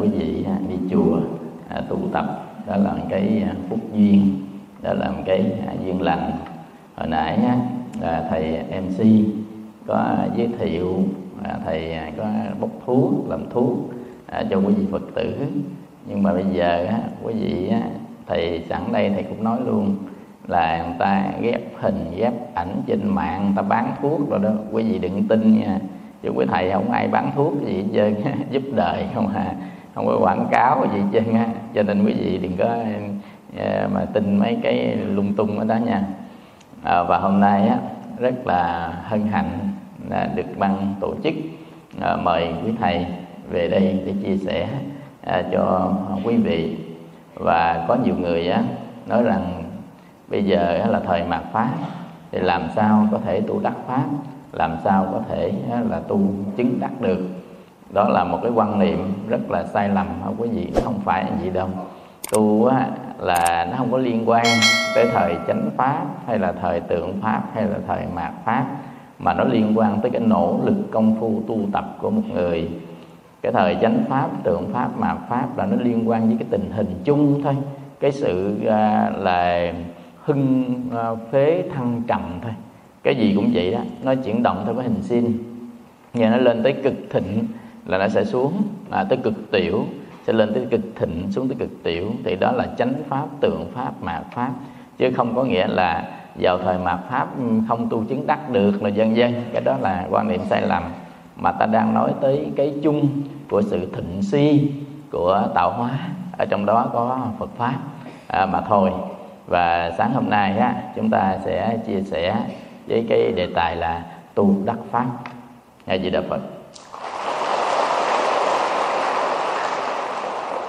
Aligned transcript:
quý 0.00 0.08
vị 0.08 0.44
à, 0.46 0.56
đi 0.68 0.76
chùa 0.90 1.20
à, 1.68 1.82
tụ 1.88 1.96
tập. 2.12 2.46
Đó 2.66 2.76
là 2.76 2.92
một 2.92 3.04
cái 3.10 3.42
à, 3.46 3.54
phúc 3.68 3.78
duyên, 3.94 4.46
đó 4.82 4.92
là 4.92 5.10
một 5.10 5.22
cái 5.26 5.52
duyên 5.84 6.02
lành. 6.02 6.30
Hồi 6.96 7.08
nãy 7.08 7.38
là 8.00 8.26
thầy 8.30 8.62
mc 8.82 9.04
có 9.86 10.16
giới 10.36 10.48
thiệu 10.58 10.94
thầy 11.64 11.96
có 12.16 12.24
bốc 12.60 12.70
thuốc, 12.86 13.28
làm 13.28 13.50
thuốc 13.50 13.90
cho 14.50 14.56
quý 14.56 14.74
vị 14.74 14.86
phật 14.90 15.02
tử. 15.14 15.34
Nhưng 16.06 16.22
mà 16.22 16.32
bây 16.32 16.44
giờ 16.52 16.88
quý 17.22 17.34
vị 17.34 17.72
thầy 18.26 18.64
sẵn 18.68 18.82
đây 18.92 19.10
thầy 19.10 19.22
cũng 19.22 19.44
nói 19.44 19.58
luôn 19.66 19.96
là 20.48 20.84
người 20.86 20.96
ta 20.98 21.24
ghép 21.40 21.62
hình, 21.76 22.12
ghép 22.16 22.54
ảnh 22.54 22.82
trên 22.86 23.00
mạng, 23.08 23.44
người 23.44 23.52
ta 23.56 23.62
bán 23.62 23.92
thuốc 24.02 24.30
rồi 24.30 24.40
đó. 24.42 24.50
Quý 24.72 24.82
vị 24.82 24.98
đừng 24.98 25.28
tin 25.28 25.60
nha. 25.60 25.78
Chứ 26.22 26.30
quý 26.34 26.46
thầy 26.50 26.70
không 26.70 26.90
ai 26.90 27.08
bán 27.08 27.30
thuốc 27.34 27.52
gì 27.66 27.72
hết 27.72 27.84
trơn 27.94 28.14
giúp 28.50 28.62
đời 28.74 29.04
không 29.14 29.28
à 29.28 29.54
không 29.94 30.06
có 30.06 30.18
quảng 30.20 30.46
cáo 30.50 30.86
gì 30.92 31.00
trên 31.12 31.34
á. 31.34 31.46
Cho 31.74 31.82
nên 31.82 32.04
quý 32.06 32.12
vị 32.12 32.38
đừng 32.38 32.56
có 32.56 32.76
à, 33.58 33.88
mà 33.94 34.04
tin 34.12 34.38
mấy 34.38 34.58
cái 34.62 34.96
lung 34.96 35.34
tung 35.34 35.58
ở 35.58 35.64
đó 35.64 35.76
nha. 35.76 36.02
À, 36.82 37.02
và 37.02 37.18
hôm 37.18 37.40
nay 37.40 37.68
á 37.68 37.76
rất 38.18 38.46
là 38.46 38.92
hân 39.04 39.26
hạnh 39.26 39.50
là 40.08 40.28
được 40.34 40.58
ban 40.58 40.94
tổ 41.00 41.14
chức 41.24 41.34
à, 42.00 42.16
mời 42.16 42.48
quý 42.64 42.72
thầy 42.80 43.06
về 43.50 43.68
đây 43.68 44.02
để 44.06 44.14
chia 44.22 44.36
sẻ 44.36 44.68
à, 45.26 45.42
cho 45.52 45.92
quý 46.24 46.36
vị. 46.36 46.76
Và 47.34 47.84
có 47.88 47.96
nhiều 48.04 48.14
người 48.20 48.48
á 48.48 48.62
nói 49.06 49.22
rằng 49.22 49.62
bây 50.28 50.44
giờ 50.44 50.86
là 50.88 51.00
thời 51.06 51.24
mạt 51.24 51.42
pháp 51.52 51.70
thì 52.32 52.38
làm 52.38 52.62
sao 52.76 53.08
có 53.12 53.18
thể 53.24 53.40
tu 53.40 53.60
đắc 53.60 53.74
pháp? 53.86 54.04
Làm 54.52 54.76
sao 54.84 55.06
có 55.12 55.20
thể 55.28 55.52
là 55.90 56.00
tu 56.08 56.20
chứng 56.56 56.80
đắc 56.80 57.00
được? 57.00 57.39
Đó 57.92 58.08
là 58.08 58.24
một 58.24 58.38
cái 58.42 58.52
quan 58.54 58.78
niệm 58.78 59.12
rất 59.28 59.50
là 59.50 59.64
sai 59.64 59.88
lầm 59.88 60.06
không 60.24 60.34
quý 60.38 60.48
vị 60.48 60.68
nó 60.74 60.80
không 60.84 61.00
phải 61.04 61.26
gì 61.42 61.50
đâu. 61.50 61.68
Tu 62.32 62.64
á, 62.64 62.88
là 63.18 63.68
nó 63.70 63.76
không 63.76 63.92
có 63.92 63.98
liên 63.98 64.22
quan 64.26 64.44
tới 64.94 65.06
thời 65.12 65.36
chánh 65.46 65.70
pháp 65.76 66.04
hay 66.26 66.38
là 66.38 66.52
thời 66.52 66.80
tượng 66.80 67.20
pháp 67.22 67.42
hay 67.54 67.64
là 67.64 67.78
thời 67.86 68.02
mạt 68.14 68.32
pháp 68.44 68.66
mà 69.18 69.34
nó 69.34 69.44
liên 69.44 69.72
quan 69.78 70.00
tới 70.00 70.10
cái 70.10 70.20
nỗ 70.20 70.58
lực 70.64 70.90
công 70.90 71.16
phu 71.20 71.42
tu 71.48 71.58
tập 71.72 71.96
của 72.00 72.10
một 72.10 72.22
người. 72.34 72.68
Cái 73.42 73.52
thời 73.52 73.76
chánh 73.80 74.04
pháp 74.08 74.28
tượng 74.42 74.68
pháp 74.72 74.98
mạt 74.98 75.16
pháp 75.28 75.58
là 75.58 75.66
nó 75.66 75.76
liên 75.80 76.08
quan 76.08 76.26
với 76.26 76.36
cái 76.38 76.48
tình 76.50 76.70
hình 76.70 77.00
chung 77.04 77.42
thôi. 77.42 77.56
Cái 78.00 78.12
sự 78.12 78.64
à, 78.66 79.10
là 79.18 79.72
hưng 80.24 80.74
à, 80.96 81.10
phế 81.30 81.64
thăng 81.74 82.02
trầm 82.06 82.20
thôi. 82.42 82.52
Cái 83.02 83.14
gì 83.14 83.32
cũng 83.36 83.50
vậy 83.52 83.72
đó 83.72 83.80
nó 84.02 84.14
chuyển 84.14 84.42
động 84.42 84.62
theo 84.64 84.74
cái 84.74 84.84
hình 84.84 85.02
sin 85.02 85.38
nhà 86.14 86.30
nó 86.30 86.36
lên 86.36 86.62
tới 86.62 86.72
cực 86.72 86.94
thịnh 87.10 87.46
là 87.90 87.98
nó 87.98 88.08
sẽ 88.08 88.24
xuống 88.24 88.62
à, 88.90 89.04
tới 89.04 89.18
cực 89.22 89.50
tiểu 89.50 89.84
sẽ 90.26 90.32
lên 90.32 90.54
tới 90.54 90.66
cực 90.70 90.80
thịnh 90.96 91.32
xuống 91.32 91.48
tới 91.48 91.56
cực 91.58 91.82
tiểu. 91.82 92.10
Thì 92.24 92.36
đó 92.36 92.52
là 92.52 92.66
chánh 92.78 92.92
pháp 93.08 93.26
tượng 93.40 93.66
pháp 93.74 94.02
mạt 94.02 94.22
pháp. 94.34 94.50
Chứ 94.98 95.10
không 95.16 95.36
có 95.36 95.44
nghĩa 95.44 95.66
là 95.66 96.08
vào 96.34 96.58
thời 96.58 96.78
mạt 96.78 97.00
pháp 97.10 97.28
ừ, 97.38 97.44
không 97.68 97.88
tu 97.88 98.04
chứng 98.04 98.26
đắc 98.26 98.50
được 98.50 98.82
là 98.82 98.88
dân 98.88 99.16
dân 99.16 99.32
cái 99.52 99.62
đó 99.62 99.76
là 99.80 100.06
quan 100.10 100.28
niệm 100.28 100.40
sai 100.50 100.62
lầm. 100.62 100.82
Mà 101.36 101.52
ta 101.52 101.66
đang 101.66 101.94
nói 101.94 102.12
tới 102.20 102.52
cái 102.56 102.74
chung 102.82 103.08
của 103.50 103.62
sự 103.62 103.86
thịnh 103.92 104.22
suy 104.22 104.70
của 105.10 105.48
tạo 105.54 105.72
hóa. 105.72 105.90
Ở 106.38 106.44
trong 106.44 106.66
đó 106.66 106.90
có 106.92 107.26
Phật 107.38 107.50
pháp. 107.56 107.74
À, 108.26 108.46
mà 108.46 108.60
thôi. 108.60 108.90
Và 109.46 109.92
sáng 109.98 110.12
hôm 110.12 110.30
nay 110.30 110.58
á, 110.58 110.74
chúng 110.96 111.10
ta 111.10 111.38
sẽ 111.44 111.78
chia 111.86 112.00
sẻ 112.02 112.36
với 112.88 113.06
cái 113.08 113.32
đề 113.32 113.48
tài 113.54 113.76
là 113.76 114.04
tu 114.34 114.54
đắc 114.64 114.78
pháp. 114.90 115.06
Ngài 115.86 116.02
di 116.02 116.10
đà 116.10 116.20
phật. 116.28 116.40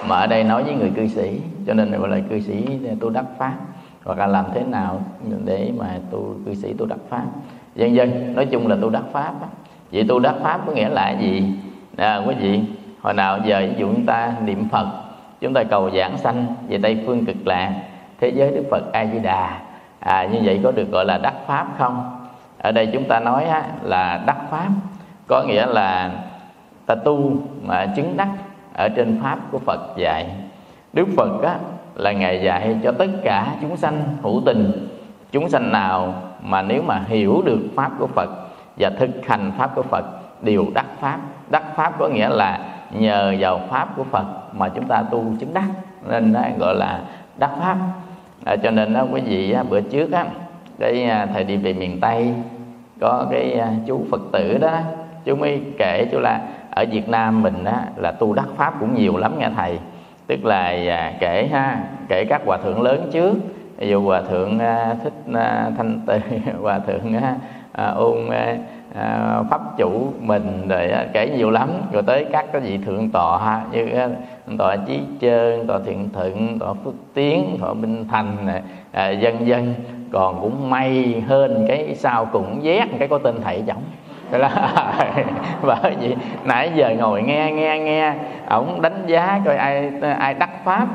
Mà 0.08 0.16
ở 0.16 0.26
đây 0.26 0.44
nói 0.44 0.64
với 0.64 0.74
người 0.74 0.90
cư 0.96 1.06
sĩ 1.06 1.40
cho 1.66 1.74
nên 1.74 1.90
gọi 1.90 2.08
là 2.08 2.18
cư 2.30 2.40
sĩ 2.40 2.78
tu 3.00 3.10
đắc 3.10 3.24
pháp. 3.38 3.54
Hoặc 4.04 4.18
là 4.18 4.26
làm 4.26 4.44
thế 4.54 4.62
nào 4.62 5.00
để 5.44 5.72
mà 5.78 5.98
tu 6.10 6.34
cư 6.46 6.54
sĩ 6.54 6.72
tu 6.72 6.86
đắc 6.86 6.98
pháp. 7.08 7.24
Dân 7.74 7.94
dân 7.94 8.34
nói 8.34 8.46
chung 8.46 8.66
là 8.66 8.76
tu 8.80 8.90
đắc 8.90 9.02
pháp 9.12 9.32
vậy 9.92 10.04
tu 10.08 10.18
đắc 10.18 10.34
pháp 10.42 10.60
có 10.66 10.72
nghĩa 10.72 10.88
là 10.88 11.10
gì? 11.10 11.44
À, 11.96 12.22
quý 12.26 12.34
vị 12.34 12.60
hồi 13.00 13.14
nào 13.14 13.38
giờ 13.44 13.60
ví 13.60 13.74
dụ 13.78 13.86
chúng 13.86 14.06
ta 14.06 14.32
niệm 14.44 14.68
phật 14.68 14.86
chúng 15.40 15.54
ta 15.54 15.64
cầu 15.64 15.90
giảng 15.90 16.18
sanh 16.18 16.46
về 16.68 16.78
tây 16.82 17.02
phương 17.06 17.24
cực 17.26 17.46
lạc 17.46 17.72
thế 18.20 18.32
giới 18.34 18.50
đức 18.50 18.64
phật 18.70 18.92
a 18.92 19.06
di 19.06 19.18
đà 19.18 19.60
à, 20.00 20.24
như 20.24 20.38
vậy 20.44 20.60
có 20.62 20.70
được 20.70 20.90
gọi 20.90 21.04
là 21.04 21.18
đắc 21.18 21.34
pháp 21.46 21.66
không? 21.78 22.18
Ở 22.58 22.72
đây 22.72 22.88
chúng 22.92 23.04
ta 23.04 23.20
nói 23.20 23.44
á, 23.44 23.62
là 23.82 24.22
đắc 24.26 24.36
pháp. 24.50 24.68
Có 25.26 25.42
nghĩa 25.42 25.66
là 25.66 26.10
ta 26.86 26.94
tu 26.94 27.32
mà 27.62 27.86
chứng 27.96 28.16
đắc 28.16 28.28
ở 28.74 28.88
trên 28.88 29.20
pháp 29.22 29.38
của 29.50 29.58
phật 29.58 29.80
dạy. 29.96 30.30
Đức 30.92 31.08
phật 31.16 31.42
á, 31.42 31.58
là 31.94 32.12
ngài 32.12 32.42
dạy 32.42 32.76
cho 32.84 32.92
tất 32.92 33.10
cả 33.24 33.56
chúng 33.60 33.76
sanh 33.76 34.02
hữu 34.22 34.42
tình. 34.46 34.88
Chúng 35.32 35.48
sanh 35.48 35.72
nào 35.72 36.14
mà 36.42 36.62
nếu 36.62 36.82
mà 36.82 37.04
hiểu 37.08 37.42
được 37.44 37.60
pháp 37.76 37.90
của 37.98 38.06
phật 38.06 38.30
và 38.76 38.90
thực 38.90 39.26
hành 39.26 39.52
pháp 39.58 39.74
của 39.74 39.82
phật 39.82 40.04
đều 40.42 40.66
đắc 40.74 40.86
pháp. 41.00 41.18
Đắc 41.50 41.64
pháp 41.76 41.98
có 41.98 42.08
nghĩa 42.08 42.28
là 42.28 42.58
nhờ 42.90 43.34
vào 43.38 43.60
pháp 43.70 43.96
của 43.96 44.04
phật 44.04 44.24
mà 44.52 44.68
chúng 44.68 44.84
ta 44.84 45.02
tu 45.10 45.24
chứng 45.40 45.54
đắc. 45.54 45.68
Nên 46.08 46.32
đó 46.32 46.40
gọi 46.58 46.74
là 46.74 47.00
đắc 47.36 47.50
pháp. 47.60 47.76
À, 48.44 48.56
cho 48.62 48.70
nên 48.70 48.92
đó 48.92 49.04
quý 49.12 49.20
vị 49.20 49.52
á, 49.52 49.62
bữa 49.62 49.80
trước 49.80 50.12
á 50.12 50.26
cái 50.78 51.04
à, 51.04 51.26
thầy 51.26 51.44
đi 51.44 51.56
về 51.56 51.72
miền 51.72 52.00
tây 52.00 52.34
có 53.00 53.26
cái 53.30 53.52
à, 53.52 53.68
chú 53.86 54.04
phật 54.10 54.20
tử 54.32 54.58
đó 54.58 54.78
chú 55.24 55.36
mới 55.36 55.62
kể 55.78 56.08
chú 56.12 56.18
là 56.18 56.40
ở 56.74 56.84
việt 56.90 57.08
nam 57.08 57.42
mình 57.42 57.64
á, 57.64 57.84
là 57.96 58.12
tu 58.12 58.32
đắc 58.32 58.48
pháp 58.56 58.74
cũng 58.80 58.94
nhiều 58.94 59.16
lắm 59.16 59.38
nghe 59.38 59.48
thầy. 59.56 59.78
Tức 60.26 60.44
là 60.44 60.64
à, 60.88 61.12
kể 61.20 61.48
ha 61.52 61.78
kể 62.08 62.24
các 62.28 62.42
hòa 62.46 62.58
thượng 62.64 62.82
lớn 62.82 63.08
trước. 63.12 63.34
Ví 63.78 63.88
dụ 63.88 64.02
hòa 64.02 64.22
thượng 64.30 64.58
à, 64.58 64.96
thích 65.04 65.12
à, 65.34 65.70
thanh 65.76 66.00
tề 66.06 66.20
hòa 66.62 66.78
thượng 66.78 67.14
à, 67.72 67.86
ôn 67.86 68.18
à, 68.94 69.42
pháp 69.50 69.60
chủ 69.78 70.12
mình 70.20 70.68
rồi 70.68 70.90
à, 70.90 71.06
kể 71.12 71.28
nhiều 71.36 71.50
lắm. 71.50 71.68
Rồi 71.92 72.02
tới 72.02 72.26
các 72.32 72.46
cái 72.52 72.60
vị 72.60 72.78
thượng 72.78 73.10
tọa 73.10 73.62
như 73.72 73.88
à, 73.88 74.08
tọa 74.58 74.76
chí 74.76 75.00
trơn 75.20 75.66
tọa 75.66 75.78
thiện 75.86 76.08
thượng 76.10 76.58
tọa 76.58 76.74
phước 76.84 76.94
tiến 77.14 77.56
tọa 77.60 77.74
minh 77.74 78.04
thành 78.10 78.46
này, 78.46 78.62
à, 78.92 79.10
dân 79.10 79.46
dân. 79.46 79.74
Còn 80.12 80.40
cũng 80.40 80.70
may 80.70 81.22
hơn 81.26 81.64
cái 81.68 81.94
sau 81.94 82.24
cũng 82.24 82.60
vét 82.62 82.88
cái 82.98 83.08
có 83.08 83.18
tên 83.18 83.34
thầy 83.44 83.62
là, 84.40 84.50
bởi 85.62 85.96
vậy 86.00 86.16
nãy 86.44 86.72
giờ 86.74 86.90
ngồi 86.98 87.22
nghe 87.22 87.52
nghe 87.52 87.78
nghe. 87.78 88.14
Ổng 88.48 88.82
đánh 88.82 89.02
giá 89.06 89.40
coi 89.44 89.56
ai 89.56 89.92
ai 90.18 90.34
đắc 90.34 90.50
pháp. 90.64 90.86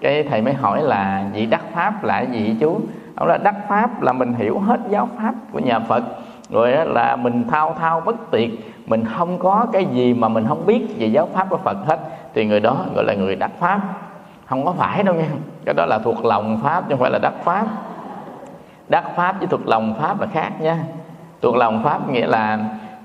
Cái 0.00 0.22
thầy 0.22 0.42
mới 0.42 0.54
hỏi 0.54 0.82
là 0.82 1.24
vị 1.32 1.46
đắc 1.46 1.62
pháp 1.74 2.04
là 2.04 2.20
gì 2.20 2.56
chú? 2.60 2.80
Ông 3.16 3.28
là 3.28 3.38
đắc 3.38 3.54
pháp 3.68 4.02
là 4.02 4.12
mình 4.12 4.34
hiểu 4.34 4.58
hết 4.58 4.80
giáo 4.88 5.08
pháp 5.18 5.34
của 5.52 5.58
nhà 5.58 5.78
phật. 5.78 6.04
Rồi 6.50 6.72
là 6.86 7.16
mình 7.16 7.44
thao 7.50 7.74
thao 7.80 8.00
bất 8.00 8.30
tuyệt 8.30 8.50
mình 8.86 9.04
không 9.04 9.38
có 9.38 9.66
cái 9.72 9.84
gì 9.84 10.14
mà 10.14 10.28
mình 10.28 10.44
không 10.48 10.66
biết 10.66 10.86
về 10.98 11.06
giáo 11.06 11.28
pháp 11.34 11.50
của 11.50 11.56
phật 11.56 11.76
hết. 11.86 11.98
Thì 12.34 12.44
người 12.46 12.60
đó 12.60 12.76
gọi 12.94 13.04
là 13.04 13.14
người 13.14 13.36
đắc 13.36 13.50
pháp. 13.58 13.80
Không 14.46 14.64
có 14.64 14.72
phải 14.72 15.02
đâu 15.02 15.14
nha 15.14 15.28
cái 15.64 15.74
đó 15.74 15.86
là 15.86 15.98
thuộc 15.98 16.24
lòng 16.24 16.60
pháp 16.62 16.80
chứ 16.80 16.86
không 16.90 17.00
phải 17.00 17.10
là 17.10 17.18
đắc 17.22 17.32
pháp. 17.44 17.66
Đắc 18.88 19.04
pháp 19.16 19.38
với 19.38 19.48
thuộc 19.48 19.66
lòng 19.66 19.94
pháp 20.00 20.20
là 20.20 20.26
khác 20.26 20.50
nha 20.60 20.78
thuộc 21.42 21.56
lòng 21.56 21.82
pháp 21.84 22.08
nghĩa 22.08 22.26
là 22.26 22.58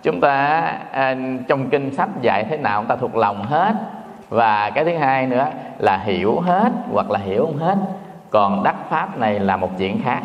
chúng 0.03 0.22
ta 0.22 0.62
à, 0.91 1.16
trong 1.47 1.69
kinh 1.69 1.94
sách 1.94 2.09
dạy 2.22 2.44
thế 2.50 2.57
nào 2.57 2.81
chúng 2.81 2.88
ta 2.88 2.96
thuộc 2.96 3.16
lòng 3.16 3.44
hết. 3.44 3.73
Và 4.29 4.69
cái 4.69 4.85
thứ 4.85 4.97
hai 4.97 5.28
nữa 5.28 5.47
là 5.78 5.97
hiểu 5.97 6.40
hết 6.40 6.72
hoặc 6.91 7.12
là 7.12 7.19
hiểu 7.19 7.45
không 7.45 7.57
hết. 7.57 7.78
Còn 8.30 8.63
đắc 8.63 8.75
pháp 8.89 9.18
này 9.18 9.39
là 9.39 9.57
một 9.57 9.69
chuyện 9.77 10.01
khác. 10.04 10.21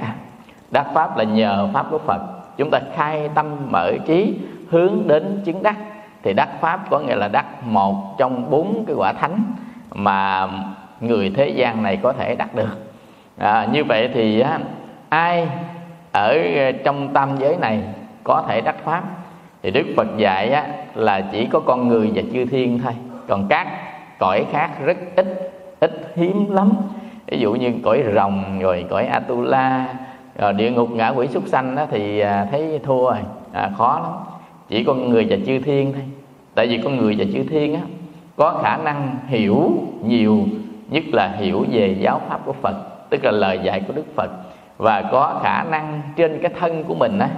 Đắc 0.70 0.87
pháp 0.94 1.17
là 1.17 1.25
nhờ 1.25 1.69
pháp 1.73 1.87
của 1.90 1.99
phật. 1.99 2.20
Chúng 2.56 2.70
ta 2.70 2.81
khai 2.94 3.31
tâm 3.35 3.46
mở 3.70 3.93
trí 4.06 4.38
hướng 4.70 5.08
đến 5.08 5.43
chứng 5.44 5.62
đắc. 5.62 5.76
Thì 6.23 6.32
đắc 6.32 6.49
pháp 6.61 6.90
có 6.90 6.99
nghĩa 6.99 7.17
là 7.17 7.29
đắc 7.29 7.67
một 7.67 8.19
trong 8.19 8.50
bốn 8.50 8.85
cái 8.87 8.96
quả 8.96 9.12
thánh 9.12 9.43
mà 9.94 10.49
người 11.00 11.32
thế 11.37 11.49
gian 11.49 11.82
này 11.82 11.96
có 11.96 12.12
thể 12.12 12.35
đắc 12.35 12.55
được. 12.55 12.87
À, 13.38 13.67
như 13.73 13.85
vậy 13.85 14.11
thì 14.14 14.40
á, 14.40 14.58
ai 15.08 15.49
ở 16.12 16.38
trong 16.85 17.12
tam 17.12 17.38
giới 17.38 17.56
này 17.56 17.82
có 18.31 18.44
thể 18.49 18.61
đắc 18.61 18.77
pháp. 18.85 19.03
Thì 19.62 19.71
đức 19.71 19.87
phật 19.97 20.09
dạy 20.17 20.50
á, 20.50 20.67
là 20.94 21.21
chỉ 21.32 21.47
có 21.47 21.61
con 21.61 21.88
người 21.88 22.11
và 22.15 22.23
chư 22.32 22.44
thiên 22.44 22.79
thôi. 22.79 22.93
Còn 23.29 23.47
các 23.49 23.67
cõi 24.19 24.47
khác 24.53 24.71
rất 24.85 24.97
ít 25.17 25.53
ít 25.81 26.12
hiếm 26.17 26.50
lắm. 26.50 26.73
Ví 27.27 27.38
dụ 27.38 27.53
như 27.53 27.73
cõi 27.82 28.03
rồng 28.15 28.59
rồi 28.61 28.85
cõi 28.91 29.06
atula 29.06 29.87
rồi 30.38 30.53
địa 30.53 30.71
ngục 30.71 30.91
ngã 30.91 31.09
quỷ 31.09 31.27
súc 31.27 31.47
sanh 31.47 31.77
đó 31.77 31.87
thì 31.91 32.21
à, 32.21 32.47
thấy 32.50 32.81
thua 32.82 33.11
rồi. 33.11 33.19
À, 33.53 33.71
khó 33.79 34.00
lắm. 34.03 34.12
Chỉ 34.69 34.85
con 34.85 35.09
người 35.09 35.26
và 35.31 35.37
chư 35.47 35.59
thiên 35.59 35.93
thôi. 35.93 36.03
Tại 36.55 36.67
vì 36.67 36.81
con 36.85 36.97
người 36.97 37.15
và 37.19 37.25
chư 37.35 37.44
thiên 37.50 37.75
á 37.75 37.81
có 38.37 38.61
khả 38.62 38.76
năng 38.76 39.17
hiểu 39.26 39.73
nhiều 40.05 40.38
nhất 40.91 41.05
là 41.12 41.29
hiểu 41.38 41.67
về 41.71 41.97
giáo 42.00 42.21
pháp 42.29 42.41
của 42.44 42.53
phật 42.53 42.75
tức 43.11 43.25
là 43.25 43.31
lời 43.31 43.61
dạy 43.62 43.83
của 43.87 43.93
đức 43.93 44.06
phật. 44.17 44.31
Và 44.79 45.03
có 45.12 45.41
khả 45.43 45.65
năng 45.65 46.00
trên 46.17 46.38
cái 46.43 46.53
thân 46.61 46.85
của 46.85 46.94
mình 46.94 47.19
á 47.19 47.29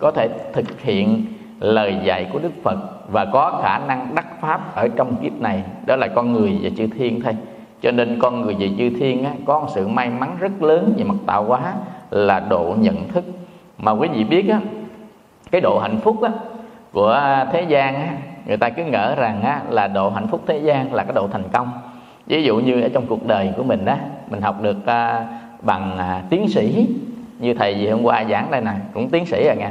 có 0.00 0.10
thể 0.10 0.28
thực 0.52 0.80
hiện 0.80 1.24
lời 1.60 1.96
dạy 2.04 2.26
của 2.32 2.38
đức 2.38 2.52
phật 2.62 2.78
và 3.12 3.24
có 3.24 3.60
khả 3.62 3.78
năng 3.78 4.14
đắc 4.14 4.26
pháp 4.40 4.74
ở 4.74 4.88
trong 4.96 5.16
kiếp 5.22 5.40
này. 5.40 5.62
Đó 5.86 5.96
là 5.96 6.08
con 6.08 6.32
người 6.32 6.58
và 6.62 6.70
chư 6.76 6.86
thiên 6.86 7.20
thôi. 7.20 7.36
Cho 7.82 7.90
nên 7.90 8.18
con 8.20 8.40
người 8.40 8.56
và 8.58 8.66
chư 8.78 8.90
thiên 8.90 9.24
á, 9.24 9.30
có 9.44 9.60
một 9.60 9.66
sự 9.74 9.88
may 9.88 10.10
mắn 10.10 10.36
rất 10.40 10.62
lớn 10.62 10.94
về 10.96 11.04
mặt 11.04 11.14
tạo 11.26 11.44
hóa 11.44 11.74
là 12.10 12.40
độ 12.40 12.74
nhận 12.78 13.08
thức. 13.08 13.24
Mà 13.78 13.92
quý 13.92 14.08
vị 14.08 14.24
biết 14.24 14.48
á, 14.48 14.60
cái 15.50 15.60
độ 15.60 15.78
hạnh 15.78 15.98
phúc 15.98 16.22
á, 16.22 16.30
của 16.92 17.44
thế 17.52 17.62
gian 17.62 17.94
á, 17.94 18.08
người 18.46 18.56
ta 18.56 18.70
cứ 18.70 18.84
ngỡ 18.84 19.14
rằng 19.14 19.42
á, 19.42 19.60
là 19.70 19.88
độ 19.88 20.10
hạnh 20.10 20.26
phúc 20.26 20.42
thế 20.46 20.58
gian 20.58 20.94
là 20.94 21.02
cái 21.04 21.12
độ 21.14 21.28
thành 21.32 21.44
công. 21.52 21.70
Ví 22.26 22.42
dụ 22.42 22.56
như 22.56 22.82
ở 22.82 22.88
trong 22.88 23.06
cuộc 23.06 23.26
đời 23.26 23.52
của 23.56 23.62
mình 23.62 23.84
đó 23.84 23.96
mình 24.30 24.40
học 24.40 24.62
được 24.62 24.86
à, 24.86 25.26
bằng 25.62 25.98
à, 25.98 26.22
tiến 26.30 26.48
sĩ. 26.48 26.88
Như 27.38 27.54
thầy 27.54 27.78
gì 27.78 27.88
hôm 27.88 28.02
qua 28.02 28.24
giảng 28.30 28.50
đây 28.50 28.60
nè 28.60 28.72
cũng 28.94 29.08
tiến 29.10 29.26
sĩ 29.26 29.44
rồi 29.46 29.56
nha 29.56 29.70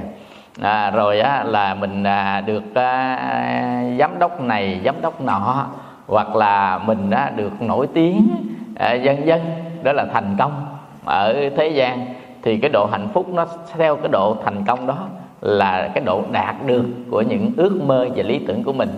à, 0.61 0.91
rồi 0.91 1.19
á, 1.19 1.43
là 1.43 1.73
mình 1.73 2.03
à, 2.03 2.41
được 2.41 2.75
à, 2.75 3.83
giám 3.99 4.19
đốc 4.19 4.41
này 4.41 4.81
giám 4.85 4.95
đốc 5.01 5.21
nọ 5.21 5.67
hoặc 6.07 6.35
là 6.35 6.77
mình 6.77 7.11
á, 7.11 7.31
được 7.35 7.61
nổi 7.61 7.87
tiếng 7.93 8.27
à, 8.75 8.93
dân 8.93 9.27
dân 9.27 9.41
đó 9.83 9.93
là 9.93 10.05
thành 10.13 10.35
công 10.39 10.65
ở 11.05 11.49
thế 11.57 11.67
gian. 11.67 12.05
Thì 12.41 12.57
cái 12.57 12.69
độ 12.69 12.85
hạnh 12.91 13.07
phúc 13.13 13.29
nó 13.33 13.45
theo 13.77 13.95
cái 13.95 14.09
độ 14.11 14.37
thành 14.45 14.63
công 14.67 14.87
đó 14.87 14.97
là 15.41 15.89
cái 15.93 16.03
độ 16.05 16.23
đạt 16.31 16.55
được 16.65 16.85
của 17.11 17.21
những 17.21 17.51
ước 17.57 17.81
mơ 17.85 18.07
và 18.15 18.23
lý 18.23 18.39
tưởng 18.47 18.63
của 18.63 18.73
mình 18.73 18.89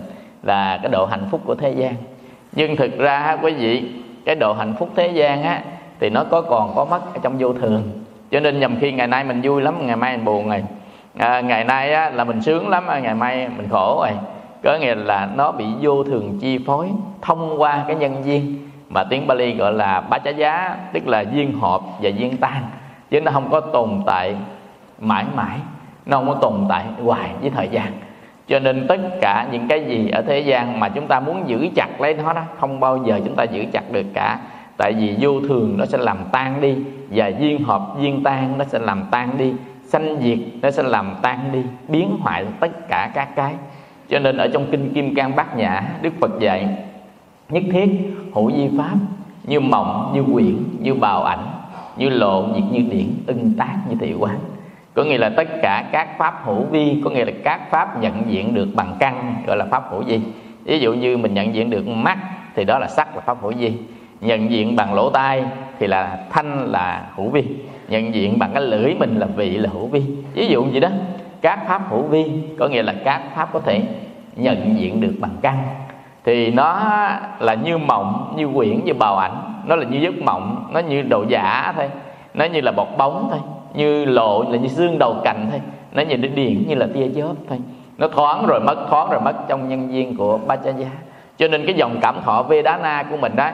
là 0.42 0.78
cái 0.82 0.88
độ 0.92 1.06
hạnh 1.06 1.24
phúc 1.30 1.40
của 1.44 1.54
thế 1.54 1.70
gian. 1.70 1.94
Nhưng 2.52 2.76
thực 2.76 2.98
ra 2.98 3.38
quý 3.42 3.52
vị 3.52 3.92
cái 4.24 4.34
độ 4.34 4.52
hạnh 4.52 4.74
phúc 4.78 4.90
thế 4.96 5.08
gian 5.08 5.42
á 5.42 5.60
thì 6.00 6.10
nó 6.10 6.24
có 6.24 6.40
còn 6.40 6.72
có 6.76 6.84
mất 6.84 7.14
ở 7.14 7.20
trong 7.22 7.38
vô 7.38 7.52
thường. 7.52 7.82
Cho 8.30 8.40
nên 8.40 8.60
nhầm 8.60 8.76
khi 8.80 8.92
ngày 8.92 9.06
nay 9.06 9.24
mình 9.24 9.40
vui 9.44 9.62
lắm 9.62 9.86
ngày 9.86 9.96
mai 9.96 10.16
mình 10.16 10.24
buồn 10.24 10.48
rồi 10.48 10.64
à, 11.18 11.40
ngày 11.40 11.64
nay 11.64 11.92
á, 11.92 12.10
là 12.10 12.24
mình 12.24 12.42
sướng 12.42 12.68
lắm 12.68 12.86
ngày 13.02 13.14
mai 13.14 13.48
mình 13.56 13.68
khổ 13.68 13.98
rồi. 14.00 14.10
Có 14.62 14.76
nghĩa 14.76 14.94
là 14.94 15.28
nó 15.36 15.52
bị 15.52 15.64
vô 15.80 16.04
thường 16.04 16.38
chi 16.40 16.58
phối 16.66 16.88
thông 17.22 17.60
qua 17.60 17.84
cái 17.86 17.96
nhân 17.96 18.22
duyên 18.24 18.68
mà 18.88 19.04
tiếng 19.04 19.26
Bali 19.26 19.54
gọi 19.54 19.72
là 19.72 20.00
ba 20.00 20.18
chá 20.18 20.30
giá 20.30 20.76
tức 20.92 21.06
là 21.06 21.20
duyên 21.20 21.52
hợp 21.60 21.80
và 22.02 22.08
duyên 22.08 22.36
tan. 22.36 22.62
Chứ 23.10 23.20
nó 23.20 23.30
không 23.30 23.50
có 23.50 23.60
tồn 23.60 24.02
tại 24.06 24.36
mãi 24.98 25.24
mãi 25.34 25.58
nó 26.06 26.16
không 26.16 26.28
có 26.28 26.34
tồn 26.34 26.54
tại 26.68 26.84
hoài 27.04 27.30
với 27.40 27.50
thời 27.50 27.68
gian. 27.68 27.92
Cho 28.48 28.58
nên 28.58 28.86
tất 28.88 29.00
cả 29.20 29.46
những 29.52 29.68
cái 29.68 29.84
gì 29.84 30.10
ở 30.10 30.22
thế 30.22 30.38
gian 30.38 30.80
mà 30.80 30.88
chúng 30.88 31.06
ta 31.06 31.20
muốn 31.20 31.48
giữ 31.48 31.68
chặt 31.74 32.00
lấy 32.00 32.14
nó 32.14 32.32
đó 32.32 32.42
không 32.60 32.80
bao 32.80 32.96
giờ 32.96 33.20
chúng 33.24 33.36
ta 33.36 33.44
giữ 33.44 33.64
chặt 33.72 33.92
được 33.92 34.06
cả. 34.14 34.38
Tại 34.76 34.92
vì 34.92 35.16
vô 35.20 35.40
thường 35.40 35.74
nó 35.78 35.84
sẽ 35.84 35.98
làm 35.98 36.18
tan 36.32 36.60
đi 36.60 36.76
và 37.10 37.26
duyên 37.26 37.64
hợp 37.64 37.82
duyên 38.00 38.22
tan 38.22 38.58
nó 38.58 38.64
sẽ 38.64 38.78
làm 38.78 39.04
tan 39.10 39.38
đi 39.38 39.52
sanh 39.92 40.16
diệt, 40.22 40.38
nó 40.62 40.70
sẽ 40.70 40.82
làm 40.82 41.14
tan 41.22 41.38
đi, 41.52 41.62
biến 41.88 42.16
hoại 42.20 42.44
tất 42.60 42.88
cả 42.88 43.10
các 43.14 43.28
cái. 43.36 43.54
Cho 44.08 44.18
nên 44.18 44.36
ở 44.36 44.48
trong 44.52 44.66
kinh 44.70 44.92
kim 44.94 45.14
cang 45.14 45.36
bát 45.36 45.56
nhã, 45.56 45.82
đức 46.02 46.12
phật 46.20 46.40
dạy, 46.40 46.68
nhất 47.48 47.62
thiết 47.72 47.88
hữu 48.34 48.52
di 48.52 48.68
pháp, 48.78 48.94
như 49.44 49.60
mộng, 49.60 50.10
như 50.14 50.22
quyển, 50.32 50.56
như 50.80 50.94
bào 50.94 51.24
ảnh, 51.24 51.46
như 51.96 52.08
lộ 52.08 52.46
diệt 52.54 52.64
như 52.72 52.90
điển 52.90 53.06
ưng 53.26 53.52
tác 53.58 53.76
như 53.88 53.96
thị 54.00 54.14
quán. 54.18 54.38
Có 54.94 55.04
nghĩa 55.04 55.18
là 55.18 55.28
tất 55.28 55.48
cả 55.62 55.88
các 55.92 56.18
pháp 56.18 56.40
hữu 56.44 56.64
vi, 56.70 57.02
có 57.04 57.10
nghĩa 57.10 57.24
là 57.24 57.32
các 57.44 57.70
pháp 57.70 58.00
nhận 58.00 58.22
diện 58.26 58.54
được 58.54 58.68
bằng 58.74 58.96
căn, 58.98 59.34
gọi 59.46 59.56
là 59.56 59.64
pháp 59.70 59.84
hữu 59.90 60.02
vi. 60.02 60.20
Ví 60.64 60.78
dụ 60.78 60.92
như 60.92 61.16
mình 61.16 61.34
nhận 61.34 61.54
diện 61.54 61.70
được 61.70 61.86
mắt, 61.88 62.18
thì 62.54 62.64
đó 62.64 62.78
là 62.78 62.88
sắc 62.88 63.16
là 63.16 63.20
pháp 63.20 63.42
hữu 63.42 63.52
vi. 63.52 63.72
Nhận 64.20 64.50
diện 64.50 64.76
bằng 64.76 64.94
lỗ 64.94 65.10
tai 65.10 65.44
thì 65.82 65.88
là 65.88 66.18
thanh 66.30 66.72
là 66.72 67.02
hữu 67.16 67.28
vi, 67.28 67.44
nhận 67.88 68.14
diện 68.14 68.38
bằng 68.38 68.50
cái 68.54 68.62
lưỡi 68.62 68.94
mình 68.94 69.18
là 69.18 69.26
vị 69.26 69.50
là 69.50 69.70
hữu 69.72 69.86
vi. 69.86 70.02
Ví 70.34 70.46
dụ 70.46 70.64
vậy 70.70 70.80
đó, 70.80 70.88
các 71.40 71.58
pháp 71.68 71.82
hữu 71.90 72.02
vi, 72.02 72.24
có 72.58 72.68
nghĩa 72.68 72.82
là 72.82 72.94
các 73.04 73.22
pháp 73.34 73.48
có 73.52 73.60
thể 73.60 73.82
nhận 74.36 74.78
diện 74.78 75.00
được 75.00 75.12
bằng 75.20 75.36
căn. 75.42 75.58
Thì 76.24 76.50
nó 76.50 76.80
là 77.38 77.54
như 77.54 77.78
mộng, 77.78 78.34
như 78.36 78.48
quyển, 78.54 78.84
như 78.84 78.94
bào 78.94 79.16
ảnh. 79.16 79.62
Nó 79.66 79.76
là 79.76 79.84
như 79.84 79.98
giấc 79.98 80.14
mộng, 80.22 80.70
nó 80.72 80.80
như 80.80 81.02
đồ 81.02 81.24
giả 81.28 81.72
thôi. 81.76 81.90
Nó 82.34 82.44
như 82.44 82.60
là 82.60 82.72
bọt 82.72 82.88
bóng 82.98 83.28
thôi, 83.30 83.40
như 83.74 84.04
lộ, 84.04 84.44
là 84.50 84.58
như 84.58 84.68
xương 84.68 84.98
đầu 84.98 85.16
cành 85.24 85.46
thôi. 85.50 85.60
Nó 85.92 86.02
như 86.02 86.16
điện 86.16 86.64
như 86.68 86.74
là 86.74 86.86
tia 86.94 87.08
chớp 87.16 87.34
thôi. 87.48 87.58
Nó 87.98 88.08
thoáng 88.08 88.46
rồi 88.46 88.60
mất, 88.60 88.76
thoáng 88.90 89.10
rồi 89.10 89.20
mất 89.20 89.48
trong 89.48 89.68
nhân 89.68 89.88
viên 89.88 90.16
của 90.16 90.38
ba 90.46 90.56
cha 90.56 90.70
giá 90.70 90.88
cho 91.38 91.48
nên 91.48 91.66
cái 91.66 91.74
dòng 91.74 91.96
cảm 92.00 92.16
thọ 92.24 92.42
Vedana 92.42 93.02
của 93.02 93.16
mình 93.16 93.36
đó 93.36 93.50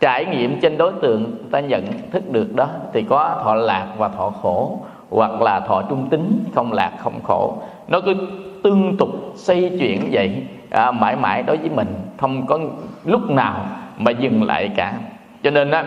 trải 0.00 0.24
nghiệm 0.24 0.60
trên 0.60 0.78
đối 0.78 0.92
tượng 0.92 1.34
ta 1.50 1.60
nhận 1.60 1.84
thức 2.10 2.30
được 2.32 2.54
đó 2.54 2.66
thì 2.92 3.02
có 3.02 3.40
thọ 3.44 3.54
lạc 3.54 3.86
và 3.98 4.08
thọ 4.08 4.30
khổ 4.42 4.80
hoặc 5.10 5.40
là 5.40 5.60
thọ 5.60 5.82
trung 5.82 6.08
tính 6.10 6.44
không 6.54 6.72
lạc 6.72 6.92
không 6.98 7.22
khổ. 7.22 7.58
Nó 7.88 8.00
cứ 8.00 8.14
tương 8.62 8.96
tục 8.96 9.08
xây 9.34 9.76
chuyển 9.80 10.08
vậy 10.10 10.46
à, 10.70 10.90
mãi 10.90 11.16
mãi 11.16 11.42
đối 11.42 11.56
với 11.56 11.70
mình 11.70 11.94
không 12.18 12.46
có 12.46 12.58
lúc 13.04 13.30
nào 13.30 13.66
mà 13.98 14.10
dừng 14.10 14.42
lại 14.42 14.70
cả. 14.76 14.94
Cho 15.42 15.50
nên 15.50 15.70
á 15.70 15.84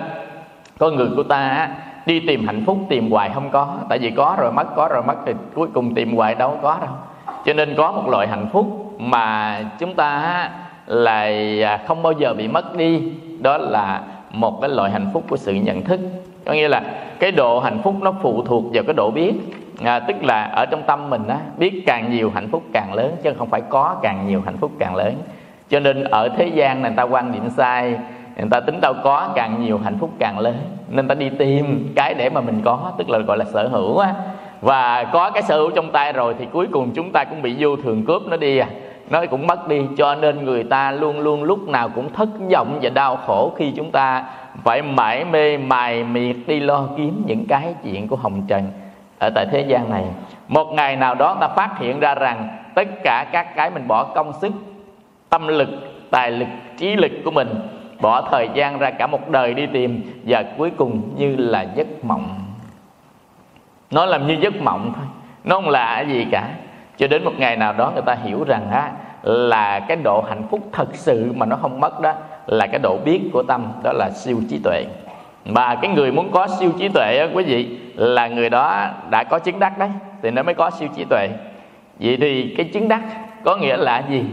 con 0.79 0.95
người 0.95 1.09
của 1.15 1.23
ta 1.23 1.49
á, 1.49 1.75
đi 2.05 2.19
tìm 2.19 2.47
hạnh 2.47 2.63
phúc 2.65 2.77
tìm 2.89 3.11
hoài 3.11 3.29
không 3.33 3.49
có. 3.49 3.75
Tại 3.89 3.99
vì 3.99 4.11
có 4.11 4.35
rồi 4.39 4.51
mất 4.51 4.75
có 4.75 4.87
rồi 4.87 5.03
mất 5.03 5.15
thì 5.25 5.33
cuối 5.53 5.67
cùng 5.73 5.95
tìm 5.95 6.15
hoài 6.15 6.35
đâu 6.35 6.57
có 6.61 6.77
đâu. 6.81 6.93
Cho 7.45 7.53
nên 7.53 7.75
có 7.77 7.91
một 7.91 8.09
loại 8.09 8.27
hạnh 8.27 8.47
phúc 8.51 8.82
mà 8.97 9.59
chúng 9.79 9.95
ta 9.95 10.49
là 10.87 11.77
không 11.87 12.03
bao 12.03 12.13
giờ 12.13 12.33
bị 12.33 12.47
mất 12.47 12.75
đi 12.75 13.01
đó 13.39 13.57
là 13.57 14.01
một 14.31 14.61
cái 14.61 14.69
loại 14.69 14.91
hạnh 14.91 15.07
phúc 15.13 15.23
của 15.29 15.37
sự 15.37 15.53
nhận 15.53 15.83
thức. 15.83 15.99
Có 16.45 16.53
nghĩa 16.53 16.67
là 16.67 16.81
cái 17.19 17.31
độ 17.31 17.59
hạnh 17.59 17.79
phúc 17.83 17.95
nó 18.01 18.13
phụ 18.21 18.41
thuộc 18.41 18.63
vào 18.73 18.83
cái 18.83 18.93
độ 18.93 19.11
biết. 19.11 19.33
À, 19.83 19.99
tức 19.99 20.23
là 20.23 20.43
ở 20.43 20.65
trong 20.65 20.81
tâm 20.83 21.09
mình 21.09 21.27
á 21.27 21.37
biết 21.57 21.83
càng 21.85 22.11
nhiều 22.11 22.31
hạnh 22.35 22.47
phúc 22.51 22.63
càng 22.73 22.93
lớn 22.93 23.15
chứ 23.23 23.33
không 23.37 23.49
phải 23.49 23.61
có 23.61 23.95
càng 24.01 24.27
nhiều 24.27 24.41
hạnh 24.45 24.57
phúc 24.57 24.71
càng 24.79 24.95
lớn. 24.95 25.13
Cho 25.69 25.79
nên 25.79 26.03
ở 26.03 26.29
thế 26.29 26.47
gian 26.47 26.81
này 26.81 26.91
người 26.91 26.97
ta 26.97 27.03
quan 27.03 27.31
niệm 27.31 27.49
sai 27.49 27.95
người 28.37 28.49
ta 28.51 28.59
tính 28.59 28.81
đâu 28.81 28.93
có 29.03 29.29
càng 29.35 29.65
nhiều 29.65 29.79
hạnh 29.83 29.97
phúc 29.99 30.09
càng 30.19 30.39
lớn. 30.39 30.55
Nên 30.89 31.07
ta 31.07 31.15
đi 31.15 31.29
tìm 31.29 31.91
cái 31.95 32.13
để 32.13 32.29
mà 32.29 32.41
mình 32.41 32.61
có 32.65 32.91
tức 32.97 33.09
là 33.09 33.19
gọi 33.19 33.37
là 33.37 33.45
sở 33.45 33.67
hữu 33.67 33.97
á. 33.97 34.13
Và 34.61 35.03
có 35.03 35.31
cái 35.31 35.43
sở 35.43 35.57
hữu 35.57 35.71
trong 35.71 35.91
tay 35.91 36.13
rồi 36.13 36.35
thì 36.39 36.47
cuối 36.51 36.67
cùng 36.71 36.91
chúng 36.95 37.11
ta 37.11 37.23
cũng 37.23 37.41
bị 37.41 37.55
vô 37.59 37.75
thường 37.75 38.05
cướp 38.05 38.21
nó 38.29 38.37
đi 38.37 38.57
à 38.57 38.67
nó 39.13 39.25
cũng 39.25 39.47
mất 39.47 39.67
đi, 39.67 39.81
cho 39.97 40.15
nên 40.15 40.45
người 40.45 40.63
ta 40.63 40.91
luôn 40.91 41.19
luôn 41.19 41.43
lúc 41.43 41.67
nào 41.67 41.89
cũng 41.89 42.13
thất 42.13 42.29
vọng 42.51 42.79
và 42.81 42.89
đau 42.89 43.17
khổ 43.17 43.53
khi 43.57 43.71
chúng 43.75 43.91
ta 43.91 44.23
phải 44.63 44.81
mãi 44.81 45.25
mê, 45.25 45.57
mài 45.57 46.03
miệt 46.03 46.35
đi 46.47 46.59
lo 46.59 46.87
kiếm 46.97 47.23
những 47.25 47.45
cái 47.47 47.73
chuyện 47.83 48.07
của 48.07 48.15
hồng 48.15 48.41
trần 48.47 48.71
ở 49.19 49.29
tại 49.35 49.45
thế 49.51 49.65
gian 49.67 49.89
này. 49.89 50.03
Một 50.47 50.65
ngày 50.73 50.95
nào 50.95 51.15
đó 51.15 51.37
ta 51.41 51.47
phát 51.47 51.79
hiện 51.79 51.99
ra 51.99 52.15
rằng 52.15 52.47
tất 52.75 52.87
cả 53.03 53.25
các 53.31 53.55
cái 53.55 53.69
mình 53.69 53.87
bỏ 53.87 54.03
công 54.03 54.33
sức, 54.41 54.51
tâm 55.29 55.47
lực, 55.47 55.69
tài 56.11 56.31
lực, 56.31 56.47
trí 56.77 56.95
lực 56.95 57.11
của 57.25 57.31
mình, 57.31 57.49
bỏ 58.01 58.21
thời 58.31 58.49
gian 58.53 58.79
ra 58.79 58.89
cả 58.89 59.07
một 59.07 59.29
đời 59.29 59.53
đi 59.53 59.65
tìm 59.65 60.21
và 60.23 60.43
cuối 60.57 60.71
cùng 60.77 61.15
như 61.17 61.35
là 61.35 61.65
giấc 61.75 62.05
mộng. 62.05 62.29
Nó 63.91 64.05
làm 64.05 64.27
như 64.27 64.37
giấc 64.41 64.61
mộng 64.61 64.93
thôi, 64.95 65.05
nó 65.43 65.55
không 65.55 65.69
là 65.69 66.01
gì 66.01 66.25
cả. 66.31 66.49
Cho 66.97 67.07
đến 67.07 67.23
một 67.23 67.33
ngày 67.37 67.57
nào 67.57 67.73
đó 67.73 67.91
người 67.93 68.03
ta 68.05 68.17
hiểu 68.23 68.43
rằng 68.43 68.71
á 68.71 68.91
là 69.23 69.79
cái 69.79 69.97
độ 69.97 70.21
hạnh 70.21 70.43
phúc 70.49 70.59
thật 70.71 70.87
sự 70.93 71.31
mà 71.35 71.45
nó 71.45 71.55
không 71.55 71.79
mất 71.79 72.01
đó 72.01 72.13
là 72.47 72.67
cái 72.67 72.79
độ 72.79 72.97
biết 73.05 73.21
của 73.33 73.43
tâm 73.43 73.71
đó 73.83 73.91
là 73.93 74.09
siêu 74.09 74.37
trí 74.49 74.59
tuệ. 74.63 74.85
Và 75.45 75.75
cái 75.75 75.91
người 75.91 76.11
muốn 76.11 76.31
có 76.31 76.47
siêu 76.47 76.71
trí 76.79 76.89
tuệ 76.89 77.17
á, 77.17 77.27
quý 77.33 77.43
vị 77.43 77.77
là 77.95 78.27
người 78.27 78.49
đó 78.49 78.87
đã 79.09 79.23
có 79.23 79.39
chứng 79.39 79.59
đắc 79.59 79.77
đấy 79.77 79.89
thì 80.21 80.31
nó 80.31 80.43
mới 80.43 80.53
có 80.53 80.69
siêu 80.69 80.89
trí 80.95 81.03
tuệ. 81.03 81.29
Vậy 81.99 82.17
thì 82.21 82.53
cái 82.57 82.69
chứng 82.73 82.87
đắc 82.87 83.01
có 83.43 83.55
nghĩa 83.55 83.77
là 83.77 84.03
gì? 84.09 84.23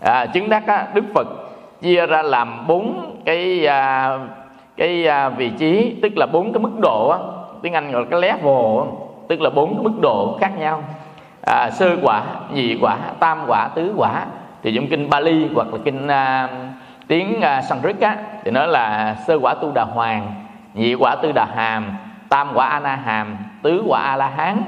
À, 0.00 0.26
chứng 0.26 0.48
đắc 0.48 0.66
á, 0.66 0.86
đức 0.94 1.04
phật 1.14 1.26
chia 1.82 2.06
ra 2.06 2.22
làm 2.22 2.66
bốn 2.66 3.16
cái 3.24 3.66
à, 3.66 4.18
cái 4.76 5.06
à, 5.06 5.28
vị 5.28 5.50
trí 5.58 5.96
tức 6.02 6.12
là 6.16 6.26
bốn 6.26 6.52
cái 6.52 6.60
mức 6.60 6.78
độ 6.78 7.08
á, 7.08 7.18
tiếng 7.62 7.72
anh 7.72 7.92
gọi 7.92 8.02
là 8.02 8.08
cái 8.10 8.20
level 8.20 8.78
á, 8.78 8.86
tức 9.28 9.40
là 9.40 9.50
bốn 9.50 9.74
cái 9.74 9.82
mức 9.82 10.00
độ 10.00 10.38
khác 10.40 10.58
nhau 10.58 10.82
à, 11.46 11.70
sơ 11.70 11.96
quả 12.02 12.22
nhị 12.52 12.78
quả 12.80 12.96
tam 13.20 13.38
quả 13.46 13.68
tứ 13.74 13.94
quả. 13.96 14.26
Thì 14.62 14.72
trong 14.76 14.86
kinh 14.86 15.10
Bali 15.10 15.48
hoặc 15.54 15.68
là 15.72 15.78
kinh 15.84 16.08
à, 16.08 16.48
tiếng 17.08 17.40
à, 17.40 17.62
Sanskrit 17.62 18.00
á 18.00 18.16
thì 18.44 18.50
nó 18.50 18.66
là 18.66 19.16
sơ 19.26 19.38
quả 19.38 19.54
tu 19.54 19.72
đà 19.72 19.84
hoàng 19.84 20.34
nhị 20.74 20.94
quả 20.94 21.16
tư 21.22 21.32
đà 21.32 21.44
hàm 21.44 21.96
tam 22.28 22.48
quả 22.54 22.68
a 22.68 22.80
na 22.80 22.96
hàm 22.96 23.36
tứ 23.62 23.82
quả 23.86 24.00
a 24.00 24.16
la 24.16 24.28
hán. 24.28 24.62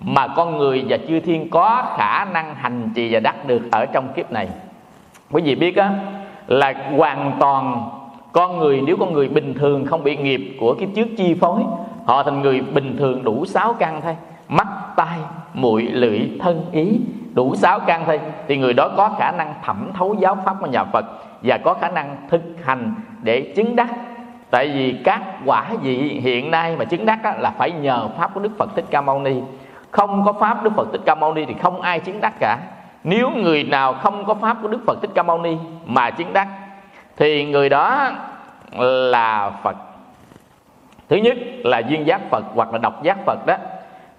Mà 0.00 0.28
con 0.28 0.58
người 0.58 0.84
và 0.88 0.96
chư 1.08 1.20
thiên 1.20 1.50
có 1.50 1.94
khả 1.96 2.24
năng 2.24 2.54
hành 2.54 2.90
trì 2.94 3.14
và 3.14 3.20
đắc 3.20 3.46
được 3.46 3.62
ở 3.72 3.86
trong 3.86 4.08
kiếp 4.16 4.32
này. 4.32 4.48
Quý 5.30 5.42
vị 5.42 5.54
biết 5.54 5.76
á 5.76 5.90
là 6.46 6.74
hoàn 6.96 7.32
toàn 7.40 7.90
con 8.32 8.58
người 8.58 8.82
nếu 8.86 8.96
con 8.96 9.12
người 9.12 9.28
bình 9.28 9.54
thường 9.54 9.86
không 9.86 10.04
bị 10.04 10.16
nghiệp 10.16 10.56
của 10.60 10.74
kiếp 10.74 10.88
trước 10.94 11.08
chi 11.18 11.34
phối 11.40 11.62
họ 12.06 12.22
thành 12.22 12.42
người 12.42 12.60
bình 12.60 12.96
thường 12.98 13.24
đủ 13.24 13.44
sáu 13.44 13.72
căn 13.72 14.00
thôi 14.02 14.16
mắt 14.52 14.68
tai 14.96 15.18
mũi 15.54 15.82
lưỡi 15.82 16.20
thân 16.40 16.64
ý 16.72 17.00
đủ 17.34 17.54
sáu 17.54 17.80
căn 17.80 18.02
thôi. 18.06 18.20
Thì 18.48 18.56
người 18.56 18.72
đó 18.72 18.90
có 18.96 19.10
khả 19.18 19.32
năng 19.32 19.54
thẩm 19.64 19.90
thấu 19.94 20.16
giáo 20.20 20.38
pháp 20.44 20.56
của 20.60 20.66
nhà 20.66 20.84
Phật 20.84 21.04
và 21.42 21.58
có 21.58 21.74
khả 21.74 21.88
năng 21.88 22.16
thực 22.30 22.42
hành 22.64 22.94
để 23.22 23.52
chứng 23.56 23.76
đắc. 23.76 23.88
Tại 24.50 24.68
vì 24.68 24.96
các 25.04 25.22
quả 25.44 25.64
vị 25.82 26.20
hiện 26.22 26.50
nay 26.50 26.76
mà 26.76 26.84
chứng 26.84 27.06
đắc 27.06 27.18
á, 27.24 27.34
là 27.38 27.50
phải 27.58 27.70
nhờ 27.70 28.08
pháp 28.18 28.34
của 28.34 28.40
Đức 28.40 28.52
Phật 28.58 28.70
Thích 28.76 28.84
Ca 28.90 29.00
Mâu 29.00 29.20
Ni. 29.20 29.40
Không 29.90 30.24
có 30.24 30.32
pháp 30.32 30.62
Đức 30.62 30.72
Phật 30.76 30.88
Thích 30.92 31.00
Ca 31.04 31.14
Mâu 31.14 31.34
Ni 31.34 31.44
thì 31.44 31.54
không 31.62 31.80
ai 31.80 32.00
chứng 32.00 32.20
đắc 32.20 32.32
cả. 32.40 32.58
Nếu 33.04 33.30
người 33.30 33.64
nào 33.64 33.92
không 33.92 34.24
có 34.24 34.34
pháp 34.34 34.56
của 34.62 34.68
đức 34.68 34.80
phật 34.86 34.98
thích 35.02 35.10
ca 35.14 35.22
mâu 35.22 35.38
ni 35.38 35.56
mà 35.86 36.10
chứng 36.10 36.32
đắc 36.32 36.48
thì 37.16 37.44
người 37.44 37.68
đó 37.68 38.10
là 38.78 39.50
phật. 39.62 39.76
Thứ 41.08 41.16
nhất 41.16 41.36
là 41.64 41.78
duyên 41.78 42.06
giác 42.06 42.20
phật 42.30 42.44
hoặc 42.54 42.72
là 42.72 42.78
độc 42.78 43.02
giác 43.02 43.18
phật 43.26 43.46
đó 43.46 43.56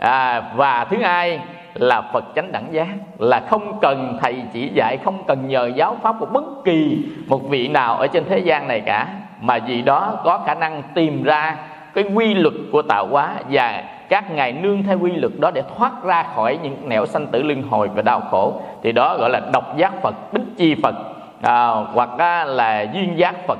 à, 0.03 0.43
và 0.55 0.85
thứ 0.89 0.97
hai 0.97 1.39
là 1.73 2.01
phật 2.01 2.23
chánh 2.35 2.51
đẳng 2.51 2.67
giác 2.71 2.87
là 3.19 3.39
không 3.39 3.79
cần 3.81 4.17
thầy 4.21 4.35
chỉ 4.53 4.67
dạy 4.67 4.97
không 5.05 5.23
cần 5.27 5.47
nhờ 5.47 5.71
giáo 5.75 5.97
pháp 6.01 6.15
của 6.19 6.25
bất 6.25 6.43
kỳ 6.65 7.05
một 7.27 7.49
vị 7.49 7.67
nào 7.67 7.95
ở 7.95 8.07
trên 8.07 8.23
thế 8.29 8.39
gian 8.39 8.67
này 8.67 8.81
cả 8.85 9.07
mà 9.41 9.59
vì 9.67 9.81
đó 9.81 10.19
có 10.23 10.39
khả 10.45 10.53
năng 10.55 10.83
tìm 10.93 11.23
ra 11.23 11.55
cái 11.93 12.03
quy 12.03 12.33
luật 12.33 12.53
của 12.71 12.81
tạo 12.81 13.07
hóa 13.07 13.33
và 13.49 13.83
các 14.09 14.31
ngài 14.31 14.51
nương 14.51 14.83
theo 14.83 14.99
quy 14.99 15.11
luật 15.11 15.33
đó 15.39 15.51
để 15.51 15.63
thoát 15.77 16.03
ra 16.03 16.23
khỏi 16.35 16.59
những 16.63 16.89
nẻo 16.89 17.05
sanh 17.05 17.27
tử 17.27 17.43
luân 17.43 17.63
hồi 17.63 17.89
và 17.95 18.01
đau 18.01 18.21
khổ. 18.31 18.61
Thì 18.83 18.91
đó 18.91 19.17
gọi 19.17 19.29
là 19.29 19.41
độc 19.53 19.77
giác 19.77 19.93
phật 20.01 20.33
bích 20.33 20.43
chi 20.57 20.75
phật 20.83 20.95
à, 21.41 21.67
hoặc 21.93 22.09
à, 22.17 22.45
là 22.45 22.81
duyên 22.81 23.17
giác 23.17 23.35
phật. 23.47 23.59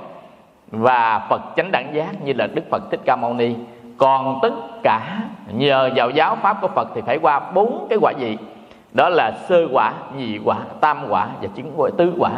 Và 0.71 1.27
phật 1.29 1.41
chánh 1.55 1.71
đẳng 1.71 1.95
giác 1.95 2.21
như 2.23 2.33
là 2.33 2.47
đức 2.47 2.63
phật 2.71 2.91
thích 2.91 2.99
ca 3.05 3.15
mâu 3.15 3.33
ni 3.33 3.55
còn 3.97 4.39
tất 4.41 4.53
cả 4.83 5.19
nhờ 5.53 5.89
vào 5.95 6.09
giáo 6.09 6.37
pháp 6.41 6.57
của 6.61 6.67
phật 6.67 6.87
thì 6.95 7.01
phải 7.05 7.17
qua 7.17 7.39
bốn 7.39 7.87
cái 7.89 7.99
quả 8.01 8.11
gì 8.11 8.37
đó 8.93 9.09
là 9.09 9.31
sơ 9.49 9.67
quả 9.71 9.93
nhị 10.17 10.39
quả 10.45 10.57
tam 10.81 10.97
quả 11.09 11.27
và 11.41 11.47
chứng 11.55 11.71
quả 11.75 11.89
tứ 11.97 12.13
quả. 12.19 12.31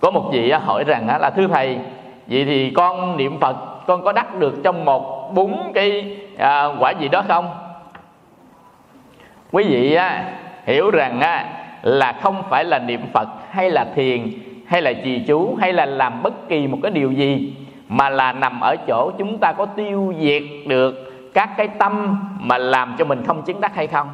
Có 0.00 0.10
một 0.10 0.30
vị 0.32 0.50
hỏi 0.50 0.84
rằng 0.84 1.06
là 1.20 1.30
thưa 1.30 1.46
thầy 1.46 1.78
vậy 2.26 2.44
thì 2.44 2.70
con 2.70 3.16
niệm 3.16 3.40
phật 3.40 3.56
con 3.86 4.04
có 4.04 4.12
đắc 4.12 4.38
được 4.38 4.54
trong 4.64 4.84
một 4.84 5.34
bốn 5.34 5.72
cái 5.74 6.16
à, 6.38 6.66
quả 6.78 6.90
gì 6.90 7.08
đó 7.08 7.22
không? 7.28 7.50
Quý 9.52 9.64
vị 9.64 9.94
á, 9.94 10.24
hiểu 10.64 10.90
rằng 10.90 11.20
á, 11.20 11.46
là 11.82 12.12
không 12.12 12.42
phải 12.50 12.64
là 12.64 12.78
niệm 12.78 13.00
phật 13.14 13.28
hay 13.50 13.70
là 13.70 13.86
thiền 13.94 14.30
hay 14.66 14.82
là 14.82 14.92
trì 14.92 15.24
chú 15.26 15.56
hay 15.60 15.72
là 15.72 15.86
làm 15.86 16.22
bất 16.22 16.48
kỳ 16.48 16.66
một 16.66 16.78
cái 16.82 16.92
điều 16.92 17.12
gì 17.12 17.54
mà 17.92 18.08
là 18.08 18.32
nằm 18.32 18.60
ở 18.60 18.76
chỗ 18.86 19.10
chúng 19.18 19.38
ta 19.38 19.52
có 19.52 19.66
tiêu 19.66 20.14
diệt 20.20 20.42
được 20.66 20.94
các 21.34 21.50
cái 21.56 21.68
tâm 21.68 22.16
mà 22.40 22.58
làm 22.58 22.94
cho 22.98 23.04
mình 23.04 23.24
không 23.26 23.42
chứng 23.42 23.60
đắc 23.60 23.74
hay 23.74 23.86
không? 23.86 24.08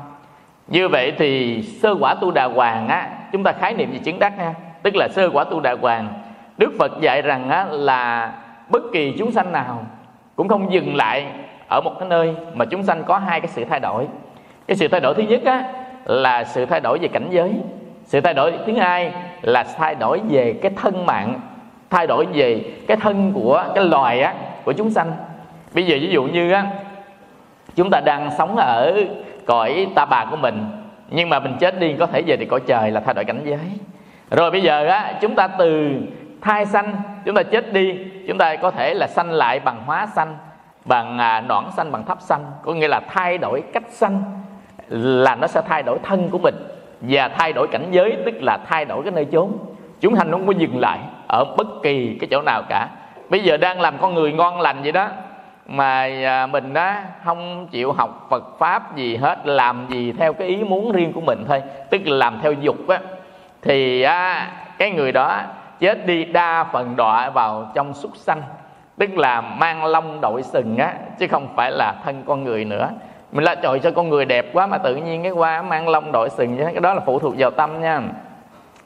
Như 0.69 0.89
vậy 0.89 1.13
thì 1.19 1.63
sơ 1.63 1.95
quả 2.01 2.15
tu 2.21 2.31
đà 2.31 2.45
hoàng 2.45 2.89
á, 2.89 3.09
chúng 3.33 3.45
ta 3.45 3.53
khái 3.53 3.75
niệm 3.75 3.93
gì 3.93 3.99
chứng 3.99 4.19
đắc 4.19 4.33
ha, 4.39 4.55
tức 4.83 4.97
là 4.97 5.09
sơ 5.09 5.31
quả 5.31 5.45
tu 5.45 5.61
đà 5.61 5.77
hoàng, 5.81 6.09
đức 6.59 6.73
phật 6.79 7.01
dạy 7.01 7.23
rằng 7.23 7.51
á, 7.51 7.67
là 7.71 8.33
bất 8.69 8.83
kỳ 8.93 9.15
chúng 9.19 9.33
sanh 9.33 9.53
nào 9.53 9.85
cũng 10.37 10.49
không 10.49 10.73
dừng 10.73 10.97
lại 10.97 11.27
ở 11.69 11.81
một 11.81 11.93
cái 12.01 12.09
nơi 12.09 12.35
mà 12.55 12.65
chúng 12.65 12.83
sanh 12.83 13.05
có 13.05 13.19
hai 13.19 13.41
cái 13.41 13.49
sự 13.49 13.65
thay 13.65 13.81
đổi. 13.81 14.07
Cái 14.67 14.77
sự 14.77 14.89
thay 14.89 15.01
đổi 15.01 15.15
thứ 15.15 15.23
nhất 15.23 15.41
á, 15.45 15.65
là 16.05 16.45
sự 16.45 16.67
thay 16.67 16.81
đổi 16.81 16.99
về 16.99 17.09
cảnh 17.09 17.27
giới. 17.31 17.53
Sự 18.05 18.21
thay 18.21 18.35
đổi 18.35 18.53
thứ 18.67 18.73
hai 18.73 19.13
là 19.43 19.65
thay 19.79 19.95
đổi 19.95 20.21
về 20.31 20.59
cái 20.63 20.73
thân 20.77 21.07
mạng 21.07 21.41
thay 21.91 22.07
đổi 22.07 22.27
về 22.33 22.65
cái 22.89 22.97
thân 22.97 23.33
của 23.35 23.65
cái 23.75 23.85
loài 23.85 24.21
á 24.21 24.35
của 24.65 24.73
chúng 24.73 24.91
sanh. 24.91 25.13
Bây 25.75 25.87
giờ 25.87 25.97
ví 26.01 26.09
dụ 26.09 26.25
như 26.25 26.53
á 26.53 26.67
chúng 27.77 27.91
ta 27.91 28.01
đang 28.01 28.31
sống 28.39 28.57
ở 28.57 28.95
cõi 29.47 29.87
ta 29.95 30.05
bà 30.05 30.25
của 30.31 30.37
mình 30.37 30.65
nhưng 31.11 31.29
mà 31.29 31.41
mình 31.41 31.57
chết 31.61 31.81
đi 31.81 31.95
có 31.99 32.07
thể 32.07 32.23
về 32.23 32.37
thì 32.37 32.45
cõi 32.45 32.61
trời 32.67 32.91
là 32.91 33.01
thay 33.01 33.15
đổi 33.15 33.25
cảnh 33.25 33.41
giới. 33.45 33.59
Rồi 34.31 34.51
bây 34.51 34.63
giờ 34.63 34.87
á 34.87 35.15
chúng 35.21 35.35
ta 35.35 35.49
từ 35.49 36.01
thai 36.41 36.67
sanh 36.67 36.97
chúng 37.25 37.35
ta 37.35 37.43
chết 37.43 37.73
đi 37.73 37.99
chúng 38.29 38.39
ta 38.39 38.57
có 38.57 38.71
thể 38.71 38.95
là 38.95 39.07
sanh 39.07 39.31
lại 39.31 39.61
bằng 39.61 39.83
hóa 39.87 40.07
sanh 40.07 40.37
bằng 40.85 41.19
à, 41.19 41.41
nõn 41.41 41.65
sanh 41.77 41.93
bằng 41.93 42.05
thấp 42.05 42.19
sanh 42.21 42.45
có 42.63 42.73
nghĩa 42.75 42.89
là 42.89 43.01
thay 43.09 43.39
đổi 43.39 43.63
cách 43.73 43.83
sanh 43.91 44.23
là 44.89 45.35
nó 45.35 45.47
sẽ 45.47 45.63
thay 45.69 45.83
đổi 45.83 45.99
thân 46.03 46.29
của 46.31 46.39
mình 46.39 46.55
và 47.01 47.29
thay 47.29 47.53
đổi 47.53 47.69
cảnh 47.69 47.87
giới 47.91 48.17
tức 48.25 48.35
là 48.43 48.59
thay 48.67 48.85
đổi 48.85 49.03
cái 49.03 49.13
nơi 49.13 49.25
chốn. 49.33 49.53
Chúng 50.01 50.17
sanh 50.17 50.31
không 50.31 50.47
có 50.47 50.53
dừng 50.53 50.81
lại 50.81 50.99
ở 51.29 51.45
bất 51.57 51.67
kỳ 51.83 52.17
cái 52.21 52.29
chỗ 52.31 52.43
nào 52.43 52.63
cả. 52.69 52.89
Bây 53.29 53.41
giờ 53.41 53.57
đang 53.57 53.81
làm 53.81 53.99
con 54.01 54.15
người 54.15 54.33
ngon 54.33 54.61
lành 54.61 54.83
vậy 54.83 54.93
đó, 54.93 55.09
mà 55.67 56.09
à, 56.25 56.47
mình 56.47 56.73
đó 56.73 56.95
không 57.25 57.67
chịu 57.67 57.93
học 57.93 58.27
Phật 58.31 58.59
pháp 58.59 58.97
gì 58.97 59.17
hết, 59.17 59.47
làm 59.47 59.87
gì 59.89 60.13
theo 60.13 60.33
cái 60.33 60.49
ý 60.49 60.57
muốn 60.57 60.93
riêng 60.93 61.13
của 61.13 61.21
mình 61.21 61.45
thôi, 61.49 61.63
tức 61.91 62.01
là 62.07 62.17
làm 62.17 62.39
theo 62.43 62.53
dục 62.53 62.89
á. 62.89 62.99
Thì 63.63 64.03
á 64.03 64.49
cái 64.79 64.91
người 64.91 65.13
đó 65.13 65.41
chết 65.81 66.07
đi 66.07 66.25
đa 66.25 66.65
phần 66.65 66.97
đọa 66.97 67.31
vào 67.31 67.71
trong 67.75 67.95
súc 67.95 68.17
sanh, 68.17 68.43
tức 68.99 69.19
là 69.19 69.41
mang 69.41 69.85
lông 69.85 70.21
đội 70.21 70.43
sừng 70.43 70.77
á, 70.77 70.95
chứ 71.19 71.27
không 71.27 71.49
phải 71.57 71.71
là 71.71 71.95
thân 72.05 72.23
con 72.27 72.45
người 72.45 72.65
nữa. 72.65 72.89
Mình 73.33 73.45
là 73.45 73.55
trời 73.55 73.79
cho 73.79 73.91
con 73.91 74.09
người 74.09 74.25
đẹp 74.25 74.47
quá 74.53 74.67
mà 74.67 74.79
tự 74.79 74.97
nhiên 74.97 75.23
cái 75.23 75.33
qua 75.33 75.63
mang 75.63 75.89
lông 75.89 76.13
đội 76.13 76.31
sừng 76.31 76.57
chứ 76.59 76.65
cái 76.65 76.81
đó 76.81 76.95
là 76.95 77.01
phụ 77.07 77.19
thuộc 77.19 77.35
vào 77.39 77.51
tâm 77.51 77.81
nha. 77.81 78.01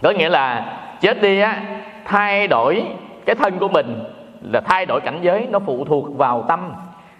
Có 0.02 0.10
nghĩa 0.10 0.28
là 0.28 0.66
chết 1.00 1.22
đi 1.22 1.40
á 1.40 1.60
thay 2.04 2.48
đổi 2.48 2.82
cái 3.26 3.36
thân 3.36 3.58
của 3.58 3.68
mình 3.68 4.04
là 4.42 4.60
thay 4.60 4.86
đổi 4.86 5.00
cảnh 5.00 5.18
giới 5.22 5.46
nó 5.50 5.58
phụ 5.58 5.84
thuộc 5.84 6.18
vào 6.18 6.44
tâm. 6.48 6.72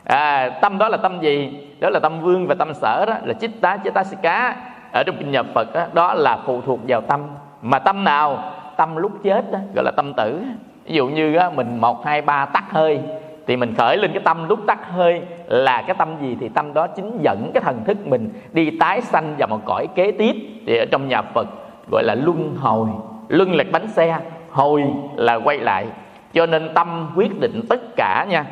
À, 0.04 0.50
tâm 0.62 0.78
đó 0.78 0.88
là 0.88 0.96
tâm 0.96 1.20
gì? 1.20 1.68
Đó 1.80 1.90
là 1.90 2.00
tâm 2.00 2.20
vương 2.20 2.46
và 2.46 2.54
tâm 2.54 2.74
sở 2.74 3.04
đó 3.06 3.14
là 3.24 3.34
chích 3.34 3.60
tá 3.60 3.78
chích 3.84 3.94
tá 3.94 4.04
cá. 4.22 4.56
Ở 4.92 5.02
trong 5.06 5.16
kinh 5.18 5.30
nhập 5.30 5.46
phật 5.54 5.74
đó, 5.74 5.86
đó 5.92 6.14
là 6.14 6.38
phụ 6.46 6.60
thuộc 6.66 6.80
vào 6.88 7.00
tâm. 7.00 7.20
Mà 7.62 7.78
tâm 7.78 8.04
nào? 8.04 8.52
Tâm 8.76 8.96
lúc 8.96 9.12
chết 9.22 9.52
đó, 9.52 9.58
gọi 9.74 9.84
là 9.84 9.90
tâm 9.96 10.12
tử. 10.16 10.42
Ví 10.86 10.94
dụ 10.94 11.08
như 11.08 11.36
á, 11.36 11.50
mình 11.50 11.80
một 11.80 12.06
hai 12.06 12.22
ba 12.22 12.46
tắt 12.46 12.64
hơi 12.70 13.00
thì 13.46 13.56
mình 13.56 13.74
khởi 13.74 13.96
lên 13.96 14.10
cái 14.12 14.22
tâm 14.24 14.48
lúc 14.48 14.58
tắt 14.66 14.78
hơi 14.92 15.22
là 15.46 15.82
cái 15.86 15.96
tâm 15.98 16.08
gì? 16.20 16.36
Thì 16.40 16.48
tâm 16.48 16.74
đó 16.74 16.86
chính 16.86 17.18
dẫn 17.22 17.50
cái 17.54 17.60
thần 17.60 17.84
thức 17.84 18.06
mình 18.06 18.30
đi 18.52 18.78
tái 18.80 19.00
sanh 19.00 19.34
vào 19.38 19.48
một 19.48 19.60
cõi 19.64 19.86
kế 19.94 20.12
tiếp. 20.12 20.32
Thì 20.66 20.76
ở 20.76 20.84
trong 20.90 21.08
nhà 21.08 21.22
Phật 21.22 21.48
gọi 21.90 22.02
là 22.04 22.14
luân 22.14 22.56
hồi 22.60 22.88
luân 23.28 23.54
là 23.54 23.64
bánh 23.72 23.88
xe 23.88 24.18
hồi 24.52 24.84
là 25.16 25.34
quay 25.34 25.58
lại. 25.58 25.86
Cho 26.32 26.46
nên 26.46 26.74
tâm 26.74 27.10
quyết 27.16 27.40
định 27.40 27.60
tất 27.68 27.80
cả 27.96 28.26
nha. 28.28 28.44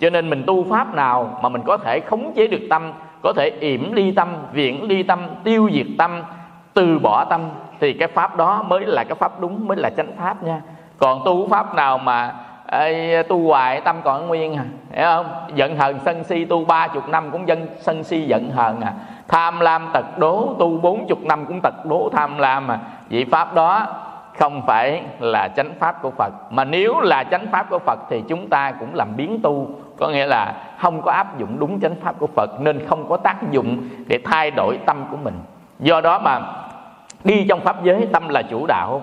Cho 0.00 0.10
nên 0.10 0.30
mình 0.30 0.44
tu 0.46 0.64
pháp 0.70 0.94
nào 0.94 1.38
mà 1.42 1.48
mình 1.48 1.62
có 1.66 1.76
thể 1.76 2.00
khống 2.00 2.32
chế 2.36 2.46
được 2.46 2.66
tâm 2.70 2.92
có 3.22 3.32
thể 3.36 3.50
yểm 3.60 3.92
ly 3.92 4.12
tâm 4.12 4.28
viễn 4.52 4.88
ly 4.88 5.02
tâm 5.02 5.20
tiêu 5.44 5.70
diệt 5.72 5.86
tâm 5.98 6.22
từ 6.74 6.98
bỏ 6.98 7.24
tâm 7.24 7.40
thì 7.80 7.92
cái 7.92 8.08
pháp 8.08 8.36
đó 8.36 8.64
mới 8.68 8.80
là 8.86 9.04
cái 9.04 9.14
pháp 9.14 9.40
đúng 9.40 9.66
mới 9.66 9.76
là 9.76 9.90
chánh 9.90 10.12
pháp 10.18 10.42
nha. 10.42 10.60
Còn 10.98 11.22
tu 11.24 11.48
pháp 11.48 11.74
nào 11.74 11.98
mà 11.98 12.34
ê, 12.72 13.22
tu 13.22 13.48
hoài 13.48 13.80
tâm 13.80 13.96
còn 14.04 14.26
nguyên 14.26 14.56
à? 14.56 14.64
Hiểu 14.92 15.06
không? 15.06 15.26
Giận 15.54 15.76
hờn 15.76 15.98
sân 16.04 16.24
si 16.24 16.44
tu 16.44 16.64
ba 16.64 16.88
chục 16.88 17.08
năm 17.08 17.30
cũng 17.30 17.48
dân 17.48 17.66
sân 17.80 18.04
si 18.04 18.20
giận 18.22 18.50
hờn 18.50 18.80
à. 18.80 18.92
Tham 19.28 19.60
lam 19.60 19.88
tật 19.92 20.18
đố 20.18 20.54
tu 20.58 20.78
bốn 20.80 21.06
chục 21.06 21.18
năm 21.24 21.46
cũng 21.46 21.60
tật 21.62 21.74
đố 21.84 22.10
tham 22.12 22.38
lam 22.38 22.70
à. 22.70 22.78
Vị 23.08 23.24
pháp 23.24 23.54
đó 23.54 23.86
không 24.38 24.62
phải 24.66 25.02
là 25.20 25.48
chánh 25.56 25.74
pháp 25.78 26.02
của 26.02 26.10
Phật 26.10 26.32
mà 26.50 26.64
nếu 26.64 27.00
là 27.00 27.24
chánh 27.24 27.46
pháp 27.52 27.70
của 27.70 27.78
Phật 27.78 27.98
thì 28.10 28.22
chúng 28.28 28.48
ta 28.48 28.72
cũng 28.72 28.94
làm 28.94 29.16
biến 29.16 29.40
tu. 29.42 29.70
Có 29.96 30.08
nghĩa 30.08 30.26
là 30.26 30.54
không 30.78 31.02
có 31.02 31.12
áp 31.12 31.38
dụng 31.38 31.58
đúng 31.58 31.80
chánh 31.80 31.94
pháp 32.02 32.18
của 32.18 32.26
Phật 32.26 32.60
nên 32.60 32.86
không 32.86 33.08
có 33.08 33.16
tác 33.16 33.50
dụng 33.50 33.88
để 34.06 34.18
thay 34.24 34.50
đổi 34.50 34.78
tâm 34.86 35.04
của 35.10 35.16
mình. 35.16 35.34
Do 35.78 36.00
đó 36.00 36.18
mà 36.18 36.40
đi 37.24 37.46
trong 37.48 37.60
pháp 37.60 37.84
giới 37.84 38.08
tâm 38.12 38.28
là 38.28 38.42
chủ 38.42 38.66
đạo. 38.66 39.02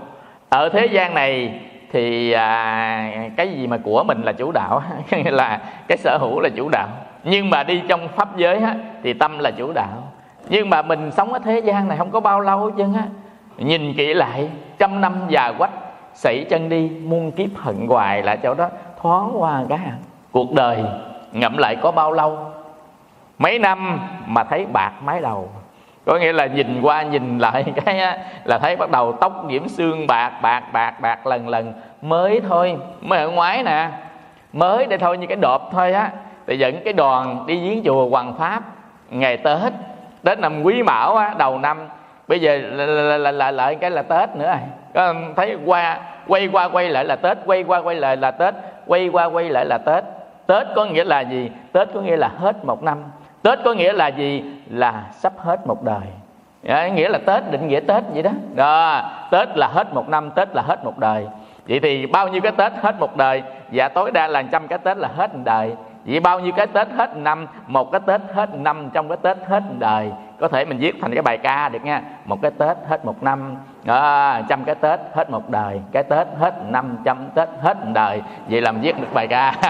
Ở 0.49 0.69
thế 0.69 0.85
gian 0.85 1.13
này 1.13 1.59
thì 1.91 2.31
à, 2.31 3.29
cái 3.37 3.49
gì 3.49 3.67
mà 3.67 3.77
của 3.77 4.03
mình 4.03 4.21
là 4.21 4.31
chủ 4.31 4.51
đạo? 4.51 4.83
Là 5.25 5.61
cái 5.87 5.97
sở 5.97 6.17
hữu 6.21 6.39
là 6.39 6.49
chủ 6.55 6.69
đạo. 6.69 6.87
Nhưng 7.23 7.49
mà 7.49 7.63
đi 7.63 7.81
trong 7.87 8.07
pháp 8.07 8.37
giới 8.37 8.57
á, 8.57 8.75
thì 9.03 9.13
tâm 9.13 9.39
là 9.39 9.51
chủ 9.51 9.71
đạo. 9.73 10.03
Nhưng 10.49 10.69
mà 10.69 10.81
mình 10.81 11.11
sống 11.11 11.33
ở 11.33 11.39
thế 11.39 11.59
gian 11.59 11.87
này 11.87 11.97
không 11.97 12.11
có 12.11 12.19
bao 12.19 12.39
lâu 12.39 12.59
hết 12.59 12.71
trơn 12.77 12.93
á. 12.93 13.03
Nhìn 13.57 13.93
kỹ 13.93 14.13
lại 14.13 14.49
trăm 14.79 15.01
năm 15.01 15.13
già 15.29 15.51
quách 15.57 15.71
sảy 16.13 16.45
chân 16.49 16.69
đi 16.69 16.89
muôn 17.03 17.31
kiếp 17.31 17.49
hận 17.55 17.87
hoài 17.87 18.23
là 18.23 18.35
chỗ 18.35 18.53
đó. 18.53 18.69
Thoáng 19.01 19.41
qua 19.41 19.63
cái 19.69 19.79
à. 19.85 19.95
cuộc 20.31 20.53
đời 20.53 20.83
ngậm 21.31 21.57
lại 21.57 21.75
có 21.75 21.91
bao 21.91 22.11
lâu? 22.11 22.37
Mấy 23.37 23.59
năm 23.59 23.99
mà 24.25 24.43
thấy 24.43 24.65
bạc 24.65 24.91
mái 25.03 25.21
đầu. 25.21 25.49
Có 26.05 26.17
nghĩa 26.17 26.33
là 26.33 26.45
nhìn 26.45 26.81
qua 26.81 27.01
nhìn 27.01 27.39
lại 27.39 27.65
cái 27.85 27.99
á, 27.99 28.17
là 28.43 28.57
thấy 28.57 28.75
bắt 28.75 28.91
đầu 28.91 29.13
tóc 29.13 29.45
nhiễm 29.45 29.67
xương 29.67 30.07
bạc 30.07 30.31
bạc 30.41 30.63
bạc 30.73 31.01
bạc 31.01 31.27
lần 31.27 31.47
lần. 31.49 31.73
Mới 32.01 32.41
thôi 32.49 32.77
mới 33.01 33.19
ở 33.19 33.29
ngoái 33.29 33.63
nè. 33.63 33.89
Mới 34.53 34.85
đây 34.85 34.97
thôi 34.97 35.17
như 35.17 35.27
cái 35.27 35.37
đột 35.37 35.71
thôi 35.71 35.93
á. 35.93 36.11
Thì 36.47 36.57
dẫn 36.57 36.81
cái 36.83 36.93
đoàn 36.93 37.43
đi 37.47 37.69
viếng 37.69 37.83
chùa 37.83 38.09
Hoàng 38.09 38.33
Pháp. 38.37 38.63
Ngày 39.09 39.37
Tết 39.37 39.73
Tết 40.23 40.39
năm 40.39 40.63
Quý 40.63 40.83
Mão 40.83 41.15
á, 41.15 41.35
đầu 41.37 41.57
năm 41.57 41.77
bây 42.27 42.41
giờ 42.41 42.57
lại 43.17 43.33
lại 43.33 43.53
lại 43.53 43.75
cái 43.75 43.91
là 43.91 44.01
Tết 44.01 44.35
nữa 44.35 44.45
à. 44.45 44.59
rồi 44.93 45.15
thấy 45.35 45.57
qua 45.65 45.99
quay 46.27 46.47
qua 46.47 46.69
quay 46.69 46.89
lại 46.89 47.05
là 47.05 47.15
Tết 47.15 47.37
quay 47.45 47.63
qua 47.63 47.79
quay 47.79 47.95
lại 47.95 48.17
là 48.17 48.31
Tết 48.31 48.53
quay 48.87 49.07
qua 49.07 49.25
quay 49.25 49.49
lại 49.49 49.65
là 49.65 49.77
Tết. 49.77 50.03
Tết 50.47 50.67
có 50.75 50.85
nghĩa 50.85 51.03
là 51.03 51.21
gì? 51.21 51.51
Tết 51.71 51.87
có 51.93 52.01
nghĩa 52.01 52.17
là 52.17 52.29
hết 52.37 52.65
một 52.65 52.83
năm. 52.83 52.97
Tết 53.41 53.59
có 53.65 53.73
nghĩa 53.73 53.93
là 53.93 54.07
gì? 54.07 54.43
Là 54.69 55.03
sắp 55.11 55.33
hết 55.37 55.67
một 55.67 55.83
đời. 55.83 56.07
À, 56.67 56.87
nghĩa 56.87 57.09
là 57.09 57.19
Tết 57.25 57.51
định 57.51 57.67
nghĩa 57.67 57.79
Tết 57.79 58.03
vậy 58.13 58.23
đó. 58.23 58.31
Đó 58.55 59.01
Tết 59.31 59.57
là 59.57 59.67
hết 59.67 59.93
một 59.93 60.09
năm 60.09 60.31
Tết 60.31 60.55
là 60.55 60.61
hết 60.61 60.85
một 60.85 60.97
đời. 60.97 61.27
Vậy 61.67 61.79
thì 61.79 62.05
bao 62.05 62.27
nhiêu 62.27 62.41
cái 62.41 62.51
Tết 62.51 62.71
hết 62.81 62.99
một 62.99 63.17
đời? 63.17 63.43
Và 63.71 63.87
tối 63.87 64.11
đa 64.11 64.27
là 64.27 64.43
trăm 64.51 64.67
cái 64.67 64.79
Tết 64.79 64.97
là 64.97 65.09
hết 65.17 65.35
một 65.35 65.41
đời. 65.43 65.75
Vậy 66.05 66.19
bao 66.19 66.39
nhiêu 66.39 66.51
cái 66.57 66.67
Tết 66.67 66.87
hết 66.97 67.17
năm? 67.17 67.47
Một 67.67 67.91
cái 67.91 68.01
Tết 68.05 68.21
hết 68.33 68.49
năm 68.53 68.89
trong 68.93 69.07
cái 69.07 69.17
Tết 69.21 69.37
hết 69.47 69.63
đời 69.79 70.11
có 70.39 70.47
thể 70.47 70.65
mình 70.65 70.77
viết 70.77 70.95
thành 71.01 71.13
cái 71.13 71.21
bài 71.21 71.37
ca 71.37 71.69
được 71.69 71.85
nha. 71.85 72.01
Một 72.25 72.41
cái 72.41 72.51
tết 72.51 72.77
hết 72.87 73.05
một 73.05 73.23
năm. 73.23 73.55
À, 73.85 74.41
trăm 74.49 74.63
cái 74.63 74.75
tết 74.75 74.99
hết 75.13 75.29
một 75.29 75.49
đời. 75.49 75.81
Cái 75.91 76.03
tết 76.03 76.27
hết 76.39 76.53
năm 76.69 76.97
trăm 77.05 77.17
tết 77.35 77.49
hết 77.61 77.85
một 77.85 77.91
đời. 77.93 78.21
Vậy 78.49 78.61
làm 78.61 78.81
viết 78.81 78.99
được 79.01 79.13
bài 79.13 79.27
ca. 79.27 79.53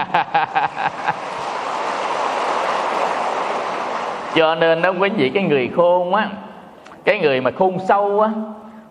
Cho 4.34 4.54
nên 4.54 4.82
đó 4.82 4.92
quý 5.00 5.08
vị 5.08 5.30
cái 5.34 5.42
người 5.42 5.70
khôn 5.76 6.14
á 6.14 6.28
cái 7.04 7.18
người 7.18 7.40
mà 7.40 7.50
khôn 7.50 7.78
sâu 7.88 8.20
á 8.20 8.30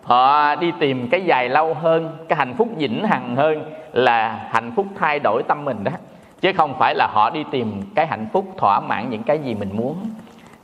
họ 0.02 0.54
đi 0.54 0.72
tìm 0.80 1.08
cái 1.10 1.24
dài 1.24 1.48
lâu 1.48 1.74
hơn 1.74 2.16
cái 2.28 2.36
hạnh 2.38 2.54
phúc 2.58 2.68
vĩnh 2.76 3.04
hằng 3.04 3.36
hơn 3.36 3.72
là 3.92 4.48
hạnh 4.50 4.72
phúc 4.76 4.86
thay 4.98 5.18
đổi 5.18 5.42
tâm 5.48 5.64
mình 5.64 5.84
đó. 5.84 5.92
Chứ 6.40 6.52
không 6.56 6.74
phải 6.78 6.94
là 6.94 7.08
họ 7.12 7.30
đi 7.30 7.44
tìm 7.50 7.82
cái 7.94 8.06
hạnh 8.06 8.26
phúc 8.32 8.44
thỏa 8.58 8.80
mãn 8.80 9.10
những 9.10 9.22
cái 9.22 9.38
gì 9.38 9.54
mình 9.54 9.70
muốn 9.72 9.96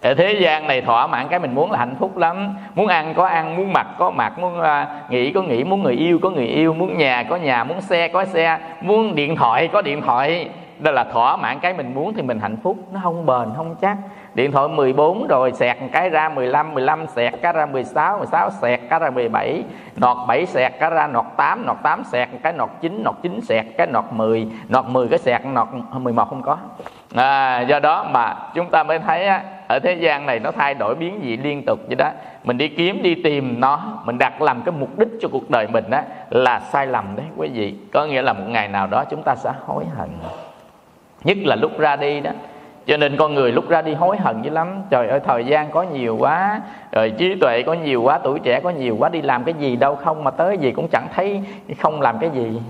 ở 0.03 0.15
thế 0.15 0.33
gian 0.33 0.67
này 0.67 0.81
thỏa 0.81 1.07
mãn 1.07 1.29
cái 1.29 1.39
mình 1.39 1.55
muốn 1.55 1.71
là 1.71 1.79
hạnh 1.79 1.95
phúc 1.99 2.17
lắm. 2.17 2.57
Muốn 2.75 2.87
ăn 2.87 3.15
có 3.15 3.27
ăn 3.27 3.57
muốn 3.57 3.73
mặc 3.73 3.87
có 3.99 4.11
mặc 4.11 4.39
muốn 4.39 4.61
uh, 4.61 5.11
nghỉ 5.11 5.33
có 5.33 5.43
nghỉ 5.43 5.65
muốn 5.65 5.83
người 5.83 5.95
yêu 5.95 6.19
có 6.23 6.31
người 6.31 6.47
yêu 6.47 6.75
muốn 6.75 6.99
nhà 6.99 7.23
có 7.23 7.37
nhà 7.37 7.65
muốn 7.65 7.81
xe 7.81 8.09
có 8.09 8.25
xe 8.25 8.59
muốn 8.81 9.15
điện 9.15 9.37
thoại 9.37 9.69
có 9.73 9.83
điện 9.83 10.03
thoại. 10.03 10.51
Đó 10.79 10.91
là 10.91 11.05
thỏa 11.05 11.37
mãn 11.37 11.59
cái 11.61 11.73
mình 11.75 11.95
muốn 11.95 12.15
thì 12.15 12.23
mình 12.23 12.39
hạnh 12.41 12.57
phúc. 12.63 12.77
Nó 12.93 13.01
không 13.03 13.27
bền 13.27 13.49
không 13.57 13.75
chắc. 13.81 13.97
Điện 14.35 14.53
thoại 14.53 14.69
14 14.69 15.27
rồi 15.27 15.53
sẹt 15.53 15.77
cái 15.93 16.11
ra 16.11 16.29
15 16.29 16.75
15 16.75 17.07
sẹt 17.07 17.35
cái 17.43 17.53
ra 17.53 17.67
16 17.67 18.19
16 18.19 18.51
sẹt 18.51 18.81
cái 18.91 18.99
ra 18.99 19.11
17 19.11 19.63
nọt 19.97 20.17
7 20.29 20.47
sẹt 20.47 20.73
cái 20.81 20.91
ra 20.91 21.07
nọt 21.07 21.25
8 21.37 21.67
nọt 21.67 21.77
8 21.83 22.05
sẹt 22.05 22.29
cái 22.43 22.53
nọt 22.53 22.71
9 22.81 23.03
nọt 23.05 23.15
9 23.23 23.41
sẹt 23.41 23.67
cái 23.79 23.87
nọt 23.87 24.05
10 24.11 24.47
nọt 24.69 24.85
10 24.87 25.09
cái 25.09 25.19
sẹt 25.19 25.45
nọt 25.47 25.69
11 25.93 26.29
không 26.29 26.43
có. 26.43 26.59
À, 27.15 27.61
do 27.61 27.79
đó 27.79 28.07
mà 28.11 28.37
chúng 28.55 28.71
ta 28.71 28.83
mới 28.83 28.99
thấy 28.99 29.27
á, 29.27 29.43
ở 29.73 29.79
thế 29.79 29.95
gian 29.95 30.27
này 30.27 30.39
nó 30.39 30.51
thay 30.51 30.75
đổi 30.75 30.95
biến 30.95 31.21
dị 31.25 31.37
liên 31.37 31.63
tục 31.67 31.81
vậy 31.87 31.97
đó. 31.97 32.11
Mình 32.45 32.59
đi 32.59 32.69
kiếm 32.69 33.03
đi 33.03 33.15
tìm 33.15 33.61
nó 33.61 33.81
mình 34.05 34.19
đặt 34.19 34.43
làm 34.43 34.63
cái 34.63 34.75
mục 34.81 34.99
đích 34.99 35.09
cho 35.21 35.29
cuộc 35.33 35.51
đời 35.51 35.67
mình 35.67 35.91
á 35.91 36.03
là 36.31 36.61
sai 36.61 36.87
lầm 36.87 37.17
đấy 37.17 37.27
quý 37.37 37.49
vị. 37.49 37.75
Có 37.93 38.07
nghĩa 38.07 38.23
là 38.23 38.33
một 38.33 38.45
ngày 38.49 38.69
nào 38.69 38.87
đó 38.87 39.05
chúng 39.11 39.23
ta 39.23 39.35
sẽ 39.35 39.53
hối 39.67 39.85
hận. 39.97 40.09
Nhất 41.25 41.37
là 41.45 41.57
lúc 41.57 41.79
ra 41.79 41.97
đi 41.97 42.21
đó. 42.21 42.31
Cho 42.87 42.97
nên 42.97 43.17
con 43.17 43.35
người 43.35 43.53
lúc 43.53 43.69
ra 43.69 43.83
đi 43.83 43.95
hối 43.95 44.17
hận 44.17 44.43
dữ 44.43 44.51
lắm. 44.51 44.83
Trời 44.91 45.09
ơi 45.09 45.21
thời 45.27 45.45
gian 45.45 45.71
có 45.71 45.83
nhiều 45.83 46.17
quá 46.21 46.61
rồi 46.93 47.11
trí 47.19 47.35
tuệ 47.41 47.63
có 47.63 47.75
nhiều 47.75 48.03
quá 48.03 48.19
tuổi 48.19 48.39
trẻ 48.39 48.61
có 48.61 48.71
nhiều 48.71 48.97
quá 48.99 49.09
đi 49.09 49.23
làm 49.23 49.45
cái 49.45 49.55
gì 49.55 49.77
đâu 49.77 49.97
không 49.97 50.25
mà 50.25 50.31
tới 50.31 50.59
gì 50.59 50.73
cũng 50.73 50.89
chẳng 50.89 51.07
thấy 51.15 51.43
không 51.81 52.01
làm 52.01 52.19
cái 52.19 52.31
gì. 52.31 52.61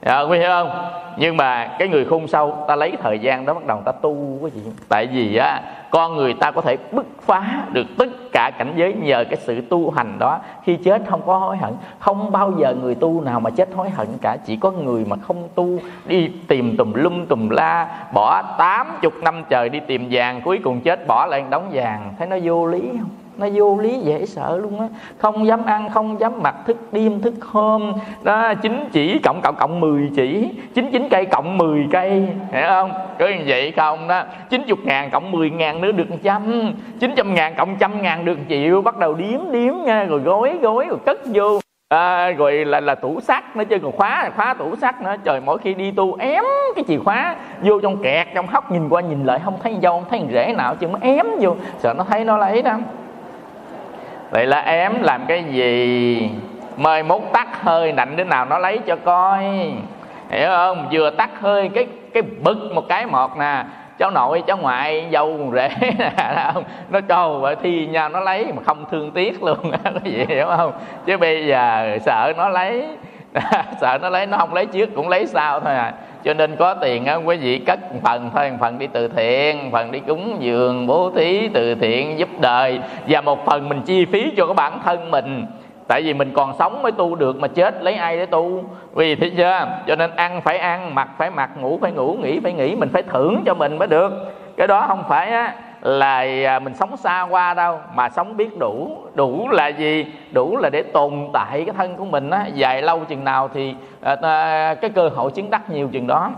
À, 0.00 0.20
quý 0.20 0.38
hiểu 0.38 0.48
không? 0.48 0.70
Nhưng 1.16 1.36
mà 1.36 1.70
cái 1.78 1.88
người 1.88 2.04
khôn 2.04 2.28
sâu 2.28 2.64
ta 2.68 2.76
lấy 2.76 2.92
thời 3.02 3.18
gian 3.18 3.46
đó 3.46 3.54
bắt 3.54 3.66
đầu 3.66 3.82
ta 3.84 3.92
tu 3.92 4.38
cái 4.42 4.50
gì 4.50 4.62
tại 4.88 5.06
vì 5.06 5.36
á 5.36 5.60
con 5.94 6.16
người 6.16 6.34
ta 6.34 6.50
có 6.50 6.60
thể 6.60 6.76
bứt 6.92 7.06
phá 7.20 7.64
được 7.72 7.86
tất 7.98 8.08
cả 8.32 8.50
cảnh 8.58 8.72
giới 8.76 8.94
nhờ 8.94 9.24
cái 9.24 9.36
sự 9.36 9.60
tu 9.60 9.90
hành 9.90 10.18
đó. 10.18 10.38
Khi 10.64 10.76
chết 10.76 11.02
không 11.08 11.22
có 11.26 11.38
hối 11.38 11.56
hận, 11.56 11.72
không 11.98 12.32
bao 12.32 12.52
giờ 12.58 12.74
người 12.82 12.94
tu 12.94 13.20
nào 13.20 13.40
mà 13.40 13.50
chết 13.50 13.68
hối 13.74 13.90
hận 13.90 14.06
cả. 14.22 14.36
Chỉ 14.46 14.56
có 14.56 14.70
người 14.70 15.04
mà 15.04 15.16
không 15.16 15.48
tu, 15.54 15.78
đi 16.06 16.30
tìm 16.48 16.76
tùm 16.76 16.92
lum 16.92 17.26
tùm 17.26 17.48
la, 17.48 17.88
bỏ 18.14 18.42
tám 18.58 18.86
chục 19.02 19.12
năm 19.22 19.44
trời 19.48 19.68
đi 19.68 19.80
tìm 19.80 20.08
vàng, 20.10 20.40
cuối 20.44 20.60
cùng 20.64 20.80
chết 20.80 21.06
bỏ 21.06 21.26
lại 21.26 21.44
đống 21.50 21.70
vàng. 21.72 22.14
Thấy 22.18 22.26
nó 22.26 22.36
vô 22.42 22.66
lý 22.66 22.80
không? 22.80 23.10
Nó 23.36 23.46
vô 23.54 23.78
lý 23.78 23.98
dễ 23.98 24.26
sợ 24.26 24.58
luôn 24.62 24.80
á. 24.80 24.86
Không 25.18 25.46
dám 25.46 25.64
ăn 25.66 25.90
không 25.90 26.20
dám 26.20 26.42
mặc 26.42 26.54
thức 26.66 26.76
đêm 26.92 27.20
thức 27.20 27.34
hôm. 27.40 27.92
Đó 28.22 28.54
chín 28.54 28.88
chỉ 28.92 29.18
cộng 29.18 29.40
cộng 29.42 29.54
cộng 29.56 29.80
10 29.80 30.10
chỉ. 30.16 30.50
Chín 30.74 30.90
chín 30.92 31.08
cây 31.10 31.24
cộng 31.24 31.58
10 31.58 31.86
cây. 31.90 32.10
Hiểu 32.52 32.66
không? 32.68 32.92
Cứ 33.18 33.28
như 33.28 33.44
vậy 33.46 33.72
không 33.76 34.08
đó? 34.08 34.22
Chín 34.50 34.62
chục 34.66 34.78
ngàn 34.84 35.10
cộng 35.10 35.30
10 35.30 35.50
ngàn 35.50 35.80
nữa 35.80 35.92
được 35.92 36.06
trăm 36.22 36.72
chín 37.00 37.12
trăm 37.16 37.34
ngàn 37.34 37.54
cộng 37.56 37.76
trăm 37.76 38.02
ngàn 38.02 38.24
được 38.24 38.38
triệu 38.48 38.82
bắt 38.82 38.96
đầu 38.98 39.14
điếm 39.14 39.40
điếm 39.52 39.74
nha. 39.84 40.04
Rồi 40.04 40.20
gối 40.20 40.58
gối 40.62 40.86
rồi 40.88 40.98
cất 41.06 41.18
vô. 41.24 41.60
À, 41.88 42.30
rồi 42.30 42.64
là 42.64 42.80
là 42.80 42.94
tủ 42.94 43.20
sắt 43.20 43.56
nó 43.56 43.64
chơi 43.64 43.78
còn 43.78 43.92
khóa 43.92 44.30
khóa 44.36 44.54
tủ 44.54 44.76
sắt 44.76 45.02
nữa. 45.02 45.14
Trời 45.24 45.40
mỗi 45.46 45.58
khi 45.58 45.74
đi 45.74 45.90
tu 45.90 46.14
ém 46.14 46.44
cái 46.74 46.84
chìa 46.88 46.98
khóa 47.04 47.36
vô 47.62 47.80
trong 47.80 48.02
kẹt 48.02 48.26
trong 48.34 48.46
hốc 48.46 48.72
nhìn 48.72 48.88
qua 48.88 49.00
nhìn 49.00 49.24
lại 49.24 49.40
không 49.44 49.54
thấy 49.62 49.76
dâu 49.82 49.92
không 49.92 50.08
thấy 50.10 50.22
rễ 50.32 50.54
nào 50.56 50.74
chứ 50.74 50.86
nó 50.86 50.98
ém 51.02 51.26
vô. 51.40 51.56
Sợ 51.78 51.94
nó 51.98 52.04
thấy 52.08 52.24
nó 52.24 52.36
lấy 52.36 52.62
đó 52.62 52.78
vậy 54.34 54.46
là 54.46 54.58
em 54.58 55.02
làm 55.02 55.26
cái 55.26 55.44
gì? 55.44 56.30
Mời 56.76 57.02
mốt 57.02 57.20
tắt 57.32 57.62
hơi 57.62 57.92
nạnh 57.92 58.16
đến 58.16 58.28
nào 58.28 58.44
nó 58.44 58.58
lấy 58.58 58.78
cho 58.78 58.96
coi. 58.96 59.44
Hiểu 60.30 60.48
không? 60.48 60.88
Vừa 60.92 61.10
tắt 61.10 61.30
hơi 61.40 61.70
cái 61.74 61.86
cái 62.14 62.22
bực 62.22 62.72
một 62.74 62.88
cái 62.88 63.06
một 63.06 63.36
nè. 63.38 63.64
Cháu 63.98 64.10
nội, 64.10 64.42
cháu 64.46 64.56
ngoại, 64.56 65.06
dâu 65.12 65.36
con 65.38 65.52
rể 65.52 65.68
không? 66.54 66.64
Nó 66.90 67.00
trâu 67.00 67.38
và 67.38 67.54
thi 67.54 67.86
nhau 67.86 68.08
nó 68.08 68.20
lấy 68.20 68.52
mà 68.52 68.62
không 68.66 68.84
thương 68.90 69.10
tiếc 69.10 69.42
luôn. 69.42 69.58
Cái 69.84 70.12
gì 70.12 70.24
hiểu 70.28 70.46
không? 70.56 70.72
Chứ 71.06 71.16
bây 71.16 71.46
giờ 71.46 71.98
sợ 72.04 72.32
nó 72.36 72.48
lấy. 72.48 72.88
Sợ 73.80 73.98
nó 74.02 74.08
lấy, 74.08 74.26
nó 74.26 74.36
không 74.36 74.54
lấy 74.54 74.66
trước, 74.66 74.90
cũng 74.94 75.08
lấy 75.08 75.26
sau 75.26 75.60
thôi 75.60 75.74
à 75.74 75.92
cho 76.24 76.34
nên 76.34 76.56
có 76.56 76.74
tiền 76.74 77.04
á, 77.04 77.14
quý 77.14 77.36
vị 77.36 77.58
cất 77.58 77.92
một 77.92 78.00
phần 78.02 78.30
thôi, 78.34 78.50
một 78.50 78.56
phần 78.60 78.78
đi 78.78 78.86
từ 78.86 79.08
thiện, 79.08 79.64
một 79.64 79.68
phần 79.72 79.92
đi 79.92 80.00
cúng 80.00 80.36
dường, 80.40 80.86
bố 80.86 81.10
thí 81.16 81.48
từ 81.48 81.74
thiện, 81.74 82.18
giúp 82.18 82.28
đời. 82.40 82.80
Và 83.08 83.20
một 83.20 83.46
phần 83.46 83.68
mình 83.68 83.82
chi 83.82 84.04
phí 84.04 84.32
cho 84.36 84.46
cái 84.46 84.54
bản 84.54 84.78
thân 84.84 85.10
mình. 85.10 85.46
Tại 85.88 86.02
vì 86.02 86.14
mình 86.14 86.30
còn 86.34 86.52
sống 86.58 86.82
mới 86.82 86.92
tu 86.92 87.14
được 87.14 87.36
mà 87.36 87.48
chết, 87.48 87.82
lấy 87.82 87.94
ai 87.94 88.16
để 88.16 88.26
tu? 88.26 88.64
Vì 88.94 89.14
thế 89.14 89.30
chưa? 89.36 89.66
Cho 89.86 89.96
nên 89.96 90.10
ăn 90.16 90.40
phải 90.40 90.58
ăn, 90.58 90.94
mặc 90.94 91.08
phải 91.18 91.30
mặc, 91.30 91.50
ngủ 91.60 91.78
phải 91.82 91.92
ngủ, 91.92 92.16
nghỉ 92.22 92.40
phải 92.40 92.52
nghỉ, 92.52 92.76
mình 92.76 92.88
phải 92.92 93.02
thưởng 93.02 93.42
cho 93.46 93.54
mình 93.54 93.78
mới 93.78 93.88
được. 93.88 94.12
Cái 94.56 94.66
đó 94.66 94.84
không 94.88 95.04
phải 95.08 95.30
á 95.30 95.54
là 95.84 96.26
à, 96.46 96.58
mình 96.58 96.74
sống 96.74 96.96
xa 96.96 97.22
qua 97.22 97.54
đâu 97.54 97.80
mà 97.94 98.08
sống 98.08 98.36
biết 98.36 98.58
đủ 98.58 98.98
đủ 99.14 99.48
là 99.48 99.68
gì? 99.68 100.06
Đủ 100.32 100.56
là 100.56 100.70
để 100.70 100.82
tồn 100.82 101.28
tại 101.32 101.64
cái 101.66 101.74
thân 101.76 101.96
của 101.96 102.04
mình 102.04 102.30
á. 102.30 102.46
Dài 102.54 102.82
lâu 102.82 103.04
chừng 103.04 103.24
nào 103.24 103.48
thì 103.54 103.74
à, 104.02 104.74
cái 104.74 104.90
cơ 104.94 105.08
hội 105.08 105.30
chứng 105.30 105.50
đắc 105.50 105.70
nhiều 105.70 105.88
chừng 105.92 106.06
đó. 106.06 106.30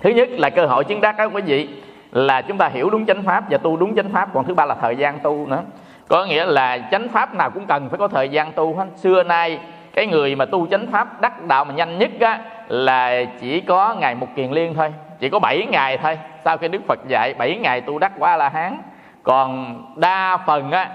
Thứ 0.00 0.10
nhất 0.10 0.28
là 0.30 0.50
cơ 0.50 0.66
hội 0.66 0.84
chứng 0.84 1.00
đắc 1.00 1.16
đó 1.18 1.24
quý 1.24 1.42
vị 1.42 1.68
là 2.12 2.42
chúng 2.42 2.58
ta 2.58 2.68
hiểu 2.68 2.90
đúng 2.90 3.06
chánh 3.06 3.22
pháp 3.22 3.44
và 3.50 3.58
tu 3.58 3.76
đúng 3.76 3.96
chánh 3.96 4.08
pháp. 4.08 4.28
Còn 4.34 4.44
thứ 4.44 4.54
ba 4.54 4.64
là 4.64 4.74
thời 4.80 4.96
gian 4.96 5.18
tu 5.18 5.46
nữa. 5.46 5.62
Có 6.08 6.24
nghĩa 6.24 6.44
là 6.44 6.78
chánh 6.90 7.08
pháp 7.08 7.34
nào 7.34 7.50
cũng 7.50 7.66
cần 7.66 7.88
phải 7.88 7.98
có 7.98 8.08
thời 8.08 8.28
gian 8.28 8.52
tu 8.52 8.74
hết. 8.74 8.86
Xưa 8.96 9.22
nay 9.22 9.58
cái 9.92 10.06
người 10.06 10.34
mà 10.34 10.44
tu 10.44 10.66
chánh 10.66 10.86
pháp 10.86 11.20
đắc 11.20 11.42
đạo 11.42 11.64
mà 11.64 11.74
nhanh 11.74 11.98
nhất 11.98 12.10
á 12.20 12.40
là 12.68 13.24
chỉ 13.40 13.60
có 13.60 13.94
ngày 13.98 14.14
một 14.14 14.26
kiền 14.36 14.50
liên 14.50 14.74
thôi, 14.74 14.92
chỉ 15.18 15.28
có 15.28 15.38
7 15.38 15.66
ngày 15.70 15.98
thôi. 15.98 16.18
Sau 16.44 16.56
khi 16.56 16.68
đức 16.68 16.82
phật 16.88 16.98
dạy 17.08 17.34
7 17.38 17.56
ngày 17.56 17.80
tu 17.80 17.98
đắc 17.98 18.12
quả 18.18 18.36
la 18.36 18.48
hán. 18.48 18.78
Còn 19.22 19.76
đa 19.96 20.36
phần 20.46 20.70
á, 20.70 20.90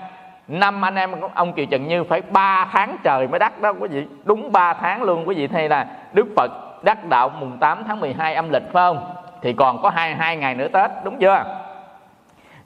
năm 0.47 0.86
anh 0.86 0.95
em 0.95 1.12
ông 1.34 1.53
kiều 1.53 1.65
trần 1.65 1.88
như 1.88 2.03
phải 2.03 2.21
3 2.21 2.67
tháng 2.71 2.97
trời 3.03 3.27
mới 3.27 3.39
đắc 3.39 3.62
đó, 3.62 3.73
quý 3.79 3.88
vị. 3.88 4.05
Đúng 4.23 4.51
3 4.51 4.73
tháng 4.73 5.03
luôn, 5.03 5.27
quý 5.27 5.36
vị 5.36 5.47
thấy 5.47 5.69
là 5.69 5.86
đức 6.13 6.27
phật 6.36 6.51
đắc 6.84 7.05
đạo 7.05 7.29
mùng 7.39 7.58
8 7.58 7.84
tháng 7.88 7.99
12 7.99 8.36
âm 8.36 8.49
lịch, 8.49 8.63
phải 8.63 8.84
không? 8.84 9.13
Thì 9.41 9.53
còn 9.53 9.82
có 9.82 9.89
hai 9.89 10.15
hai 10.15 10.38
ngày 10.38 10.55
nữa 10.55 10.67
tết, 10.73 10.91
đúng 11.03 11.17
chưa? 11.19 11.43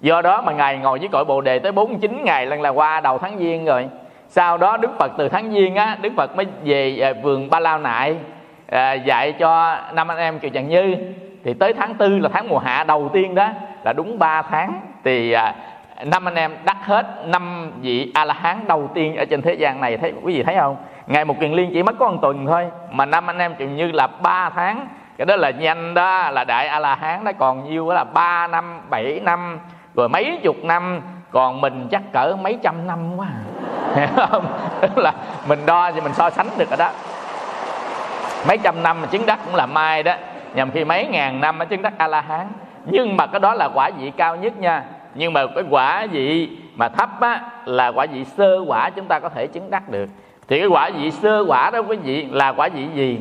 Do 0.02 0.22
đó 0.22 0.42
mà 0.42 0.52
ngài 0.52 0.78
ngồi 0.78 1.00
với 1.00 1.08
cội 1.12 1.26
bồ 1.26 1.42
đề 1.42 1.60
tới 1.60 1.72
49 1.72 2.24
ngày 2.24 2.46
lần 2.46 2.62
là 2.62 2.70
qua 2.70 3.02
đầu 3.02 3.18
tháng 3.18 3.38
giêng 3.40 3.66
rồi. 3.66 3.88
Sau 4.28 4.58
đó 4.58 4.78
đức 4.78 4.92
phật 5.00 5.12
từ 5.18 5.30
tháng 5.30 5.52
giêng 5.52 5.76
á, 5.76 5.98
đức 6.02 6.14
phật 6.18 6.36
mới 6.36 6.46
về 6.64 7.00
à, 7.02 7.14
vườn 7.24 7.50
ba 7.50 7.60
lao 7.60 7.80
nại 7.80 8.16
à, 8.70 8.94
dạy 8.94 9.32
cho 9.32 9.78
năm 9.94 10.08
anh 10.08 10.18
em 10.18 10.40
kiều 10.40 10.50
trần 10.50 10.70
như. 10.70 10.96
Thì 11.44 11.54
tới 11.54 11.74
tháng 11.74 11.94
tư 11.94 12.20
là 12.20 12.30
tháng 12.34 12.50
mùa 12.50 12.60
hạ 12.60 12.84
đầu 12.84 13.10
tiên 13.14 13.36
đó 13.36 13.50
là 13.84 13.94
đúng 13.94 14.20
3 14.20 14.42
tháng. 14.42 14.82
Thì 15.04 15.32
à, 15.32 15.56
năm 16.06 16.28
anh 16.28 16.36
em 16.36 16.52
đắc 16.66 16.78
hết 16.86 17.06
năm 17.26 17.72
vị 17.82 18.12
a 18.14 18.26
la 18.26 18.34
hán 18.34 18.68
đầu 18.68 18.90
tiên 18.94 19.16
ở 19.16 19.26
trên 19.26 19.42
thế 19.42 19.54
gian 19.54 19.82
này. 19.82 19.98
Thấy 19.98 20.14
quý 20.22 20.36
vị 20.36 20.44
thấy 20.44 20.56
không? 20.60 20.76
Ngày 21.08 21.26
một 21.26 21.40
kiền 21.40 21.52
liên 21.52 21.70
chỉ 21.74 21.84
mất 21.84 21.96
có 22.00 22.10
một 22.10 22.18
tuần 22.22 22.46
thôi 22.46 22.68
mà 22.92 23.06
năm 23.06 23.30
anh 23.30 23.38
em 23.38 23.56
chừng 23.56 23.76
như 23.76 23.92
là 23.92 24.08
3 24.08 24.50
tháng. 24.50 24.88
Cái 25.18 25.26
đó 25.26 25.36
là 25.36 25.50
nhanh 25.50 25.94
đó 25.94 26.32
là 26.32 26.44
đại 26.44 26.68
a 26.68 26.80
la 26.80 26.96
hán 26.96 27.24
đó. 27.24 27.32
Còn 27.38 27.70
nhiêu 27.70 27.90
đó 27.90 27.94
là 27.94 28.04
3 28.04 28.48
năm 28.48 28.82
7 28.90 29.22
năm 29.24 29.60
rồi 29.96 30.10
mấy 30.10 30.40
chục 30.44 30.56
năm. 30.64 31.02
Còn 31.32 31.62
mình 31.62 31.88
chắc 31.92 32.02
cỡ 32.14 32.36
mấy 32.42 32.60
trăm 32.64 32.88
năm 32.88 33.18
quá 33.18 33.28
à. 33.28 33.42
hiểu 33.96 34.28
không? 34.28 34.46
Tức 34.82 34.98
là 34.98 35.14
mình 35.48 35.60
đo 35.66 35.92
thì 35.92 36.02
mình 36.02 36.14
so 36.14 36.30
sánh 36.30 36.48
được 36.58 36.70
rồi 36.70 36.78
đó 36.78 36.90
mấy 38.48 38.58
trăm 38.58 38.84
năm 38.84 39.02
mà 39.02 39.08
chứng 39.08 39.26
đắc 39.26 39.40
cũng 39.46 39.56
là 39.56 39.66
mai 39.66 40.04
đó. 40.04 40.14
Nhằm 40.56 40.72
khi 40.72 40.86
mấy 40.86 41.08
ngàn 41.08 41.42
năm 41.42 41.58
mà 41.58 41.66
chứng 41.66 41.82
đắc 41.82 41.94
a 41.98 42.08
la 42.08 42.22
hán 42.22 42.48
nhưng 42.86 43.18
mà 43.18 43.28
cái 43.28 43.40
đó 43.40 43.54
là 43.54 43.70
quả 43.74 43.90
vị 44.00 44.12
cao 44.18 44.36
nhất 44.36 44.58
nha. 44.58 44.84
Nhưng 45.16 45.34
mà 45.34 45.48
cái 45.56 45.64
quả 45.70 46.08
vị 46.12 46.50
mà 46.76 46.90
thấp 46.90 47.10
á 47.22 47.42
là 47.66 47.88
quả 47.88 48.06
vị 48.14 48.26
sơ 48.26 48.60
quả 48.68 48.90
chúng 48.90 49.06
ta 49.06 49.20
có 49.20 49.30
thể 49.30 49.48
chứng 49.48 49.70
đắc 49.70 49.90
được. 49.90 50.10
Thì 50.48 50.60
cái 50.60 50.68
quả 50.68 50.90
vị 50.90 51.12
sơ 51.12 51.46
quả 51.48 51.70
đó 51.70 51.80
quý 51.80 51.98
vị 51.98 52.28
là 52.32 52.52
quả 52.52 52.70
vị 52.74 52.88
gì? 52.94 53.20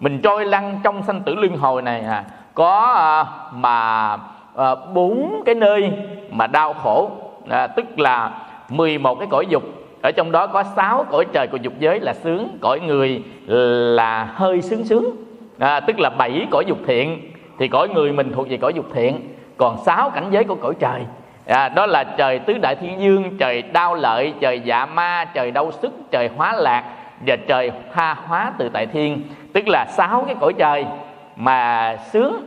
Mình 0.00 0.20
trôi 0.22 0.44
lăn 0.44 0.80
trong 0.84 1.02
sanh 1.02 1.20
tử 1.20 1.34
luân 1.34 1.56
hồi 1.56 1.82
này 1.82 2.00
à. 2.00 2.24
Có 2.54 2.92
à, 2.92 3.24
mà 3.52 4.08
à, 4.56 4.74
bốn 4.94 5.42
cái 5.46 5.54
nơi 5.54 5.92
mà 6.30 6.46
đau 6.46 6.72
khổ. 6.72 7.10
À, 7.50 7.66
tức 7.66 7.98
là 7.98 8.30
11 8.68 9.14
cái 9.14 9.28
cõi 9.30 9.46
dục 9.48 9.62
ở 10.04 10.12
trong 10.12 10.32
đó 10.32 10.46
có 10.46 10.62
sáu 10.62 11.04
cõi 11.10 11.24
trời 11.32 11.46
của 11.46 11.56
dục 11.56 11.72
giới 11.78 12.00
là 12.00 12.14
sướng 12.14 12.58
cõi 12.60 12.80
người 12.80 13.22
là 13.96 14.24
hơi 14.24 14.62
sướng 14.62 14.84
sướng. 14.84 15.16
À, 15.58 15.80
tức 15.80 15.98
là 15.98 16.10
bảy 16.10 16.46
cõi 16.50 16.64
dục 16.66 16.78
thiện. 16.86 17.30
Thì 17.58 17.68
cõi 17.68 17.88
người 17.88 18.12
mình 18.12 18.32
thuộc 18.32 18.48
về 18.48 18.56
cõi 18.56 18.72
dục 18.74 18.84
thiện. 18.94 19.34
Còn 19.56 19.76
sáu 19.84 20.10
cảnh 20.10 20.26
giới 20.30 20.44
của 20.44 20.54
cõi 20.54 20.74
trời. 20.78 21.00
À, 21.46 21.68
đó 21.68 21.86
là 21.86 22.04
trời 22.04 22.38
tứ 22.38 22.58
đại 22.62 22.74
thiên 22.74 23.00
dương 23.00 23.36
trời 23.38 23.62
đau 23.62 23.94
lợi 23.94 24.34
trời 24.40 24.60
dạ 24.60 24.86
ma 24.86 25.24
trời 25.24 25.50
đau 25.50 25.72
sức 25.72 25.92
trời 26.10 26.30
hóa 26.36 26.52
lạc 26.52 26.84
và 27.26 27.36
trời 27.36 27.72
tha 27.92 28.14
hóa 28.14 28.52
từ 28.58 28.68
tại 28.68 28.86
thiên. 28.86 29.22
Tức 29.52 29.68
là 29.68 29.86
sáu 29.86 30.24
cái 30.26 30.36
cõi 30.40 30.52
trời 30.58 30.86
mà 31.36 31.96
sướng. 32.12 32.44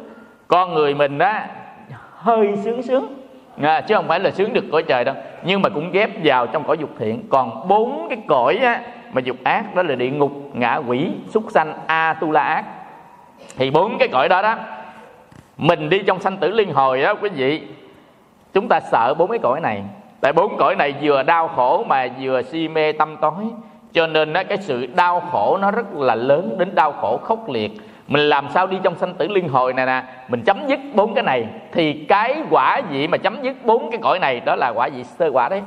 Con 0.47 0.73
người 0.73 0.95
mình 0.95 1.17
đó 1.17 1.33
hơi 2.13 2.55
sướng 2.63 2.81
sướng 2.81 3.16
à, 3.61 3.81
chứ 3.81 3.95
không 3.95 4.07
phải 4.07 4.19
là 4.19 4.31
sướng 4.31 4.53
được 4.53 4.65
cõi 4.71 4.83
trời 4.83 5.03
đâu. 5.03 5.15
Nhưng 5.43 5.61
mà 5.61 5.69
cũng 5.69 5.91
ghép 5.91 6.09
vào 6.23 6.47
trong 6.47 6.63
cõi 6.63 6.77
dục 6.77 6.89
thiện. 6.99 7.23
Còn 7.29 7.67
bốn 7.67 8.07
cái 8.09 8.17
cõi 8.27 8.57
á, 8.57 8.81
mà 9.13 9.21
dục 9.21 9.37
ác 9.43 9.75
đó 9.75 9.83
là 9.83 9.95
địa 9.95 10.09
ngục 10.09 10.31
ngạ 10.53 10.75
quỷ 10.75 11.11
súc 11.29 11.43
sanh 11.49 11.73
a 11.87 12.13
tu 12.13 12.31
la 12.31 12.41
ác. 12.41 12.65
Thì 13.57 13.71
bốn 13.71 13.97
cái 13.97 14.07
cõi 14.07 14.29
đó 14.29 14.41
đó 14.41 14.55
mình 15.57 15.89
đi 15.89 15.99
trong 15.99 16.19
sanh 16.19 16.37
tử 16.37 16.51
liên 16.51 16.73
hồi 16.73 17.01
đó 17.01 17.15
quý 17.21 17.29
vị 17.29 17.61
chúng 18.53 18.67
ta 18.67 18.79
sợ 18.79 19.13
bốn 19.17 19.29
cái 19.29 19.39
cõi 19.39 19.61
này. 19.61 19.83
Tại 20.21 20.33
bốn 20.33 20.57
cõi 20.57 20.75
này 20.75 20.93
vừa 21.01 21.23
đau 21.23 21.47
khổ 21.47 21.83
mà 21.87 22.07
vừa 22.21 22.41
si 22.41 22.67
mê 22.67 22.91
tâm 22.91 23.17
tối. 23.21 23.45
Cho 23.93 24.07
nên 24.07 24.33
đó, 24.33 24.43
cái 24.49 24.57
sự 24.57 24.85
đau 24.85 25.19
khổ 25.31 25.57
nó 25.61 25.71
rất 25.71 25.93
là 25.93 26.15
lớn 26.15 26.55
đến 26.59 26.75
đau 26.75 26.91
khổ 26.91 27.17
khốc 27.17 27.49
liệt 27.49 27.71
mình 28.07 28.21
làm 28.21 28.47
sao 28.53 28.67
đi 28.67 28.77
trong 28.83 28.95
sanh 28.95 29.13
tử 29.13 29.27
liên 29.27 29.49
hồi 29.49 29.73
này 29.73 29.85
nè. 29.85 30.03
Mình 30.27 30.41
chấm 30.45 30.67
dứt 30.67 30.79
bốn 30.93 31.13
cái 31.13 31.23
này. 31.23 31.45
Thì 31.71 31.93
cái 31.93 32.35
quả 32.49 32.81
vị 32.89 33.07
mà 33.07 33.17
chấm 33.17 33.41
dứt 33.41 33.65
bốn 33.65 33.91
cái 33.91 33.99
cõi 34.03 34.19
này, 34.19 34.39
đó 34.39 34.55
là 34.55 34.69
quả 34.69 34.89
vị 34.95 35.03
sơ 35.03 35.29
quả 35.33 35.49
đấy. 35.49 35.61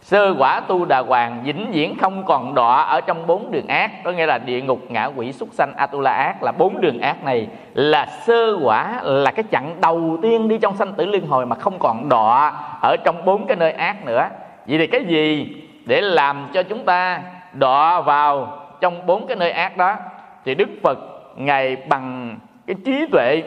Sơ 0.00 0.34
quả 0.38 0.60
tu 0.60 0.84
đà 0.84 0.98
hoàng, 0.98 1.42
vĩnh 1.44 1.70
viễn 1.70 1.98
không 1.98 2.24
còn 2.24 2.54
đọa 2.54 2.82
ở 2.82 3.00
trong 3.00 3.26
bốn 3.26 3.50
đường 3.50 3.66
ác. 3.66 3.90
Có 4.04 4.10
nghĩa 4.10 4.26
là 4.26 4.38
địa 4.38 4.60
ngục, 4.60 4.80
ngã 4.88 5.04
quỷ, 5.04 5.32
súc 5.32 5.48
sanh, 5.52 5.72
atula 5.76 6.12
ác 6.12 6.42
là 6.42 6.52
bốn 6.52 6.80
đường 6.80 7.00
ác 7.00 7.24
này. 7.24 7.48
Là 7.74 8.06
sơ 8.06 8.58
quả 8.62 9.00
là 9.02 9.30
cái 9.30 9.44
chặng 9.52 9.74
đầu 9.80 10.18
tiên 10.22 10.48
đi 10.48 10.58
trong 10.58 10.76
sanh 10.76 10.92
tử 10.92 11.06
liên 11.06 11.26
hồi 11.26 11.46
mà 11.46 11.56
không 11.56 11.78
còn 11.78 12.08
đọa 12.08 12.52
ở 12.82 12.96
trong 13.04 13.24
bốn 13.24 13.46
cái 13.46 13.56
nơi 13.56 13.72
ác 13.72 14.04
nữa. 14.04 14.28
Vậy 14.66 14.78
thì 14.78 14.86
cái 14.86 15.04
gì 15.04 15.54
để 15.84 16.00
làm 16.00 16.48
cho 16.52 16.62
chúng 16.62 16.84
ta 16.84 17.20
đọa 17.52 18.00
vào 18.00 18.58
trong 18.80 19.06
bốn 19.06 19.26
cái 19.26 19.36
nơi 19.36 19.50
ác 19.50 19.76
đó? 19.76 19.96
Thì 20.44 20.54
đức 20.54 20.68
phật 20.82 20.98
ngài 21.44 21.76
bằng 21.76 22.38
cái 22.66 22.76
trí 22.84 23.06
tuệ 23.06 23.42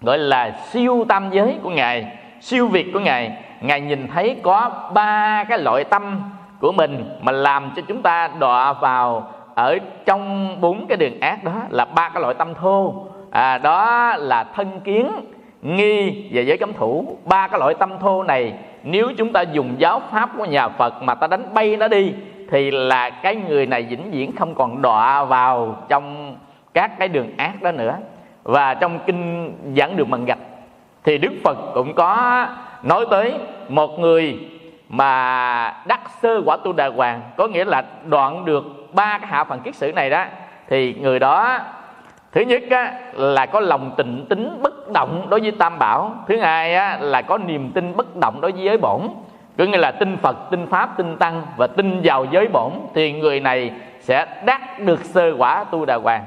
gọi 0.00 0.18
là 0.18 0.50
siêu 0.50 1.04
tam 1.08 1.30
giới 1.30 1.56
của 1.62 1.70
ngài 1.70 2.06
siêu 2.40 2.68
việt 2.68 2.92
của 2.92 3.00
ngài. 3.00 3.32
Ngài 3.60 3.80
nhìn 3.80 4.08
thấy 4.08 4.36
có 4.42 4.70
ba 4.94 5.44
cái 5.44 5.58
loại 5.58 5.84
tâm 5.84 6.22
của 6.60 6.72
mình 6.72 7.04
mà 7.22 7.32
làm 7.32 7.70
cho 7.76 7.82
chúng 7.88 8.02
ta 8.02 8.28
đọa 8.38 8.72
vào 8.72 9.32
ở 9.54 9.78
trong 10.04 10.56
bốn 10.60 10.86
cái 10.86 10.96
đường 10.96 11.20
ác 11.20 11.44
đó 11.44 11.52
là 11.70 11.84
ba 11.84 12.08
cái 12.08 12.22
loại 12.22 12.34
tâm 12.34 12.54
thô. 12.54 13.06
À, 13.30 13.58
đó 13.58 14.14
là 14.16 14.44
thân 14.44 14.80
kiến 14.80 15.10
nghi 15.62 16.28
và 16.32 16.42
giới 16.42 16.58
cấm 16.58 16.72
thủ. 16.72 17.16
Ba 17.24 17.48
cái 17.48 17.60
loại 17.60 17.74
tâm 17.74 17.98
thô 18.00 18.22
này 18.22 18.52
nếu 18.82 19.12
chúng 19.18 19.32
ta 19.32 19.42
dùng 19.42 19.74
giáo 19.78 20.00
pháp 20.10 20.30
của 20.38 20.44
nhà 20.44 20.68
phật 20.68 21.02
mà 21.02 21.14
ta 21.14 21.26
đánh 21.26 21.54
bay 21.54 21.76
nó 21.76 21.88
đi 21.88 22.12
thì 22.50 22.70
là 22.70 23.10
cái 23.10 23.36
người 23.36 23.66
này 23.66 23.82
vĩnh 23.82 24.10
viễn 24.10 24.36
không 24.36 24.54
còn 24.54 24.82
đọa 24.82 25.24
vào 25.24 25.76
trong 25.88 26.29
các 26.80 26.98
cái 26.98 27.08
đường 27.08 27.30
ác 27.36 27.62
đó 27.62 27.72
nữa. 27.72 27.96
Và 28.42 28.74
trong 28.74 28.98
kinh 29.06 29.52
giảng 29.76 29.96
đường 29.96 30.10
bằng 30.10 30.24
gạch 30.24 30.38
thì 31.04 31.18
đức 31.18 31.32
phật 31.44 31.58
cũng 31.74 31.94
có 31.94 32.46
nói 32.82 33.06
tới 33.10 33.34
một 33.68 33.98
người 33.98 34.38
mà 34.88 35.74
đắc 35.86 36.00
sơ 36.22 36.42
quả 36.44 36.56
tu 36.64 36.72
đà 36.72 36.88
hoàng 36.88 37.20
có 37.36 37.46
nghĩa 37.46 37.64
là 37.64 37.84
đoạn 38.04 38.44
được 38.44 38.64
ba 38.92 39.18
cái 39.18 39.28
hạ 39.30 39.44
phần 39.44 39.60
kiết 39.60 39.74
sử 39.74 39.92
này 39.92 40.10
đó 40.10 40.24
thì 40.68 40.94
người 40.94 41.18
đó 41.18 41.58
thứ 42.32 42.40
nhất 42.40 42.62
á, 42.70 42.92
là 43.12 43.46
có 43.46 43.60
lòng 43.60 43.94
tịnh 43.96 44.26
tính 44.28 44.58
bất 44.62 44.92
động 44.92 45.26
đối 45.30 45.40
với 45.40 45.50
tam 45.50 45.78
bảo 45.78 46.14
thứ 46.28 46.40
hai 46.40 46.74
á, 46.74 46.98
là 47.00 47.22
có 47.22 47.38
niềm 47.38 47.70
tin 47.74 47.96
bất 47.96 48.16
động 48.16 48.40
đối 48.40 48.52
với 48.52 48.62
giới 48.62 48.78
bổn 48.78 49.00
có 49.58 49.64
nghĩa 49.64 49.78
là 49.78 49.90
tin 49.90 50.16
phật 50.16 50.36
tin 50.50 50.66
pháp 50.66 50.96
tin 50.96 51.16
tăng 51.16 51.42
và 51.56 51.66
tin 51.66 52.00
vào 52.04 52.24
giới 52.24 52.48
bổn 52.48 52.72
thì 52.94 53.12
người 53.12 53.40
này 53.40 53.72
sẽ 54.00 54.26
đắc 54.44 54.80
được 54.80 55.04
sơ 55.04 55.34
quả 55.38 55.64
tu 55.64 55.84
đà 55.84 55.96
hoàng 55.96 56.24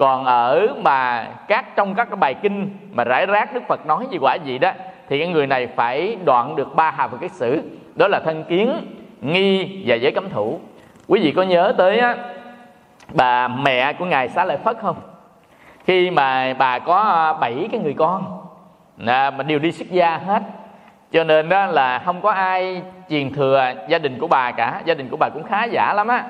còn 0.00 0.24
ở 0.24 0.68
mà 0.82 1.28
các 1.48 1.76
trong 1.76 1.94
các 1.94 2.04
cái 2.10 2.16
bài 2.16 2.34
kinh 2.34 2.76
mà 2.92 3.04
rải 3.04 3.26
rác 3.26 3.54
đức 3.54 3.62
phật 3.68 3.86
nói 3.86 4.06
gì 4.10 4.18
quả 4.18 4.34
gì 4.34 4.58
đó 4.58 4.72
thì 5.08 5.18
cái 5.18 5.28
người 5.28 5.46
này 5.46 5.66
phải 5.66 6.16
đoạn 6.24 6.56
được 6.56 6.74
ba 6.74 6.90
hà 6.90 7.08
phật 7.08 7.16
kiết 7.20 7.32
sử. 7.32 7.62
Đó 7.94 8.08
là 8.08 8.20
thân 8.24 8.44
kiến 8.44 8.72
nghi 9.20 9.82
và 9.86 9.94
giới 9.94 10.12
cấm 10.12 10.30
thủ. 10.30 10.60
Quý 11.08 11.20
vị 11.20 11.32
có 11.36 11.42
nhớ 11.42 11.74
tới 11.78 11.98
á, 11.98 12.16
bà 13.08 13.48
mẹ 13.48 13.92
của 13.92 14.04
ngài 14.04 14.28
xá 14.28 14.44
lợi 14.44 14.56
phất 14.56 14.78
không? 14.78 14.96
Khi 15.84 16.10
mà 16.10 16.54
bà 16.58 16.78
có 16.78 17.38
bảy 17.40 17.68
cái 17.72 17.80
người 17.80 17.94
con 17.98 18.42
à, 19.06 19.30
mà 19.30 19.42
đều 19.42 19.58
đi 19.58 19.72
xuất 19.72 19.90
gia 19.90 20.16
hết. 20.16 20.42
Cho 21.12 21.24
nên 21.24 21.48
đó 21.48 21.66
là 21.66 21.98
không 21.98 22.20
có 22.20 22.30
ai 22.30 22.82
truyền 23.10 23.32
thừa 23.32 23.72
gia 23.88 23.98
đình 23.98 24.18
của 24.20 24.26
bà 24.26 24.50
cả 24.50 24.82
gia 24.84 24.94
đình 24.94 25.08
của 25.08 25.16
bà 25.16 25.28
cũng 25.28 25.42
khá 25.42 25.64
giả 25.64 25.92
lắm 25.94 26.08
á 26.08 26.24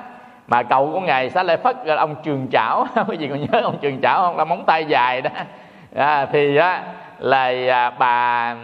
mà 0.47 0.63
cậu 0.63 0.91
của 0.93 0.99
ngài 0.99 1.29
xá 1.29 1.43
lợi 1.43 1.57
phất 1.57 1.75
là 1.85 1.95
ông 1.95 2.15
trường 2.23 2.47
chảo. 2.51 2.87
Quý 3.07 3.17
vị 3.17 3.27
còn 3.27 3.41
nhớ 3.41 3.61
ông 3.63 3.77
trường 3.81 4.01
chảo 4.01 4.21
không? 4.21 4.37
Là 4.37 4.45
móng 4.45 4.63
tay 4.65 4.85
dài 4.85 5.21
đó. 5.21 5.29
À, 5.95 6.25
thì 6.31 6.55
á 6.55 6.83
là 7.19 7.51
à, 7.69 7.89
bà 7.89 8.55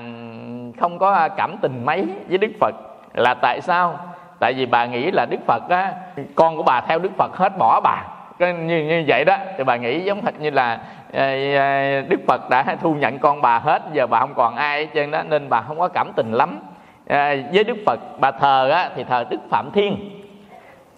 không 0.80 1.00
có 1.00 1.30
cảm 1.38 1.58
tình 1.62 1.86
mấy 1.86 2.08
với 2.30 2.38
đức 2.38 2.52
phật. 2.60 2.76
Là 3.13 3.34
tại 3.34 3.62
sao? 3.62 4.00
Tại 4.40 4.54
vì 4.54 4.66
bà 4.66 4.86
nghĩ 4.86 5.12
là 5.12 5.26
đức 5.26 5.40
phật 5.48 5.70
á 5.70 5.94
con 6.36 6.58
của 6.58 6.63
bà 6.63 6.82
theo 6.82 7.00
đức 7.00 7.12
phật 7.18 7.36
hết 7.36 7.58
bỏ 7.58 7.82
bà. 7.84 8.04
Cái 8.40 8.54
như, 8.54 8.84
như 8.84 9.04
vậy 9.08 9.26
đó. 9.26 9.38
Thì 9.58 9.63
bà 9.63 9.76
nghĩ 9.76 10.00
giống 10.00 10.22
thật 10.22 10.40
như 10.40 10.50
là 10.50 10.80
à, 11.13 11.26
à, 11.58 12.02
đức 12.10 12.20
phật 12.28 12.50
đã 12.50 12.76
thu 12.82 12.94
nhận 12.94 13.20
con 13.20 13.42
bà 13.42 13.60
hết. 13.60 13.82
Giờ 13.94 14.08
bà 14.08 14.20
không 14.20 14.34
còn 14.34 14.56
ai 14.56 14.86
hết 14.86 14.92
trơn 14.94 15.12
đó. 15.12 15.22
Nên 15.30 15.50
bà 15.50 15.62
không 15.62 15.80
có 15.80 15.88
cảm 15.88 16.12
tình 16.16 16.32
lắm 16.32 16.60
à, 17.08 17.36
với 17.54 17.63
đức 17.63 17.78
phật. 17.86 18.00
Bà 18.20 18.32
thờ 18.32 18.70
á, 18.70 18.90
thì 18.96 19.04
thờ 19.04 19.26
đức 19.30 19.40
phạm 19.50 19.72
thiên 19.72 20.16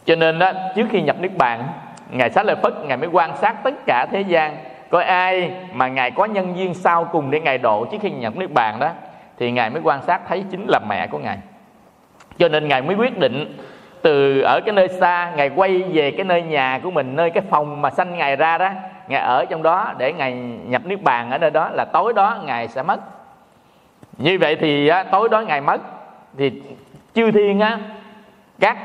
cho 0.09 0.15
nên 0.15 0.39
đó 0.39 0.51
trước 0.75 0.87
khi 0.91 1.01
nhập 1.01 1.15
nước 1.19 1.37
bàn 1.37 1.67
ngài 2.09 2.29
xá 2.29 2.43
lợi 2.43 2.55
phất 2.55 2.73
ngài 2.85 2.97
mới 2.97 3.09
quan 3.11 3.37
sát 3.37 3.55
tất 3.63 3.73
cả 3.85 4.05
thế 4.11 4.21
gian 4.21 4.57
coi 4.89 5.03
ai 5.03 5.51
mà 5.73 5.87
ngài 5.87 6.11
có 6.11 6.25
nhân 6.25 6.57
duyên 6.57 6.73
sau 6.73 7.05
cùng 7.05 7.31
để 7.31 7.39
ngài 7.39 7.57
độ 7.57 7.85
trước 7.85 7.97
khi 8.01 8.11
nhập 8.11 8.35
nước 8.35 8.51
bàn 8.51 8.79
đó 8.79 8.89
thì 9.37 9.51
ngài 9.51 9.69
mới 9.69 9.81
quan 9.81 10.01
sát 10.01 10.21
thấy 10.27 10.45
chính 10.51 10.65
là 10.67 10.79
mẹ 10.89 11.07
của 11.07 11.17
ngài. 11.17 11.37
Cho 12.37 12.49
nên 12.49 12.67
ngài 12.67 12.81
mới 12.81 12.95
quyết 12.95 13.17
định 13.19 13.57
từ 14.01 14.41
ở 14.41 14.59
cái 14.65 14.75
nơi 14.75 14.87
xa 14.87 15.31
ngài 15.35 15.49
quay 15.49 15.83
về 15.93 16.11
cái 16.11 16.25
nơi 16.25 16.41
nhà 16.41 16.79
của 16.83 16.91
mình 16.91 17.15
nơi 17.15 17.29
cái 17.29 17.43
phòng 17.49 17.81
mà 17.81 17.89
sanh 17.89 18.17
ngài 18.17 18.35
ra 18.35 18.57
đó 18.57 18.69
ngài 19.07 19.21
ở 19.21 19.45
trong 19.45 19.63
đó 19.63 19.93
để 19.97 20.13
ngài 20.13 20.33
nhập 20.65 20.81
nước 20.85 21.01
bàn 21.01 21.31
ở 21.31 21.37
nơi 21.37 21.51
đó 21.51 21.69
là 21.69 21.85
tối 21.85 22.13
đó 22.13 22.37
ngài 22.45 22.67
sẽ 22.67 22.83
mất. 22.83 22.99
Như 24.17 24.37
vậy 24.41 24.55
thì 24.55 24.87
á, 24.87 25.03
tối 25.03 25.29
đó 25.29 25.41
ngài 25.41 25.61
mất 25.61 25.81
thì 26.37 26.61
chư 27.13 27.31
thiên 27.31 27.59
á 27.59 27.79
các 28.59 28.77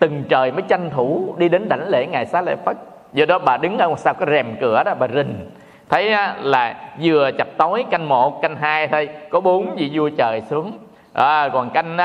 từng 0.00 0.24
trời 0.28 0.52
mới 0.52 0.62
tranh 0.62 0.90
thủ 0.90 1.34
đi 1.38 1.48
đến 1.48 1.68
đảnh 1.68 1.88
lễ 1.88 2.06
ngài 2.06 2.26
xá 2.26 2.40
lợi 2.40 2.56
phất. 2.56 2.76
Do 3.12 3.26
đó 3.26 3.38
bà 3.38 3.56
đứng 3.56 3.78
ở 3.78 3.94
sau 3.96 4.14
cái 4.14 4.28
rèm 4.30 4.56
cửa 4.60 4.82
đó 4.84 4.94
bà 4.98 5.08
rình. 5.08 5.50
Thấy 5.88 6.16
là 6.42 6.74
vừa 7.02 7.30
chập 7.38 7.48
tối 7.56 7.84
canh 7.90 8.08
một 8.08 8.42
canh 8.42 8.56
hai 8.56 8.88
thôi 8.88 9.08
có 9.30 9.40
bốn 9.40 9.74
vị 9.76 9.90
vua 9.94 10.10
trời 10.18 10.40
xuống. 10.40 10.78
À, 11.14 11.48
còn 11.52 11.70
canh 11.70 11.96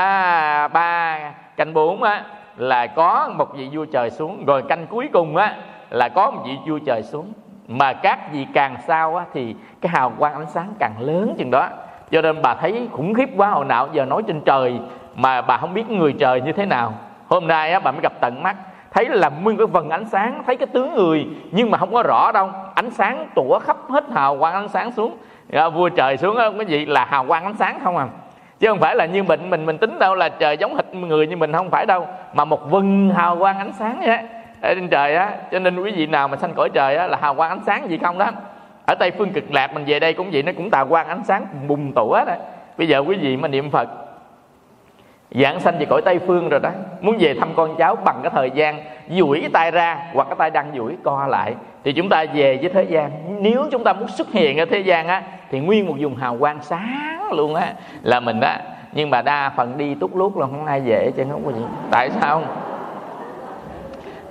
ba 0.72 1.32
canh 1.56 1.74
bốn 1.74 2.02
á 2.02 2.24
là 2.56 2.86
có 2.86 3.30
một 3.38 3.54
vị 3.56 3.68
vua 3.72 3.84
trời 3.84 4.10
xuống. 4.10 4.44
Rồi 4.46 4.62
canh 4.62 4.86
cuối 4.86 5.08
cùng 5.12 5.36
á 5.36 5.54
là 5.90 6.08
có 6.08 6.30
một 6.30 6.42
vị 6.46 6.56
vua 6.66 6.78
trời 6.86 7.02
xuống. 7.02 7.32
Mà 7.68 7.92
các 7.92 8.32
vị 8.32 8.46
càng 8.54 8.76
sao 8.86 9.16
á 9.16 9.24
thì 9.34 9.54
cái 9.80 9.92
hào 9.94 10.12
quang 10.18 10.34
ánh 10.34 10.50
sáng 10.54 10.74
càng 10.78 10.94
lớn 10.98 11.34
chừng 11.38 11.50
đó. 11.50 11.68
Cho 12.10 12.22
nên 12.22 12.42
bà 12.42 12.54
thấy 12.54 12.88
khủng 12.92 13.14
khiếp 13.14 13.28
quá 13.36 13.48
hồi 13.48 13.64
nào 13.64 13.88
giờ 13.92 14.04
nói 14.04 14.22
trên 14.26 14.40
trời 14.40 14.78
mà 15.14 15.40
bà 15.40 15.56
không 15.56 15.74
biết 15.74 15.90
người 15.90 16.14
trời 16.18 16.40
như 16.40 16.52
thế 16.52 16.66
nào 16.66 16.92
hôm 17.28 17.46
nay 17.46 17.72
á 17.72 17.78
bà 17.78 17.90
mới 17.90 18.00
gặp 18.02 18.12
tận 18.20 18.42
mắt. 18.42 18.56
Thấy 18.90 19.08
là 19.08 19.28
nguyên 19.42 19.56
cái 19.56 19.66
vần 19.66 19.90
ánh 19.90 20.04
sáng 20.08 20.42
thấy 20.46 20.56
cái 20.56 20.66
tướng 20.66 20.94
người 20.94 21.26
nhưng 21.50 21.70
mà 21.70 21.78
không 21.78 21.94
có 21.94 22.02
rõ 22.02 22.32
đâu. 22.32 22.50
Ánh 22.74 22.90
sáng 22.90 23.26
tủa 23.34 23.58
khắp 23.58 23.76
hết 23.88 24.04
hào 24.12 24.38
quang 24.38 24.54
ánh 24.54 24.68
sáng 24.68 24.92
xuống. 24.92 25.16
À, 25.52 25.68
vua 25.68 25.88
trời 25.88 26.16
xuống 26.16 26.36
á 26.36 26.46
cái 26.56 26.66
gì 26.66 26.86
là 26.86 27.04
hào 27.04 27.24
quang 27.26 27.44
ánh 27.44 27.56
sáng 27.58 27.80
không 27.84 27.96
à. 27.96 28.06
Chứ 28.60 28.68
không 28.68 28.78
phải 28.78 28.96
là 28.96 29.06
như 29.06 29.22
mình 29.22 29.50
mình 29.50 29.66
mình 29.66 29.78
tính 29.78 29.98
đâu 29.98 30.14
là 30.14 30.28
trời 30.28 30.56
giống 30.56 30.76
thịt 30.76 30.94
người 30.94 31.26
như 31.26 31.36
mình 31.36 31.52
không 31.52 31.70
phải 31.70 31.86
đâu. 31.86 32.06
Mà 32.34 32.44
một 32.44 32.70
vần 32.70 33.10
hào 33.10 33.36
quang 33.36 33.58
ánh 33.58 33.72
sáng 33.78 34.02
á. 34.02 34.22
Ở 34.62 34.74
trên 34.74 34.88
trời 34.88 35.16
á 35.16 35.32
cho 35.52 35.58
nên 35.58 35.80
quý 35.80 35.92
vị 35.96 36.06
nào 36.06 36.28
mà 36.28 36.36
sanh 36.36 36.54
cõi 36.54 36.68
trời 36.74 36.96
á 36.96 37.06
là 37.06 37.18
hào 37.20 37.34
quang 37.34 37.50
ánh 37.50 37.64
sáng 37.66 37.90
gì 37.90 37.98
không 38.02 38.18
đó. 38.18 38.30
Ở 38.86 38.94
tây 38.94 39.10
phương 39.10 39.32
cực 39.32 39.44
lạc 39.52 39.74
mình 39.74 39.84
về 39.86 40.00
đây 40.00 40.12
cũng 40.12 40.30
vậy 40.32 40.42
nó 40.42 40.52
cũng 40.56 40.70
tà 40.70 40.84
quang 40.84 41.08
ánh 41.08 41.24
sáng 41.24 41.46
bùng 41.66 41.92
tủa 41.92 42.24
đó. 42.26 42.34
Bây 42.78 42.88
giờ 42.88 42.98
quý 42.98 43.16
vị 43.16 43.36
mà 43.36 43.48
niệm 43.48 43.70
phật 43.70 43.88
Giảng 45.42 45.60
sanh 45.60 45.78
về 45.78 45.86
cõi 45.86 46.02
Tây 46.04 46.18
Phương 46.26 46.48
rồi 46.48 46.60
đó. 46.60 46.70
Muốn 47.00 47.16
về 47.18 47.34
thăm 47.40 47.48
con 47.56 47.76
cháu 47.76 47.96
bằng 47.96 48.20
cái 48.22 48.32
thời 48.34 48.50
gian 48.50 48.80
duỗi 49.08 49.40
cái 49.40 49.50
tay 49.52 49.70
ra 49.70 49.98
Hoặc 50.14 50.24
cái 50.28 50.36
tay 50.38 50.50
đang 50.50 50.72
duỗi 50.76 50.96
co 51.04 51.26
lại, 51.26 51.54
Thì 51.84 51.92
chúng 51.92 52.08
ta 52.08 52.24
về 52.34 52.58
với 52.62 52.70
thế 52.74 52.82
gian. 52.82 53.10
Nếu 53.40 53.68
chúng 53.70 53.84
ta 53.84 53.92
muốn 53.92 54.08
xuất 54.08 54.32
hiện 54.32 54.58
ở 54.58 54.64
thế 54.64 54.78
gian 54.78 55.08
á, 55.08 55.22
Thì 55.50 55.58
nguyên 55.60 55.86
một 55.86 55.94
vùng 55.98 56.16
hào 56.16 56.36
quang 56.40 56.62
sáng 56.62 57.32
luôn 57.32 57.54
á, 57.54 57.74
Là 58.02 58.20
mình 58.20 58.40
á. 58.40 58.58
Nhưng 58.92 59.10
mà 59.10 59.22
đa 59.22 59.52
phần 59.56 59.78
đi 59.78 59.94
tút 59.94 60.16
lút 60.16 60.36
là 60.36 60.46
không 60.46 60.66
ai 60.66 60.80
về 60.80 61.12
chứ 61.16 61.24
không 61.30 61.44
có 61.44 61.52
gì. 61.52 61.64
Tại 61.90 62.10
sao 62.10 62.30
không? 62.30 62.46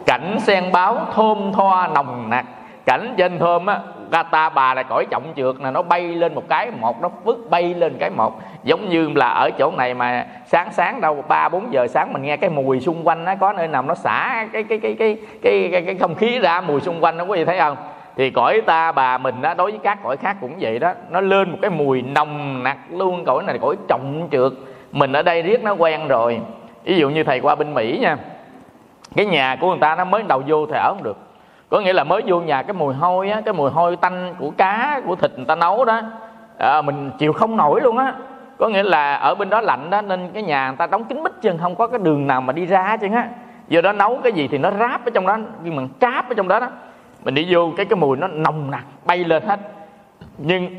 Cảnh 0.06 0.40
sen 0.40 0.64
báo 0.72 0.98
thơm 1.14 1.52
thoa 1.54 1.88
nồng 1.88 2.30
nặc. 2.30 2.46
Cảnh 2.86 3.14
trên 3.18 3.40
thơm 3.40 3.66
á 3.66 3.80
Gata 4.12 4.50
bà 4.50 4.74
là 4.74 4.84
cõi 4.84 5.06
trọng 5.12 5.34
trượt 5.36 5.56
là 5.60 5.72
nó 5.72 5.82
bay 5.82 6.02
lên 6.02 6.36
một 6.36 6.44
cái 6.50 6.72
một 6.72 7.02
Nó 7.02 7.10
vứt 7.24 7.50
bay 7.50 7.74
lên 7.74 7.98
cái 8.00 8.10
một. 8.10 8.42
Giống 8.64 8.90
như 8.90 9.10
là 9.16 9.28
ở 9.28 9.52
chỗ 9.52 9.72
này 9.72 9.94
mà 9.94 10.26
sáng 10.46 10.68
sáng 10.72 11.02
đâu 11.02 11.24
ba 11.28 11.50
bốn 11.50 11.74
giờ 11.74 11.88
sáng 11.88 12.14
mình 12.14 12.22
nghe 12.22 12.38
cái 12.38 12.50
mùi 12.50 12.80
xung 12.80 13.08
quanh 13.08 13.26
nó 13.26 13.36
có 13.40 13.54
nơi 13.54 13.68
nào 13.68 13.82
nó 13.82 13.96
xả 13.96 14.48
cái 14.54 14.64
cái 14.64 14.80
cái 14.80 14.96
cái 15.00 15.18
cái 15.42 15.70
cái, 15.72 15.82
cái 15.82 15.96
không 15.96 16.16
khí 16.16 16.40
ra 16.40 16.62
mùi 16.62 16.82
xung 16.82 17.04
quanh 17.04 17.18
nó 17.18 17.26
có 17.26 17.36
gì 17.36 17.46
thấy 17.46 17.60
không? 17.60 17.78
Thì 18.16 18.30
cõi 18.30 18.62
ta 18.66 18.92
bà 18.92 19.18
mình 19.18 19.42
đó 19.42 19.54
đối 19.54 19.72
với 19.72 19.80
các 19.84 20.00
cõi 20.04 20.18
khác 20.18 20.38
cũng 20.42 20.56
vậy 20.60 20.80
đó 20.80 20.94
nó 21.10 21.22
lên 21.22 21.52
một 21.52 21.58
cái 21.62 21.72
mùi 21.72 22.02
nồng 22.02 22.64
nặc 22.64 22.78
luôn. 22.92 23.26
Cõi 23.26 23.44
này 23.44 23.60
cõi 23.62 23.76
trọng 23.88 24.28
trượt 24.32 24.52
mình 24.92 25.14
ở 25.14 25.22
đây 25.24 25.42
riết 25.42 25.64
nó 25.64 25.74
quen 25.74 26.08
rồi. 26.08 26.40
Ví 26.84 26.98
dụ 26.98 27.10
như 27.10 27.24
thầy 27.24 27.40
qua 27.40 27.56
bên 27.56 27.74
mỹ 27.74 28.00
nha 28.02 28.18
cái 29.16 29.26
nhà 29.26 29.58
của 29.62 29.70
người 29.70 29.80
ta 29.80 29.96
nó 29.96 30.06
mới 30.06 30.24
đầu 30.24 30.44
vô 30.48 30.66
thì 30.66 30.74
ở 30.76 30.94
không 30.94 31.04
được 31.04 31.18
có 31.70 31.80
nghĩa 31.80 31.94
là 31.94 32.04
mới 32.04 32.22
vô 32.26 32.40
nhà 32.40 32.64
cái 32.64 32.74
mùi 32.74 32.94
hôi 32.94 33.30
á 33.30 33.42
cái 33.46 33.54
mùi 33.54 33.72
hôi 33.72 33.96
tanh 33.96 34.36
của 34.40 34.52
cá 34.58 35.02
của 35.06 35.16
thịt 35.16 35.32
người 35.36 35.46
ta 35.46 35.56
nấu 35.56 35.86
đó. 35.86 36.02
À, 36.60 36.82
mình 36.82 37.12
chịu 37.18 37.34
không 37.34 37.58
nổi 37.58 37.82
luôn 37.82 37.98
á. 37.98 38.14
Có 38.58 38.68
nghĩa 38.70 38.84
là 38.84 39.16
ở 39.16 39.36
bên 39.36 39.50
đó 39.50 39.62
lạnh 39.62 39.90
đó 39.90 40.02
nên 40.02 40.30
cái 40.34 40.44
nhà 40.44 40.68
người 40.68 40.78
ta 40.78 40.88
đóng 40.88 41.04
kín 41.04 41.24
mít 41.24 41.32
chân 41.42 41.58
không 41.58 41.76
có 41.76 41.88
cái 41.88 42.00
đường 42.04 42.28
nào 42.28 42.42
mà 42.42 42.54
đi 42.54 42.66
ra 42.66 42.98
chứ 42.98 43.08
á. 43.16 43.28
Giờ 43.68 43.82
đó 43.82 43.92
nấu 43.92 44.20
cái 44.24 44.32
gì 44.32 44.48
thì 44.48 44.58
nó 44.58 44.72
ráp 44.72 45.06
ở 45.06 45.12
trong 45.14 45.28
đó 45.28 45.38
nhưng 45.64 45.76
mà 45.76 45.84
tráp 46.00 46.30
ở 46.30 46.34
trong 46.38 46.48
đó 46.48 46.60
đó. 46.60 46.68
Mình 47.24 47.34
đi 47.34 47.48
vô 47.50 47.72
cái 47.78 47.86
cái 47.86 47.98
mùi 47.98 48.18
nó 48.18 48.28
nồng 48.28 48.72
nặc 48.72 48.84
bay 49.06 49.18
lên 49.18 49.44
hết. 49.44 49.60
Nhưng 50.38 50.70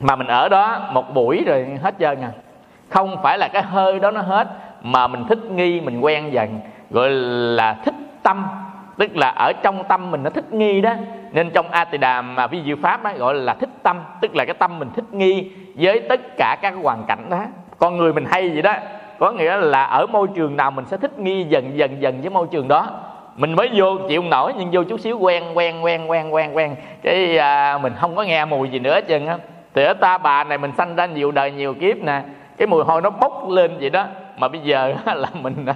mà 0.00 0.16
mình 0.16 0.26
ở 0.26 0.48
đó 0.48 0.78
một 0.92 1.14
buổi 1.14 1.44
rồi 1.46 1.78
hết 1.82 1.94
trơn 1.98 2.20
à. 2.20 2.30
Không 2.88 3.16
phải 3.22 3.38
là 3.38 3.48
cái 3.48 3.62
hơi 3.62 4.00
đó 4.00 4.10
nó 4.10 4.20
hết 4.20 4.48
mà 4.82 5.06
mình 5.06 5.24
thích 5.28 5.38
nghi 5.50 5.80
mình 5.80 6.00
quen 6.00 6.32
dần. 6.32 6.60
Gọi 6.90 7.10
là 7.10 7.74
thích 7.84 7.94
tâm 8.22 8.46
tức 8.98 9.16
là 9.16 9.28
ở 9.28 9.52
trong 9.52 9.84
tâm 9.88 10.10
mình 10.10 10.22
nó 10.22 10.30
thích 10.30 10.52
nghi 10.52 10.80
đó. 10.80 10.94
Nên 11.32 11.50
trong 11.50 11.70
a 11.70 11.84
tỳ 11.84 11.98
đàm 11.98 12.34
mà 12.34 12.46
vi 12.46 12.62
diệu 12.66 12.76
pháp 12.82 13.02
đó, 13.02 13.10
gọi 13.18 13.34
là 13.34 13.54
thích 13.54 13.68
tâm. 13.82 14.00
Tức 14.20 14.36
là 14.36 14.44
cái 14.44 14.54
tâm 14.54 14.78
mình 14.78 14.90
thích 14.96 15.04
nghi 15.12 15.50
với 15.74 16.00
tất 16.00 16.20
cả 16.36 16.56
các 16.62 16.74
hoàn 16.82 17.04
cảnh 17.08 17.26
đó. 17.30 17.44
Con 17.78 17.96
người 17.96 18.12
mình 18.12 18.24
hay 18.30 18.48
vậy 18.48 18.62
đó. 18.62 18.74
Có 19.18 19.32
nghĩa 19.32 19.56
là 19.56 19.82
ở 19.82 20.06
môi 20.06 20.28
trường 20.34 20.56
nào 20.56 20.70
mình 20.70 20.84
sẽ 20.84 20.96
thích 20.96 21.18
nghi 21.18 21.44
dần 21.44 21.78
dần 21.78 22.02
dần 22.02 22.20
với 22.20 22.30
môi 22.30 22.46
trường 22.50 22.68
đó. 22.68 22.86
Mình 23.36 23.52
mới 23.56 23.70
vô 23.74 23.98
chịu 24.08 24.22
nổi 24.22 24.52
nhưng 24.58 24.68
vô 24.72 24.84
chút 24.84 25.00
xíu 25.00 25.18
quen 25.18 25.44
quen 25.54 25.84
quen 25.84 26.10
quen 26.10 26.34
quen 26.34 26.56
quen. 26.56 26.76
Cái 27.02 27.38
à, 27.38 27.78
mình 27.78 27.92
không 28.00 28.16
có 28.16 28.22
nghe 28.22 28.44
mùi 28.44 28.68
gì 28.68 28.78
nữa 28.78 29.00
chừng 29.08 29.26
á. 29.26 29.36
Thì 29.74 29.84
ở 29.84 29.94
ta 29.94 30.18
bà 30.18 30.44
này 30.44 30.58
mình 30.58 30.72
sanh 30.78 30.96
ra 30.96 31.06
nhiều 31.06 31.30
đời 31.30 31.50
nhiều 31.50 31.74
kiếp 31.74 31.96
nè. 31.96 32.22
Cái 32.58 32.66
mùi 32.66 32.84
hôi 32.84 33.02
nó 33.02 33.10
bốc 33.10 33.48
lên 33.48 33.76
vậy 33.80 33.90
đó 33.90 34.06
mà 34.42 34.48
bây 34.48 34.60
giờ 34.60 34.94
là 35.04 35.28
mình 35.34 35.66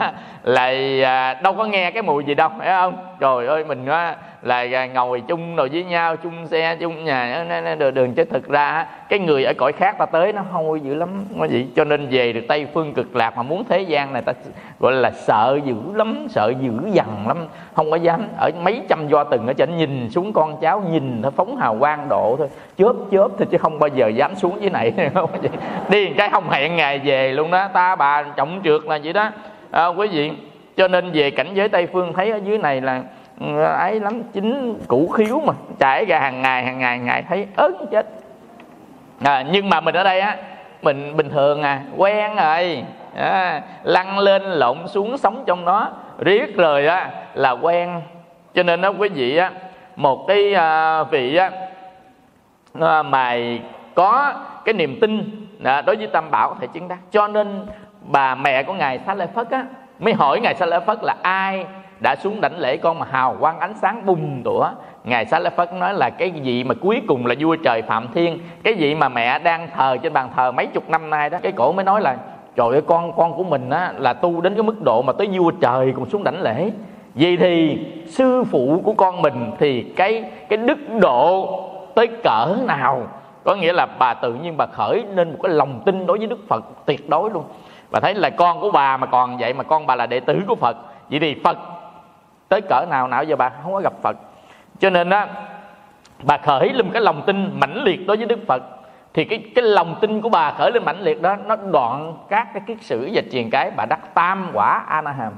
lại 0.43 1.03
à, 1.03 1.35
đâu 1.35 1.55
có 1.55 1.65
nghe 1.65 1.91
cái 1.91 2.03
mùi 2.03 2.25
gì 2.25 2.35
đâu 2.35 2.49
phải 2.59 2.69
không? 2.69 2.97
Trời 3.21 3.47
ơi 3.47 3.65
mình 3.65 3.87
là 4.43 4.87
ngồi 4.87 5.23
chung 5.29 5.57
rồi 5.57 5.69
với 5.73 5.85
nhau 5.85 6.17
chung 6.17 6.47
xe 6.47 6.77
chung 6.81 7.05
nhà 7.05 7.47
đường, 7.79 7.95
đường 7.95 8.15
chứ 8.15 8.25
thực 8.25 8.49
ra 8.49 8.87
cái 9.09 9.19
người 9.19 9.45
ở 9.45 9.53
cõi 9.59 9.73
khác 9.73 9.99
ta 9.99 10.07
tới 10.07 10.33
nó 10.33 10.43
hôi 10.51 10.81
dữ 10.81 10.95
lắm 10.95 11.25
nó 11.35 11.47
vậy 11.51 11.67
cho 11.77 11.85
nên 11.85 12.09
về 12.11 12.33
được 12.33 12.45
tây 12.49 12.67
phương 12.75 12.95
cực 12.95 13.17
lạc 13.17 13.37
mà 13.37 13.43
muốn 13.43 13.65
thế 13.69 13.81
gian 13.81 14.13
này 14.13 14.23
ta 14.23 14.33
gọi 14.81 14.93
là 14.93 15.11
sợ 15.11 15.59
dữ 15.65 15.75
lắm 15.95 16.27
sợ 16.31 16.53
dữ 16.61 16.73
dằn 16.93 17.29
lắm. 17.29 17.47
Không 17.75 17.91
có 17.91 17.97
dám 17.97 18.29
ở 18.39 18.51
mấy 18.63 18.83
trăm 18.89 19.09
do 19.09 19.25
từng 19.25 19.47
ở 19.47 19.53
trên 19.53 19.77
nhìn 19.77 20.11
xuống 20.11 20.33
con 20.33 20.61
cháu 20.61 20.83
nhìn 20.91 21.23
nó 21.23 21.31
phóng 21.31 21.57
hào 21.57 21.77
quang 21.79 22.07
độ 22.09 22.35
thôi. 22.39 22.49
Chớp 22.79 22.93
chớp 23.11 23.29
thôi 23.39 23.47
chứ 23.51 23.59
không 23.59 23.79
bao 23.79 23.89
giờ 23.89 24.09
dám 24.09 24.35
xuống 24.35 24.61
dưới 24.61 24.71
này. 24.71 24.93
Đi 25.91 26.11
cái 26.17 26.31
không 26.31 26.51
hẹn 26.51 26.77
ngày 26.77 26.99
về 26.99 27.33
luôn 27.33 27.51
đó. 27.51 27.69
Ta 27.73 27.97
bà 27.97 28.23
trọng 28.23 28.61
trượt 28.65 28.85
là 28.85 28.99
vậy 29.05 29.13
đó. 29.13 29.31
À, 29.71 29.87
quý 29.87 30.09
vị 30.09 30.31
cho 30.77 30.89
nên 30.89 31.11
về 31.13 31.31
cảnh 31.31 31.55
giới 31.55 31.69
tây 31.69 31.87
phương 31.93 32.13
thấy 32.13 32.31
ở 32.31 32.41
dưới 32.45 32.59
này 32.59 32.81
là 32.81 33.03
ừ, 33.41 33.63
ấy 33.63 34.01
lắm 34.01 34.23
chính 34.33 34.79
củ 34.89 35.09
khiếu 35.09 35.41
mà 35.47 35.53
trải 35.79 36.05
ra 36.05 36.19
hàng 36.19 36.43
ngày 36.43 36.65
hàng 36.65 36.79
ngày 36.79 36.97
hàng 36.99 37.07
ngày 37.07 37.25
thấy 37.29 37.47
ớn 37.57 37.87
chết. 37.91 38.07
À, 39.25 39.45
nhưng 39.51 39.69
mà 39.69 39.81
mình 39.81 39.95
ở 39.95 40.05
đây 40.05 40.21
á 40.21 40.37
mình 40.83 41.17
bình 41.17 41.31
thường 41.31 41.63
à 41.63 41.83
quen 41.97 42.37
rồi. 42.37 42.85
À, 43.17 43.63
lăn 43.83 44.19
lên 44.19 44.43
lộn 44.43 44.89
xuống 44.89 45.19
sống 45.19 45.45
trong 45.47 45.65
nó. 45.65 45.91
Riết 46.19 46.57
rồi 46.57 46.87
á 46.87 47.11
là 47.35 47.51
quen. 47.51 48.01
Cho 48.55 48.63
nên 48.63 48.81
đó 48.81 48.93
quý 48.99 49.09
vị 49.09 49.37
á 49.37 49.51
một 49.97 50.25
cái 50.29 50.55
à, 50.55 51.03
vị 51.03 51.37
á 51.37 51.51
à, 52.81 53.03
mà 53.03 53.37
có 53.95 54.35
cái 54.65 54.73
niềm 54.73 54.99
tin 55.01 55.47
à, 55.65 55.81
đối 55.81 55.97
với 55.97 56.07
tam 56.07 56.31
bảo 56.31 56.49
có 56.49 56.57
thể 56.61 56.67
chứng 56.67 56.89
đắc. 56.89 56.99
Cho 57.11 57.29
nên 57.29 57.67
bà 58.01 58.35
mẹ 58.35 58.63
của 58.63 58.73
ngài 58.73 59.01
xá 59.07 59.15
lợi 59.15 59.29
phất 59.35 59.51
á 59.51 59.65
mới 59.99 60.15
hỏi 60.15 60.41
ngài 60.41 60.55
Sa 60.55 60.67
La 60.67 60.81
phất 60.81 61.05
là 61.05 61.17
ai 61.23 61.67
đã 62.01 62.17
xuống 62.17 62.41
đảnh 62.41 62.59
lễ 62.59 62.77
con 62.77 62.99
mà 62.99 63.07
hào 63.11 63.37
quang 63.41 63.61
ánh 63.61 63.75
sáng 63.75 64.07
bùng 64.07 64.43
tủa? 64.45 64.69
Ngài 65.05 65.27
Sa 65.27 65.39
lợi 65.39 65.51
phất 65.51 65.73
nói 65.73 65.95
là 65.95 66.11
cái 66.11 66.31
gì 66.31 66.65
mà 66.65 66.75
cuối 66.75 67.03
cùng 67.09 67.27
là 67.27 67.35
vua 67.39 67.57
trời 67.57 67.83
phạm 67.83 68.09
thiên, 68.15 68.39
cái 68.63 68.75
gì 68.75 68.95
mà 68.95 69.09
mẹ 69.09 69.39
đang 69.39 69.69
thờ 69.77 69.97
trên 70.03 70.13
bàn 70.13 70.29
thờ 70.37 70.53
mấy 70.53 70.67
chục 70.67 70.91
năm 70.91 71.11
nay 71.11 71.31
đó. 71.31 71.39
Cái 71.43 71.53
cổ 71.53 71.73
mới 71.73 71.85
nói 71.85 72.01
là, 72.01 72.17
trời 72.57 72.69
ơi, 72.71 72.83
con 72.87 73.13
con 73.17 73.37
của 73.37 73.45
mình 73.45 73.71
á, 73.71 73.93
là 73.99 74.13
tu 74.13 74.41
đến 74.41 74.55
cái 74.55 74.63
mức 74.63 74.83
độ 74.83 75.03
mà 75.03 75.13
tới 75.13 75.29
vua 75.33 75.51
trời 75.51 75.93
cũng 75.97 76.11
xuống 76.11 76.25
đảnh 76.25 76.43
lễ. 76.43 76.71
Vì 77.15 77.37
thì 77.37 77.79
sư 78.07 78.45
phụ 78.51 78.83
của 78.85 78.93
con 78.93 79.23
mình 79.23 79.51
thì 79.59 79.83
cái 79.83 80.25
cái 80.49 80.57
đức 80.57 80.79
độ 81.01 81.49
tới 81.95 82.07
cỡ 82.07 82.57
nào? 82.67 83.03
Có 83.45 83.55
nghĩa 83.55 83.73
là 83.73 83.87
bà 83.87 84.15
tự 84.15 84.35
nhiên 84.35 84.57
bà 84.57 84.67
khởi 84.67 85.05
nên 85.15 85.31
một 85.33 85.39
cái 85.43 85.53
lòng 85.53 85.81
tin 85.85 86.07
đối 86.07 86.19
với 86.19 86.27
đức 86.27 86.39
phật 86.49 86.65
tuyệt 86.87 87.09
đối 87.09 87.31
luôn 87.31 87.45
bà 87.91 88.01
thấy 88.01 88.15
là 88.15 88.31
con 88.31 88.61
của 88.61 88.71
bà 88.71 88.97
mà 88.97 89.07
còn 89.07 89.39
vậy 89.39 89.53
mà 89.53 89.65
con 89.65 89.87
bà 89.87 89.95
là 89.95 90.07
đệ 90.07 90.21
tử 90.21 90.41
của 90.49 90.55
phật. 90.55 90.77
Vậy 91.11 91.21
thì 91.21 91.37
phật 91.45 91.59
tới 92.49 92.61
cỡ 92.61 92.87
nào 92.91 93.09
nào 93.09 93.25
giờ 93.25 93.37
bà 93.37 93.49
không 93.63 93.73
có 93.73 93.81
gặp 93.81 93.93
phật. 94.03 94.17
Cho 94.79 94.91
nên 94.91 95.11
á 95.11 95.29
bà 96.23 96.39
khởi 96.39 96.73
lên 96.73 96.91
cái 96.93 97.03
lòng 97.03 97.23
tin 97.27 97.61
mãnh 97.61 97.83
liệt 97.83 98.07
đối 98.07 98.17
với 98.17 98.27
đức 98.27 98.39
phật. 98.49 98.63
Thì 99.15 99.25
cái 99.25 99.43
cái 99.55 99.65
lòng 99.65 99.95
tin 100.01 100.21
của 100.21 100.29
bà 100.29 100.51
khởi 100.51 100.71
lên 100.73 100.85
mãnh 100.85 101.01
liệt 101.01 101.23
đó 101.23 101.37
nó 101.47 101.57
đoạn 101.57 102.15
các 102.29 102.49
cái 102.55 102.63
kiết 102.67 102.83
sử 102.83 103.11
và 103.13 103.23
truyền 103.33 103.51
cái 103.51 103.71
bà 103.77 103.87
đắc 103.87 104.15
tam 104.15 104.51
quả 104.55 104.85
a 104.89 105.03
hàm 105.13 105.33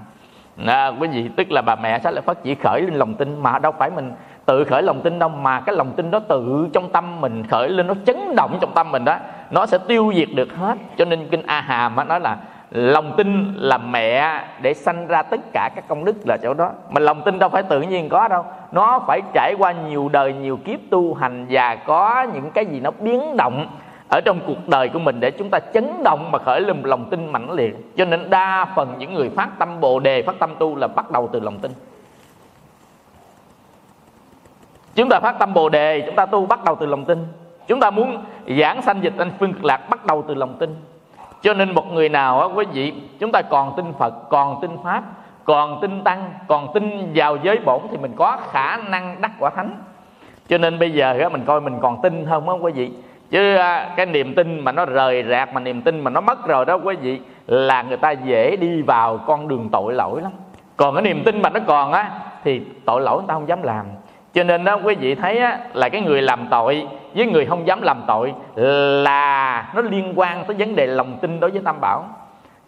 à, 0.66 0.86
quý 1.00 1.08
vị 1.08 1.30
tức 1.36 1.50
là 1.50 1.62
bà 1.62 1.76
mẹ 1.76 1.98
sách 1.98 2.14
lại 2.14 2.22
phát 2.22 2.44
chỉ 2.44 2.54
khởi 2.54 2.80
lên 2.80 2.94
lòng 2.94 3.14
tin 3.14 3.42
mà 3.42 3.58
đâu 3.58 3.72
phải 3.78 3.90
mình 3.90 4.12
tự 4.46 4.64
khởi 4.64 4.82
lòng 4.82 5.00
tin 5.00 5.18
đâu 5.18 5.28
mà 5.28 5.60
cái 5.60 5.74
lòng 5.74 5.92
tin 5.96 6.10
đó 6.10 6.18
tự 6.18 6.68
trong 6.72 6.92
tâm 6.92 7.20
mình 7.20 7.44
khởi 7.50 7.68
lên 7.68 7.86
nó 7.86 7.94
chấn 8.06 8.34
động 8.36 8.58
trong 8.60 8.72
tâm 8.74 8.92
mình 8.92 9.04
đó 9.04 9.16
nó 9.50 9.66
sẽ 9.66 9.78
tiêu 9.88 10.12
diệt 10.14 10.28
được 10.34 10.48
hết. 10.56 10.78
Cho 10.98 11.04
nên 11.04 11.28
kinh 11.30 11.42
a 11.46 11.60
hàm 11.60 12.08
nói 12.08 12.20
là 12.20 12.36
lòng 12.70 13.14
tin 13.16 13.52
là 13.56 13.78
mẹ 13.78 14.42
để 14.62 14.74
sanh 14.74 15.06
ra 15.06 15.22
tất 15.22 15.40
cả 15.52 15.70
các 15.74 15.88
công 15.88 16.04
đức 16.04 16.16
là 16.26 16.36
chỗ 16.42 16.54
đó. 16.54 16.70
Mà 16.90 17.00
lòng 17.00 17.22
tin 17.24 17.38
đâu 17.38 17.48
phải 17.48 17.62
tự 17.62 17.80
nhiên 17.80 18.08
có 18.08 18.28
đâu. 18.28 18.44
Nó 18.72 19.00
phải 19.06 19.20
trải 19.34 19.54
qua 19.58 19.72
nhiều 19.72 20.08
đời, 20.12 20.32
nhiều 20.32 20.58
kiếp 20.64 20.80
tu 20.90 21.14
hành 21.14 21.46
và 21.50 21.76
có 21.76 22.26
những 22.34 22.50
cái 22.50 22.66
gì 22.66 22.80
nó 22.80 22.90
biến 22.90 23.36
động 23.36 23.66
ở 24.08 24.20
trong 24.24 24.40
cuộc 24.46 24.68
đời 24.68 24.88
của 24.88 24.98
mình 24.98 25.20
để 25.20 25.30
chúng 25.30 25.50
ta 25.50 25.58
chấn 25.74 26.02
động 26.04 26.30
mà 26.32 26.38
khởi 26.38 26.60
lên 26.60 26.82
lòng 26.84 27.10
tin 27.10 27.32
mãnh 27.32 27.50
liệt. 27.50 27.96
Cho 27.96 28.04
nên 28.04 28.30
đa 28.30 28.66
phần 28.76 28.94
những 28.98 29.14
người 29.14 29.30
phát 29.30 29.48
tâm 29.58 29.80
bồ 29.80 30.00
đề, 30.00 30.22
phát 30.22 30.38
tâm 30.38 30.54
tu 30.58 30.76
là 30.76 30.88
bắt 30.88 31.10
đầu 31.10 31.28
từ 31.32 31.40
lòng 31.40 31.58
tin. 31.58 31.70
Chúng 34.94 35.08
ta 35.08 35.20
phát 35.20 35.38
tâm 35.38 35.54
bồ 35.54 35.68
đề, 35.68 36.02
chúng 36.06 36.14
ta 36.14 36.26
tu 36.26 36.46
bắt 36.46 36.64
đầu 36.64 36.76
từ 36.80 36.86
lòng 36.86 37.04
tin 37.04 37.26
chúng 37.68 37.80
ta 37.80 37.90
muốn 37.90 38.24
giảng 38.58 38.82
sanh 38.82 39.02
dịch 39.02 39.14
anh 39.18 39.30
phương 39.38 39.52
cực 39.52 39.64
lạc 39.64 39.90
bắt 39.90 40.06
đầu 40.06 40.24
từ 40.28 40.34
lòng 40.34 40.56
tin. 40.58 40.76
Cho 41.42 41.54
nên 41.54 41.74
một 41.74 41.92
người 41.92 42.08
nào 42.08 42.40
á 42.40 42.46
quý 42.54 42.64
vị 42.72 42.92
chúng 43.18 43.32
ta 43.32 43.42
còn 43.42 43.76
tin 43.76 43.84
phật 43.98 44.14
còn 44.30 44.60
tin 44.62 44.70
pháp 44.84 45.02
còn 45.44 45.80
tin 45.80 46.04
tăng 46.04 46.30
còn 46.48 46.72
tin 46.74 47.12
vào 47.14 47.36
giới 47.42 47.58
bổn 47.58 47.80
thì 47.90 47.96
mình 47.96 48.12
có 48.16 48.38
khả 48.50 48.76
năng 48.76 49.20
đắc 49.20 49.32
quả 49.38 49.50
thánh. 49.50 49.70
Cho 50.48 50.58
nên 50.58 50.78
bây 50.78 50.90
giờ 50.90 51.18
á 51.20 51.28
mình 51.28 51.42
coi 51.46 51.60
mình 51.60 51.78
còn 51.80 52.02
tin 52.02 52.26
không 52.28 52.48
á 52.48 52.54
quý 52.60 52.72
vị? 52.72 52.90
Chứ 53.30 53.56
à, 53.56 53.94
cái 53.96 54.06
niềm 54.06 54.34
tin 54.34 54.60
mà 54.60 54.72
nó 54.72 54.84
rời 54.86 55.24
rạc 55.30 55.54
mà 55.54 55.60
niềm 55.60 55.82
tin 55.82 56.00
mà 56.00 56.10
nó 56.10 56.20
mất 56.20 56.46
rồi 56.46 56.64
đó 56.64 56.78
quý 56.84 56.96
vị 56.96 57.20
là 57.46 57.82
người 57.82 57.96
ta 57.96 58.10
dễ 58.10 58.56
đi 58.56 58.82
vào 58.82 59.18
con 59.18 59.48
đường 59.48 59.68
tội 59.72 59.94
lỗi 59.94 60.22
lắm. 60.22 60.32
Còn 60.76 60.94
cái 60.94 61.02
niềm 61.02 61.22
tin 61.24 61.42
mà 61.42 61.50
nó 61.50 61.60
còn 61.66 61.92
á 61.92 62.10
thì 62.44 62.62
tội 62.84 63.00
lỗi 63.00 63.16
người 63.16 63.28
ta 63.28 63.34
không 63.34 63.48
dám 63.48 63.62
làm. 63.62 63.86
Cho 64.34 64.42
nên 64.44 64.64
đó 64.64 64.78
quý 64.84 64.94
vị 64.94 65.14
thấy 65.14 65.38
á, 65.38 65.58
là 65.72 65.88
cái 65.88 66.00
người 66.00 66.22
làm 66.22 66.46
tội 66.50 66.86
với 67.14 67.26
người 67.26 67.46
không 67.46 67.66
dám 67.66 67.82
làm 67.82 68.02
tội 68.06 68.34
là 69.04 69.70
nó 69.74 69.82
liên 69.82 70.12
quan 70.16 70.44
tới 70.44 70.56
vấn 70.58 70.76
đề 70.76 70.86
lòng 70.86 71.18
tin 71.20 71.40
đối 71.40 71.50
với 71.50 71.62
tam 71.64 71.80
bảo. 71.80 72.04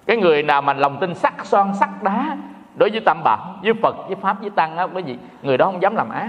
Cái 0.06 0.16
người 0.16 0.42
nào 0.42 0.62
mà 0.62 0.72
lòng 0.72 0.96
tin 1.00 1.14
sắc 1.14 1.34
son 1.46 1.74
sắc 1.74 2.02
đá 2.02 2.36
đối 2.74 2.90
với 2.90 3.00
tam 3.00 3.20
bảo 3.24 3.54
với 3.62 3.74
phật 3.82 3.96
với 4.06 4.16
pháp 4.16 4.40
với 4.40 4.50
tăng 4.50 4.76
á 4.76 4.84
quý 4.84 5.02
vị 5.02 5.16
người 5.42 5.58
đó 5.58 5.64
không 5.66 5.82
dám 5.82 5.96
làm 5.96 6.10
ác. 6.10 6.28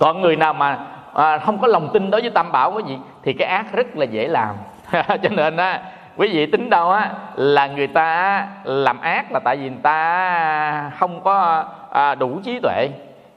Còn 0.00 0.20
người 0.20 0.36
nào 0.36 0.54
mà 0.54 0.78
à, 1.14 1.38
không 1.38 1.58
có 1.58 1.68
lòng 1.68 1.88
tin 1.92 2.10
đối 2.10 2.20
với 2.20 2.30
tam 2.30 2.52
bảo 2.52 2.72
quý 2.72 2.82
vị 2.86 2.96
thì 3.22 3.32
cái 3.32 3.48
ác 3.48 3.72
rất 3.72 3.96
là 3.96 4.04
dễ 4.04 4.28
làm. 4.28 4.54
Cho 4.92 5.28
nên 5.30 5.56
á 5.56 5.82
quý 6.16 6.28
vị 6.32 6.46
tính 6.46 6.70
đâu 6.70 6.90
á 6.90 7.10
là 7.34 7.66
người 7.66 7.86
ta 7.86 8.46
làm 8.64 9.00
ác 9.00 9.32
là 9.32 9.40
tại 9.44 9.56
vì 9.56 9.68
người 9.68 9.78
ta 9.82 10.90
không 10.98 11.20
có 11.20 11.64
à, 11.90 12.14
đủ 12.14 12.40
trí 12.44 12.58
tuệ. 12.60 12.88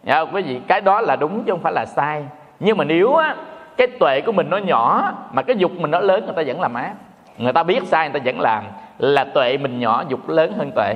Nha, 0.03 0.19
quý 0.19 0.41
vị 0.41 0.61
cái 0.67 0.81
đó 0.81 1.01
là 1.01 1.15
đúng 1.15 1.43
chứ 1.43 1.51
không 1.51 1.61
phải 1.61 1.73
là 1.73 1.85
sai. 1.85 2.25
Nhưng 2.59 2.77
mà 2.77 2.83
nếu 2.83 3.15
á 3.15 3.35
cái 3.79 3.87
tuệ 3.87 4.21
của 4.21 4.31
mình 4.31 4.49
nó 4.49 4.57
nhỏ, 4.57 5.11
mà 5.31 5.41
cái 5.41 5.55
dục 5.55 5.71
mình 5.71 5.91
nó 5.91 5.99
lớn, 5.99 6.25
người 6.25 6.35
ta 6.35 6.43
vẫn 6.47 6.61
làm 6.61 6.73
ác. 6.73 6.93
Người 7.37 7.53
ta 7.53 7.63
biết 7.63 7.83
sai, 7.83 8.09
người 8.09 8.19
ta 8.19 8.23
vẫn 8.25 8.39
làm. 8.39 8.63
Là 8.97 9.23
tuệ 9.23 9.57
mình 9.57 9.79
nhỏ, 9.79 10.03
dục 10.07 10.29
lớn 10.29 10.53
hơn 10.57 10.71
tuệ. 10.75 10.95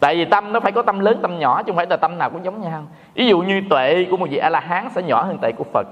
Tại 0.00 0.16
vì 0.16 0.24
tâm 0.24 0.52
nó 0.52 0.60
phải 0.60 0.72
có 0.72 0.82
tâm 0.82 1.00
lớn, 1.00 1.18
tâm 1.22 1.38
nhỏ, 1.38 1.62
chứ 1.62 1.64
không 1.66 1.76
phải 1.76 1.86
là 1.90 1.96
tâm 1.96 2.18
nào 2.18 2.30
cũng 2.30 2.44
giống 2.44 2.60
nhau. 2.60 2.82
Ví 3.14 3.26
dụ 3.26 3.38
như 3.38 3.62
tuệ 3.70 4.06
của 4.10 4.16
một 4.16 4.26
vị 4.30 4.38
a 4.38 4.50
la 4.50 4.60
hán 4.60 4.88
sẽ 4.94 5.02
nhỏ 5.02 5.22
hơn 5.22 5.38
tuệ 5.38 5.52
của 5.52 5.64
phật. 5.72 5.86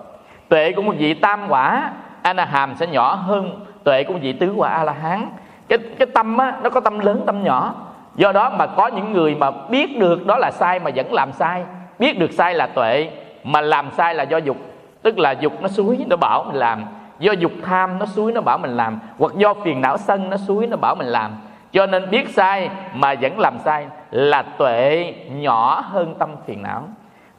Tuệ 0.48 0.72
của 0.72 0.82
một 0.82 0.94
vị 0.98 1.14
tam 1.14 1.40
quả 1.48 1.92
a 2.22 2.32
la 2.32 2.44
hàm 2.44 2.74
sẽ 2.74 2.86
nhỏ 2.86 3.14
hơn 3.14 3.66
tuệ 3.84 4.04
của 4.04 4.14
vị 4.14 4.32
tứ 4.32 4.52
quả 4.56 4.68
a 4.68 4.84
la 4.84 4.92
hán 4.92 5.28
cái 5.68 5.78
cái 5.98 6.06
tâm 6.14 6.38
á, 6.38 6.52
nó 6.62 6.70
có 6.70 6.80
tâm 6.80 6.98
lớn, 6.98 7.22
tâm 7.26 7.44
nhỏ. 7.44 7.74
Do 8.14 8.32
đó 8.32 8.50
mà 8.50 8.66
có 8.66 8.86
những 8.86 9.12
người 9.12 9.34
mà 9.34 9.50
biết 9.50 9.98
được 9.98 10.26
đó 10.26 10.38
là 10.38 10.50
sai, 10.50 10.78
mà 10.78 10.90
vẫn 10.94 11.12
làm 11.12 11.32
sai. 11.32 11.64
Biết 11.98 12.18
được 12.18 12.32
sai 12.32 12.54
là 12.54 12.66
tuệ, 12.66 13.10
mà 13.44 13.60
làm 13.60 13.90
sai 13.90 14.14
là 14.14 14.22
do 14.22 14.38
dục 14.38 14.56
tức 15.04 15.18
là 15.18 15.30
dục 15.32 15.52
nó 15.62 15.68
suối, 15.68 16.04
nó 16.08 16.16
bảo 16.16 16.44
mình 16.44 16.56
làm. 16.56 16.84
Do 17.18 17.32
dục 17.32 17.52
tham, 17.62 17.98
nó 17.98 18.06
suối, 18.06 18.32
nó 18.32 18.40
bảo 18.40 18.58
mình 18.58 18.76
làm. 18.76 18.98
Hoặc 19.18 19.32
do 19.36 19.54
phiền 19.54 19.80
não 19.80 19.98
sân, 19.98 20.30
nó 20.30 20.36
suối, 20.36 20.66
nó 20.66 20.76
bảo 20.76 20.94
mình 20.94 21.06
làm. 21.06 21.30
Cho 21.72 21.86
nên 21.86 22.10
biết 22.10 22.28
sai 22.28 22.70
mà 22.94 23.14
vẫn 23.20 23.38
làm 23.38 23.58
sai 23.64 23.86
là 24.10 24.42
tuệ 24.42 25.14
nhỏ 25.30 25.80
hơn 25.80 26.14
tâm 26.18 26.30
phiền 26.46 26.62
não. 26.62 26.82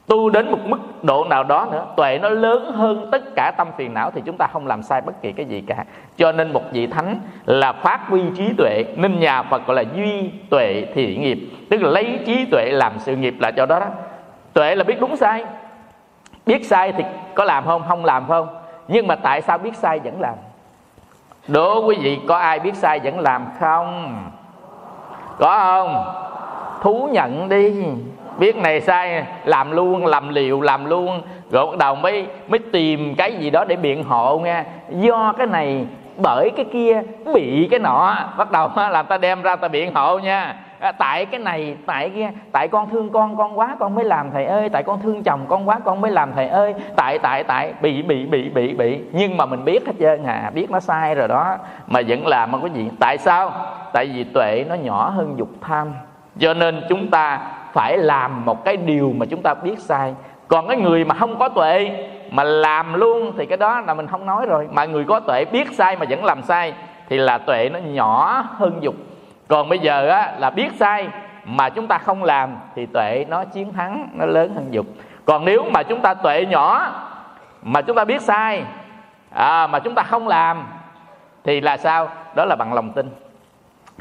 Tu 0.07 0.29
đến 0.29 0.51
một 0.51 0.57
mức 0.65 1.03
độ 1.03 1.25
nào 1.29 1.43
đó 1.43 1.67
nữa, 1.71 1.85
tuệ 1.97 2.19
nó 2.21 2.29
lớn 2.29 2.71
hơn 2.71 3.09
tất 3.11 3.35
cả 3.35 3.51
tâm 3.57 3.67
phiền 3.77 3.93
não 3.93 4.11
thì 4.11 4.21
chúng 4.25 4.37
ta 4.37 4.47
không 4.53 4.67
làm 4.67 4.83
sai 4.83 5.01
bất 5.01 5.21
kỳ 5.21 5.31
cái 5.31 5.45
gì 5.45 5.63
cả. 5.67 5.85
Cho 6.17 6.31
nên 6.31 6.53
một 6.53 6.63
vị 6.71 6.87
thánh 6.87 7.19
là 7.45 7.73
phát 7.73 7.99
huy 8.07 8.21
trí 8.37 8.53
tuệ, 8.57 8.83
nên 8.95 9.19
nhà 9.19 9.43
phật 9.43 9.67
gọi 9.67 9.75
là 9.75 9.83
duy 9.95 10.31
tuệ 10.49 10.85
thị 10.93 11.15
nghiệp. 11.15 11.39
Tức 11.69 11.81
là 11.81 11.89
lấy 11.89 12.19
trí 12.25 12.45
tuệ 12.45 12.69
làm 12.71 12.99
sự 12.99 13.15
nghiệp 13.15 13.35
là 13.39 13.51
cho 13.51 13.65
đó 13.65 13.79
đó. 13.79 13.87
Tuệ 14.53 14.75
là 14.75 14.83
biết 14.83 14.99
đúng 14.99 15.15
sai 15.15 15.43
biết 16.45 16.65
sai 16.65 16.91
thì 16.91 17.03
có 17.35 17.43
làm 17.43 17.65
không? 17.65 17.83
Không 17.87 18.05
làm 18.05 18.27
không? 18.27 18.47
Nhưng 18.87 19.07
mà 19.07 19.15
tại 19.15 19.41
sao 19.41 19.57
biết 19.57 19.75
sai 19.75 19.99
vẫn 19.99 20.21
làm? 20.21 20.35
Đố 21.47 21.85
quý 21.85 21.97
vị, 22.01 22.19
có 22.27 22.37
ai 22.37 22.59
biết 22.59 22.75
sai 22.75 22.99
vẫn 22.99 23.19
làm 23.19 23.45
không? 23.59 24.17
Có 25.39 25.57
không? 25.57 26.13
Thú 26.81 27.09
nhận 27.11 27.49
đi. 27.49 27.85
Biết 28.37 28.55
này 28.55 28.81
sai, 28.81 29.25
làm 29.45 29.71
luôn, 29.71 30.05
làm 30.05 30.29
liều, 30.29 30.61
làm 30.61 30.85
luôn. 30.85 31.21
Rồi 31.51 31.65
bắt 31.65 31.77
đầu 31.77 31.95
mới 31.95 32.27
mới 32.47 32.59
tìm 32.59 33.15
cái 33.15 33.33
gì 33.33 33.49
đó 33.49 33.65
để 33.67 33.75
biện 33.75 34.03
hộ 34.03 34.39
nghe. 34.39 34.63
Do 34.89 35.33
cái 35.37 35.47
này, 35.47 35.87
bởi 36.17 36.49
cái 36.55 36.65
kia, 36.73 37.01
bị 37.33 37.67
cái 37.71 37.79
nọ. 37.79 38.15
Bắt 38.37 38.51
đầu 38.51 38.69
làm 38.91 39.05
ta 39.05 39.17
đem 39.17 39.41
ra 39.41 39.55
ta 39.55 39.67
biện 39.67 39.93
hộ 39.93 40.19
nha 40.19 40.55
à, 40.79 40.91
tại 40.91 41.25
cái 41.25 41.39
này 41.39 41.75
tại 41.85 42.09
kia 42.09 42.29
tại 42.51 42.67
con 42.67 42.89
thương 42.89 43.09
con 43.09 43.37
con 43.37 43.59
quá 43.59 43.75
con 43.79 43.95
mới 43.95 44.05
làm 44.05 44.31
thầy 44.31 44.45
ơi. 44.45 44.69
Tại 44.69 44.83
con 44.83 45.01
thương 45.01 45.23
chồng 45.23 45.45
con 45.47 45.69
quá 45.69 45.79
con 45.85 46.01
mới 46.01 46.11
làm 46.11 46.33
thầy 46.33 46.47
ơi. 46.47 46.73
Tại 46.95 47.19
tại 47.19 47.43
tại 47.43 47.73
bị 47.81 48.01
bị 48.01 48.25
bị 48.25 48.49
bị 48.49 48.73
bị. 48.73 48.99
Nhưng 49.11 49.37
mà 49.37 49.45
mình 49.45 49.65
biết 49.65 49.87
hết 49.87 49.93
trơn 49.99 50.23
à 50.23 50.51
biết 50.53 50.71
nó 50.71 50.79
sai 50.79 51.15
rồi 51.15 51.27
đó. 51.27 51.57
Mà 51.87 52.01
vẫn 52.07 52.27
làm 52.27 52.51
không 52.51 52.61
có 52.61 52.67
gì. 52.67 52.89
Tại 52.99 53.17
sao? 53.17 53.51
Tại 53.93 54.05
vì 54.13 54.23
tuệ 54.23 54.65
nó 54.69 54.75
nhỏ 54.75 55.09
hơn 55.09 55.33
dục 55.37 55.49
tham. 55.61 55.93
Cho 56.39 56.53
nên 56.53 56.81
chúng 56.89 57.07
ta 57.07 57.39
phải 57.73 57.97
làm 57.97 58.45
một 58.45 58.65
cái 58.65 58.77
điều 58.77 59.13
mà 59.17 59.25
chúng 59.25 59.41
ta 59.41 59.53
biết 59.53 59.79
sai. 59.79 60.13
Còn 60.47 60.67
cái 60.67 60.77
người 60.77 61.05
mà 61.05 61.15
không 61.15 61.39
có 61.39 61.49
tuệ 61.49 61.91
mà 62.31 62.43
làm 62.43 62.93
luôn 62.93 63.31
thì 63.37 63.45
cái 63.45 63.57
đó 63.57 63.81
là 63.81 63.93
mình 63.93 64.07
không 64.07 64.25
nói 64.25 64.45
rồi. 64.45 64.67
Mà 64.71 64.85
người 64.85 65.05
có 65.05 65.19
tuệ 65.19 65.45
biết 65.51 65.73
sai 65.73 65.95
mà 65.95 66.05
vẫn 66.09 66.25
làm 66.25 66.41
sai 66.41 66.73
thì 67.09 67.17
là 67.17 67.37
tuệ 67.37 67.69
nó 67.73 67.79
nhỏ 67.79 68.43
hơn 68.57 68.77
dục 68.81 68.95
còn 69.47 69.69
bây 69.69 69.79
giờ 69.79 70.09
á, 70.09 70.33
là 70.39 70.49
biết 70.49 70.71
sai 70.79 71.07
mà 71.45 71.69
chúng 71.69 71.87
ta 71.87 71.97
không 71.97 72.23
làm 72.23 72.57
thì 72.75 72.85
tuệ 72.85 73.25
nó 73.29 73.45
chiến 73.45 73.73
thắng 73.73 74.09
nó 74.13 74.25
lớn 74.25 74.51
hơn 74.55 74.67
dục. 74.71 74.85
Còn 75.25 75.45
nếu 75.45 75.63
mà 75.73 75.83
chúng 75.83 76.01
ta 76.01 76.13
tuệ 76.13 76.45
nhỏ 76.45 76.91
mà 77.61 77.81
chúng 77.81 77.95
ta 77.95 78.05
biết 78.05 78.21
sai 78.21 78.63
à, 79.33 79.67
mà 79.67 79.79
chúng 79.79 79.95
ta 79.95 80.03
không 80.03 80.27
làm 80.27 80.67
thì 81.43 81.61
là 81.61 81.77
sao? 81.77 82.09
Đó 82.35 82.45
là 82.45 82.55
bằng 82.55 82.73
lòng 82.73 82.91
tin. 82.91 83.09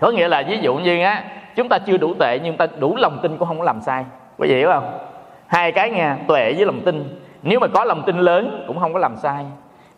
Có 0.00 0.10
nghĩa 0.10 0.28
là 0.28 0.42
ví 0.48 0.58
dụ 0.58 0.74
như 0.74 1.02
á 1.02 1.24
chúng 1.56 1.68
ta 1.68 1.78
chưa 1.78 1.96
đủ 1.96 2.14
tuệ 2.14 2.38
nhưng 2.42 2.56
ta 2.56 2.66
đủ 2.78 2.96
lòng 2.96 3.18
tin 3.22 3.36
cũng 3.36 3.48
không 3.48 3.58
có 3.58 3.64
làm 3.64 3.80
sai. 3.80 4.04
Có 4.38 4.46
hiểu 4.46 4.68
không? 4.68 4.98
Hai 5.46 5.72
cái 5.72 5.90
nha 5.90 6.16
tuệ 6.28 6.52
với 6.52 6.66
lòng 6.66 6.80
tin. 6.84 7.20
Nếu 7.42 7.60
mà 7.60 7.66
có 7.66 7.84
lòng 7.84 8.02
tin 8.06 8.18
lớn 8.18 8.64
cũng 8.66 8.80
không 8.80 8.92
có 8.92 8.98
làm 8.98 9.16
sai. 9.16 9.44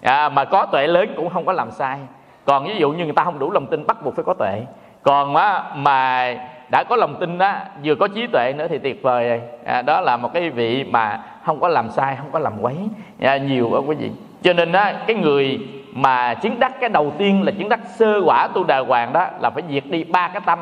À, 0.03 0.29
mà 0.29 0.45
có 0.45 0.67
tuệ 0.67 0.87
lớn 0.87 1.09
cũng 1.17 1.31
không 1.31 1.47
có 1.47 1.53
làm 1.53 1.71
sai. 1.71 1.99
Còn 2.45 2.65
ví 2.65 2.77
dụ 2.79 2.93
như 2.93 3.05
người 3.05 3.15
ta 3.15 3.25
không 3.25 3.39
đủ 3.39 3.51
lòng 3.51 3.67
tin 3.67 3.87
bắt 3.87 4.03
buộc 4.05 4.15
phải 4.17 4.25
có 4.25 4.35
tuệ 4.35 4.63
còn 5.07 5.37
á, 5.37 5.63
mà 5.75 6.35
đã 6.71 6.85
có 6.89 6.97
lòng 6.97 7.17
tin 7.21 7.39
đó 7.39 7.55
vừa 7.85 7.95
có 7.95 8.09
trí 8.09 8.27
tuệ 8.27 8.53
nữa 8.57 8.67
thì 8.69 8.79
tuyệt 8.79 9.03
vời 9.03 9.29
rồi. 9.29 9.41
À, 9.65 9.83
đó 9.83 10.01
là 10.01 10.17
một 10.17 10.33
cái 10.35 10.51
vị 10.51 10.85
mà 10.85 11.23
không 11.45 11.61
có 11.61 11.69
làm 11.69 11.91
sai 11.91 12.17
không 12.17 12.31
có 12.33 12.39
làm 12.39 12.53
quấy. 12.61 12.77
À, 13.21 13.37
nhiều 13.37 13.73
ở 13.73 13.83
quý 13.87 13.97
vị. 13.97 14.11
Cho 14.43 14.53
nên 14.53 14.73
á, 14.73 14.95
cái 15.07 15.17
người 15.17 15.59
mà 15.93 16.35
chứng 16.35 16.61
đắc 16.61 16.81
cái 16.81 16.89
đầu 16.89 17.13
tiên 17.19 17.43
là 17.43 17.53
chứng 17.59 17.69
đắc 17.69 17.81
sơ 17.97 18.21
quả 18.25 18.49
tu 18.55 18.65
đà 18.65 18.79
hoàng 18.79 19.13
đó 19.13 19.27
là 19.41 19.51
phải 19.51 19.63
diệt 19.71 19.85
đi 19.87 20.05
ba 20.05 20.29
cái 20.29 20.43
tâm 20.47 20.59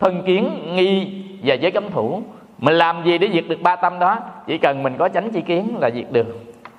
thân 0.00 0.22
kiến 0.26 0.74
nghi 0.74 1.24
và 1.44 1.54
giới 1.54 1.70
cấm 1.70 1.90
thủ. 1.90 2.22
Mình 2.58 2.74
làm 2.74 3.04
gì 3.04 3.18
để 3.18 3.28
diệt 3.32 3.44
được 3.48 3.62
ba 3.62 3.76
tâm 3.76 3.98
đó? 3.98 4.18
Chỉ 4.46 4.58
cần 4.58 4.82
mình 4.82 4.94
có 4.98 5.08
chánh 5.08 5.30
chi 5.30 5.40
kiến 5.40 5.76
là 5.80 5.90
diệt 5.94 6.06
được. 6.12 6.26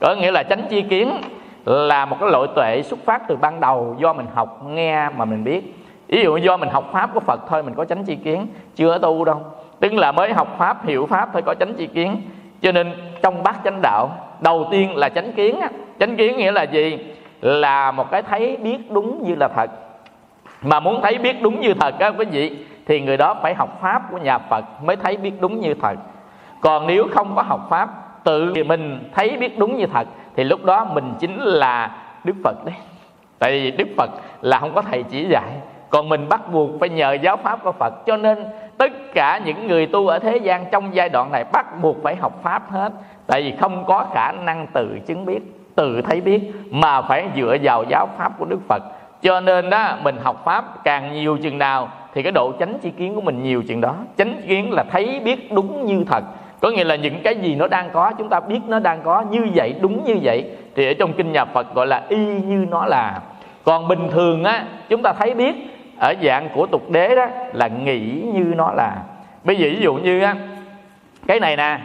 Có 0.02 0.16
nghĩa 0.16 0.32
là 0.32 0.44
chánh 0.44 0.62
chi 0.70 0.82
kiến 0.82 1.22
là 1.66 2.06
một 2.06 2.18
cái 2.20 2.30
loại 2.30 2.48
tuệ 2.56 2.82
xuất 2.86 3.00
phát 3.06 3.28
từ 3.28 3.36
ban 3.36 3.60
đầu 3.60 3.96
do 4.00 4.14
mình 4.14 4.26
học 4.34 4.66
nghe 4.66 5.10
mà 5.10 5.26
mình 5.26 5.44
biết 5.44 5.74
ví 6.08 6.24
dụ 6.24 6.38
do 6.38 6.58
mình 6.58 6.70
học 6.70 6.90
pháp 6.92 7.14
của 7.14 7.20
phật 7.20 7.40
thôi, 7.48 7.64
mình 7.64 7.74
có 7.74 7.86
chánh 7.86 8.06
chi 8.06 8.16
kiến. 8.16 8.48
Chưa 8.76 8.98
tu 8.98 9.26
đâu. 9.26 9.42
Tức 9.80 9.94
là 9.94 10.12
mới 10.12 10.34
học 10.34 10.56
pháp, 10.58 10.86
hiểu 10.86 11.06
pháp 11.06 11.30
thôi, 11.34 11.42
có 11.46 11.56
chánh 11.60 11.74
chi 11.74 11.88
kiến. 11.88 12.22
Cho 12.62 12.72
nên 12.72 12.94
trong 13.22 13.44
bát 13.44 13.56
chánh 13.64 13.80
đạo, 13.82 14.12
đầu 14.40 14.68
tiên 14.72 14.96
là 14.96 15.10
chánh 15.10 15.34
kiến 15.34 15.60
chánh 16.00 16.18
kiến 16.18 16.38
nghĩa 16.38 16.52
là 16.52 16.64
gì? 16.64 16.98
Là 17.42 17.92
một 17.92 18.12
cái 18.12 18.22
thấy 18.22 18.58
biết 18.58 18.92
đúng 18.92 19.24
như 19.24 19.36
là 19.36 19.48
thật 19.48 19.72
mà 20.62 20.80
muốn 20.80 21.02
thấy 21.02 21.18
biết 21.18 21.42
đúng 21.42 21.60
như 21.60 21.74
thật 21.74 21.96
các 22.00 22.14
quý 22.18 22.26
vị, 22.26 22.58
thì 22.86 23.02
người 23.02 23.18
đó 23.18 23.36
phải 23.42 23.54
học 23.54 23.78
pháp 23.82 24.02
của 24.12 24.18
nhà 24.18 24.38
Phật 24.38 24.66
mới 24.84 24.96
thấy 24.96 25.18
biết 25.18 25.42
đúng 25.42 25.62
như 25.62 25.74
thật 25.82 25.96
còn 26.62 26.88
nếu 26.88 27.08
không 27.12 27.36
có 27.36 27.42
học 27.42 27.68
pháp, 27.70 27.90
tự 28.24 28.54
mình 28.66 29.10
thấy 29.16 29.38
biết 29.38 29.60
đúng 29.60 29.78
như 29.78 29.86
thật 29.86 30.08
thì 30.36 30.44
lúc 30.44 30.66
đó 30.66 30.86
mình 30.94 31.14
chính 31.20 31.42
là 31.42 31.92
Đức 32.24 32.34
Phật 32.44 32.66
đấy. 32.66 32.76
Tại 33.40 33.52
vì 33.52 33.72
Đức 33.72 33.88
Phật 33.98 34.10
là 34.42 34.60
không 34.60 34.74
có 34.76 34.82
thầy 34.82 35.04
chỉ 35.04 35.28
dạy 35.30 35.52
còn 35.90 36.10
mình 36.10 36.30
bắt 36.30 36.52
buộc 36.52 36.70
phải 36.80 36.90
nhờ 36.90 37.14
giáo 37.14 37.38
pháp 37.38 37.64
của 37.64 37.72
Phật. 37.72 37.94
Cho 38.06 38.18
nên 38.18 38.46
tất 38.78 39.14
cả 39.14 39.42
những 39.46 39.68
người 39.68 39.88
tu 39.88 40.08
ở 40.08 40.20
thế 40.20 40.38
gian 40.38 40.66
trong 40.72 40.96
giai 40.96 41.10
đoạn 41.10 41.32
này 41.32 41.44
bắt 41.54 41.82
buộc 41.82 42.04
phải 42.04 42.16
học 42.16 42.40
pháp 42.44 42.72
hết. 42.72 42.94
Tại 43.28 43.42
vì 43.42 43.54
không 43.60 43.86
có 43.86 44.06
khả 44.14 44.32
năng 44.32 44.68
tự 44.74 45.00
chứng 45.08 45.26
biết, 45.26 45.40
tự 45.76 46.02
thấy 46.02 46.22
biết, 46.22 46.42
mà 46.70 47.02
phải 47.02 47.26
dựa 47.36 47.58
vào 47.62 47.84
giáo 47.90 48.08
pháp 48.18 48.32
của 48.40 48.46
Đức 48.46 48.60
Phật. 48.70 48.84
Cho 49.22 49.40
nên 49.40 49.70
đó, 49.70 49.98
mình 50.04 50.16
học 50.24 50.42
pháp 50.46 50.84
càng 50.84 51.14
nhiều 51.14 51.38
chừng 51.38 51.58
nào 51.58 51.90
thì 52.14 52.24
cái 52.24 52.32
độ 52.32 52.52
chánh 52.60 52.74
chi 52.82 52.92
kiến 52.92 53.16
của 53.16 53.22
mình 53.22 53.44
nhiều 53.44 53.64
chừng 53.68 53.82
đó. 53.82 53.96
Chánh 54.18 54.42
kiến 54.48 54.72
là 54.72 54.84
thấy 54.92 55.22
biết 55.26 55.52
đúng 55.52 55.86
như 55.86 56.04
thật. 56.08 56.24
Có 56.62 56.70
nghĩa 56.70 56.84
là 56.84 56.96
những 56.96 57.22
cái 57.24 57.36
gì 57.36 57.56
nó 57.56 57.68
đang 57.68 57.90
có, 57.94 58.12
chúng 58.18 58.30
ta 58.30 58.40
biết 58.40 58.60
nó 58.68 58.80
đang 58.80 59.02
có, 59.04 59.22
như 59.22 59.48
vậy, 59.56 59.76
đúng 59.82 60.04
như 60.04 60.18
vậy, 60.24 60.46
thì 60.76 60.88
ở 60.88 60.94
trong 61.00 61.14
kinh 61.14 61.32
nhà 61.32 61.46
Phật 61.46 61.74
gọi 61.74 61.88
là 61.88 62.02
y 62.10 62.18
như 62.18 62.66
nó 62.70 62.86
là. 62.86 63.20
Còn 63.64 63.88
bình 63.88 64.08
thường 64.12 64.44
á, 64.44 64.66
chúng 64.90 65.02
ta 65.02 65.14
thấy 65.14 65.34
biết 65.34 65.56
ở 66.00 66.14
dạng 66.24 66.50
của 66.54 66.66
tục 66.66 66.90
đế 66.90 67.16
đó 67.16 67.26
là 67.54 67.68
nghĩ 67.68 68.24
như 68.34 68.54
nó 68.56 68.72
là. 68.72 68.96
Bây 69.44 69.58
giờ 69.58 69.68
ví 69.72 69.80
dụ 69.82 69.94
như 69.94 70.22
á 70.22 70.36
cái 71.28 71.40
này 71.40 71.56
nè 71.56 71.80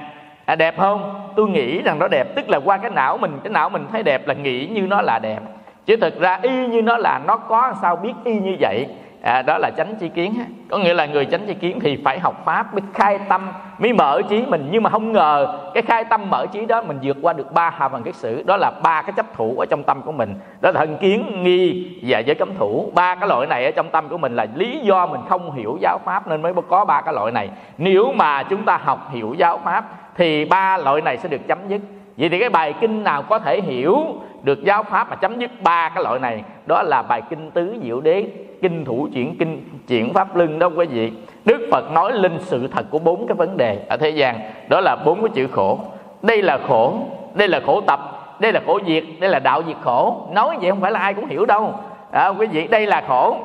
à, 0.44 0.57
đẹp 0.57 0.79
không? 0.79 1.31
Tôi 1.37 1.48
nghĩ 1.48 1.83
rằng 1.83 1.98
nó 1.98 2.09
đẹp 2.09 2.35
tức 2.35 2.48
là 2.48 2.61
qua 2.64 2.79
cái 2.79 2.90
não 2.90 3.18
mình 3.18 3.38
cái 3.44 3.53
não 3.53 3.68
mình 3.68 3.87
thấy 3.92 4.03
đẹp 4.03 4.29
là 4.29 4.35
nghĩ 4.35 4.66
như 4.66 4.81
nó 4.81 5.03
là 5.03 5.18
đẹp. 5.18 5.40
Chứ 5.87 5.96
thực 5.96 6.20
ra 6.20 6.38
y 6.42 6.66
như 6.66 6.83
nó 6.83 6.96
là 6.96 7.20
nó 7.27 7.37
có 7.37 7.75
sao 7.83 7.96
biết 7.96 8.12
y 8.25 8.35
như 8.35 8.57
vậy 8.61 8.87
à, 9.22 9.42
đó 9.42 9.58
là 9.58 9.70
chánh 9.76 9.94
chi 10.00 10.08
kiến 10.08 10.35
có 10.70 10.78
nghĩa 10.78 10.94
là 10.94 11.06
người 11.06 11.26
chánh 11.26 11.46
chi 11.46 11.54
kiến 11.54 11.80
thì 11.80 11.98
phải 12.04 12.18
học 12.18 12.42
pháp 12.44 12.74
mới 12.74 12.82
khai 12.94 13.18
tâm 13.28 13.48
mới 13.78 13.92
mở 13.92 14.22
trí 14.28 14.42
mình. 14.48 14.68
Nhưng 14.70 14.82
mà 14.82 14.90
không 14.90 15.12
ngờ 15.12 15.58
cái 15.74 15.82
khai 15.82 16.04
tâm 16.04 16.30
mở 16.30 16.46
trí 16.52 16.66
đó 16.66 16.82
mình 16.82 16.98
vượt 17.02 17.16
qua 17.22 17.32
được 17.32 17.52
ba 17.52 17.70
hà 17.70 17.88
phần 17.88 18.02
kết 18.02 18.14
sử. 18.14 18.42
Đó 18.42 18.56
là 18.56 18.70
ba 18.82 19.02
cái 19.02 19.12
chấp 19.16 19.35
thủ 19.35 19.56
ở 19.58 19.66
trong 19.70 19.82
tâm 19.82 20.02
của 20.02 20.12
mình. 20.12 20.35
Đó 20.61 20.70
là 20.70 20.80
thần 20.80 20.96
kiến 20.96 21.42
nghi 21.42 21.90
và 22.02 22.18
giới 22.18 22.35
cấm 22.35 22.48
thủ. 22.58 22.92
Ba 22.94 23.14
cái 23.14 23.28
loại 23.28 23.46
này 23.46 23.64
ở 23.64 23.70
trong 23.70 23.90
tâm 23.90 24.08
của 24.08 24.18
mình 24.18 24.37
là 24.37 24.46
lý 24.54 24.78
do 24.78 25.06
mình 25.06 25.20
không 25.28 25.52
hiểu 25.54 25.78
giáo 25.80 25.98
pháp 26.04 26.28
nên 26.28 26.42
mới 26.42 26.52
có 26.68 26.85
ba 26.85 27.00
cái 27.00 27.14
loại 27.14 27.32
này. 27.32 27.48
Nếu 27.78 28.12
mà 28.12 28.42
chúng 28.42 28.64
ta 28.64 28.80
học 28.85 29.08
hiểu 29.12 29.35
giáo 29.38 29.61
pháp 29.64 29.85
thì 30.16 30.44
ba 30.44 30.78
loại 30.78 31.00
này 31.00 31.16
sẽ 31.16 31.29
được 31.29 31.48
chấm 31.48 31.58
dứt. 31.68 31.81
Vậy 32.16 32.29
thì 32.29 32.38
cái 32.38 32.48
bài 32.48 32.75
kinh 32.81 33.04
nào 33.04 33.23
có 33.23 33.38
thể 33.38 33.60
hiểu 33.60 34.06
được 34.42 34.64
giáo 34.64 34.83
pháp 34.83 35.10
mà 35.10 35.16
chấm 35.16 35.38
dứt 35.38 35.50
ba 35.62 35.88
cái 35.88 36.04
loại 36.04 36.18
này? 36.18 36.42
Đó 36.66 36.83
là 36.83 37.02
bài 37.02 37.23
kinh 37.31 37.50
tứ 37.50 37.77
diệu 37.83 38.00
đế 38.00 38.27
kinh 38.63 38.85
thủ 38.85 39.08
chuyển 39.15 39.37
kinh 39.38 39.69
chuyển 39.88 40.13
pháp 40.15 40.37
lưng 40.37 40.58
đó 40.58 40.71
quý 40.77 40.87
vị. 40.87 41.13
Đức 41.44 41.69
phật 41.71 41.90
nói 41.92 42.13
lên 42.13 42.38
sự 42.40 42.69
thật 42.69 42.87
của 42.90 42.98
bốn 42.98 43.27
cái 43.27 43.35
vấn 43.35 43.56
đề 43.56 43.79
ở 43.88 43.96
thế 43.96 44.10
gian. 44.10 44.40
Đó 44.69 44.81
là 44.81 44.96
bốn 45.04 45.21
cái 45.21 45.31
chữ 45.35 45.46
khổ. 45.52 45.79
Đây 46.23 46.42
là 46.42 46.58
khổ 46.69 46.94
đây 47.35 47.48
là 47.48 47.60
khổ 47.67 47.81
tập 47.81 48.00
đây 48.38 48.52
là 48.52 48.60
khổ 48.67 48.79
diệt 48.87 49.04
đây 49.21 49.31
là 49.31 49.38
đạo 49.38 49.63
diệt 49.67 49.77
khổ. 49.81 50.29
Nói 50.33 50.56
vậy 50.60 50.71
không 50.71 50.81
phải 50.81 50.90
là 50.90 51.00
ai 51.00 51.15
cũng 51.15 51.27
hiểu 51.27 51.46
đâu. 51.46 51.75
À, 52.13 52.29
quý 52.29 52.46
vị 52.46 52.67
đây 52.67 52.87
là 52.87 53.02
khổ. 53.08 53.37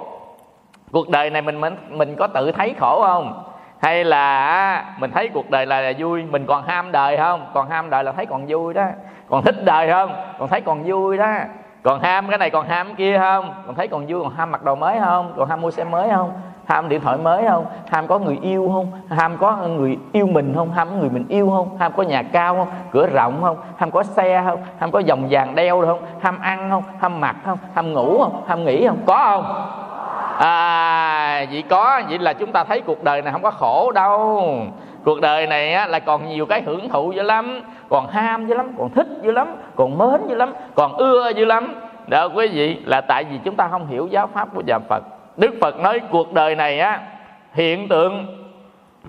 Cuộc 0.92 1.10
đời 1.10 1.30
này 1.30 1.42
mình 1.42 1.62
mình 1.62 1.76
mình 1.90 2.16
có 2.16 2.28
tự 2.28 2.52
thấy 2.52 2.76
khổ 2.80 3.02
không? 3.02 3.44
Hay 3.82 4.04
là 4.04 4.48
à, 4.48 4.86
mình 5.00 5.12
thấy 5.12 5.30
cuộc 5.30 5.50
đời 5.50 5.66
là, 5.66 5.82
là 5.82 5.94
vui 6.00 6.24
mình 6.24 6.46
còn 6.46 6.64
ham 6.68 6.92
đời 6.92 7.18
không? 7.18 7.46
Còn 7.54 7.70
ham 7.70 7.90
đời 7.90 8.04
là 8.04 8.12
thấy 8.12 8.26
còn 8.26 8.46
vui 8.48 8.74
đó. 8.74 8.86
Còn 9.30 9.44
thích 9.44 9.66
đời 9.66 9.92
không? 9.92 10.12
Còn 10.40 10.50
thấy 10.50 10.62
còn 10.62 10.84
vui 10.84 11.18
đó 11.18 11.34
còn 11.88 12.00
ham 12.02 12.30
cái 12.30 12.38
này 12.38 12.50
còn 12.50 12.68
ham 12.68 12.88
cái 12.88 12.96
kia 12.98 13.18
không 13.20 13.54
còn 13.66 13.76
thấy 13.76 13.88
còn 13.88 14.06
vui 14.08 14.24
còn 14.24 14.34
ham 14.36 14.52
mặc 14.52 14.64
đồ 14.64 14.76
mới 14.76 15.00
không 15.00 15.34
còn 15.38 15.50
ham 15.50 15.62
mua 15.62 15.72
xe 15.72 15.84
mới 15.84 16.10
không 16.10 16.32
ham 16.68 16.90
điện 16.90 17.02
thoại 17.02 17.18
mới 17.18 17.46
không 17.48 17.66
ham 17.92 18.08
có 18.08 18.20
người 18.20 18.40
yêu 18.42 18.72
không 18.74 18.92
ham 19.18 19.38
có 19.38 19.58
người 19.58 19.98
yêu 20.12 20.28
mình 20.28 20.54
không 20.56 20.72
ham 20.72 20.90
có 20.90 20.96
người 20.96 21.10
mình 21.10 21.26
yêu 21.30 21.50
không 21.50 21.78
ham 21.78 21.92
có 21.98 22.04
nhà 22.04 22.24
cao 22.24 22.56
không 22.56 22.68
cửa 22.92 23.08
rộng 23.08 23.42
không 23.42 23.58
ham 23.78 23.92
có 23.92 24.04
xe 24.04 24.44
không 24.46 24.60
ham 24.80 24.92
có 24.92 25.02
vòng 25.08 25.28
vàng 25.30 25.56
đeo 25.56 25.84
không 25.86 26.02
ham 26.22 26.40
ăn 26.40 26.70
không 26.70 26.84
ham 27.00 27.22
mặc 27.22 27.36
không 27.46 27.58
ham 27.76 27.94
ngủ 27.94 28.18
không 28.24 28.42
ham 28.48 28.66
nghỉ 28.66 28.88
không 28.88 29.02
có 29.06 29.18
không 29.26 29.46
à 30.40 31.46
vậy 31.52 31.64
có 31.70 32.02
vậy 32.10 32.20
là 32.20 32.34
chúng 32.34 32.52
ta 32.52 32.64
thấy 32.64 32.82
cuộc 32.82 33.04
đời 33.04 33.22
này 33.22 33.34
không 33.34 33.44
có 33.44 33.52
khổ 33.52 33.92
đâu 33.92 34.44
cuộc 35.04 35.22
đời 35.22 35.48
này 35.48 35.74
á, 35.74 35.88
là 35.88 36.00
còn 36.00 36.30
nhiều 36.30 36.46
cái 36.46 36.62
hưởng 36.62 36.90
thụ 36.90 37.12
dữ 37.12 37.22
lắm 37.22 37.62
còn 37.90 38.08
ham 38.08 38.48
dữ 38.48 38.56
lắm 38.56 38.72
còn 38.78 38.90
thích 38.90 39.08
dữ 39.22 39.32
lắm 39.32 39.56
còn 39.76 39.98
mến 39.98 40.28
dữ 40.30 40.36
lắm 40.36 40.54
còn 40.76 40.94
ưa 40.98 41.30
dữ 41.30 41.46
lắm. 41.46 41.76
Đó 42.08 42.30
quý 42.36 42.48
vị 42.48 42.78
là 42.86 43.02
tại 43.02 43.24
vì 43.24 43.40
chúng 43.44 43.56
ta 43.56 43.68
không 43.68 43.88
hiểu 43.88 44.08
giáo 44.12 44.28
pháp 44.34 44.48
của 44.56 44.62
nhà 44.68 44.80
phật. 44.90 45.04
Đức 45.38 45.56
phật 45.62 45.80
nói 45.80 46.00
cuộc 46.12 46.34
đời 46.34 46.56
này 46.56 46.80
á 46.80 47.02
hiện 47.54 47.88
tượng 47.88 48.26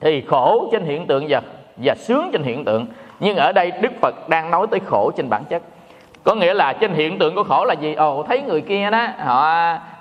thì 0.01 0.21
khổ 0.21 0.69
trên 0.73 0.85
hiện 0.85 1.07
tượng 1.07 1.27
và 1.29 1.41
và 1.77 1.95
sướng 1.95 2.31
trên 2.33 2.43
hiện 2.43 2.65
tượng. 2.65 2.87
Nhưng 3.21 3.37
ở 3.37 3.53
đây 3.53 3.73
đức 3.81 3.93
phật 4.01 4.29
đang 4.29 4.51
nói 4.51 4.67
tới 4.71 4.81
khổ 4.87 5.11
trên 5.17 5.29
bản 5.29 5.45
chất. 5.49 5.63
Có 6.25 6.35
nghĩa 6.35 6.55
là 6.55 6.73
trên 6.73 6.93
hiện 6.93 7.19
tượng 7.19 7.35
của 7.35 7.45
khổ 7.45 7.65
là 7.65 7.75
gì? 7.75 7.95
Ồ 7.95 8.23
thấy 8.23 8.43
người 8.43 8.61
kia 8.61 8.91
đó 8.91 9.07
họ 9.19 9.55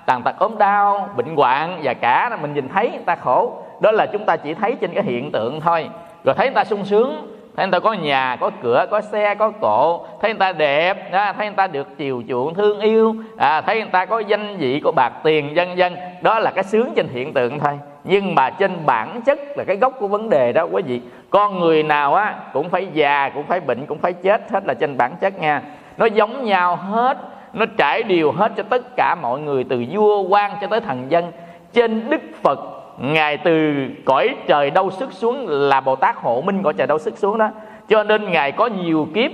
tàn 0.06 0.22
tật 0.22 0.38
ốm 0.38 0.58
đau 0.58 1.08
bệnh 1.16 1.36
hoạn 1.36 1.80
và 1.82 1.94
cả 1.94 2.38
mình 2.42 2.54
nhìn 2.54 2.68
thấy 2.68 2.90
người 2.90 3.04
ta 3.06 3.16
khổ 3.16 3.62
đó 3.80 3.90
là 3.90 4.06
chúng 4.06 4.24
ta 4.24 4.36
chỉ 4.36 4.54
thấy 4.54 4.76
trên 4.80 4.94
cái 4.94 5.04
hiện 5.04 5.32
tượng 5.32 5.60
thôi. 5.60 5.88
Rồi 6.24 6.34
thấy 6.34 6.46
người 6.46 6.54
ta 6.54 6.64
sung 6.64 6.84
sướng 6.84 7.28
thấy 7.58 7.66
người 7.66 7.72
ta 7.72 7.78
có 7.78 7.92
nhà 7.92 8.36
có 8.40 8.50
cửa 8.62 8.86
có 8.90 9.00
xe 9.00 9.34
có 9.34 9.50
cộ 9.50 10.06
thấy 10.20 10.30
người 10.30 10.38
ta 10.38 10.52
đẹp 10.52 11.12
à, 11.12 11.32
thấy 11.32 11.46
người 11.46 11.56
ta 11.56 11.66
được 11.66 11.86
chiều 11.96 12.22
chuộng 12.28 12.54
thương 12.54 12.80
yêu 12.80 13.14
à, 13.36 13.60
thấy 13.60 13.76
người 13.76 13.90
ta 13.92 14.06
có 14.06 14.18
danh 14.18 14.56
vị 14.56 14.80
có 14.84 14.92
bạc 14.92 15.12
tiền 15.24 15.52
vân 15.54 15.68
vân. 15.76 15.96
Đó 16.20 16.38
là 16.38 16.50
cái 16.50 16.64
sướng 16.64 16.92
trên 16.96 17.08
hiện 17.08 17.32
tượng 17.32 17.58
thôi. 17.58 17.78
Nhưng 18.04 18.34
mà 18.34 18.50
trên 18.50 18.86
bản 18.86 19.20
chất 19.22 19.38
là 19.56 19.64
cái 19.64 19.76
gốc 19.76 19.94
của 19.98 20.08
vấn 20.08 20.30
đề 20.30 20.52
đó 20.52 20.66
quý 20.72 20.82
vị. 20.82 21.00
Con 21.30 21.60
người 21.60 21.82
nào 21.82 22.14
á 22.14 22.34
cũng 22.52 22.68
phải 22.68 22.88
già 22.92 23.28
cũng 23.34 23.44
phải 23.44 23.60
bệnh 23.60 23.86
cũng 23.86 23.98
phải 23.98 24.12
chết 24.12 24.50
hết 24.50 24.66
là 24.66 24.74
trên 24.74 24.96
bản 24.96 25.12
chất 25.20 25.40
nha. 25.40 25.62
Nó 25.96 26.06
giống 26.06 26.44
nhau 26.44 26.76
hết 26.76 27.18
nó 27.52 27.66
trải 27.78 28.02
điều 28.02 28.32
hết 28.32 28.52
cho 28.56 28.62
tất 28.62 28.96
cả 28.96 29.16
mọi 29.22 29.40
người 29.40 29.64
từ 29.64 29.84
vua 29.90 30.22
quan 30.22 30.52
cho 30.60 30.66
tới 30.66 30.80
thần 30.80 31.06
dân. 31.08 31.32
Trên 31.72 32.10
đức 32.10 32.20
phật 32.42 32.77
ngài 32.98 33.36
từ 33.36 33.74
cõi 34.04 34.34
trời 34.46 34.70
đâu 34.70 34.90
sức 34.90 35.12
xuống 35.12 35.46
là 35.48 35.80
bồ 35.80 35.96
tát 35.96 36.16
hộ 36.16 36.42
minh 36.46 36.62
cõi 36.62 36.72
trời 36.72 36.86
đâu 36.86 36.98
sức 36.98 37.18
xuống 37.18 37.38
đó. 37.38 37.50
Cho 37.88 38.04
nên 38.04 38.30
ngài 38.30 38.52
có 38.52 38.66
nhiều 38.66 39.08
kiếp 39.14 39.30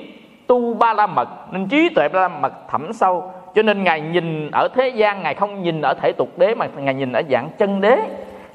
tu 0.47 0.75
ba 0.75 0.95
la 0.95 1.07
mật 1.07 1.29
nên 1.53 1.69
trí 1.69 1.89
tuệ 1.89 2.09
ba 2.09 2.21
la 2.21 2.29
mật 2.29 2.53
thẳm 2.69 2.93
sâu. 2.93 3.33
Cho 3.55 3.63
nên 3.63 3.85
ngài 3.85 4.01
nhìn 4.01 4.51
ở 4.51 4.69
thế 4.75 4.89
gian, 4.89 5.23
ngài 5.23 5.35
không 5.35 5.63
nhìn 5.63 5.83
ở 5.83 5.95
thể 5.95 6.13
tục 6.13 6.39
đế, 6.39 6.55
mà 6.55 6.67
ngài 6.77 6.95
nhìn 6.95 7.13
ở 7.13 7.23
dạng 7.31 7.49
chân 7.59 7.81
đế. 7.81 7.99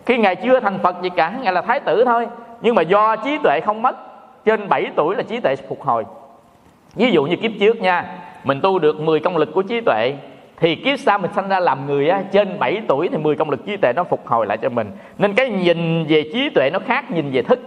Khi 0.05 0.17
ngài 0.17 0.35
chưa 0.35 0.59
thành 0.59 0.79
phật 0.83 1.01
gì 1.01 1.09
cả, 1.15 1.33
ngài 1.41 1.53
là 1.53 1.61
thái 1.61 1.79
tử 1.79 2.05
thôi. 2.05 2.27
Nhưng 2.61 2.75
mà 2.75 2.81
do 2.81 3.15
trí 3.15 3.37
tuệ 3.37 3.59
không 3.59 3.81
mất, 3.81 3.95
trên 4.45 4.69
7 4.69 4.85
tuổi 4.95 5.15
là 5.15 5.23
trí 5.23 5.39
tuệ 5.39 5.55
phục 5.55 5.81
hồi. 5.81 6.05
Ví 6.95 7.11
dụ 7.11 7.23
như 7.23 7.35
kiếp 7.35 7.51
trước 7.59 7.81
nha, 7.81 8.05
mình 8.43 8.61
tu 8.61 8.79
được 8.79 8.99
10 8.99 9.19
công 9.19 9.37
lực 9.37 9.49
của 9.53 9.61
trí 9.61 9.81
tuệ 9.81 10.13
thì 10.59 10.75
kiếp 10.75 10.99
sau 10.99 11.19
mình 11.19 11.31
sanh 11.35 11.49
ra 11.49 11.59
làm 11.59 11.85
người 11.85 12.09
á, 12.09 12.23
trên 12.31 12.59
7 12.59 12.81
tuổi 12.87 13.09
thì 13.11 13.17
10 13.17 13.35
công 13.35 13.49
lực 13.49 13.65
trí 13.65 13.77
tuệ 13.77 13.93
nó 13.95 14.03
phục 14.03 14.27
hồi 14.27 14.45
lại 14.45 14.57
cho 14.57 14.69
mình. 14.69 14.91
Nên 15.17 15.33
cái 15.33 15.49
nhìn 15.49 16.05
về 16.09 16.23
trí 16.33 16.49
tuệ 16.49 16.69
nó 16.73 16.79
khác 16.79 17.11
nhìn 17.11 17.31
về 17.31 17.41
thức. 17.41 17.59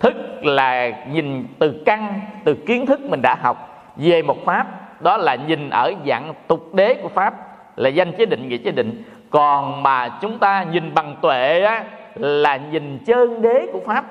Thức 0.00 0.14
là 0.42 0.90
nhìn 1.12 1.46
từ 1.58 1.82
căn, 1.86 2.20
từ 2.44 2.54
kiến 2.54 2.86
thức 2.86 3.00
mình 3.00 3.22
đã 3.22 3.34
học 3.34 3.86
về 3.96 4.22
một 4.22 4.44
pháp. 4.44 4.66
Đó 5.02 5.16
là 5.16 5.34
nhìn 5.34 5.70
ở 5.70 5.92
dạng 6.06 6.34
tục 6.46 6.74
đế 6.74 6.94
của 6.94 7.08
pháp, 7.08 7.34
là 7.76 7.88
danh 7.88 8.12
chế 8.12 8.26
định, 8.26 8.48
nghĩa 8.48 8.56
chế 8.56 8.70
định. 8.70 9.02
Còn 9.30 9.82
mà 9.82 10.08
chúng 10.08 10.38
ta 10.38 10.62
nhìn 10.62 10.94
bằng 10.94 11.16
tuệ 11.22 11.60
á, 11.60 11.84
là 12.14 12.56
nhìn 12.56 12.98
chân 13.06 13.42
đế 13.42 13.66
của 13.72 13.80
pháp. 13.86 14.04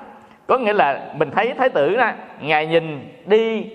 Có 0.46 0.58
nghĩa 0.58 0.72
là 0.72 1.00
mình 1.16 1.30
thấy 1.30 1.54
thái 1.58 1.68
tử 1.68 1.96
đó 1.96 2.10
ngài 2.40 2.66
nhìn 2.66 3.08
đi, 3.26 3.66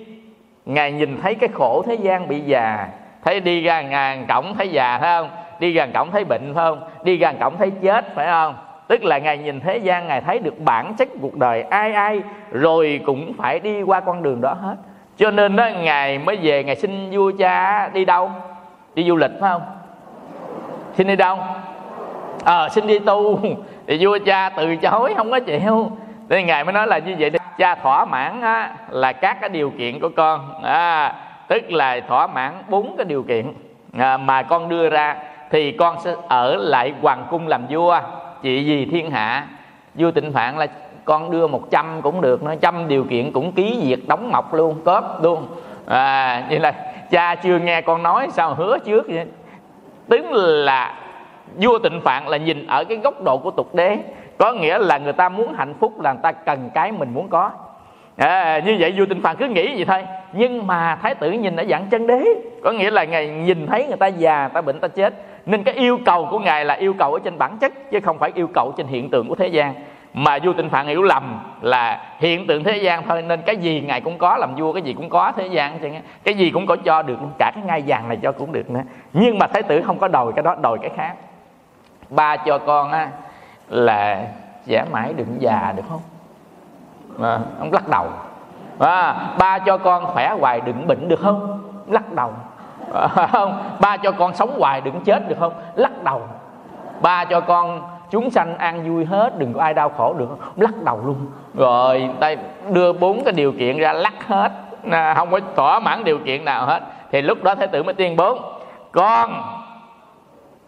ngài 0.65 0.91
nhìn 0.91 1.17
thấy 1.21 1.35
cái 1.35 1.49
khổ 1.53 1.83
thế 1.87 1.95
gian 1.95 2.27
bị 2.27 2.39
già 2.39 2.87
thấy 3.23 3.39
đi 3.39 3.61
ra 3.61 3.81
ngàn 3.81 4.25
cổng 4.29 4.55
thấy 4.57 4.69
già 4.69 4.97
phải 5.01 5.17
không? 5.17 5.29
Đi 5.59 5.71
gần 5.71 5.91
cổng 5.93 6.11
thấy 6.11 6.25
bệnh 6.25 6.53
phải 6.55 6.65
không? 6.65 6.81
Đi 7.03 7.17
gần 7.17 7.37
cổng 7.39 7.57
thấy 7.57 7.71
chết 7.81 8.15
phải 8.15 8.27
không? 8.27 8.55
Tức 8.87 9.03
là 9.03 9.17
ngài 9.17 9.37
nhìn 9.37 9.59
thế 9.59 9.77
gian 9.77 10.07
ngài 10.07 10.21
thấy 10.21 10.39
được 10.39 10.59
bản 10.59 10.93
chất 10.97 11.07
cuộc 11.21 11.35
đời 11.35 11.61
ai 11.61 11.93
ai 11.93 12.21
rồi 12.51 13.01
cũng 13.05 13.33
phải 13.37 13.59
đi 13.59 13.81
qua 13.81 13.99
con 13.99 14.23
đường 14.23 14.41
đó 14.41 14.53
hết. 14.61 14.75
Cho 15.17 15.31
nên 15.31 15.55
đó 15.55 15.67
ngài 15.67 16.19
mới 16.19 16.35
về 16.41 16.63
ngài 16.63 16.75
xin 16.75 17.09
vua 17.11 17.31
cha 17.39 17.87
đi 17.87 18.05
đâu? 18.05 18.31
Đi 18.95 19.03
du 19.03 19.15
lịch 19.15 19.31
phải 19.41 19.51
không? 19.51 19.61
Xin 20.93 21.07
đi 21.07 21.15
đâu? 21.15 21.37
Ờ 22.43 22.65
à, 22.65 22.69
xin 22.69 22.87
đi 22.87 22.99
tu. 22.99 23.39
Thì 23.87 24.05
vua 24.05 24.17
cha 24.25 24.49
từ 24.49 24.75
chối 24.75 25.13
không 25.17 25.31
có 25.31 25.39
chịu. 25.39 25.91
Nên 26.29 26.45
ngài 26.45 26.63
mới 26.63 26.73
nói 26.73 26.87
là 26.87 26.97
như 26.97 27.15
vậy 27.19 27.31
cha 27.57 27.75
thỏa 27.75 28.05
mãn 28.05 28.41
á, 28.41 28.71
là 28.89 29.13
các 29.13 29.37
cái 29.41 29.49
điều 29.49 29.69
kiện 29.69 29.99
của 29.99 30.09
con. 30.15 30.63
À, 30.63 31.13
tức 31.47 31.71
là 31.71 31.99
thỏa 32.07 32.27
mãn 32.27 32.53
bốn 32.69 32.95
cái 32.97 33.05
điều 33.05 33.23
kiện. 33.23 33.53
À, 33.97 34.17
mà 34.17 34.41
con 34.41 34.69
đưa 34.69 34.89
ra 34.89 35.15
thì 35.49 35.71
con 35.71 35.97
sẽ 36.03 36.15
ở 36.27 36.55
lại 36.55 36.93
hoàng 37.01 37.25
cung 37.29 37.47
làm 37.47 37.65
vua. 37.69 37.99
Chị 38.41 38.65
gì 38.65 38.85
thiên 38.91 39.11
hạ. 39.11 39.47
Vua 39.95 40.11
tịnh 40.11 40.33
phạn 40.33 40.57
là 40.57 40.67
con 41.05 41.31
đưa 41.31 41.47
100 41.47 42.01
cũng 42.01 42.21
được 42.21 42.43
nó 42.43 42.55
trăm 42.61 42.87
điều 42.87 43.03
kiện 43.03 43.31
cũng 43.31 43.51
ký 43.51 43.79
việc 43.83 44.07
đóng 44.07 44.31
mọc 44.31 44.53
luôn 44.53 44.81
cóp 44.85 45.23
luôn. 45.23 45.47
À 45.87 46.43
như 46.49 46.57
là 46.57 46.73
cha 47.11 47.35
chưa 47.35 47.59
nghe 47.59 47.81
con 47.81 48.03
nói 48.03 48.27
sao 48.31 48.53
hứa 48.53 48.77
trước 48.79 49.07
vậy? 49.07 49.25
Tức 50.09 50.25
là 50.31 50.93
vua 51.55 51.79
tịnh 51.79 52.01
phạn 52.01 52.27
là 52.27 52.37
nhìn 52.37 52.67
ở 52.67 52.83
cái 52.83 52.97
góc 52.97 53.23
độ 53.23 53.37
của 53.37 53.51
tục 53.51 53.75
đế. 53.75 53.97
Có 54.37 54.51
nghĩa 54.51 54.77
là 54.77 54.97
người 54.97 55.13
ta 55.13 55.29
muốn 55.29 55.53
hạnh 55.53 55.73
phúc 55.79 56.01
là 56.01 56.13
người 56.13 56.21
ta 56.23 56.31
cần 56.31 56.69
cái 56.73 56.91
mình 56.91 57.13
muốn 57.13 57.27
có 57.29 57.51
à, 58.17 58.59
như 58.65 58.77
vậy 58.79 58.93
vua 58.97 59.05
tinh 59.05 59.21
phạn 59.21 59.35
cứ 59.39 59.47
nghĩ 59.47 59.75
vậy 59.75 59.85
thôi. 59.85 60.03
Nhưng 60.33 60.67
mà 60.67 60.95
thái 60.95 61.15
tử 61.15 61.31
nhìn 61.31 61.55
ở 61.55 61.65
dạng 61.69 61.85
chân 61.89 62.07
đế. 62.07 62.23
Có 62.63 62.71
nghĩa 62.71 62.91
là 62.91 63.03
ngài 63.03 63.27
nhìn 63.27 63.67
thấy 63.67 63.87
người 63.87 63.97
ta 63.97 64.07
già 64.07 64.41
người 64.41 64.53
ta 64.53 64.61
bệnh 64.61 64.79
người 64.79 64.89
ta 64.89 64.95
chết. 64.95 65.13
Nên 65.45 65.63
cái 65.63 65.75
yêu 65.75 65.99
cầu 66.05 66.27
của 66.31 66.39
ngài 66.39 66.65
là 66.65 66.73
yêu 66.73 66.93
cầu 66.93 67.13
ở 67.13 67.19
trên 67.23 67.37
bản 67.37 67.57
chất 67.57 67.91
chứ 67.91 67.99
không 67.99 68.19
phải 68.19 68.31
yêu 68.35 68.47
cầu 68.53 68.73
trên 68.77 68.87
hiện 68.87 69.09
tượng 69.09 69.29
của 69.29 69.35
thế 69.35 69.47
gian. 69.47 69.73
Mà 70.13 70.39
vua 70.43 70.53
tinh 70.53 70.69
phạn 70.69 70.87
hiểu 70.87 71.03
lầm 71.03 71.39
là 71.61 72.15
hiện 72.19 72.47
tượng 72.47 72.63
thế 72.63 72.77
gian 72.77 73.03
thôi 73.07 73.21
nên 73.21 73.41
cái 73.41 73.57
gì 73.57 73.81
ngài 73.81 74.01
cũng 74.01 74.17
có 74.17 74.37
làm 74.37 74.55
vua 74.55 74.73
cái 74.73 74.81
gì 74.81 74.93
cũng 74.93 75.09
có 75.09 75.31
thế 75.37 75.47
gian 75.47 75.79
chứ 75.79 75.89
cái 76.23 76.33
gì 76.33 76.49
cũng 76.49 76.65
có 76.65 76.75
cho 76.75 77.01
được 77.01 77.17
cả 77.39 77.51
cái 77.55 77.63
ngai 77.63 77.83
vàng 77.87 78.07
này 78.07 78.17
cho 78.21 78.31
cũng 78.31 78.51
được 78.51 78.69
nữa. 78.69 78.81
Nhưng 79.13 79.39
mà 79.39 79.47
thái 79.47 79.63
tử 79.63 79.81
không 79.81 79.99
có 79.99 80.07
đòi 80.07 80.33
cái 80.35 80.43
đó 80.43 80.55
đòi 80.61 80.77
cái 80.81 80.91
khác. 80.95 81.13
Ba 82.09 82.37
cho 82.37 82.57
con 82.57 82.91
á 82.91 83.09
là 83.69 84.27
giả 84.65 84.85
mãi 84.91 85.13
đừng 85.17 85.35
già 85.39 85.73
được 85.77 85.83
không? 85.89 86.01
À, 87.21 87.39
ông 87.59 87.73
lắc 87.73 87.87
đầu. 87.87 88.05
À, 88.79 89.15
ba 89.37 89.59
cho 89.59 89.77
con 89.77 90.05
khỏe 90.05 90.35
hoài 90.39 90.61
đừng 90.61 90.87
bệnh 90.87 91.07
được 91.07 91.19
không? 91.19 91.61
Lắc 91.87 92.13
đầu. 92.13 92.31
À, 92.93 93.27
không 93.31 93.63
ba 93.79 93.97
cho 93.97 94.11
con 94.11 94.35
sống 94.35 94.59
hoài 94.59 94.81
đừng 94.81 95.01
chết 95.01 95.29
được 95.29 95.35
không? 95.39 95.53
Lắc 95.75 96.03
đầu. 96.03 96.21
Ba 97.01 97.25
cho 97.25 97.41
con 97.41 97.81
chúng 98.09 98.31
sanh 98.31 98.57
an 98.57 98.89
vui 98.89 99.05
hết 99.05 99.39
đừng 99.39 99.53
có 99.53 99.61
ai 99.61 99.73
đau 99.73 99.89
khổ 99.89 100.13
được 100.13 100.25
không? 100.29 100.39
Lắc 100.55 100.83
đầu 100.83 101.01
luôn. 101.05 101.15
Rồi 101.53 102.09
tay 102.19 102.37
đưa 102.69 102.93
bốn 102.93 103.23
cái 103.23 103.33
điều 103.33 103.51
kiện 103.51 103.77
ra 103.77 103.93
lắc 103.93 104.27
hết. 104.27 104.51
À, 104.91 105.13
không 105.13 105.31
có 105.31 105.39
thỏa 105.55 105.79
mãn 105.79 106.03
điều 106.03 106.19
kiện 106.19 106.45
nào 106.45 106.65
hết. 106.65 106.81
Thì 107.11 107.21
lúc 107.21 107.43
đó 107.43 107.55
thái 107.55 107.67
tử 107.67 107.83
mới 107.83 107.93
tuyên 107.93 108.15
bố 108.15 108.39
con 108.91 109.43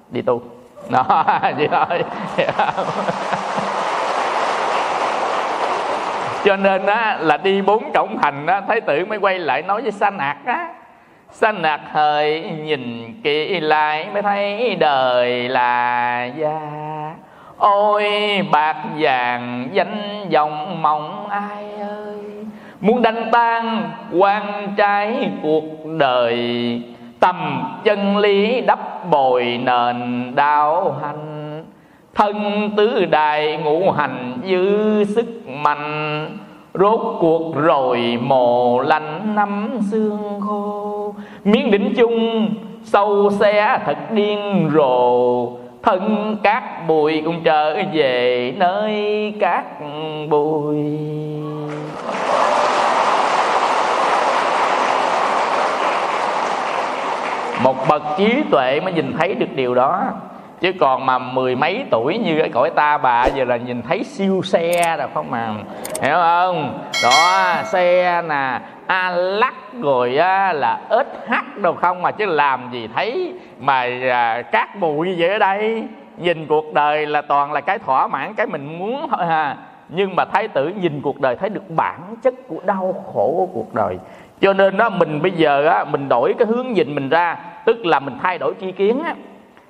đi 0.10 0.22
tu. 0.22 0.42
Đó 0.90 1.24
vậy 1.58 1.70
thôi 1.72 2.04
cho 6.44 6.56
nên 6.56 6.86
á, 6.86 7.18
là 7.22 7.38
đi 7.38 7.62
bốn 7.62 7.92
cổng 7.94 8.18
thành 8.22 8.48
á, 8.48 8.62
thái 8.68 8.82
tử 8.82 9.06
mới 9.06 9.18
quay 9.18 9.40
lại 9.40 9.62
nói 9.62 9.82
với 9.82 9.92
sa 9.92 10.10
nạc 10.10 10.38
á. 10.46 10.70
Sa 11.32 11.52
nạc 11.52 11.82
hời 11.92 12.42
nhìn 12.42 13.14
kỹ 13.24 13.60
lại, 13.60 14.08
mới 14.14 14.22
thấy 14.22 14.76
đời 14.76 15.50
là 15.50 16.26
già 16.38 16.60
ôi, 17.58 18.06
bạc 18.52 18.78
vàng 19.00 19.68
danh 19.72 20.26
vọng 20.34 20.82
mong 20.82 21.30
ai 21.30 21.64
ơi. 21.80 22.18
Muốn 22.82 23.02
đánh 23.02 23.30
tan 23.32 23.92
quan 24.18 24.74
trái 24.78 25.30
cuộc 25.44 25.86
đời, 25.86 26.82
tầm 27.20 27.64
chân 27.84 28.18
lý 28.18 28.62
đắp 28.62 29.06
bồi 29.10 29.60
nền 29.64 30.32
đạo 30.36 30.96
hành 31.02 31.39
thân 32.20 32.70
tứ 32.78 33.06
đại 33.06 33.58
ngũ 33.64 33.92
hành 33.92 34.38
dư 34.50 35.04
sức 35.04 35.48
mạnh. 35.48 36.30
Rốt 36.74 37.00
cuộc 37.20 37.56
rồi 37.56 38.20
mồ 38.22 38.82
lạnh 38.82 39.36
năm 39.36 39.70
xương 39.92 40.40
khô. 40.48 41.14
Miếng 41.44 41.72
đỉnh 41.72 41.94
chung 41.98 42.50
sâu 42.84 43.30
xe 43.40 43.80
thật 43.86 43.98
điên 44.12 44.70
rồ. 44.74 45.48
Thân 45.84 46.38
cát 46.44 46.88
bụi 46.88 47.22
cũng 47.26 47.42
trở 47.44 47.84
về 47.94 48.54
nơi 48.58 49.34
cát 49.40 49.66
bụi. 50.30 50.78
Một 57.64 57.76
bậc 57.90 58.04
trí 58.18 58.44
tuệ 58.52 58.80
mới 58.80 58.94
nhìn 58.94 59.14
thấy 59.20 59.34
được 59.34 59.56
điều 59.56 59.76
đó 59.76 60.04
chứ 60.60 60.72
còn 60.80 61.06
mà 61.06 61.20
mười 61.20 61.56
mấy 61.56 61.86
tuổi 61.90 62.18
như 62.18 62.40
cái 62.40 62.50
cõi 62.50 62.70
ta 62.70 62.98
bà 62.98 63.26
giờ 63.26 63.44
là 63.44 63.58
nhìn 63.58 63.82
thấy 63.82 64.04
siêu 64.04 64.42
xe 64.44 64.98
rồi 64.98 65.08
không 65.14 65.32
mà 65.32 65.54
hiểu 66.02 66.16
không? 66.16 66.80
Đó 67.04 67.54
xe 67.64 68.22
nè 68.22 68.60
a 68.88 69.10
lắc 69.10 69.56
rồi 69.82 70.18
á, 70.18 70.54
là 70.54 70.80
ít 70.90 71.08
hắt 71.28 71.58
đâu 71.58 71.74
không 71.74 72.02
mà 72.02 72.12
chứ 72.12 72.26
làm 72.26 72.70
gì 72.72 72.90
thấy 72.96 73.34
mà 73.60 73.88
à, 74.12 74.42
cát 74.42 74.80
bụi 74.80 75.16
vậy 75.18 75.30
ở 75.30 75.38
đây. 75.38 75.84
Nhìn 76.18 76.48
cuộc 76.48 76.74
đời 76.74 77.06
là 77.06 77.22
toàn 77.22 77.52
là 77.54 77.62
cái 77.62 77.80
thỏa 77.80 78.08
mãn 78.08 78.34
cái 78.34 78.48
mình 78.48 78.80
muốn 78.80 79.08
thôi 79.10 79.26
ha 79.26 79.56
nhưng 79.90 80.16
mà 80.16 80.26
thái 80.26 80.48
tử 80.48 80.72
nhìn 80.82 81.02
cuộc 81.02 81.22
đời 81.22 81.36
thấy 81.36 81.50
được 81.50 81.70
bản 81.70 82.16
chất 82.24 82.34
của 82.48 82.60
đau 82.66 83.04
khổ 83.06 83.34
của 83.38 83.48
cuộc 83.54 83.74
đời. 83.74 83.98
Cho 84.42 84.54
nên 84.54 84.78
đó 84.78 84.90
mình 84.90 85.22
bây 85.22 85.32
giờ 85.32 85.68
á 85.68 85.84
mình 85.84 86.10
đổi 86.10 86.34
cái 86.40 86.48
hướng 86.48 86.74
nhìn 86.74 86.96
mình 86.96 87.10
ra 87.10 87.38
tức 87.66 87.86
là 87.86 88.00
mình 88.00 88.18
thay 88.22 88.38
đổi 88.38 88.54
chi 88.54 88.72
kiến 88.72 89.04
á 89.04 89.14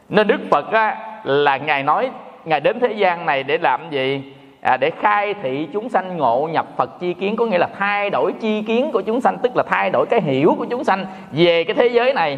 nên 0.10 0.28
đức 0.28 0.40
phật 0.52 0.72
á 0.72 0.98
là 1.24 1.58
ngài 1.58 1.84
nói 1.84 2.10
ngài 2.46 2.60
đến 2.60 2.80
thế 2.80 2.94
gian 2.94 3.26
này 3.26 3.44
để 3.44 3.58
làm 3.58 3.82
gì? 3.92 4.34
À, 4.62 4.78
để 4.78 4.92
khai 5.02 5.34
thị 5.34 5.68
chúng 5.74 5.90
sanh 5.90 6.18
ngộ 6.18 6.50
nhập 6.52 6.66
phật 6.78 7.00
chi 7.00 7.14
kiến 7.14 7.36
có 7.36 7.46
nghĩa 7.46 7.58
là 7.58 7.68
thay 7.80 8.10
đổi 8.10 8.34
chi 8.42 8.62
kiến 8.62 8.92
của 8.92 9.02
chúng 9.02 9.22
sanh 9.22 9.38
tức 9.38 9.56
là 9.56 9.64
thay 9.64 9.90
đổi 9.90 10.06
cái 10.10 10.22
hiểu 10.22 10.56
của 10.58 10.66
chúng 10.70 10.84
sanh 10.84 11.06
về 11.32 11.64
cái 11.64 11.76
thế 11.76 11.88
giới 11.88 12.14
này. 12.14 12.38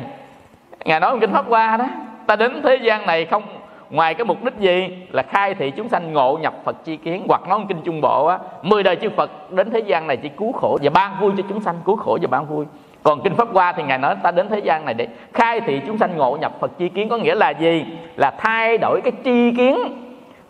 Ngài 0.85 0.99
nói 0.99 1.11
trong 1.11 1.19
kinh 1.19 1.31
pháp 1.31 1.45
hoa 1.49 1.77
đó 1.77 1.85
ta 2.27 2.35
đến 2.35 2.61
thế 2.63 2.75
gian 2.75 3.05
này 3.05 3.25
không 3.25 3.43
ngoài 3.89 4.13
cái 4.13 4.25
mục 4.25 4.43
đích 4.43 4.57
gì? 4.59 4.97
Là 5.11 5.23
khai 5.23 5.53
thị 5.53 5.71
chúng 5.71 5.89
sanh 5.89 6.13
ngộ 6.13 6.37
nhập 6.41 6.53
phật 6.65 6.85
chi 6.85 6.97
kiến. 6.97 7.25
Hoặc 7.27 7.41
nói 7.49 7.59
kinh 7.69 7.81
trung 7.83 8.01
bộ 8.01 8.25
á 8.25 8.37
mười 8.61 8.83
đời 8.83 8.95
chư 8.95 9.09
phật 9.09 9.51
đến 9.51 9.71
thế 9.71 9.79
gian 9.79 10.07
này 10.07 10.17
chỉ 10.17 10.29
cứu 10.29 10.51
khổ 10.51 10.77
và 10.81 10.89
ban 10.89 11.19
vui 11.21 11.31
cho 11.37 11.43
chúng 11.49 11.61
sanh 11.61 11.75
cứu 11.85 11.95
khổ 11.95 12.17
và 12.21 12.27
ban 12.27 12.45
vui 12.45 12.65
còn 13.03 13.21
kinh 13.23 13.35
pháp 13.35 13.47
hoa 13.53 13.73
thì 13.73 13.83
ngài 13.83 13.97
nói, 13.97 14.15
ta 14.23 14.31
đến 14.31 14.47
thế 14.49 14.59
gian 14.59 14.85
này 14.85 14.93
để 14.93 15.07
khai 15.33 15.61
thị 15.61 15.81
chúng 15.87 15.97
sanh 15.97 16.17
ngộ 16.17 16.37
nhập 16.41 16.51
phật 16.59 16.71
chi 16.77 16.89
kiến, 16.89 17.09
có 17.09 17.17
nghĩa 17.17 17.35
là 17.35 17.49
gì? 17.49 17.85
Là 18.15 18.31
thay 18.37 18.77
đổi 18.77 19.01
cái 19.03 19.11
chi 19.23 19.51
kiến 19.57 19.77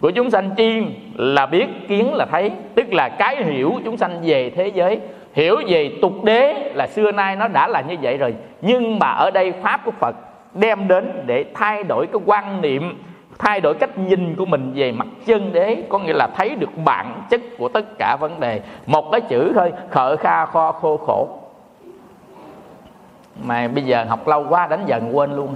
của 0.02 0.12
chúng 0.12 0.30
sanh 0.30 0.50
chi 0.58 0.84
là 1.16 1.46
biết 1.46 1.68
kiến 1.88 2.14
là 2.14 2.26
thấy, 2.32 2.52
tức 2.76 2.94
là 2.94 3.10
cái 3.10 3.44
hiểu 3.44 3.74
chúng 3.86 3.98
sanh 3.98 4.20
về 4.24 4.50
thế 4.50 4.68
giới, 4.68 5.00
hiểu 5.34 5.56
về 5.68 5.92
tục 6.02 6.24
đế 6.24 6.72
là 6.76 6.88
xưa 6.88 7.12
nay 7.12 7.36
nó 7.36 7.48
đã 7.48 7.68
là 7.68 7.82
như 7.82 7.96
vậy 8.02 8.18
rồi. 8.18 8.34
Nhưng 8.62 9.00
mà 9.00 9.08
ở 9.08 9.32
đây 9.32 9.52
pháp 9.52 9.82
của 9.86 9.92
phật 9.92 10.16
đem 10.54 10.88
đến 10.88 11.24
để 11.26 11.46
thay 11.54 11.84
đổi 11.84 12.08
cái 12.08 12.22
quan 12.26 12.62
niệm, 12.62 13.04
thay 13.40 13.62
đổi 13.62 13.74
cách 13.74 13.98
nhìn 13.98 14.36
của 14.36 14.46
mình 14.46 14.72
về 14.76 14.92
mặt 14.92 15.08
chân 15.26 15.54
đế, 15.54 15.84
có 15.90 16.00
nghĩa 16.00 16.14
là 16.14 16.28
thấy 16.28 16.56
được 16.56 16.70
bản 16.86 17.22
chất 17.30 17.42
của 17.58 17.68
tất 17.68 17.98
cả 18.00 18.18
vấn 18.20 18.40
đề. 18.40 18.62
Một 18.86 19.12
cái 19.12 19.22
chữ 19.22 19.52
thôi, 19.56 19.72
khở 19.90 20.16
kha 20.16 20.46
kho, 20.46 20.72
khô 20.72 20.98
khổ 20.98 21.41
mà 23.44 23.68
bây 23.68 23.84
giờ 23.84 24.06
học 24.10 24.28
lâu 24.28 24.46
quá 24.50 24.68
đánh 24.68 24.86
dần 24.86 25.18
quên 25.18 25.36
luôn. 25.36 25.56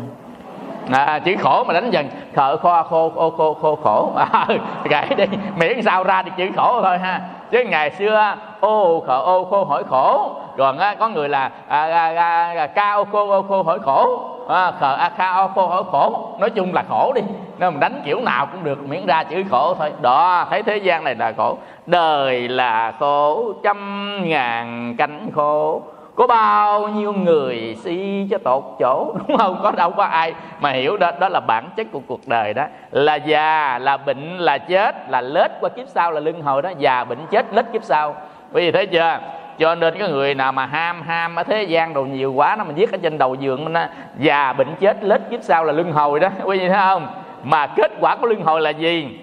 À, 0.92 1.20
chữ 1.20 1.36
khổ 1.40 1.64
mà 1.64 1.74
đánh 1.74 1.92
dần. 1.92 2.08
Thợ 2.34 2.58
kho 2.58 2.84
khô 2.84 3.10
khô 3.10 3.30
khô 3.30 3.54
khô 3.54 3.76
khổ. 3.84 4.12
À, 4.32 4.48
kể 4.90 5.16
đi. 5.18 5.26
Miễn 5.56 5.82
sao 5.82 6.04
ra 6.04 6.22
được 6.22 6.32
chữ 6.38 6.50
khổ 6.56 6.82
thôi 6.82 6.98
ha. 6.98 7.22
Chứ 7.52 7.64
ngày 7.64 7.92
xưa 7.92 8.36
ô 8.60 9.04
khờ 9.08 9.18
ô 9.18 9.44
khô 9.44 9.64
hỏi 9.64 9.84
khổ. 9.90 10.36
Còn 10.58 10.78
á, 10.78 10.96
có 10.96 11.10
người 11.10 11.30
là 11.30 11.52
à, 11.68 11.86
à, 11.86 12.16
à, 12.16 12.54
à, 12.58 12.68
ca 12.68 12.94
ô 12.94 13.06
khô 13.12 13.30
ô 13.30 13.42
khô 13.42 13.64
hỏi 13.64 13.80
khổ. 13.80 14.20
À, 14.50 14.72
khờ 14.80 14.96
a 14.96 15.10
ca 15.10 15.34
ô 15.34 15.48
khô 15.48 15.68
hỏi 15.68 15.84
khổ. 15.92 16.30
Nói 16.40 16.50
chung 16.50 16.74
là 16.74 16.84
khổ 16.90 17.12
đi. 17.16 17.22
Nên 17.58 17.74
mình 17.74 17.80
đánh 17.80 18.02
kiểu 18.06 18.22
nào 18.22 18.46
cũng 18.46 18.64
được 18.64 18.88
miễn 18.90 19.06
ra 19.06 19.24
chữ 19.24 19.44
khổ 19.52 19.74
thôi. 19.74 19.92
Đó 20.02 20.46
thấy 20.50 20.64
thế 20.64 20.78
gian 20.78 21.04
này 21.04 21.16
là 21.16 21.34
khổ. 21.38 21.58
Đời 21.86 22.48
là 22.48 22.94
khổ 23.00 23.54
trăm 23.64 24.20
ngàn 24.30 24.96
cánh 24.98 25.30
khổ 25.36 25.82
có 26.16 26.28
bao 26.28 26.88
nhiêu 26.88 27.13
người 27.13 27.78
si 27.84 28.28
cho 28.32 28.38
tột 28.38 28.63
chỗ? 28.80 29.16
Đúng 29.28 29.38
không? 29.38 29.59
Có 29.63 29.72
đâu 29.72 29.91
có 29.91 30.03
ai 30.03 30.34
mà 30.59 30.72
hiểu 30.72 30.97
đó. 30.97 31.11
Đó 31.20 31.30
là 31.30 31.39
bản 31.39 31.70
chất 31.76 31.88
của 31.91 32.01
cuộc 32.07 32.20
đời 32.28 32.53
đó. 32.53 32.66
Là 32.91 33.16
già, 33.16 33.80
là 33.80 33.97
bệnh, 33.97 34.38
là 34.38 34.57
chết, 34.57 34.95
là 35.09 35.22
lết 35.22 35.51
qua 35.59 35.70
kiếp 35.70 35.88
sau, 35.88 36.11
là 36.11 36.20
lưng 36.20 36.41
hồi 36.41 36.61
đó. 36.61 36.72
Già, 36.78 37.03
bệnh, 37.03 37.20
chết, 37.32 37.53
lết 37.53 37.66
kiếp 37.74 37.84
sau. 37.84 38.16
Quý 38.53 38.66
vị 38.66 38.72
thấy 38.72 38.88
chưa? 38.88 39.20
Cho 39.59 39.76
nên 39.76 39.99
cái 39.99 40.09
người 40.09 40.36
nào 40.36 40.51
mà 40.51 40.66
ham 40.66 41.01
ham 41.01 41.36
ở 41.36 41.43
thế 41.43 41.63
gian 41.63 41.93
đồ 41.93 42.03
nhiều 42.03 42.34
quá, 42.34 42.55
nó 42.55 42.63
mình 42.63 42.76
viết 42.76 42.91
ở 42.91 42.97
trên 43.03 43.18
đầu 43.18 43.36
giường 43.36 43.63
mình 43.63 43.74
già, 44.20 44.53
bệnh, 44.53 44.76
chết, 44.80 45.03
lết 45.03 45.22
kiếp 45.30 45.43
sau 45.43 45.63
là 45.63 45.74
lưng 45.74 45.91
hồi 45.91 46.20
đó. 46.20 46.30
Quý 46.43 46.59
vị 46.59 46.68
thấy 46.68 46.78
không? 46.78 47.07
Mà 47.43 47.68
kết 47.68 47.91
quả 47.99 48.16
của 48.16 48.28
lưng 48.28 48.43
hồi 48.43 48.61
là 48.61 48.70
gì? 48.70 49.20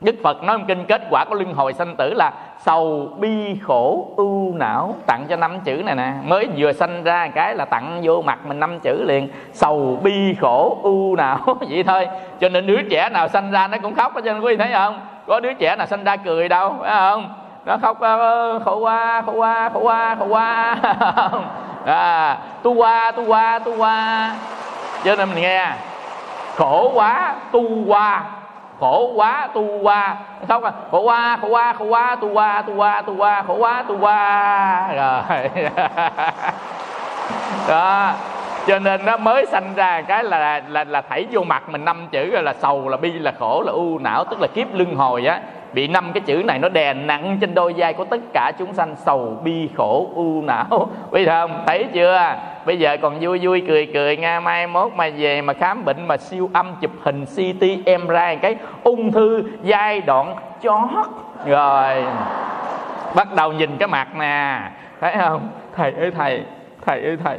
Đức 0.00 0.14
Phật 0.22 0.42
nói 0.42 0.58
trong 0.58 0.66
kinh, 0.66 0.84
kết 0.84 1.02
quả 1.10 1.24
của 1.24 1.34
luân 1.34 1.54
hồi 1.54 1.72
sanh 1.72 1.96
tử 1.96 2.14
là 2.14 2.32
sầu 2.60 3.12
bi 3.18 3.58
khổ 3.62 4.08
ưu 4.16 4.54
não. 4.54 4.94
Tặng 5.06 5.26
cho 5.28 5.36
năm 5.36 5.60
chữ 5.60 5.82
này 5.84 5.94
nè. 5.94 6.12
Mới 6.24 6.48
vừa 6.56 6.72
sanh 6.72 7.02
ra 7.04 7.28
cái 7.28 7.54
là 7.54 7.64
tặng 7.64 8.00
vô 8.02 8.22
mặt 8.22 8.38
mình 8.46 8.60
năm 8.60 8.80
chữ 8.80 9.04
liền. 9.06 9.28
Sầu 9.52 10.00
bi 10.02 10.34
khổ 10.40 10.78
ưu 10.82 11.16
não. 11.16 11.38
Vậy 11.70 11.82
thôi. 11.86 12.08
Cho 12.40 12.48
nên 12.48 12.66
đứa 12.66 12.82
trẻ 12.90 13.08
nào 13.12 13.28
sanh 13.28 13.50
ra 13.50 13.68
nó 13.68 13.78
cũng 13.82 13.94
khóc 13.94 14.14
hết 14.14 14.20
trơn 14.24 14.40
quý 14.40 14.56
vị 14.56 14.56
thấy 14.56 14.72
không? 14.72 15.00
Có 15.26 15.40
đứa 15.40 15.52
trẻ 15.52 15.76
nào 15.76 15.86
sanh 15.86 16.04
ra 16.04 16.16
cười 16.16 16.48
đâu 16.48 16.74
phải 16.80 16.90
không? 16.90 17.34
Nó 17.66 17.76
khóc 17.82 18.00
ờ, 18.00 18.18
ờ, 18.18 18.58
khổ 18.64 18.76
quá 18.76 19.22
khổ 19.26 19.32
quá 19.32 19.70
khổ 19.74 19.80
quá 19.80 20.16
khổ 20.18 20.26
quá. 20.26 20.76
À, 21.86 22.38
tu 22.62 22.74
qua 22.74 23.10
tu 23.10 23.24
qua 23.26 23.58
tu 23.58 23.76
qua. 23.76 24.30
Cho 25.04 25.16
nên 25.16 25.28
mình 25.28 25.42
nghe. 25.42 25.72
Khổ 26.56 26.92
quá 26.94 27.34
tu 27.52 27.62
qua 27.86 28.24
khổ 28.80 29.12
quá, 29.16 29.48
tu 29.54 29.78
qua. 29.82 30.16
Không 30.48 30.64
à 30.64 30.72
khổ 30.90 31.00
quá 31.00 31.38
khổ 31.40 31.48
quá 31.48 31.72
khổ 31.78 31.84
quá, 31.84 32.16
tu 32.20 32.32
qua 32.32 32.62
tu 32.62 32.74
qua 32.74 33.02
tu 33.02 33.16
qua, 33.16 33.42
khổ 33.46 33.54
quá, 33.54 33.84
tu 33.88 33.98
qua. 33.98 34.92
Rồi. 34.94 35.50
Đó. 37.68 38.12
Cho 38.66 38.78
nên 38.78 39.04
nó 39.04 39.16
mới 39.16 39.46
sanh 39.46 39.74
ra 39.76 40.02
cái 40.02 40.24
là 40.24 40.60
là 40.68 40.84
là 40.84 41.00
thảy 41.00 41.26
vô 41.30 41.42
mặt 41.42 41.68
mình 41.68 41.84
năm 41.84 42.08
chữ 42.10 42.24
là 42.24 42.54
sầu, 42.54 42.88
là 42.88 42.96
bi, 42.96 43.12
là 43.12 43.32
khổ, 43.38 43.62
là 43.66 43.72
u 43.72 43.98
não, 43.98 44.24
tức 44.24 44.40
là 44.40 44.46
kiếp 44.54 44.74
luân 44.74 44.94
hồi 44.94 45.26
á 45.26 45.40
bị 45.72 45.88
năm 45.88 46.10
cái 46.14 46.20
chữ 46.20 46.42
này 46.46 46.58
nó 46.58 46.68
đè 46.68 46.94
nặng 46.94 47.38
trên 47.40 47.54
đôi 47.54 47.74
vai 47.76 47.92
của 47.92 48.04
tất 48.04 48.20
cả 48.32 48.52
chúng 48.58 48.74
sanh 48.74 48.96
sầu, 48.96 49.40
bi, 49.44 49.68
khổ, 49.76 50.10
u, 50.14 50.42
não. 50.42 50.88
Bây 51.10 51.24
giờ 51.24 51.46
không? 51.46 51.62
Thấy 51.66 51.86
chưa? 51.92 52.34
Bây 52.64 52.78
giờ 52.78 52.96
còn 53.02 53.18
vui 53.20 53.38
vui, 53.42 53.62
cười 53.68 53.86
cười, 53.94 54.16
nga 54.16 54.40
mai 54.40 54.66
mốt 54.66 54.92
mà 54.92 55.08
về 55.16 55.42
mà 55.42 55.52
khám 55.52 55.84
bệnh 55.84 56.06
mà 56.06 56.16
siêu 56.16 56.50
âm 56.52 56.74
chụp 56.80 56.90
hình 57.02 57.24
ct 57.26 57.64
em 57.86 58.06
ra 58.06 58.34
cái 58.34 58.56
ung 58.82 59.12
thư 59.12 59.42
giai 59.62 60.00
đoạn 60.00 60.36
chót. 60.62 61.06
Rồi. 61.46 62.04
Bắt 63.14 63.34
đầu 63.36 63.52
nhìn 63.52 63.76
cái 63.78 63.88
mặt 63.88 64.08
nè. 64.18 64.60
Thấy 65.00 65.14
không? 65.18 65.48
Thầy 65.76 65.92
ơi, 65.92 66.10
thầy. 66.10 66.44
Thầy 66.86 67.02
ơi, 67.02 67.18
thầy. 67.24 67.38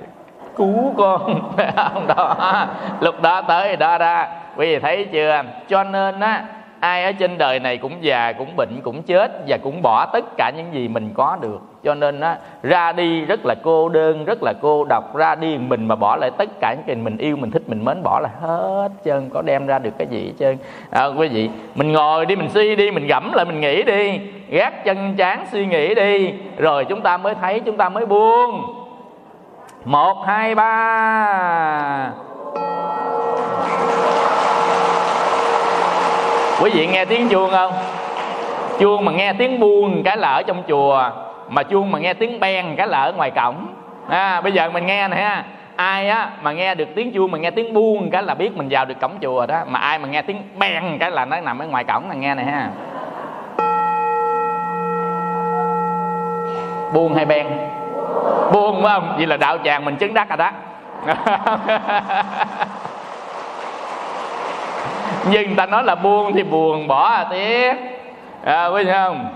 Cứu 0.57 0.93
con. 0.97 1.51
Phải 1.57 1.71
không? 1.75 2.07
Đó. 2.07 2.65
Lúc 2.99 3.21
đó 3.21 3.41
tới 3.41 3.75
đó 3.75 3.97
ra 3.97 4.27
quý 4.57 4.65
vị 4.73 4.79
thấy 4.79 5.07
chưa? 5.11 5.43
Cho 5.67 5.84
nên 5.84 6.19
á 6.19 6.43
ai 6.82 7.03
ở 7.03 7.11
trên 7.11 7.38
đời 7.38 7.59
này 7.59 7.77
cũng 7.77 7.93
già 8.01 8.32
cũng 8.32 8.55
bệnh 8.55 8.82
cũng 8.84 9.03
chết 9.03 9.32
và 9.47 9.57
cũng 9.63 9.82
bỏ 9.82 10.05
tất 10.13 10.25
cả 10.38 10.51
những 10.57 10.73
gì 10.73 10.88
mình 10.88 11.09
có 11.13 11.38
được. 11.41 11.59
Cho 11.84 11.95
nên 11.95 12.19
á 12.19 12.38
ra 12.63 12.91
đi 12.91 13.25
rất 13.25 13.39
là 13.45 13.55
cô 13.63 13.89
đơn 13.89 14.25
rất 14.25 14.43
là 14.43 14.53
cô 14.61 14.86
độc. 14.89 15.15
Ra 15.15 15.36
đi 15.36 15.57
mình 15.57 15.88
mà 15.88 15.95
bỏ 15.95 16.15
lại 16.15 16.32
tất 16.38 16.49
cả 16.61 16.73
những 16.73 16.84
cái 16.88 16.95
mình 16.95 17.17
yêu 17.17 17.38
mình 17.38 17.51
thích 17.51 17.63
mình 17.67 17.86
mến 17.86 18.03
bỏ 18.03 18.19
là 18.19 18.29
hết 18.41 18.89
trơn 19.05 19.29
có 19.29 19.41
đem 19.41 19.67
ra 19.67 19.79
được 19.79 19.91
cái 19.97 20.07
gì 20.07 20.25
hết 20.25 20.34
trơn. 20.39 20.57
À, 20.89 21.05
quý 21.05 21.27
vị 21.27 21.49
mình 21.75 21.91
ngồi 21.91 22.25
đi 22.25 22.36
mình 22.36 22.49
suy 22.49 22.75
đi 22.75 22.91
mình 22.91 23.07
gẫm 23.07 23.34
lại 23.34 23.45
mình 23.45 23.61
nghĩ 23.61 23.84
đi. 23.84 24.19
Gác 24.49 24.84
chân 24.86 25.15
chán 25.15 25.45
suy 25.51 25.65
nghĩ 25.65 25.95
đi. 25.95 26.34
Rồi 26.57 26.86
chúng 26.86 27.01
ta 27.01 27.17
mới 27.17 27.36
thấy 27.36 27.59
chúng 27.59 27.77
ta 27.77 27.89
mới 27.89 28.05
buông. 28.05 28.61
Một 29.86 30.23
hai 30.25 30.55
ba. 30.55 32.11
Quý 36.62 36.72
vị 36.74 36.88
nghe 36.88 37.05
tiếng 37.05 37.30
chuông 37.30 37.51
không? 37.51 37.74
Chuông 38.80 39.05
mà 39.05 39.12
nghe 39.12 39.34
tiếng 39.34 39.59
buông 39.59 40.03
cái 40.03 40.18
là 40.18 40.32
ở 40.32 40.43
trong 40.43 40.64
chùa 40.68 41.09
mà 41.49 41.64
chuông 41.64 41.91
mà 41.91 41.99
nghe 41.99 42.14
tiếng 42.14 42.39
beng 42.39 42.76
cái 42.78 42.88
là 42.88 43.01
ở 43.01 43.14
ngoài 43.14 43.32
cổng. 43.32 43.68
À, 44.09 44.41
bây 44.41 44.51
giờ 44.51 44.70
mình 44.70 44.86
nghe 44.86 45.07
nè 45.07 45.16
ha. 45.16 45.43
Ai 45.76 46.09
á 46.09 46.30
mà 46.41 46.51
nghe 46.51 46.76
được 46.76 46.88
tiếng 46.95 47.12
chuông 47.12 47.32
mà 47.32 47.38
nghe 47.38 47.51
tiếng 47.51 47.74
buông 47.74 48.09
cái 48.12 48.24
là 48.24 48.34
biết 48.34 48.57
mình 48.57 48.68
vào 48.72 48.86
được 48.86 48.95
cổng 49.01 49.12
chùa 49.22 49.45
đó. 49.45 49.64
Mà 49.68 49.80
ai 49.80 49.99
mà 49.99 50.07
nghe 50.07 50.22
tiếng 50.22 50.41
beng 50.57 50.97
cái 50.99 51.12
là 51.12 51.26
nó 51.26 51.41
nằm 51.41 51.59
ở 51.59 51.66
ngoài 51.66 51.84
cổng 51.84 52.09
là 52.09 52.16
nghe 52.16 52.36
này 52.36 52.45
ha. 52.45 52.70
Buông 56.93 57.16
hay 57.16 57.26
beng? 57.26 57.70
Buông 58.53 58.84
phải 58.84 58.93
không? 58.93 59.14
Vậy 59.18 59.28
là 59.28 59.38
đạo 59.38 59.57
tràng 59.64 59.86
mình 59.86 59.95
chứng 59.95 60.14
đắc 60.14 60.30
rồi 60.30 60.38
đó. 60.38 60.51
nhưng 65.30 65.55
ta 65.55 65.65
nói 65.65 65.84
là 65.84 65.95
buông 65.95 66.34
thì 66.34 66.43
buồn 66.43 66.88
bỏ 66.88 67.09
à 67.09 67.24
tiếc. 67.30 67.74
À, 68.43 68.65
quý 68.65 68.84
vị 68.84 68.91
không? 68.91 69.30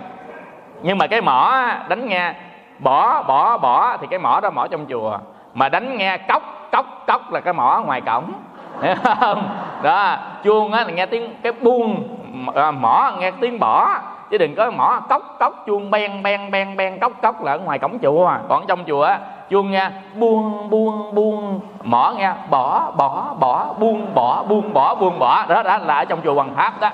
Nhưng 0.82 0.98
mà 0.98 1.08
cái 1.08 1.22
mỏ 1.22 1.66
đánh 1.88 2.08
nghe 2.08 2.34
bỏ 2.80 3.24
bỏ 3.24 3.58
bỏ 3.58 3.98
thì 4.02 4.08
cái 4.10 4.20
mỏ 4.20 4.40
đó 4.40 4.50
mỏ 4.50 4.68
trong 4.68 4.86
chùa. 4.90 5.18
Mà 5.54 5.70
đánh 5.70 5.98
nghe 5.98 6.18
cốc 6.18 6.44
cốc 6.72 7.04
cốc 7.08 7.34
là 7.34 7.40
cái 7.40 7.54
mỏ 7.54 7.84
ngoài 7.86 8.02
cổng. 8.02 8.34
Hiểu 8.82 8.96
không? 9.04 9.50
Đó 9.84 10.18
chuông 10.44 10.74
á 10.74 10.84
là 10.84 10.92
nghe 10.92 11.06
tiếng 11.06 11.36
cái 11.44 11.52
buông 11.52 12.18
à, 12.56 12.72
mỏ 12.72 13.12
nghe 13.20 13.32
tiếng 13.32 13.60
bỏ. 13.60 14.00
Chứ 14.30 14.38
đừng 14.38 14.56
có 14.56 14.72
mỏ 14.72 15.02
cốc 15.10 15.36
cốc 15.40 15.64
chuông 15.66 15.92
ben 15.92 16.24
ben 16.24 16.52
ben 16.52 16.78
ben 16.78 17.00
cốc 17.00 17.12
cốc 17.22 17.44
là 17.44 17.52
ở 17.52 17.60
ngoài 17.60 17.80
cổng 17.80 18.00
chùa. 18.00 18.32
Còn 18.50 18.68
trong 18.68 18.84
chùa 18.88 19.10
chuông 19.50 19.72
nha 19.72 19.92
buông 20.16 20.70
buông 20.70 21.16
buông. 21.16 21.60
Mỏ 21.84 22.14
nghe, 22.18 22.34
bỏ 22.50 22.92
bỏ 22.98 23.36
bỏ, 23.40 23.74
buông 23.80 24.14
bỏ 24.14 24.44
buông 24.44 24.74
bỏ 24.74 24.96
buông, 24.96 25.20
bỏ. 25.20 25.46
Đó 25.50 25.64
đó 25.64 25.78
là 25.78 25.96
ở 25.96 26.06
trong 26.06 26.22
chùa 26.24 26.34
Hoàng 26.34 26.54
Pháp 26.56 26.74
đó. 26.82 26.90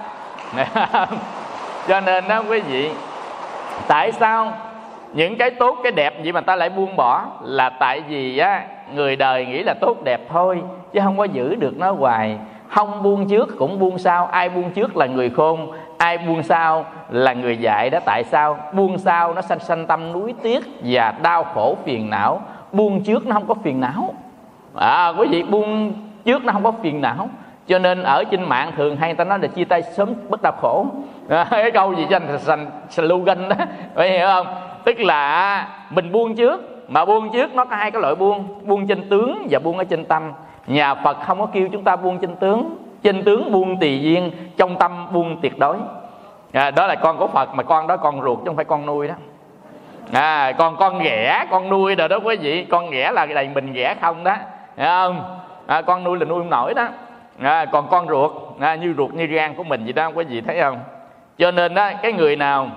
Cho 1.87 1.99
nên 1.99 2.27
đó, 2.27 2.43
quý 2.49 2.59
vị, 2.59 2.91
tại 3.87 4.11
sao 4.11 4.53
những 5.13 5.37
cái 5.37 5.51
tốt, 5.51 5.77
cái 5.83 5.91
đẹp 5.91 6.23
gì 6.23 6.31
mà 6.31 6.41
ta 6.41 6.55
lại 6.55 6.69
buông 6.69 6.95
bỏ? 6.95 7.25
Là 7.41 7.69
tại 7.69 8.01
vì 8.01 8.37
á, 8.37 8.63
người 8.93 9.15
đời 9.15 9.45
nghĩ 9.45 9.63
là 9.63 9.73
tốt 9.81 9.97
đẹp 10.03 10.21
thôi, 10.29 10.61
chứ 10.93 10.99
không 11.03 11.17
có 11.17 11.23
giữ 11.23 11.55
được 11.55 11.73
nó 11.77 11.91
hoài 11.91 12.37
không 12.71 13.03
buông 13.03 13.27
trước 13.27 13.57
cũng 13.57 13.79
buông 13.79 13.97
sau 13.97 14.25
ai 14.25 14.49
buông 14.49 14.71
trước 14.71 14.97
là 14.97 15.05
người 15.05 15.29
khôn 15.29 15.71
ai 15.97 16.17
buông 16.17 16.43
sau 16.43 16.85
là 17.09 17.33
người 17.33 17.57
dạy 17.57 17.89
đó 17.89 17.99
tại 18.05 18.23
sao? 18.23 18.57
Buông 18.73 18.97
sau 18.97 19.33
nó 19.33 19.41
sanh 19.41 19.59
sanh 19.59 19.87
tâm 19.87 20.13
núi 20.13 20.33
tiếc 20.43 20.63
và 20.83 21.13
đau 21.21 21.43
khổ 21.43 21.77
phiền 21.85 22.09
não. 22.09 22.41
Buông 22.71 23.03
trước 23.03 23.27
nó 23.27 23.33
không 23.33 23.47
có 23.47 23.53
phiền 23.53 23.79
não. 23.81 24.13
À 24.75 25.13
quý 25.17 25.27
vị 25.27 25.43
buông 25.43 25.93
trước 26.25 26.45
nó 26.45 26.53
không 26.53 26.63
có 26.63 26.71
phiền 26.71 27.01
não. 27.01 27.29
Cho 27.67 27.79
nên 27.79 28.03
ở 28.03 28.23
trên 28.31 28.43
mạng 28.43 28.71
thường 28.77 28.97
hay 28.97 29.13
ta 29.13 29.23
nói 29.23 29.39
là 29.39 29.47
chia 29.47 29.65
tay 29.65 29.81
sớm 29.81 30.13
bất 30.29 30.41
đau 30.41 30.53
khổ. 30.61 30.85
À, 31.29 31.47
cái 31.51 31.71
câu 31.71 31.93
gì 31.93 32.05
cho 32.09 32.15
anh 32.15 32.39
sành 32.39 32.71
slogan 32.89 33.49
đó 33.49 33.55
phải 33.95 34.09
hiểu 34.09 34.27
không? 34.27 34.47
Tức 34.83 34.99
là 34.99 35.67
mình 35.89 36.11
buông 36.11 36.35
trước 36.35 36.85
mà 36.87 37.05
buông 37.05 37.29
trước 37.33 37.55
nó 37.55 37.65
có 37.65 37.75
hai 37.75 37.91
cái 37.91 38.01
loại 38.01 38.15
buông 38.15 38.45
buông 38.63 38.87
trên 38.87 39.09
tướng 39.09 39.47
và 39.49 39.59
buông 39.59 39.77
ở 39.77 39.83
trên 39.83 40.05
tâm 40.05 40.31
nhà 40.67 40.95
phật 40.95 41.17
không 41.25 41.39
có 41.39 41.45
kêu 41.45 41.69
chúng 41.71 41.83
ta 41.83 41.95
buông 41.95 42.19
chân 42.19 42.35
tướng 42.35 42.77
chân 43.03 43.23
tướng 43.23 43.51
buông 43.51 43.79
tùy 43.79 44.01
duyên 44.01 44.31
trong 44.57 44.75
tâm 44.75 45.07
buông 45.13 45.41
tuyệt 45.41 45.59
đối. 45.59 45.77
À, 46.53 46.71
đó 46.71 46.87
là 46.87 46.95
con 46.95 47.17
của 47.17 47.27
phật 47.27 47.55
mà 47.55 47.63
con 47.63 47.87
đó 47.87 47.97
con 47.97 48.21
ruột 48.21 48.39
chứ 48.39 48.43
không 48.45 48.55
phải 48.55 48.65
con 48.65 48.85
nuôi 48.85 49.07
đó. 49.07 49.15
À 50.11 50.51
còn 50.51 50.77
con 50.77 50.99
ghẻ 50.99 51.45
con 51.51 51.69
nuôi 51.69 51.95
rồi 51.95 52.09
đó 52.09 52.19
quý 52.23 52.35
vị. 52.37 52.65
Con 52.69 52.89
ghẻ 52.89 53.11
là 53.11 53.25
đầy 53.25 53.49
mình 53.53 53.73
ghẻ 53.73 53.95
không 54.01 54.23
đó. 54.23 54.35
Hiểu 54.77 54.87
không? 54.87 55.39
À, 55.67 55.81
con 55.81 56.03
nuôi 56.03 56.19
là 56.19 56.25
nuôi 56.25 56.39
không 56.39 56.49
nổi 56.49 56.73
đó. 56.73 56.87
À, 57.41 57.65
còn 57.65 57.87
con 57.87 58.07
ruột 58.07 58.31
à, 58.59 58.75
như 58.75 58.93
ruột 58.97 59.13
như 59.13 59.25
gan 59.25 59.55
của 59.55 59.63
mình 59.63 59.83
vậy 59.83 59.93
đó 59.93 60.11
quý 60.15 60.23
vị 60.23 60.41
thấy 60.41 60.61
không? 60.61 60.79
Cho 61.37 61.51
nên 61.51 61.73
đó 61.73 61.91
cái 62.01 62.13
người 62.13 62.35
nào 62.35 62.67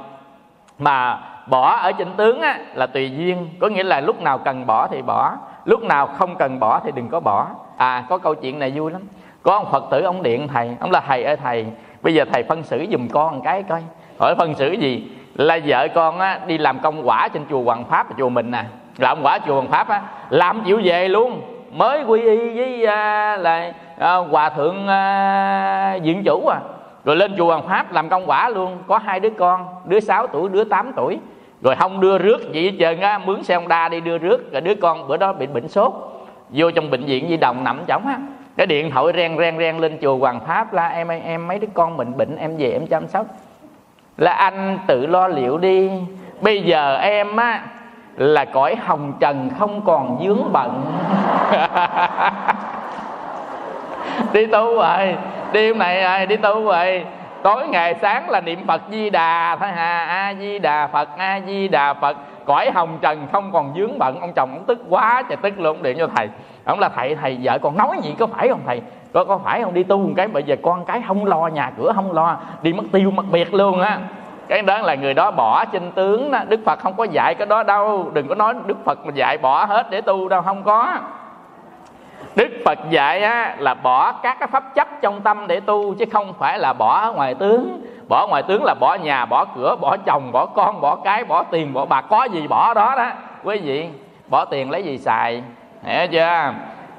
mà 0.79 1.19
bỏ 1.47 1.77
ở 1.77 1.93
trên 1.93 2.09
tướng 2.17 2.41
á, 2.41 2.59
là 2.75 2.87
tùy 2.87 3.11
duyên. 3.17 3.49
Có 3.61 3.69
nghĩa 3.69 3.85
là 3.85 4.01
lúc 4.01 4.23
nào 4.23 4.39
cần 4.39 4.67
bỏ 4.67 4.87
thì 4.87 5.03
bỏ 5.03 5.33
lúc 5.65 5.83
nào 5.83 6.07
không 6.07 6.37
cần 6.37 6.61
bỏ 6.61 6.81
thì 6.85 6.93
đừng 6.95 7.09
có 7.09 7.21
bỏ. 7.21 7.47
À 7.77 8.05
có 8.09 8.19
câu 8.19 8.35
chuyện 8.35 8.59
này 8.59 8.73
vui 8.77 8.91
lắm. 8.91 9.03
Có 9.43 9.55
ông 9.55 9.67
phật 9.73 9.85
tử 9.91 10.03
ông 10.03 10.23
điện 10.23 10.49
thầy. 10.49 10.77
Ông 10.81 10.91
là 10.91 11.01
thầy 11.01 11.25
ơi 11.25 11.37
thầy. 11.37 11.67
Bây 12.03 12.15
giờ 12.15 12.25
thầy 12.33 12.43
phân 12.43 12.63
xử 12.63 12.87
giùm 12.91 13.09
con 13.09 13.35
một 13.35 13.41
cái 13.45 13.63
coi. 13.63 13.83
Hỏi 14.21 14.35
phân 14.39 14.55
xử 14.55 14.73
gì? 14.73 15.11
Là 15.35 15.59
vợ 15.67 15.89
con 15.95 16.21
á, 16.21 16.41
đi 16.47 16.59
làm 16.59 16.79
công 16.79 17.09
quả 17.09 17.29
trên 17.29 17.43
chùa 17.51 17.63
Hoàng 17.63 17.85
Pháp 17.85 18.07
chùa 18.19 18.29
mình 18.29 18.51
nè. 18.51 18.65
Làm 18.99 19.23
quả 19.23 19.39
chùa 19.47 19.55
Hoàng 19.55 19.71
Pháp 19.71 19.89
á, 19.89 20.03
làm 20.31 20.63
chịu 20.65 20.81
về 20.85 21.09
luôn. 21.09 21.43
Mới 21.71 22.05
quy 22.05 22.23
y 22.23 22.57
với 22.57 22.87
à, 22.87 23.37
là 23.37 23.73
à, 23.99 24.15
hòa 24.15 24.49
thượng 24.49 24.89
à, 24.89 25.95
diện 26.03 26.23
chủ 26.25 26.47
à. 26.47 26.61
Rồi 27.05 27.17
lên 27.17 27.35
chùa 27.39 27.47
Hoàng 27.47 27.69
Pháp 27.69 27.93
làm 27.93 28.09
công 28.09 28.27
quả 28.27 28.49
luôn. 28.49 28.79
Có 28.87 28.99
hai 28.99 29.21
đứa 29.21 29.31
con 29.31 29.67
đứa 29.85 30.01
6 30.01 30.27
tuổi 30.27 30.49
đứa 30.49 30.65
8 30.65 30.93
tuổi 30.97 31.19
rồi 31.65 31.75
không 31.77 32.01
đưa 32.01 32.19
rước 32.19 32.53
gì 32.53 32.71
hết 32.71 32.77
trơn 32.81 33.01
á, 33.01 33.19
mướn 33.19 33.43
xe 33.43 33.55
honda 33.55 33.89
đi 33.89 34.01
đưa 34.01 34.19
rước, 34.19 34.53
rồi 34.53 34.61
đứa 34.61 34.75
con 34.75 35.09
bữa 35.09 35.17
đó 35.17 35.33
bị 35.33 35.47
bệnh 35.47 35.69
sốt, 35.69 35.93
vô 36.51 36.71
trong 36.71 36.91
bệnh 36.91 37.05
viện 37.05 37.29
di 37.29 37.37
đồng 37.37 37.65
nằm 37.65 37.85
chóng 37.87 38.07
á. 38.07 38.19
Cái 38.57 38.67
điện 38.67 38.91
thoại 38.91 39.13
ren 39.17 39.39
ren 39.39 39.59
ren 39.59 39.79
lên 39.79 39.99
chùa 40.03 40.17
Hoàng 40.17 40.41
Pháp 40.47 40.73
là, 40.73 40.89
em 40.89 41.09
em, 41.09 41.49
mấy 41.49 41.59
đứa 41.59 41.69
con 41.75 41.97
bệnh 41.97 42.17
bệnh, 42.17 42.37
em 42.37 42.57
về 42.57 42.71
em 42.71 42.87
chăm 42.87 43.09
sóc. 43.09 43.27
Là 44.17 44.33
anh 44.33 44.79
tự 44.87 45.07
lo 45.07 45.29
liệu 45.29 45.59
đi. 45.59 45.91
Bây 46.41 46.63
giờ 46.63 46.97
em 46.97 47.37
á, 47.37 47.65
là 48.17 48.45
cõi 48.45 48.77
hồng 48.77 49.13
trần 49.21 49.51
không 49.59 49.81
còn 49.85 50.19
dướng 50.25 50.53
bận. 50.53 50.85
Đi 54.33 54.47
tu 54.47 54.75
rồi 54.75 55.17
đi 55.53 55.69
hôm 55.69 55.79
này 55.79 56.03
rồi 56.03 56.27
đi 56.27 56.37
tu 56.37 56.65
rồi 56.65 57.05
tối 57.45 57.69
ngày 57.69 57.95
sáng 58.03 58.31
là 58.31 58.41
niệm 58.41 58.67
phật 58.67 58.83
di 58.91 59.11
đà. 59.11 59.57
Thôi 59.57 59.69
hà, 59.75 60.05
a 60.05 60.35
di 60.35 60.59
đà 60.59 60.87
phật, 60.87 61.09
a 61.17 61.41
di 61.47 61.69
đà 61.69 61.95
phật. 61.95 62.17
Cõi 62.45 62.71
hồng 62.75 62.99
trần 63.01 63.27
không 63.33 63.53
còn 63.53 63.73
dướng 63.77 63.99
bận. 63.99 64.21
Ông 64.21 64.33
chồng 64.33 64.51
ông 64.53 64.65
tức 64.67 64.79
quá 64.89 65.23
trời 65.29 65.37
tức 65.43 65.61
luôn. 65.61 65.83
Điện 65.83 65.97
cho 65.99 66.09
thầy. 66.17 66.29
Ông 66.65 66.79
là 66.79 66.89
thầy 66.89 67.15
thầy 67.15 67.39
vợ 67.43 67.59
còn 67.63 67.77
nói 67.77 67.97
gì, 68.03 68.15
có 68.19 68.27
phải 68.27 68.49
không 68.49 68.61
thầy? 68.67 68.83
Có 69.13 69.25
có 69.25 69.39
phải 69.39 69.63
không? 69.63 69.75
Đi 69.75 69.83
tu 69.83 69.99
một 69.99 70.13
cái, 70.17 70.29
bây 70.29 70.43
giờ 70.43 70.57
con 70.63 70.85
cái 70.85 71.03
không 71.07 71.25
lo, 71.25 71.47
nhà 71.47 71.71
cửa 71.79 71.93
không 71.95 72.13
lo. 72.13 72.37
Đi 72.63 72.73
mất 72.73 72.85
tiêu, 72.93 73.11
mất 73.11 73.25
biệt 73.31 73.55
luôn 73.55 73.81
á. 73.81 73.99
Cái 74.49 74.63
đó 74.63 74.79
là 74.79 74.95
người 74.95 75.15
đó 75.15 75.31
bỏ 75.31 75.65
trên 75.65 75.93
tướng 75.93 76.31
đó. 76.31 76.41
đức 76.49 76.61
phật 76.67 76.79
không 76.79 76.95
có 76.97 77.05
dạy 77.05 77.35
cái 77.35 77.47
đó 77.47 77.63
đâu. 77.63 78.11
Đừng 78.13 78.29
có 78.29 78.35
nói 78.35 78.55
đức 78.67 78.85
phật 78.85 79.07
mà 79.07 79.13
dạy 79.15 79.39
bỏ 79.39 79.65
hết 79.65 79.91
để 79.91 80.01
tu 80.01 80.29
đâu. 80.29 80.43
Không 80.43 80.63
có 80.63 80.99
đức 82.37 82.49
phật 82.65 82.79
dạy 82.91 83.23
á, 83.23 83.55
là 83.59 83.75
bỏ 83.75 84.13
các 84.13 84.37
cái 84.41 84.49
pháp 84.49 84.75
chấp 84.75 84.89
trong 85.03 85.21
tâm 85.21 85.47
để 85.47 85.61
tu 85.61 85.95
chứ 85.95 86.05
không 86.13 86.35
phải 86.39 86.59
là 86.59 86.73
bỏ 86.73 87.13
ngoài 87.13 87.35
tướng. 87.35 87.81
Bỏ 88.09 88.27
ngoài 88.27 88.43
tướng 88.43 88.65
là 88.65 88.75
bỏ 88.81 88.95
nhà 88.95 89.25
bỏ 89.25 89.45
cửa 89.45 89.77
bỏ 89.81 89.97
chồng 90.07 90.33
bỏ 90.33 90.47
con 90.47 90.81
bỏ 90.81 90.97
cái 90.97 91.25
bỏ 91.25 91.43
tiền 91.43 91.73
bỏ 91.73 91.85
bạc 91.85 92.05
có 92.11 92.25
gì 92.25 92.47
bỏ 92.49 92.75
đó 92.75 92.95
đó. 92.97 93.11
Quý 93.45 93.59
vị 93.59 93.89
bỏ 94.29 94.45
tiền 94.45 94.71
lấy 94.71 94.83
gì 94.83 94.99
xài? 94.99 95.43
Hiểu 95.83 96.07
chưa? 96.07 96.53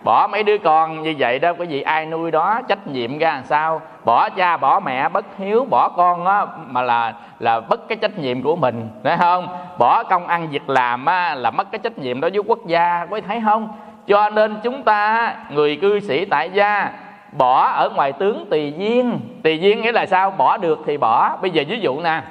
Bỏ 0.03 0.27
mấy 0.31 0.43
đứa 0.43 0.57
con 0.57 1.01
như 1.01 1.15
vậy 1.17 1.39
đó 1.39 1.53
quý 1.57 1.65
vị 1.65 1.81
ai 1.81 2.05
nuôi 2.05 2.31
đó 2.31 2.61
trách 2.67 2.87
nhiệm 2.87 3.17
ra 3.17 3.33
làm 3.33 3.43
sao? 3.43 3.81
Bỏ 4.05 4.29
cha 4.29 4.57
bỏ 4.57 4.79
mẹ 4.79 5.09
bất 5.09 5.25
hiếu 5.37 5.65
bỏ 5.69 5.89
con 5.89 6.25
á 6.25 6.45
mà 6.67 6.81
là 6.81 7.13
là 7.39 7.59
mất 7.59 7.87
cái 7.87 7.97
trách 8.01 8.17
nhiệm 8.17 8.41
của 8.41 8.55
mình 8.55 8.89
thấy 9.03 9.17
không? 9.17 9.47
Bỏ 9.77 10.03
công 10.03 10.27
ăn 10.27 10.49
việc 10.49 10.69
làm 10.69 11.05
á 11.05 11.35
là 11.35 11.51
mất 11.51 11.71
cái 11.71 11.79
trách 11.83 11.97
nhiệm 11.97 12.21
đó 12.21 12.29
với 12.33 12.43
quốc 12.47 12.59
gia 12.65 13.07
quý 13.09 13.21
thấy 13.21 13.41
không? 13.45 13.69
Cho 14.07 14.29
nên 14.29 14.55
chúng 14.63 14.83
ta 14.83 15.33
người 15.49 15.75
cư 15.75 15.99
sĩ 15.99 16.25
tại 16.25 16.49
gia 16.49 16.91
bỏ 17.31 17.67
ở 17.67 17.89
ngoài 17.89 18.11
tướng 18.13 18.45
tùy 18.49 18.73
duyên 18.77 19.19
tùy 19.43 19.59
duyên 19.59 19.81
nghĩa 19.81 19.91
là 19.91 20.05
sao? 20.05 20.31
Bỏ 20.31 20.57
được 20.57 20.79
thì 20.85 20.97
bỏ. 20.97 21.37
Bây 21.41 21.51
giờ 21.51 21.63
ví 21.67 21.79
dụ 21.79 22.01
nè. 22.01 22.21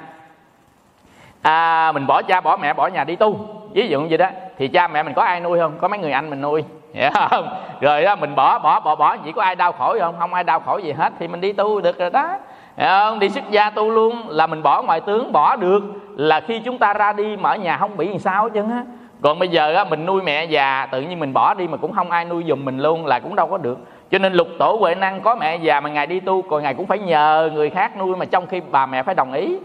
À, 1.41 1.91
mình 1.91 2.07
bỏ 2.07 2.21
cha 2.21 2.41
bỏ 2.41 2.57
mẹ 2.57 2.73
bỏ 2.73 2.87
nhà 2.87 3.03
đi 3.03 3.15
tu. 3.15 3.47
Ví 3.73 3.87
dụ 3.87 4.01
như 4.01 4.07
vậy 4.09 4.17
đó. 4.17 4.27
Thì 4.57 4.67
cha 4.67 4.87
mẹ 4.87 5.03
mình 5.03 5.13
có 5.13 5.23
ai 5.23 5.39
nuôi 5.39 5.59
không? 5.59 5.77
Có 5.81 5.87
mấy 5.87 5.99
người 5.99 6.11
anh 6.11 6.29
mình 6.29 6.41
nuôi. 6.41 6.63
Hiểu 6.93 7.09
không? 7.29 7.47
Rồi 7.81 8.01
đó 8.01 8.15
mình 8.15 8.35
bỏ 8.35 8.59
bỏ 8.59 8.79
bỏ 8.79 8.95
bỏ. 8.95 9.17
Chỉ 9.25 9.31
có 9.31 9.41
ai 9.41 9.55
đau 9.55 9.71
khổ 9.71 9.95
không? 9.99 10.15
Không 10.19 10.33
ai 10.33 10.43
đau 10.43 10.59
khổ 10.59 10.77
gì 10.77 10.91
hết. 10.91 11.13
Thì 11.19 11.27
mình 11.27 11.41
đi 11.41 11.53
tu 11.53 11.81
được 11.81 11.99
rồi 11.99 12.09
đó. 12.09 12.29
Hiểu 12.77 12.87
không? 12.87 13.19
Đi 13.19 13.29
xuất 13.29 13.49
gia 13.49 13.69
tu 13.69 13.89
luôn. 13.89 14.29
Là 14.29 14.47
mình 14.47 14.63
bỏ 14.63 14.81
ngoài 14.81 15.01
tướng 15.01 15.31
bỏ 15.31 15.55
được. 15.55 15.83
Là 16.15 16.39
khi 16.39 16.59
chúng 16.59 16.77
ta 16.77 16.93
ra 16.93 17.13
đi 17.13 17.37
mà 17.37 17.49
ở 17.49 17.55
nhà 17.55 17.77
không 17.77 17.97
bị 17.97 18.09
làm 18.09 18.19
sao 18.19 18.49
chứ 18.49 18.63
á 18.71 18.83
còn 19.21 19.39
bây 19.39 19.47
giờ 19.47 19.73
á 19.75 19.83
mình 19.83 20.05
nuôi 20.05 20.21
mẹ 20.21 20.45
già 20.45 20.87
tự 20.91 21.01
nhiên 21.01 21.19
mình 21.19 21.33
bỏ 21.33 21.53
đi 21.53 21.67
mà 21.67 21.77
cũng 21.77 21.93
không 21.93 22.11
ai 22.11 22.25
nuôi 22.25 22.43
giùm 22.47 22.65
mình 22.65 22.79
luôn 22.79 23.05
là 23.05 23.19
cũng 23.19 23.35
đâu 23.35 23.47
có 23.47 23.57
được. 23.57 23.77
Cho 24.11 24.17
nên 24.17 24.33
lục 24.33 24.47
tổ 24.59 24.77
huệ 24.79 24.95
năng 24.95 25.21
có 25.21 25.35
mẹ 25.35 25.55
già 25.55 25.79
mà 25.79 25.89
ngài 25.89 26.07
đi 26.07 26.19
tu 26.19 26.41
còn 26.41 26.63
ngài 26.63 26.73
cũng 26.73 26.85
phải 26.85 26.99
nhờ 26.99 27.49
người 27.53 27.69
khác 27.69 27.97
nuôi 27.97 28.15
mà 28.15 28.25
trong 28.25 28.47
khi 28.47 28.61
bà 28.71 28.85
mẹ 28.85 29.03
phải 29.03 29.15
đồng 29.15 29.33
ý. 29.33 29.57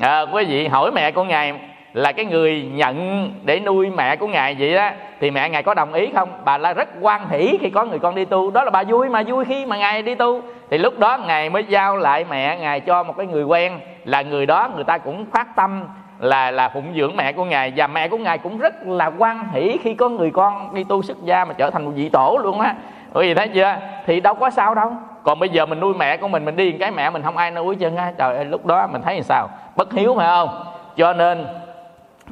À, 0.00 0.20
quý 0.32 0.44
vị 0.44 0.68
hỏi 0.68 0.90
mẹ 0.92 1.10
của 1.10 1.24
ngài 1.24 1.54
là 1.92 2.12
cái 2.12 2.24
người 2.24 2.68
nhận 2.72 3.28
để 3.44 3.60
nuôi 3.60 3.90
mẹ 3.90 4.16
của 4.16 4.26
ngài 4.26 4.56
vậy 4.58 4.74
đó 4.74 4.90
thì 5.20 5.30
mẹ 5.30 5.48
ngài 5.48 5.62
có 5.62 5.74
đồng 5.74 5.92
ý 5.92 6.08
không? 6.14 6.28
Bà 6.44 6.58
la 6.58 6.72
rất 6.72 6.88
quan 7.00 7.28
hỷ 7.30 7.58
khi 7.60 7.70
có 7.70 7.84
người 7.84 7.98
con 7.98 8.14
đi 8.14 8.24
tu. 8.24 8.50
Đó 8.50 8.64
là 8.64 8.70
bà 8.70 8.82
vui 8.82 9.08
mà 9.08 9.22
vui 9.26 9.44
khi 9.44 9.66
mà 9.66 9.76
ngài 9.76 10.02
đi 10.02 10.14
tu. 10.14 10.40
Thì 10.70 10.78
lúc 10.78 10.98
đó 10.98 11.18
ngài 11.26 11.50
mới 11.50 11.64
giao 11.64 11.96
lại 11.96 12.24
mẹ 12.30 12.56
ngài 12.56 12.80
cho 12.80 13.02
một 13.02 13.16
cái 13.16 13.26
người 13.26 13.44
quen 13.44 13.80
là 14.04 14.22
người 14.22 14.46
đó 14.46 14.68
người 14.74 14.84
ta 14.84 14.98
cũng 14.98 15.26
phát 15.32 15.56
tâm 15.56 15.84
là 16.20 16.50
là 16.50 16.68
phụng 16.68 16.92
dưỡng 16.96 17.16
mẹ 17.16 17.32
của 17.32 17.44
ngài. 17.44 17.72
Và 17.76 17.86
mẹ 17.86 18.08
của 18.08 18.18
ngài 18.18 18.38
cũng 18.38 18.58
rất 18.58 18.74
là 18.86 19.10
quan 19.18 19.44
hỷ 19.52 19.78
khi 19.82 19.94
có 19.94 20.08
người 20.08 20.30
con 20.30 20.74
đi 20.74 20.84
tu 20.84 21.02
xuất 21.02 21.24
gia 21.24 21.44
mà 21.44 21.54
trở 21.54 21.70
thành 21.70 21.84
một 21.84 21.92
vị 21.94 22.08
tổ 22.08 22.40
luôn 22.42 22.60
á. 22.60 22.74
Bởi 23.12 23.26
vì 23.26 23.34
thấy 23.34 23.48
chưa? 23.48 23.76
Thì 24.06 24.20
đâu 24.20 24.34
có 24.34 24.50
sao 24.50 24.74
đâu. 24.74 24.92
Còn 25.22 25.38
bây 25.38 25.48
giờ 25.48 25.66
mình 25.66 25.80
nuôi 25.80 25.94
mẹ 25.94 26.16
của 26.16 26.28
mình 26.28 26.44
mình 26.44 26.56
đi 26.56 26.72
cái 26.72 26.90
mẹ 26.90 27.10
mình 27.10 27.22
không 27.22 27.36
ai 27.36 27.50
nuôi 27.50 27.76
chân 27.76 27.96
á. 27.96 28.12
Trời 28.18 28.36
ơi, 28.36 28.44
lúc 28.44 28.66
đó 28.66 28.86
mình 28.92 29.02
thấy 29.02 29.14
làm 29.14 29.22
sao? 29.22 29.48
Bất 29.76 29.92
hiếu 29.92 30.14
phải 30.16 30.26
không? 30.26 30.64
Cho 30.96 31.12
nên, 31.12 31.46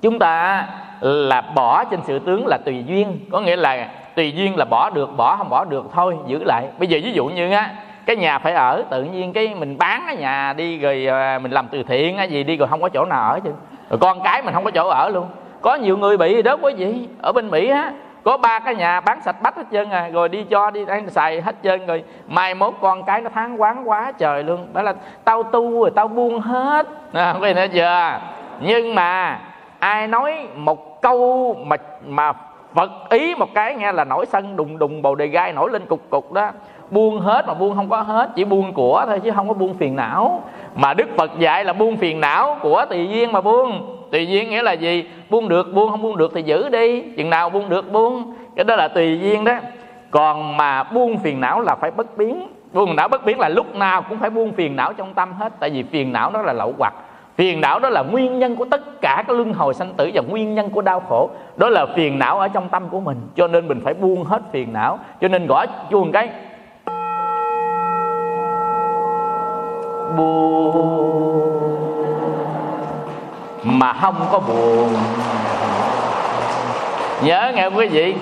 chúng 0.03 0.18
ta 0.18 0.66
là 1.01 1.41
bỏ 1.41 1.84
trên 1.84 2.01
sự 2.05 2.18
tướng 2.18 2.47
là 2.47 2.59
tùy 2.64 2.84
duyên. 2.86 3.18
Có 3.32 3.41
nghĩa 3.41 3.57
là 3.57 3.89
tùy 4.14 4.32
duyên 4.32 4.57
là 4.57 4.64
bỏ 4.64 4.91
được, 4.91 5.16
bỏ 5.16 5.36
không 5.36 5.49
bỏ 5.49 5.64
được, 5.64 5.86
thôi, 5.95 6.16
giữ 6.26 6.45
lại. 6.45 6.68
Bây 6.78 6.89
giờ 6.89 6.99
ví 7.05 7.12
dụ 7.12 7.26
như 7.26 7.51
á, 7.51 7.70
cái 8.07 8.16
nhà 8.16 8.39
phải 8.39 8.53
ở, 8.53 8.84
tự 8.91 9.03
nhiên 9.03 9.32
cái 9.32 9.55
mình 9.55 9.78
bán 9.78 10.03
cái 10.07 10.16
nhà 10.16 10.53
đi 10.53 10.78
rồi 10.78 11.07
à, 11.07 11.39
mình 11.39 11.51
làm 11.51 11.68
từ 11.68 11.82
thiện 11.82 12.16
cái 12.16 12.28
gì 12.28 12.45
đi 12.45 12.57
rồi 12.57 12.68
không 12.68 12.82
có 12.82 12.89
chỗ 12.89 13.05
nào 13.05 13.30
ở 13.32 13.41
chứ 13.41 13.51
rồi 13.91 13.99
con 14.01 14.20
cái 14.24 14.43
mình 14.43 14.55
không 14.55 14.64
có 14.64 14.70
chỗ 14.70 14.89
ở 14.89 15.09
luôn. 15.09 15.26
Có 15.61 15.74
nhiều 15.74 15.97
người 15.97 16.16
bị 16.16 16.43
đó 16.43 16.57
quý 16.62 16.74
vị 16.76 17.09
ở 17.22 17.32
bên 17.32 17.51
mỹ 17.51 17.68
á 17.68 17.93
có 18.24 18.36
ba 18.36 18.59
cái 18.59 18.74
nhà 18.74 19.01
bán 19.01 19.20
sạch 19.20 19.43
bách 19.43 19.57
hết 19.57 19.66
trơn 19.72 19.91
à. 19.91 20.09
Rồi 20.12 20.28
đi 20.28 20.45
cho 20.45 20.70
đi 20.70 20.84
ăn 20.89 21.11
xài 21.11 21.41
hết 21.41 21.57
trơn 21.62 21.86
rồi. 21.86 22.05
Mai 22.28 22.55
mốt 22.55 22.74
con 22.80 23.05
cái 23.05 23.20
nó 23.20 23.30
tháng 23.34 23.61
quán 23.61 23.89
quá 23.89 24.12
trời 24.18 24.43
luôn. 24.43 24.66
Đó 24.72 24.82
là 24.82 24.95
tao 25.24 25.43
tu 25.43 25.80
rồi 25.80 25.91
tao 25.95 26.09
buông 26.09 26.41
hết. 26.41 26.86
À, 27.12 27.32
quý 27.32 27.41
vị 27.41 27.55
thấy 27.55 27.68
chưa? 27.68 28.20
Nhưng 28.61 28.95
mà 28.95 29.41
ai 29.78 30.09
nói 30.09 30.49
một 30.55 31.03
câu 31.03 31.57
mà 31.66 31.76
mà 32.07 32.32
phật 32.74 32.91
ý 33.11 33.34
một 33.34 33.49
cái 33.55 33.74
nghe 33.74 33.93
là 33.93 34.05
nổi 34.05 34.26
sân 34.26 34.57
đùng 34.57 34.78
đùng 34.78 35.03
bầu 35.03 35.14
đề 35.14 35.26
gai 35.26 35.53
nổi 35.53 35.70
lên 35.70 35.86
cục 35.86 36.01
cục 36.11 36.32
đó 36.32 36.51
buông 36.91 37.20
hết 37.20 37.47
mà 37.47 37.55
buông 37.55 37.76
không 37.76 37.89
có 37.89 38.03
hết, 38.03 38.30
chỉ 38.34 38.45
buông 38.45 38.72
của 38.72 39.05
thôi 39.07 39.20
chứ 39.24 39.30
không 39.34 39.49
có 39.49 39.55
buông 39.55 39.74
phiền 39.74 39.97
não. 39.97 40.43
Mà 40.74 40.95
đức 40.95 41.09
phật 41.16 41.30
dạy 41.39 41.64
là 41.64 41.72
buông 41.72 41.97
phiền 41.97 42.20
não 42.20 42.57
của 42.62 42.84
tùy 42.91 43.09
duyên 43.09 43.32
mà 43.32 43.41
buông. 43.41 43.95
Tùy 44.11 44.26
duyên 44.26 44.51
nghĩa 44.51 44.62
là 44.62 44.72
gì? 44.72 45.05
Buông 45.30 45.49
được, 45.49 45.74
buông 45.74 45.91
không 45.91 46.03
buông 46.03 46.16
được 46.16 46.32
thì 46.34 46.43
giữ 46.43 46.68
đi. 46.68 47.03
Chừng 47.16 47.30
nào 47.30 47.51
buông 47.51 47.68
được, 47.68 47.93
buông. 47.93 48.34
Cái 48.57 48.64
đó 48.64 48.76
là 48.76 48.89
tùy 48.89 49.20
duyên 49.20 49.45
đó. 49.45 49.55
Còn 50.11 50.57
mà 50.57 50.82
buông 50.82 51.18
phiền 51.18 51.41
não 51.41 51.61
là 51.61 51.74
phải 51.74 51.91
bất 51.91 52.16
biến. 52.16 52.49
Buông 52.72 52.97
não 52.97 53.09
bất 53.09 53.24
biến 53.24 53.39
là 53.39 53.49
lúc 53.49 53.74
nào 53.74 54.03
cũng 54.03 54.18
phải 54.18 54.30
buông 54.30 54.53
phiền 54.53 54.76
não 54.76 54.93
trong 54.93 55.14
tâm 55.14 55.32
hết. 55.32 55.53
Tại 55.61 55.70
vì 55.70 55.82
phiền 55.82 56.12
não 56.12 56.30
đó 56.30 56.43
là 56.43 56.53
lậu 56.53 56.74
hoặc. 56.78 56.95
Phiền 57.36 57.61
não 57.61 57.78
đó 57.78 57.89
là 57.89 58.03
nguyên 58.03 58.39
nhân 58.39 58.57
của 58.57 58.64
tất 58.64 59.01
cả 59.01 59.24
các 59.26 59.36
luân 59.36 59.53
hồi 59.53 59.74
sanh 59.74 59.93
tử 59.97 60.11
và 60.14 60.22
nguyên 60.28 60.55
nhân 60.55 60.70
của 60.70 60.82
đau 60.82 61.01
khổ. 61.01 61.30
Đó 61.57 61.68
là 61.68 61.86
phiền 61.86 62.18
não 62.18 62.39
ở 62.39 62.49
trong 62.49 62.68
tâm 62.68 62.89
của 62.89 63.01
mình. 63.01 63.16
Cho 63.36 63.49
nên 63.49 63.68
mình 63.68 63.80
phải 63.84 63.95
buông 63.95 64.24
hết 64.24 64.43
phiền 64.53 64.72
não. 64.72 64.99
Cho 65.20 65.28
nên 65.28 65.47
gõ 65.47 65.66
chuông 65.91 66.12
cái 66.12 66.28
buồn 70.17 71.49
mà 73.63 73.93
không 73.93 74.15
có 74.33 74.39
buồn. 74.39 74.89
Nhớ 77.23 77.53
nghe 77.55 77.67
quý 77.67 77.87
vị? 77.87 78.17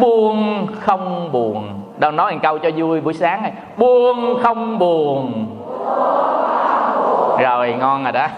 Buồn 0.00 0.66
không 0.80 1.32
buồn. 1.32 1.68
Đâu 1.98 2.10
nói 2.10 2.32
một 2.32 2.38
câu 2.42 2.58
cho 2.58 2.70
vui 2.76 3.00
buổi 3.00 3.14
sáng 3.14 3.42
này. 3.42 3.52
Buồn 3.76 4.38
không 4.42 4.78
buồn. 4.78 5.46
Rồi, 7.38 7.74
ngon 7.78 8.02
rồi 8.02 8.12
đó. 8.12 8.26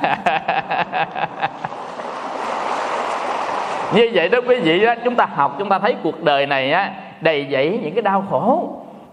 Như 3.95 4.11
vậy 4.14 4.28
đó 4.28 4.38
quý 4.49 4.61
vị 4.61 4.86
đó, 4.86 4.95
chúng 5.05 5.14
ta 5.14 5.26
học, 5.34 5.55
chúng 5.59 5.68
ta 5.68 5.78
thấy 5.78 5.97
cuộc 6.03 6.22
đời 6.22 6.47
này 6.47 6.72
á, 6.72 6.90
đầy 7.20 7.47
dẫy 7.51 7.80
những 7.82 7.95
cái 7.95 8.03
đau 8.03 8.24
khổ. 8.30 8.68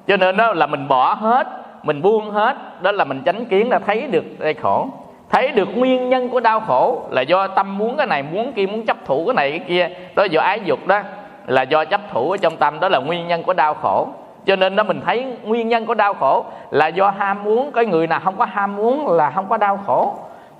Cho 0.07 0.17
nên 0.17 0.37
đó 0.37 0.53
là 0.53 0.65
mình 0.65 0.87
bỏ 0.87 1.13
hết 1.13 1.47
mình 1.83 2.01
buông 2.01 2.31
hết 2.31 2.81
đó 2.81 2.91
là 2.91 3.03
mình 3.03 3.21
tránh 3.25 3.45
kiến 3.45 3.69
là 3.69 3.79
thấy 3.79 4.07
được 4.07 4.23
đây 4.39 4.53
khổ. 4.53 4.87
Thấy 5.29 5.51
được 5.51 5.77
nguyên 5.77 6.09
nhân 6.09 6.29
của 6.29 6.39
đau 6.39 6.59
khổ 6.59 7.01
là 7.09 7.21
do 7.21 7.47
tâm 7.47 7.77
muốn 7.77 7.97
cái 7.97 8.07
này 8.07 8.23
muốn 8.23 8.53
kia 8.53 8.65
muốn 8.65 8.85
chấp 8.85 8.97
thủ 9.05 9.25
cái 9.25 9.33
này 9.33 9.49
cái 9.51 9.59
kia. 9.67 9.89
Đó 10.15 10.23
do 10.23 10.41
ái 10.41 10.59
dục 10.65 10.87
đó 10.87 11.01
là 11.47 11.61
do 11.61 11.85
chấp 11.85 12.01
thủ 12.13 12.31
ở 12.31 12.37
trong 12.37 12.57
tâm. 12.57 12.79
Đó 12.79 12.89
là 12.89 12.99
nguyên 12.99 13.27
nhân 13.27 13.43
của 13.43 13.53
đau 13.53 13.73
khổ. 13.73 14.07
Cho 14.45 14.55
nên 14.55 14.75
đó 14.75 14.83
mình 14.83 15.01
thấy 15.05 15.25
nguyên 15.43 15.69
nhân 15.69 15.85
của 15.85 15.93
đau 15.93 16.13
khổ 16.13 16.45
là 16.71 16.87
do 16.87 17.09
ham 17.09 17.43
muốn. 17.43 17.71
Cái 17.71 17.85
người 17.85 18.07
nào 18.07 18.19
không 18.23 18.37
có 18.37 18.45
ham 18.45 18.75
muốn 18.75 19.07
là 19.11 19.31
không 19.31 19.49
có 19.49 19.57
đau 19.57 19.79
khổ. 19.85 20.15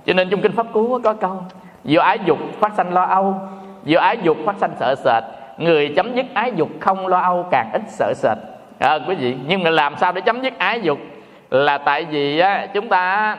Cho 0.06 0.12
nên 0.12 0.30
trong 0.30 0.40
kinh 0.40 0.52
pháp 0.52 0.66
cú 0.72 0.98
có 1.04 1.12
câu 1.12 1.42
do 1.84 2.02
ái 2.02 2.18
dục 2.24 2.38
phát 2.60 2.72
sanh 2.76 2.94
lo 2.94 3.04
âu 3.04 3.34
do 3.84 4.00
ái 4.00 4.18
dục 4.22 4.36
phát 4.46 4.56
sanh 4.60 4.70
sợ 4.80 4.94
sệt. 5.04 5.22
Người 5.58 5.92
chấm 5.96 6.14
dứt 6.14 6.26
ái 6.34 6.52
dục 6.56 6.68
không 6.80 7.06
lo 7.06 7.18
âu 7.18 7.46
càng 7.50 7.70
ít 7.72 7.82
sợ 7.88 8.12
sệt. 8.16 8.38
À, 8.78 8.98
quý 9.08 9.14
vị 9.14 9.36
nhưng 9.46 9.62
mà 9.62 9.70
làm 9.70 9.96
sao 9.96 10.12
để 10.12 10.20
chấm 10.20 10.42
dứt 10.42 10.58
ái 10.58 10.80
dục? 10.80 10.98
Là 11.52 11.78
tại 11.78 12.04
vì 12.04 12.38
á, 12.38 12.66
chúng 12.74 12.88
ta 12.88 13.36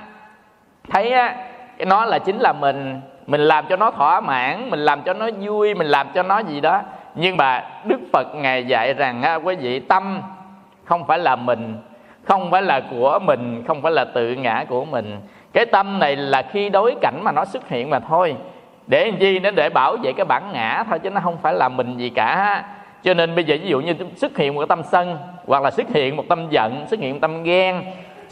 thấy 0.90 1.12
á, 1.12 1.36
cái 1.78 1.86
nó 1.86 2.06
là 2.06 2.20
chính 2.20 2.40
là 2.40 2.54
mình. 2.54 3.02
Mình 3.28 3.42
làm 3.42 3.66
cho 3.70 3.76
nó 3.76 3.92
thỏa 3.92 4.22
mãn 4.22 4.70
mình 4.70 4.80
làm 4.80 5.02
cho 5.02 5.14
nó 5.14 5.30
vui 5.40 5.74
mình 5.74 5.88
làm 5.88 6.08
cho 6.14 6.24
nó 6.24 6.40
gì 6.40 6.62
đó. 6.62 6.82
Nhưng 7.16 7.38
mà 7.38 7.64
đức 7.86 8.00
phật 8.14 8.36
ngài 8.36 8.66
dạy 8.66 8.94
rằng 8.94 9.22
á, 9.22 9.36
quý 9.36 9.56
vị 9.56 9.80
tâm 9.80 10.22
không 10.86 11.08
phải 11.08 11.20
là 11.20 11.36
mình 11.36 11.78
không 12.24 12.52
phải 12.52 12.62
là 12.62 12.82
của 12.92 13.20
mình 13.20 13.64
không 13.68 13.82
phải 13.82 13.92
là 13.92 14.06
tự 14.06 14.34
ngã 14.34 14.66
của 14.70 14.86
mình. 14.86 15.18
Cái 15.54 15.66
tâm 15.66 16.00
này 16.00 16.16
là 16.16 16.42
khi 16.42 16.70
đối 16.70 16.96
cảnh 17.02 17.20
mà 17.24 17.32
nó 17.32 17.46
xuất 17.46 17.70
hiện 17.70 17.90
mà 17.90 18.00
thôi. 18.00 18.36
Để 18.88 19.06
làm 19.06 19.20
chi 19.20 19.40
nó 19.40 19.52
để 19.52 19.70
bảo 19.70 19.98
vệ 19.98 20.14
cái 20.14 20.26
bản 20.26 20.44
ngã 20.54 20.84
thôi 20.90 21.00
chứ 21.00 21.10
nó 21.10 21.22
không 21.24 21.38
phải 21.42 21.54
là 21.54 21.70
mình 21.70 21.98
gì 21.98 22.10
cả. 22.10 22.64
Cho 23.04 23.14
nên 23.14 23.36
bây 23.36 23.44
giờ 23.44 23.58
ví 23.62 23.70
dụ 23.70 23.82
như 23.82 23.94
xuất 24.16 24.38
hiện 24.38 24.56
một 24.56 24.66
tâm 24.70 24.84
sân 24.84 25.18
hoặc 25.46 25.64
là 25.64 25.72
xuất 25.72 25.90
hiện 25.90 26.16
một 26.16 26.24
tâm 26.30 26.48
giận 26.50 26.86
xuất 26.88 27.00
hiện 27.00 27.14
một 27.14 27.20
tâm 27.22 27.44
ghen 27.44 27.84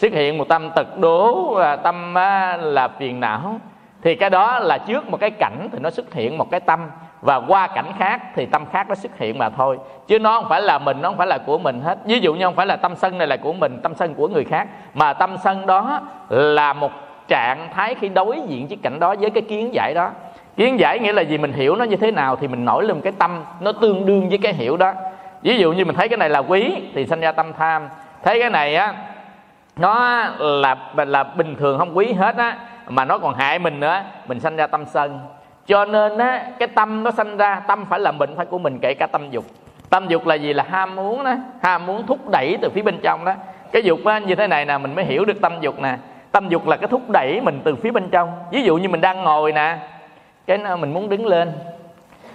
xuất 0.02 0.14
hiện 0.14 0.38
một 0.38 0.48
tâm 0.48 0.70
tật 0.76 0.98
đố 1.00 1.60
tâm 1.84 2.14
là 2.60 2.90
phiền 3.00 3.20
não. 3.20 3.60
Thì 4.04 4.16
cái 4.16 4.30
đó 4.30 4.60
là 4.60 4.78
trước 4.78 5.10
một 5.10 5.20
cái 5.20 5.32
cảnh 5.32 5.70
thì 5.72 5.80
nó 5.82 5.90
xuất 5.90 6.14
hiện 6.14 6.38
một 6.38 6.52
cái 6.52 6.60
tâm. 6.60 6.80
Và 7.22 7.42
qua 7.48 7.68
cảnh 7.68 7.92
khác 8.00 8.22
thì 8.36 8.46
tâm 8.46 8.66
khác 8.72 8.90
nó 8.90 8.96
xuất 8.96 9.18
hiện 9.18 9.38
mà 9.38 9.50
thôi. 9.50 9.78
Chứ 10.08 10.20
nó 10.20 10.42
không 10.42 10.50
phải 10.50 10.62
là 10.62 10.80
mình, 10.80 10.98
nó 11.02 11.10
không 11.10 11.18
phải 11.18 11.28
là 11.28 11.38
của 11.38 11.58
mình 11.58 11.82
hết. 11.82 11.98
Ví 12.06 12.20
dụ 12.20 12.34
như 12.34 12.46
không 12.46 12.56
phải 12.56 12.66
là 12.66 12.76
tâm 12.76 12.96
sân 12.96 13.18
này 13.18 13.28
là 13.28 13.38
của 13.38 13.54
mình, 13.54 13.80
tâm 13.84 13.96
sân 13.96 14.14
của 14.14 14.28
người 14.28 14.44
khác. 14.44 14.68
Mà 14.94 15.14
tâm 15.14 15.38
sân 15.44 15.66
đó 15.68 16.02
là 16.30 16.74
một 16.74 16.92
trạng 17.28 17.70
thái 17.74 17.96
khi 17.96 18.10
đối 18.10 18.42
diện 18.48 18.68
với 18.68 18.78
cảnh 18.84 19.00
đó 19.00 19.16
với 19.20 19.30
cái 19.30 19.44
kiến 19.44 19.74
giải 19.74 19.94
đó. 19.94 20.10
Kiến 20.58 20.80
giải 20.80 21.00
nghĩa 21.00 21.14
là 21.14 21.22
gì? 21.22 21.38
Mình 21.38 21.54
hiểu 21.54 21.76
nó 21.76 21.86
như 21.86 21.96
thế 21.96 22.12
nào 22.12 22.36
thì 22.36 22.48
mình 22.48 22.66
nổi 22.66 22.84
lên 22.84 23.02
cái 23.02 23.14
tâm 23.20 23.44
nó 23.60 23.72
tương 23.72 24.06
đương 24.06 24.30
với 24.30 24.38
cái 24.38 24.54
hiểu 24.54 24.78
đó. 24.78 24.94
Ví 25.42 25.58
dụ 25.58 25.74
như 25.74 25.86
mình 25.86 25.96
thấy 25.96 26.10
cái 26.10 26.18
này 26.18 26.30
là 26.30 26.40
quý 26.40 26.76
thì 26.96 27.06
sanh 27.06 27.20
ra 27.20 27.32
tâm 27.32 27.54
tham. 27.58 27.88
Thấy 28.24 28.40
cái 28.40 28.50
này 28.50 28.76
á 28.76 28.94
nó 29.82 30.26
là 30.40 30.76
là 30.96 31.24
bình 31.24 31.56
thường 31.56 31.78
không 31.80 31.98
quý 31.98 32.14
hết 32.14 32.38
á 32.38 32.58
mà 32.88 33.06
nó 33.06 33.18
còn 33.18 33.36
hại 33.36 33.60
mình 33.60 33.80
nữa. 33.80 34.02
Mình 34.28 34.40
sanh 34.40 34.56
ra 34.56 34.68
tâm 34.68 34.86
sân. 34.86 35.20
Cho 35.66 35.86
nên 35.86 36.18
á 36.18 36.46
cái 36.60 36.68
tâm 36.68 37.04
nó 37.04 37.12
sanh 37.12 37.38
ra 37.38 37.62
tâm 37.68 37.86
phải 37.90 38.00
là 38.00 38.12
mình 38.12 38.30
phải 38.38 38.46
của 38.46 38.60
mình 38.60 38.80
kể 38.82 38.94
cả 39.00 39.08
tâm 39.12 39.30
dục. 39.32 39.46
Tâm 39.90 40.08
dục 40.08 40.28
là 40.28 40.36
gì? 40.36 40.54
Là 40.54 40.66
ham 40.70 40.96
muốn 40.96 41.24
đó. 41.24 41.34
Ham 41.62 41.86
muốn 41.86 42.08
thúc 42.08 42.30
đẩy 42.30 42.58
từ 42.62 42.70
phía 42.70 42.82
bên 42.82 43.00
trong 43.04 43.26
đó. 43.26 43.34
Cái 43.72 43.84
dục 43.84 44.00
á, 44.06 44.20
như 44.20 44.36
thế 44.36 44.48
này 44.48 44.66
nè 44.66 44.78
mình 44.78 44.96
mới 44.96 45.06
hiểu 45.06 45.26
được 45.26 45.42
tâm 45.42 45.54
dục 45.62 45.82
nè. 45.82 45.98
Tâm 46.32 46.50
dục 46.50 46.68
là 46.68 46.78
cái 46.78 46.88
thúc 46.88 47.10
đẩy 47.10 47.42
mình 47.42 47.62
từ 47.64 47.76
phía 47.76 47.92
bên 47.92 48.10
trong. 48.10 48.32
Ví 48.52 48.64
dụ 48.64 48.78
như 48.78 48.90
mình 48.90 49.02
đang 49.02 49.24
ngồi 49.24 49.54
nè 49.54 49.78
cái 50.48 50.58
mình 50.58 50.94
muốn 50.94 51.10
đứng 51.10 51.26
lên. 51.26 51.52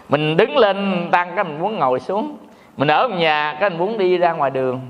Mình 0.08 0.36
đứng 0.36 0.56
lên 0.56 1.08
tăng 1.10 1.32
cái 1.34 1.44
mình 1.44 1.60
muốn 1.60 1.78
ngồi 1.78 2.00
xuống. 2.00 2.36
Mình 2.76 2.88
ở 2.88 3.08
nhà 3.08 3.56
cái 3.60 3.70
mình 3.70 3.78
muốn 3.78 3.98
đi 3.98 4.18
ra 4.18 4.32
ngoài 4.32 4.50
đường 4.50 4.80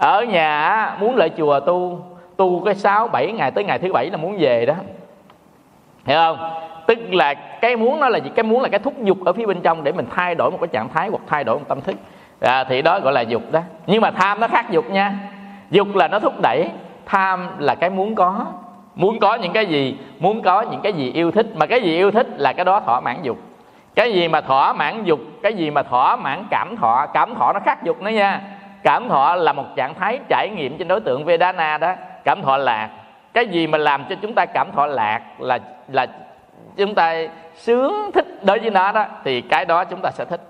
ở 0.00 0.24
nhà 0.24 0.96
muốn 1.00 1.16
lại 1.16 1.30
chùa 1.36 1.60
tu 1.60 2.04
tu 2.36 2.64
cái 2.64 2.74
sáu 2.74 3.08
bảy 3.08 3.32
ngày 3.32 3.50
tới 3.50 3.64
ngày 3.64 3.78
thứ 3.78 3.92
bảy 3.92 4.10
là 4.10 4.16
muốn 4.16 4.36
về 4.38 4.66
đó. 4.66 4.74
Hiểu 6.04 6.16
không? 6.16 6.50
Tức 6.86 6.98
là 7.12 7.34
cái 7.34 7.76
muốn 7.76 8.00
nó 8.00 8.08
là 8.08 8.18
gì? 8.18 8.30
Cái 8.34 8.42
muốn 8.42 8.62
là 8.62 8.68
cái 8.68 8.80
thúc 8.80 8.94
giục 9.02 9.18
ở 9.24 9.32
phía 9.32 9.46
bên 9.46 9.60
trong 9.60 9.84
để 9.84 9.92
mình 9.92 10.06
thay 10.14 10.34
đổi 10.34 10.50
một 10.50 10.58
cái 10.60 10.68
trạng 10.68 10.88
thái 10.88 11.08
hoặc 11.08 11.20
thay 11.26 11.44
đổi 11.44 11.58
một 11.58 11.64
tâm 11.68 11.80
thức. 11.80 11.96
À, 12.40 12.64
thì 12.64 12.82
đó 12.82 13.00
gọi 13.00 13.12
là 13.12 13.20
dục 13.20 13.42
đó. 13.52 13.60
Nhưng 13.86 14.00
mà 14.00 14.10
tham 14.10 14.40
nó 14.40 14.48
khác 14.48 14.70
dục 14.70 14.90
nha. 14.90 15.14
Dục 15.70 15.88
là 15.94 16.08
nó 16.08 16.18
thúc 16.18 16.34
đẩy 16.42 16.70
tham 17.06 17.48
là 17.58 17.74
cái 17.74 17.90
muốn 17.90 18.14
có. 18.14 18.46
Muốn 18.94 19.18
có 19.18 19.34
những 19.34 19.52
cái 19.52 19.66
gì? 19.66 19.98
Muốn 20.18 20.42
có 20.42 20.62
những 20.62 20.80
cái 20.80 20.92
gì 20.92 21.12
yêu 21.12 21.30
thích. 21.30 21.46
Mà 21.54 21.66
cái 21.66 21.82
gì 21.82 21.96
yêu 21.96 22.10
thích 22.10 22.26
là 22.36 22.52
cái 22.52 22.64
đó 22.64 22.80
thỏa 22.80 23.00
mãn 23.00 23.16
dục. 23.22 23.38
Cái 23.94 24.12
gì 24.12 24.28
mà 24.28 24.40
thỏa 24.40 24.72
mãn 24.72 25.04
dục 25.04 25.20
cái 25.42 25.54
gì 25.54 25.70
mà 25.70 25.82
thỏa 25.82 26.16
mãn 26.16 26.44
cảm 26.50 26.76
thọ 26.76 27.06
cảm 27.14 27.34
thọ 27.34 27.52
nó 27.52 27.60
khác 27.64 27.84
dục 27.84 28.02
nữa 28.02 28.10
nha 28.10 28.40
cảm 28.82 29.08
thọ 29.08 29.34
là 29.34 29.52
một 29.52 29.64
trạng 29.76 29.94
thái 29.94 30.20
trải 30.28 30.48
nghiệm 30.48 30.78
trên 30.78 30.88
đối 30.88 31.00
tượng 31.00 31.24
vedana 31.24 31.78
đó. 31.78 31.92
Cảm 32.24 32.42
thọ 32.42 32.56
lạc. 32.56 32.88
Cái 33.32 33.46
gì 33.46 33.66
mà 33.66 33.78
làm 33.78 34.04
cho 34.08 34.16
chúng 34.22 34.34
ta 34.34 34.46
cảm 34.46 34.72
thọ 34.72 34.86
lạc 34.86 35.20
là 35.38 35.58
là 35.88 36.06
chúng 36.76 36.94
ta 36.94 37.14
sướng 37.54 38.10
thích 38.14 38.44
đối 38.44 38.58
với 38.58 38.70
nó 38.70 38.92
đó, 38.92 39.04
thì 39.24 39.40
cái 39.40 39.64
đó 39.64 39.84
chúng 39.84 40.00
ta 40.02 40.10
sẽ 40.10 40.24
thích. 40.24 40.40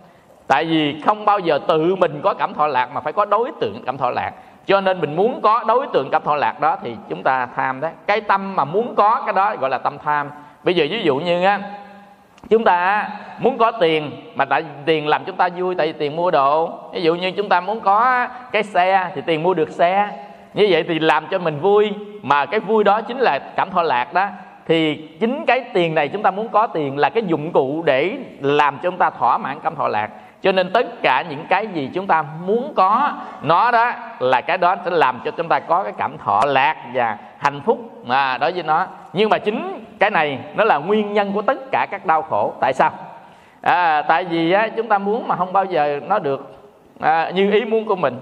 Tại 0.47 0.65
vì 0.65 1.01
không 1.07 1.25
bao 1.25 1.39
giờ 1.39 1.59
tự 1.69 1.97
mình 1.97 2.21
có 2.23 2.35
cảm 2.35 2.55
thọ 2.55 2.67
lạc 2.67 2.89
mà 2.93 3.01
phải 3.01 3.13
có 3.13 3.25
đối 3.25 3.51
tượng 3.61 3.83
cảm 3.87 3.99
thọ 3.99 4.11
lạc. 4.11 4.33
Cho 4.67 4.81
nên 4.81 5.01
mình 5.01 5.17
muốn 5.17 5.41
có 5.43 5.65
đối 5.67 5.87
tượng 5.93 6.09
cảm 6.11 6.23
thọ 6.23 6.37
lạc 6.37 6.61
đó 6.61 6.77
thì 6.83 6.97
chúng 7.09 7.23
ta 7.23 7.47
tham 7.57 7.81
đấy. 7.81 7.91
Cái 8.07 8.21
tâm 8.21 8.57
mà 8.57 8.65
muốn 8.65 8.95
có 8.95 9.23
cái 9.27 9.33
đó 9.33 9.57
gọi 9.61 9.71
là 9.71 9.79
tâm 9.79 9.99
tham. 10.05 10.31
Bây 10.63 10.75
giờ 10.75 10.87
ví 10.91 11.03
dụ 11.03 11.17
như 11.17 11.45
á 11.45 11.61
chúng 12.49 12.65
ta 12.65 13.09
muốn 13.39 13.59
có 13.59 13.71
tiền, 13.71 14.11
mà 14.35 14.45
tại 14.45 14.65
tiền 14.85 15.09
làm 15.09 15.25
chúng 15.27 15.37
ta 15.37 15.49
vui, 15.57 15.75
tại 15.75 15.87
vì 15.87 15.93
tiền 15.93 16.17
mua 16.17 16.31
đồ. 16.31 16.73
Ví 16.93 17.03
dụ 17.03 17.15
như 17.15 17.31
chúng 17.31 17.49
ta 17.49 17.61
muốn 17.61 17.81
có 17.81 18.29
cái 18.53 18.63
xe 18.63 19.11
thì 19.15 19.23
tiền 19.27 19.43
mua 19.43 19.55
được 19.55 19.71
xe. 19.71 20.09
Như 20.55 20.67
vậy 20.71 20.85
thì 20.89 20.99
làm 20.99 21.27
cho 21.31 21.39
mình 21.39 21.61
vui, 21.61 21.91
mà 22.23 22.47
cái 22.47 22.61
vui 22.61 22.85
đó 22.85 23.01
chính 23.01 23.19
là 23.19 23.39
cảm 23.57 23.71
thọ 23.71 23.83
lạc 23.83 24.13
đó. 24.15 24.29
Thì 24.67 25.09
chính 25.21 25.47
cái 25.47 25.65
tiền 25.75 25.95
này 25.95 26.09
chúng 26.09 26.23
ta 26.23 26.31
muốn 26.31 26.49
có 26.49 26.67
tiền 26.67 26.99
là 26.99 27.11
cái 27.11 27.23
dụng 27.27 27.53
cụ 27.53 27.83
để 27.87 28.17
làm 28.41 28.79
cho 28.83 28.91
chúng 28.91 28.99
ta 28.99 29.11
thỏa 29.11 29.39
mãn 29.39 29.61
cảm 29.61 29.77
thọ 29.77 29.89
lạc 29.89 30.11
cho 30.43 30.53
nên 30.53 30.73
tất 30.73 31.03
cả 31.03 31.25
những 31.31 31.47
cái 31.49 31.67
gì 31.67 31.91
chúng 31.95 32.07
ta 32.07 32.25
muốn 32.47 32.73
có 32.77 33.13
nó 33.43 33.71
đó 33.71 33.93
là 34.19 34.41
cái 34.41 34.59
đó 34.59 34.77
sẽ 34.85 34.91
làm 34.91 35.21
cho 35.25 35.31
chúng 35.31 35.49
ta 35.49 35.61
có 35.61 35.83
cái 35.83 35.93
cảm 35.99 36.19
thọ 36.19 36.41
lạc 36.47 36.77
và 36.95 37.17
hạnh 37.39 37.61
phúc 37.61 38.07
mà 38.07 38.39
đối 38.39 38.53
với 38.53 38.63
nó. 38.63 38.87
Nhưng 39.13 39.31
mà 39.31 39.39
chính 39.39 39.85
cái 39.99 40.11
này 40.11 40.39
nó 40.57 40.65
là 40.65 40.79
nguyên 40.79 41.13
nhân 41.13 41.33
của 41.33 41.43
tất 41.43 41.59
cả 41.73 41.87
các 41.91 42.07
đau 42.07 42.23
khổ. 42.23 42.53
Tại 42.61 42.73
sao? 42.73 42.91
À, 43.63 44.03
tại 44.03 44.25
vì 44.25 44.53
á, 44.53 44.69
chúng 44.77 44.89
ta 44.89 44.99
muốn 44.99 45.29
mà 45.29 45.37
không 45.37 45.53
bao 45.53 45.65
giờ 45.65 46.01
nó 46.09 46.19
được 46.19 46.57
à, 47.01 47.31
như 47.31 47.51
ý 47.51 47.65
muốn 47.65 47.85
của 47.85 47.97
mình. 47.97 48.19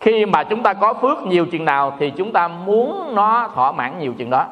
Khi 0.00 0.26
mà 0.26 0.42
chúng 0.44 0.62
ta 0.62 0.72
có 0.72 0.94
phước 0.94 1.22
nhiều 1.22 1.46
chừng 1.52 1.64
nào 1.64 1.92
thì 1.98 2.10
chúng 2.10 2.32
ta 2.32 2.48
muốn 2.48 3.14
nó 3.14 3.50
thỏa 3.54 3.72
mãn 3.72 3.98
nhiều 3.98 4.14
chừng 4.18 4.30
đó 4.30 4.46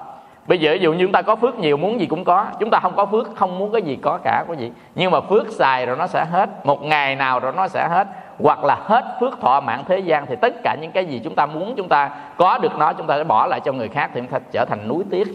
bây 0.47 0.59
giờ 0.59 0.71
ví 0.73 0.79
dụ 0.79 0.93
như 0.93 1.05
chúng 1.05 1.13
ta 1.13 1.23
có 1.23 1.37
phước 1.37 1.59
nhiều 1.59 1.77
muốn 1.77 2.01
gì 2.01 2.07
cũng 2.07 2.25
có. 2.25 2.47
Chúng 2.61 2.71
ta 2.71 2.79
không 2.81 2.93
có 2.97 3.07
phước 3.07 3.37
không 3.37 3.59
muốn 3.59 3.73
cái 3.73 3.83
gì 3.83 3.99
có 4.03 4.19
cả 4.25 4.45
quý 4.49 4.57
vị. 4.59 4.71
Nhưng 4.95 5.11
mà 5.11 5.21
phước 5.21 5.49
xài 5.49 5.87
rồi 5.87 5.97
nó 5.97 6.07
sẽ 6.07 6.25
hết. 6.33 6.67
Một 6.67 6.83
ngày 6.83 7.17
nào 7.17 7.41
rồi 7.41 7.53
nó 7.57 7.69
sẽ 7.69 7.89
hết. 7.91 8.09
Hoặc 8.43 8.65
là 8.65 8.77
hết 8.85 9.05
phước 9.21 9.41
thọ 9.41 9.61
mạng 9.61 9.85
thế 9.89 9.99
gian 9.99 10.27
thì 10.27 10.37
tất 10.41 10.55
cả 10.65 10.77
những 10.81 10.91
cái 10.91 11.07
gì 11.07 11.21
chúng 11.25 11.35
ta 11.35 11.47
muốn 11.47 11.75
chúng 11.77 11.89
ta 11.89 12.11
có 12.37 12.59
được 12.59 12.77
nó 12.79 12.93
chúng 12.93 13.07
ta 13.07 13.17
sẽ 13.17 13.25
bỏ 13.25 13.47
lại 13.47 13.61
cho 13.61 13.73
người 13.73 13.89
khác 13.89 14.11
thì 14.15 14.21
chúng 14.21 14.31
ta 14.31 14.39
trở 14.53 14.65
thành 14.65 14.89
núi 14.89 15.05
tiếc. 15.11 15.29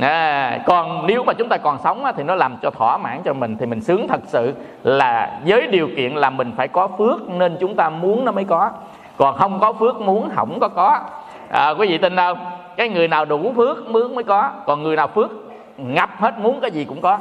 À, 0.00 0.58
còn 0.66 1.06
nếu 1.06 1.24
mà 1.24 1.32
chúng 1.32 1.48
ta 1.48 1.56
còn 1.56 1.78
sống 1.84 2.04
thì 2.16 2.22
nó 2.22 2.34
làm 2.34 2.56
cho 2.62 2.70
thỏa 2.70 2.98
mãn 2.98 3.22
cho 3.24 3.32
mình 3.32 3.56
thì 3.56 3.66
mình 3.66 3.80
sướng 3.80 4.08
thật 4.08 4.20
sự 4.26 4.54
là 4.82 5.40
với 5.46 5.66
điều 5.66 5.88
kiện 5.96 6.14
là 6.14 6.30
mình 6.30 6.52
phải 6.56 6.68
có 6.68 6.88
phước 6.98 7.28
nên 7.28 7.56
chúng 7.60 7.76
ta 7.76 7.90
muốn 7.90 8.24
nó 8.24 8.32
mới 8.32 8.44
có. 8.44 8.70
Còn 9.16 9.36
không 9.36 9.60
có 9.60 9.72
phước 9.72 10.00
muốn 10.00 10.30
không 10.34 10.60
có 10.60 10.68
có. 10.68 11.00
À, 11.50 11.70
quý 11.70 11.88
vị 11.88 11.98
tin 11.98 12.16
không? 12.16 12.38
Cái 12.78 12.88
người 12.88 13.08
nào 13.08 13.24
đủ 13.24 13.52
phước 13.56 13.90
mướn 13.90 14.14
mới 14.14 14.24
có. 14.24 14.50
Còn 14.66 14.82
người 14.82 14.96
nào 14.96 15.08
phước 15.08 15.30
ngập 15.76 16.10
hết 16.16 16.38
muốn 16.38 16.60
cái 16.60 16.70
gì 16.70 16.84
cũng 16.84 17.00
có. 17.00 17.18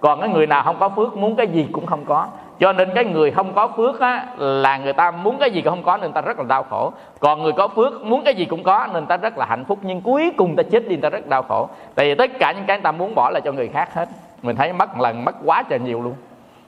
Còn 0.00 0.20
cái 0.20 0.28
người 0.28 0.46
nào 0.46 0.62
không 0.62 0.76
có 0.80 0.88
phước 0.88 1.16
muốn 1.16 1.36
cái 1.36 1.46
gì 1.46 1.66
cũng 1.72 1.86
không 1.86 2.04
có. 2.04 2.26
Cho 2.60 2.72
nên 2.72 2.90
cái 2.94 3.04
người 3.04 3.30
không 3.30 3.52
có 3.54 3.68
phước 3.76 4.00
á, 4.00 4.26
là 4.38 4.76
người 4.76 4.92
ta 4.92 5.10
muốn 5.10 5.38
cái 5.38 5.50
gì 5.50 5.60
cũng 5.62 5.72
không 5.72 5.82
có 5.82 5.96
nên 5.96 6.12
ta 6.12 6.20
rất 6.20 6.38
là 6.38 6.44
đau 6.48 6.62
khổ. 6.62 6.92
Còn 7.20 7.42
người 7.42 7.52
có 7.52 7.68
phước 7.68 8.02
muốn 8.02 8.24
cái 8.24 8.34
gì 8.34 8.44
cũng 8.44 8.62
có 8.62 8.86
nên 8.92 9.06
ta 9.06 9.16
rất 9.16 9.38
là 9.38 9.46
hạnh 9.46 9.64
phúc. 9.64 9.78
Nhưng 9.82 10.00
cuối 10.00 10.32
cùng 10.36 10.56
ta 10.56 10.62
chết 10.62 10.88
đi 10.88 10.96
ta 10.96 11.10
rất 11.10 11.26
đau 11.26 11.42
khổ. 11.42 11.68
Tại 11.94 12.06
vì 12.06 12.14
tất 12.14 12.30
cả 12.38 12.52
những 12.52 12.64
cái 12.66 12.78
ta 12.78 12.92
muốn 12.92 13.14
bỏ 13.14 13.30
là 13.30 13.40
cho 13.40 13.52
người 13.52 13.68
khác 13.68 13.94
hết. 13.94 14.08
Mình 14.42 14.56
thấy 14.56 14.72
mất 14.72 15.00
lần 15.00 15.24
mất 15.24 15.34
quá 15.44 15.62
trời 15.62 15.78
nhiều 15.78 16.02
luôn. 16.02 16.14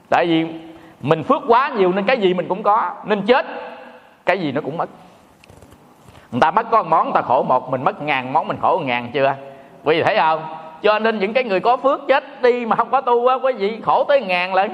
Tại 0.09 0.25
vì 0.25 0.45
mình 1.01 1.23
phước 1.23 1.41
quá 1.47 1.69
nhiều 1.69 1.91
nên 1.91 2.05
cái 2.05 2.17
gì 2.17 2.33
mình 2.33 2.47
cũng 2.47 2.63
có. 2.63 2.91
Nên 3.05 3.21
chết 3.21 3.45
cái 4.25 4.39
gì 4.39 4.51
nó 4.51 4.61
cũng 4.61 4.77
mất 4.77 4.89
người 6.31 6.41
ta 6.41 6.51
mất 6.51 6.71
có 6.71 6.83
một 6.83 6.89
món 6.89 7.05
người 7.05 7.13
ta 7.13 7.21
khổ 7.21 7.43
một 7.43 7.69
mình 7.69 7.83
mất 7.83 8.01
ngàn 8.01 8.33
món 8.33 8.47
mình 8.47 8.57
khổ 8.61 8.81
ngàn 8.85 9.11
chưa? 9.13 9.35
Quý 9.83 9.97
vị 9.97 10.03
thấy 10.03 10.17
không? 10.17 10.41
Cho 10.81 10.99
nên 10.99 11.19
những 11.19 11.33
cái 11.33 11.43
người 11.43 11.59
có 11.59 11.77
phước 11.77 12.01
chết 12.07 12.41
đi 12.41 12.65
mà 12.65 12.75
không 12.75 12.89
có 12.89 13.01
tu 13.01 13.27
á 13.27 13.35
quý 13.35 13.53
vị 13.53 13.81
khổ 13.85 14.03
tới 14.03 14.21
ngàn 14.21 14.53
lần. 14.53 14.71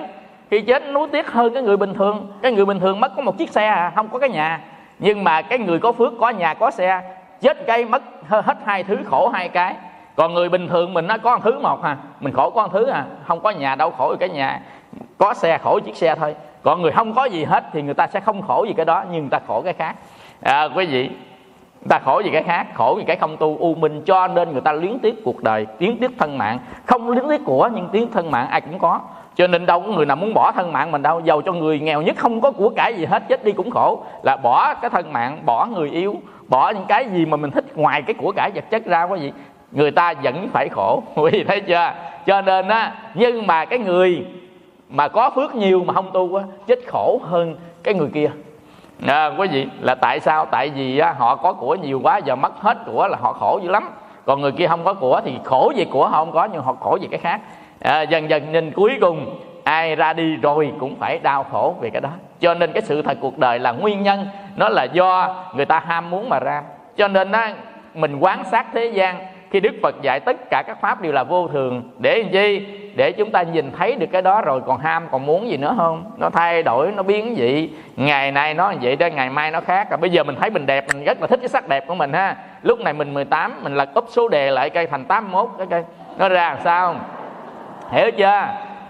Khi 0.51 0.61
chết 0.61 0.83
nuối 0.91 1.07
tiếc 1.11 1.31
hơn 1.31 1.53
cái 1.53 1.63
người 1.63 1.77
bình 1.77 1.93
thường. 1.93 2.31
Cái 2.41 2.51
người 2.51 2.65
bình 2.65 2.79
thường 2.79 2.99
mất 2.99 3.11
có 3.15 3.21
một 3.21 3.37
chiếc 3.37 3.49
xe 3.49 3.67
à 3.67 3.91
không 3.95 4.07
có 4.07 4.19
cái 4.19 4.29
nhà. 4.29 4.61
Nhưng 4.99 5.23
mà 5.23 5.41
cái 5.41 5.59
người 5.59 5.79
có 5.79 5.91
phước 5.91 6.13
có 6.19 6.29
nhà 6.29 6.53
có 6.53 6.71
xe 6.71 7.01
chết 7.41 7.67
cây 7.67 7.85
mất 7.85 8.03
hết 8.29 8.57
hai 8.65 8.83
thứ 8.83 8.97
khổ 9.05 9.29
hai 9.29 9.49
cái. 9.49 9.75
Còn 10.15 10.33
người 10.33 10.49
bình 10.49 10.67
thường 10.67 10.93
mình 10.93 11.07
nó 11.07 11.17
có 11.17 11.35
một 11.35 11.41
thứ 11.43 11.59
một 11.59 11.83
à 11.83 11.97
mình 12.19 12.33
khổ 12.33 12.49
có 12.49 12.61
một 12.61 12.73
thứ 12.73 12.85
à 12.85 13.05
không 13.27 13.39
có 13.39 13.49
nhà 13.49 13.75
đâu 13.75 13.91
khổ 13.91 14.15
cái 14.19 14.29
nhà. 14.29 14.61
Có 15.17 15.33
xe 15.33 15.57
khổ 15.57 15.79
chiếc 15.79 15.95
xe 15.95 16.15
thôi. 16.15 16.35
Còn 16.63 16.81
người 16.81 16.91
không 16.91 17.13
có 17.13 17.25
gì 17.25 17.43
hết 17.43 17.63
thì 17.73 17.81
người 17.81 17.93
ta 17.93 18.07
sẽ 18.07 18.19
không 18.19 18.41
khổ 18.41 18.65
gì 18.67 18.73
cái 18.73 18.85
đó 18.85 19.03
nhưng 19.11 19.21
người 19.21 19.29
ta 19.29 19.39
khổ 19.47 19.61
cái 19.61 19.73
khác. 19.73 19.95
À, 20.41 20.67
quý 20.75 20.85
vị 20.85 21.09
ta 21.89 21.99
khổ 21.99 22.21
vì 22.25 22.31
cái 22.31 22.43
khác, 22.43 22.67
khổ 22.73 22.95
vì 22.97 23.03
cái 23.03 23.15
không 23.15 23.37
tu. 23.37 23.57
U 23.59 23.75
minh 23.75 24.01
cho 24.05 24.27
nên 24.27 24.51
người 24.51 24.61
ta 24.61 24.71
luyến 24.71 24.99
tiếc 24.99 25.23
cuộc 25.23 25.43
đời, 25.43 25.67
luyến 25.79 25.97
tiếc 25.97 26.11
thân 26.17 26.37
mạng. 26.37 26.59
Không 26.85 27.09
luyến 27.09 27.29
tiếc 27.29 27.45
của, 27.45 27.69
nhưng 27.75 27.89
tiếng 27.91 28.11
thân 28.11 28.31
mạng 28.31 28.47
ai 28.47 28.61
cũng 28.61 28.79
có. 28.79 28.99
Cho 29.35 29.47
nên 29.47 29.65
đâu 29.65 29.79
có 29.79 29.87
người 29.87 30.05
nào 30.05 30.15
muốn 30.15 30.33
bỏ 30.33 30.51
thân 30.51 30.73
mạng 30.73 30.91
mình 30.91 31.01
đâu. 31.01 31.19
Giàu 31.19 31.41
cho 31.41 31.53
người 31.53 31.79
nghèo 31.79 32.01
nhất 32.01 32.17
không 32.17 32.41
có 32.41 32.51
của 32.51 32.69
cải 32.69 32.93
gì 32.93 33.05
hết, 33.05 33.23
chết 33.29 33.43
đi 33.45 33.51
cũng 33.51 33.71
khổ. 33.71 34.03
Là 34.23 34.37
bỏ 34.37 34.73
cái 34.73 34.89
thân 34.89 35.13
mạng, 35.13 35.41
bỏ 35.45 35.65
người 35.65 35.89
yêu, 35.89 36.15
bỏ 36.47 36.69
những 36.69 36.85
cái 36.87 37.05
gì 37.13 37.25
mà 37.25 37.37
mình 37.37 37.51
thích 37.51 37.77
ngoài 37.77 38.01
cái 38.01 38.13
của 38.13 38.31
cải 38.31 38.51
vật 38.55 38.63
chất 38.69 38.85
ra 38.85 39.03
quá 39.03 39.17
gì 39.17 39.31
người 39.71 39.91
ta 39.91 40.13
vẫn 40.23 40.49
phải 40.53 40.69
khổ. 40.69 41.03
Quý 41.15 41.31
vị 41.31 41.43
thấy 41.43 41.61
chưa? 41.61 41.93
Cho 42.25 42.41
nên 42.41 42.67
á, 42.67 42.95
nhưng 43.13 43.47
mà 43.47 43.65
cái 43.65 43.79
người 43.79 44.25
mà 44.89 45.07
có 45.07 45.29
phước 45.29 45.55
nhiều 45.55 45.83
mà 45.83 45.93
không 45.93 46.09
tu 46.13 46.35
á, 46.35 46.43
chết 46.67 46.79
khổ 46.87 47.19
hơn 47.23 47.55
cái 47.83 47.93
người 47.93 48.09
kia 48.13 48.31
à, 49.07 49.31
quý 49.37 49.47
vị 49.47 49.67
là 49.81 49.95
tại 49.95 50.19
sao? 50.19 50.45
Tại 50.45 50.69
vì 50.69 50.97
á, 50.99 51.13
họ 51.17 51.35
có 51.35 51.53
của 51.53 51.75
nhiều 51.75 51.99
quá 52.03 52.17
giờ 52.17 52.35
mất 52.35 52.61
hết 52.61 52.77
của 52.85 53.07
là 53.07 53.17
họ 53.21 53.33
khổ 53.33 53.59
dữ 53.63 53.69
lắm. 53.69 53.89
Còn 54.25 54.41
người 54.41 54.51
kia 54.51 54.67
không 54.67 54.83
có 54.83 54.93
của 54.93 55.21
thì 55.25 55.33
khổ 55.43 55.73
về 55.75 55.85
của 55.85 56.07
họ 56.07 56.25
không 56.25 56.31
có 56.31 56.47
nhưng 56.53 56.61
họ 56.61 56.73
khổ 56.73 56.97
về 57.01 57.07
cái 57.11 57.19
khác. 57.19 57.41
À, 57.79 58.01
dần 58.01 58.29
dần 58.29 58.51
nhìn 58.51 58.71
cuối 58.71 58.97
cùng 59.01 59.39
ai 59.63 59.95
ra 59.95 60.13
đi 60.13 60.35
rồi 60.35 60.73
cũng 60.79 60.95
phải 60.95 61.19
đau 61.19 61.45
khổ 61.51 61.75
về 61.81 61.89
cái 61.89 62.01
đó. 62.01 62.09
Cho 62.39 62.53
nên 62.53 62.73
cái 62.73 62.81
sự 62.81 63.01
thật 63.01 63.17
cuộc 63.21 63.37
đời 63.37 63.59
là 63.59 63.71
nguyên 63.71 64.03
nhân 64.03 64.27
nó 64.55 64.69
là 64.69 64.83
do 64.83 65.35
người 65.55 65.65
ta 65.65 65.79
ham 65.79 66.09
muốn 66.09 66.29
mà 66.29 66.39
ra. 66.39 66.61
Cho 66.97 67.07
nên 67.07 67.31
á 67.31 67.53
mình 67.93 68.19
quán 68.19 68.43
sát 68.43 68.65
thế 68.73 68.85
gian 68.85 69.19
khi 69.55 69.59
đức 69.59 69.75
phật 69.83 70.01
dạy 70.01 70.19
tất 70.19 70.49
cả 70.49 70.63
các 70.67 70.81
pháp 70.81 71.01
đều 71.01 71.11
là 71.11 71.23
vô 71.23 71.47
thường 71.47 71.83
để 71.99 72.21
làm 72.23 72.31
chi? 72.31 72.65
Để 72.95 73.11
chúng 73.11 73.31
ta 73.31 73.41
nhìn 73.41 73.71
thấy 73.77 73.95
được 73.95 74.07
cái 74.11 74.21
đó 74.21 74.41
rồi 74.41 74.61
còn 74.67 74.79
ham 74.79 75.07
còn 75.11 75.25
muốn 75.25 75.49
gì 75.49 75.57
nữa 75.57 75.73
không? 75.77 76.11
Nó 76.17 76.29
thay 76.29 76.63
đổi 76.63 76.91
nó 76.91 77.03
biến 77.03 77.35
dị. 77.37 77.69
Ngày 77.95 78.31
nay 78.31 78.53
nó 78.53 78.73
vậy 78.81 78.95
đó 78.95 79.07
ngày 79.07 79.29
mai 79.29 79.51
nó 79.51 79.61
khác. 79.61 79.89
Rồi 79.89 79.97
bây 79.97 80.09
giờ 80.09 80.23
mình 80.23 80.35
thấy 80.39 80.49
mình 80.49 80.65
đẹp 80.65 80.85
mình 80.93 81.03
rất 81.03 81.21
là 81.21 81.27
thích 81.27 81.39
cái 81.41 81.49
sắc 81.49 81.67
đẹp 81.67 81.87
của 81.87 81.95
mình 81.95 82.13
ha. 82.13 82.35
Lúc 82.61 82.79
này 82.79 82.93
mình 82.93 83.13
18 83.13 83.59
mình 83.63 83.75
lật 83.75 83.89
úp 83.93 84.05
số 84.09 84.27
đề 84.27 84.51
lại 84.51 84.69
cây 84.69 84.87
thành 84.87 85.05
81 85.05 85.49
cái 85.57 85.67
cây 85.69 85.83
nó 86.17 86.29
ra 86.29 86.49
làm 86.49 86.57
sao? 86.63 86.95
Hiểu 87.91 88.11
chưa? 88.11 88.47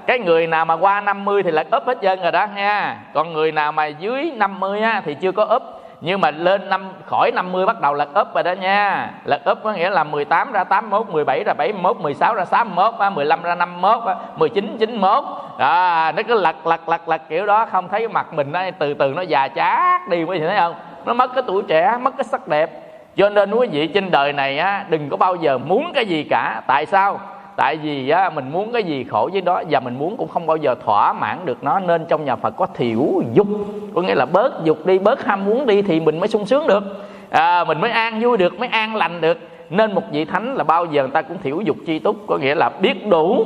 Cái 0.08 0.20
người 0.20 0.48
nào 0.48 0.66
mà 0.66 0.74
qua 0.74 1.02
50 1.02 1.44
thì 1.44 1.52
lật 1.52 1.68
úp 1.72 1.88
hết 1.88 1.98
trơn 2.02 2.22
rồi 2.22 2.32
đó 2.32 2.48
nha. 2.56 2.98
Còn 3.14 3.34
người 3.34 3.52
nào 3.52 3.72
mà 3.72 3.86
dưới 3.86 4.32
50 4.36 4.82
á, 4.82 5.02
thì 5.06 5.14
chưa 5.14 5.32
có 5.32 5.44
úp 5.44 5.75
nhưng 6.02 6.22
mà 6.22 6.32
lên 6.32 6.70
năm 6.70 6.90
khỏi 7.06 7.32
50 7.32 7.66
bắt 7.66 7.82
đầu 7.82 7.94
lật 7.94 8.14
úp 8.14 8.34
rồi 8.34 8.44
đó 8.44 8.52
nha. 8.52 9.10
Lật 9.26 9.46
úp 9.46 9.64
có 9.64 9.74
nghĩa 9.74 9.90
là 9.90 10.04
18 10.04 10.52
ra 10.52 10.64
81 10.64 11.10
17 11.10 11.44
ra 11.46 11.54
71 11.54 11.98
16 12.02 12.36
ra 12.36 12.46
61 12.46 12.94
15 13.14 13.44
ra 13.44 13.56
51 13.56 14.18
19 14.36 14.78
91 14.80 15.24
đó, 15.60 16.12
nó 16.16 16.24
cứ 16.28 16.34
lật 16.34 16.68
lật 16.68 16.90
lật 16.90 17.10
lật 17.10 17.22
kiểu 17.30 17.46
đó 17.46 17.66
không 17.72 17.90
thấy 17.90 18.08
mặt 18.08 18.34
mình 18.34 18.52
nó 18.52 18.62
từ 18.80 18.94
từ 18.94 19.14
nó 19.16 19.22
già 19.22 19.48
chát 19.48 20.08
đi 20.10 20.24
quý 20.24 20.40
vị 20.40 20.48
thấy 20.48 20.58
không? 20.58 20.76
Nó 21.06 21.14
mất 21.14 21.32
cái 21.34 21.44
tuổi 21.48 21.64
trẻ 21.68 21.98
mất 22.02 22.12
cái 22.18 22.24
sắc 22.24 22.48
đẹp. 22.48 22.70
Cho 23.16 23.30
nên 23.30 23.52
quý 23.52 23.68
vị 23.72 23.88
trên 23.88 24.12
đời 24.12 24.34
này 24.34 24.60
á 24.60 24.86
đừng 24.90 25.10
có 25.10 25.18
bao 25.18 25.36
giờ 25.36 25.58
muốn 25.58 25.92
cái 25.94 26.06
gì 26.06 26.24
cả. 26.30 26.62
Tại 26.68 26.86
sao? 26.86 27.20
Tại 27.56 27.78
vì 27.78 28.10
á, 28.10 28.30
mình 28.30 28.52
muốn 28.52 28.72
cái 28.74 28.84
gì 28.84 29.04
khổ 29.04 29.30
với 29.32 29.42
đó 29.42 29.64
và 29.70 29.80
mình 29.80 30.00
muốn 30.00 30.18
cũng 30.18 30.28
không 30.28 30.48
bao 30.48 30.58
giờ 30.58 30.76
thỏa 30.86 31.14
mãn 31.14 31.38
được 31.46 31.64
nó 31.64 31.80
nên 31.80 32.06
trong 32.06 32.26
nhà 32.26 32.36
phật 32.36 32.56
có 32.58 32.68
thiểu 32.74 33.22
dục. 33.34 33.48
Có 33.96 34.02
nghĩa 34.02 34.16
là 34.16 34.26
bớt 34.26 34.64
dục 34.64 34.86
đi 34.86 35.00
bớt 35.00 35.26
ham 35.26 35.46
muốn 35.46 35.66
đi 35.66 35.82
thì 35.82 36.00
mình 36.00 36.20
mới 36.20 36.28
sung 36.28 36.46
sướng 36.46 36.68
được. 36.68 36.84
À, 37.30 37.64
mình 37.64 37.82
mới 37.82 37.92
an 37.92 38.20
vui 38.20 38.38
được 38.38 38.60
mới 38.60 38.70
an 38.70 38.96
lành 38.96 39.22
được. 39.22 39.38
Nên 39.70 39.96
một 39.96 40.04
vị 40.12 40.26
thánh 40.26 40.56
là 40.56 40.64
bao 40.64 40.86
giờ 40.86 41.04
người 41.04 41.12
ta 41.12 41.22
cũng 41.22 41.38
thiểu 41.44 41.62
dục 41.62 41.78
chi 41.86 42.00
túc 42.00 42.16
có 42.28 42.38
nghĩa 42.38 42.56
là 42.56 42.70
biết 42.82 43.08
đủ 43.08 43.46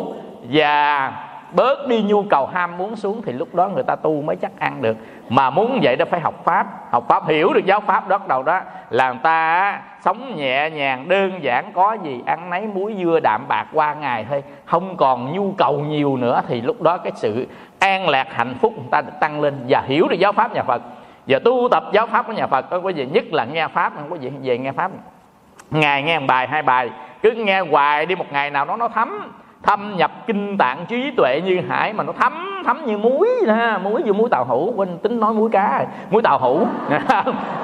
và 0.51 1.11
bớt 1.55 1.87
đi 1.87 2.03
nhu 2.03 2.23
cầu 2.23 2.45
ham 2.45 2.77
muốn 2.77 2.95
xuống 2.95 3.21
thì 3.25 3.31
lúc 3.31 3.55
đó 3.55 3.69
người 3.69 3.83
ta 3.83 3.95
tu 3.95 4.21
mới 4.21 4.35
chắc 4.35 4.59
ăn 4.59 4.81
được 4.81 4.97
mà 5.29 5.49
muốn 5.49 5.79
vậy 5.83 5.95
đó 5.95 6.05
phải 6.11 6.19
học 6.19 6.45
pháp. 6.45 6.67
Học 6.91 7.05
pháp 7.09 7.27
hiểu 7.27 7.53
được 7.53 7.65
giáo 7.65 7.79
pháp 7.79 8.07
đó, 8.07 8.19
đầu 8.27 8.43
đó 8.43 8.61
là 8.89 9.11
người 9.11 9.19
ta 9.23 9.81
sống 10.01 10.35
nhẹ 10.35 10.69
nhàng, 10.69 11.09
đơn 11.09 11.43
giản, 11.43 11.71
có 11.73 11.97
gì 12.03 12.21
ăn 12.25 12.49
nấy, 12.49 12.61
muối 12.61 12.95
dưa, 13.03 13.19
đạm 13.23 13.47
bạc 13.47 13.65
qua 13.73 13.93
ngày 13.93 14.25
thôi. 14.29 14.43
Không 14.65 14.97
còn 14.97 15.33
nhu 15.33 15.53
cầu 15.57 15.79
nhiều 15.79 16.17
nữa 16.17 16.41
thì 16.47 16.61
lúc 16.61 16.81
đó 16.81 16.97
cái 16.97 17.11
sự 17.15 17.47
an 17.79 18.09
lạc, 18.09 18.27
hạnh 18.33 18.53
phúc 18.61 18.73
người 18.77 18.87
ta 18.91 19.01
được 19.01 19.13
tăng 19.19 19.41
lên. 19.41 19.65
Và 19.69 19.81
hiểu 19.87 20.07
được 20.07 20.19
giáo 20.19 20.31
pháp 20.31 20.53
nhà 20.53 20.63
phật. 20.63 20.81
Và 21.27 21.39
tu 21.45 21.67
tập 21.71 21.83
giáo 21.93 22.07
pháp 22.07 22.27
của 22.27 22.33
nhà 22.33 22.47
phật, 22.47 22.69
có 22.69 22.77
quý 22.77 22.93
vị 22.93 23.05
nhất 23.05 23.23
là 23.31 23.45
nghe 23.45 23.67
pháp, 23.67 23.93
không 23.95 24.09
có 24.09 24.15
gì 24.15 24.31
về 24.41 24.57
nghe 24.57 24.71
pháp. 24.71 24.91
Ngày 25.71 26.03
nghe 26.03 26.19
một 26.19 26.25
bài, 26.27 26.47
hai 26.47 26.61
bài, 26.61 26.89
cứ 27.21 27.31
nghe 27.31 27.59
hoài 27.59 28.05
đi 28.05 28.15
một 28.15 28.25
ngày 28.31 28.49
nào 28.49 28.65
đó 28.65 28.75
nó 28.77 28.87
thấm 28.87 29.31
thâm 29.63 29.97
nhập 29.97 30.11
kinh 30.27 30.57
tạng 30.57 30.85
trí 30.85 31.11
tuệ 31.17 31.41
như 31.45 31.61
hải 31.69 31.93
mà 31.93 32.03
nó 32.03 32.13
thấm 32.13 32.61
thấm 32.65 32.85
như 32.85 32.97
muối 32.97 33.29
ha 33.47 33.77
muối 33.77 34.03
như 34.03 34.13
muối 34.13 34.29
tàu 34.29 34.45
hũ 34.45 34.73
quên 34.75 34.97
tính 34.97 35.19
nói 35.19 35.33
muối 35.33 35.49
cá 35.49 35.77
rồi. 35.77 35.87
Muối 36.09 36.21
tàu 36.21 36.39
hũ. 36.39 36.67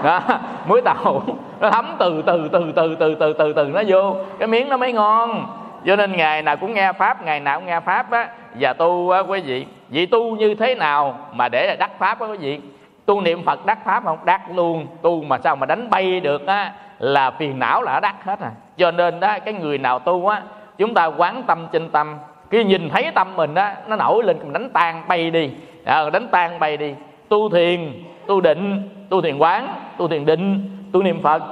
Đó, 0.03 0.21
muối 0.67 0.81
tàu 0.81 0.95
hũ. 1.03 1.21
Nó 1.59 1.69
thấm 1.69 1.95
từ 1.99 2.21
từ 2.21 2.47
từ 2.47 2.71
từ 2.75 2.95
từ 2.95 3.15
từ 3.15 3.33
từ 3.33 3.53
từ 3.53 3.65
nó 3.65 3.81
vô. 3.87 4.15
Cái 4.39 4.47
miếng 4.47 4.69
nó 4.69 4.77
mới 4.77 4.93
ngon. 4.93 5.47
Cho 5.85 5.95
nên 5.95 6.17
ngày 6.17 6.41
nào 6.41 6.57
cũng 6.57 6.73
nghe 6.73 6.91
pháp 6.93 7.23
ngày 7.25 7.39
nào 7.39 7.59
cũng 7.59 7.67
nghe 7.67 7.79
pháp 7.79 8.11
á. 8.11 8.29
Và 8.59 8.73
tu 8.73 9.09
á 9.09 9.19
quý 9.19 9.41
vị. 9.41 9.65
Vị 9.89 10.05
tu 10.05 10.35
như 10.35 10.55
thế 10.55 10.75
nào 10.75 11.19
mà 11.33 11.49
để 11.49 11.75
đắc 11.79 11.91
pháp 11.99 12.19
á 12.19 12.27
quý 12.27 12.37
vị? 12.37 12.59
Tu 13.05 13.21
niệm 13.21 13.43
phật 13.45 13.65
đắc 13.65 13.85
pháp 13.85 14.03
không? 14.03 14.17
Đắc 14.25 14.41
luôn. 14.55 14.87
Tu 15.01 15.23
mà 15.23 15.37
sao 15.43 15.55
mà 15.55 15.65
đánh 15.65 15.89
bay 15.89 16.19
được 16.19 16.47
á 16.47 16.71
là 16.99 17.31
phiền 17.31 17.59
não 17.59 17.81
là 17.81 17.99
đắc 17.99 18.15
hết 18.25 18.39
à. 18.39 18.51
Cho 18.77 18.91
nên 18.91 19.19
đó 19.19 19.39
cái 19.45 19.53
người 19.53 19.77
nào 19.77 19.99
tu 19.99 20.27
á 20.27 20.41
chúng 20.77 20.93
ta 20.93 21.05
quán 21.05 21.43
tâm 21.47 21.67
trên 21.71 21.89
tâm. 21.89 22.17
Khi 22.51 22.63
nhìn 22.63 22.89
thấy 22.89 23.11
tâm 23.15 23.35
mình 23.35 23.55
á 23.55 23.75
nó 23.87 23.95
nổi 23.95 24.23
lên 24.23 24.39
mình 24.39 24.53
đánh 24.53 24.69
tan 24.69 25.03
bay 25.07 25.31
đi. 25.31 25.49
À, 25.85 26.09
đánh 26.09 26.27
tan 26.31 26.59
bay 26.59 26.77
đi. 26.77 26.93
Tu 27.29 27.49
thiền 27.49 28.03
tu 28.27 28.41
định 28.41 28.89
tu 29.09 29.21
thiền 29.21 29.37
quán 29.37 29.67
tu 29.97 30.07
thiền 30.07 30.25
định 30.25 30.69
tu 30.91 31.03
niệm 31.03 31.21
phật. 31.21 31.43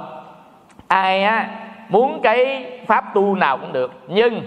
Ai 0.88 1.24
á 1.24 1.48
muốn 1.88 2.20
cái 2.22 2.66
pháp 2.86 3.14
tu 3.14 3.34
nào 3.34 3.58
cũng 3.58 3.72
được. 3.72 3.92
Nhưng 4.08 4.42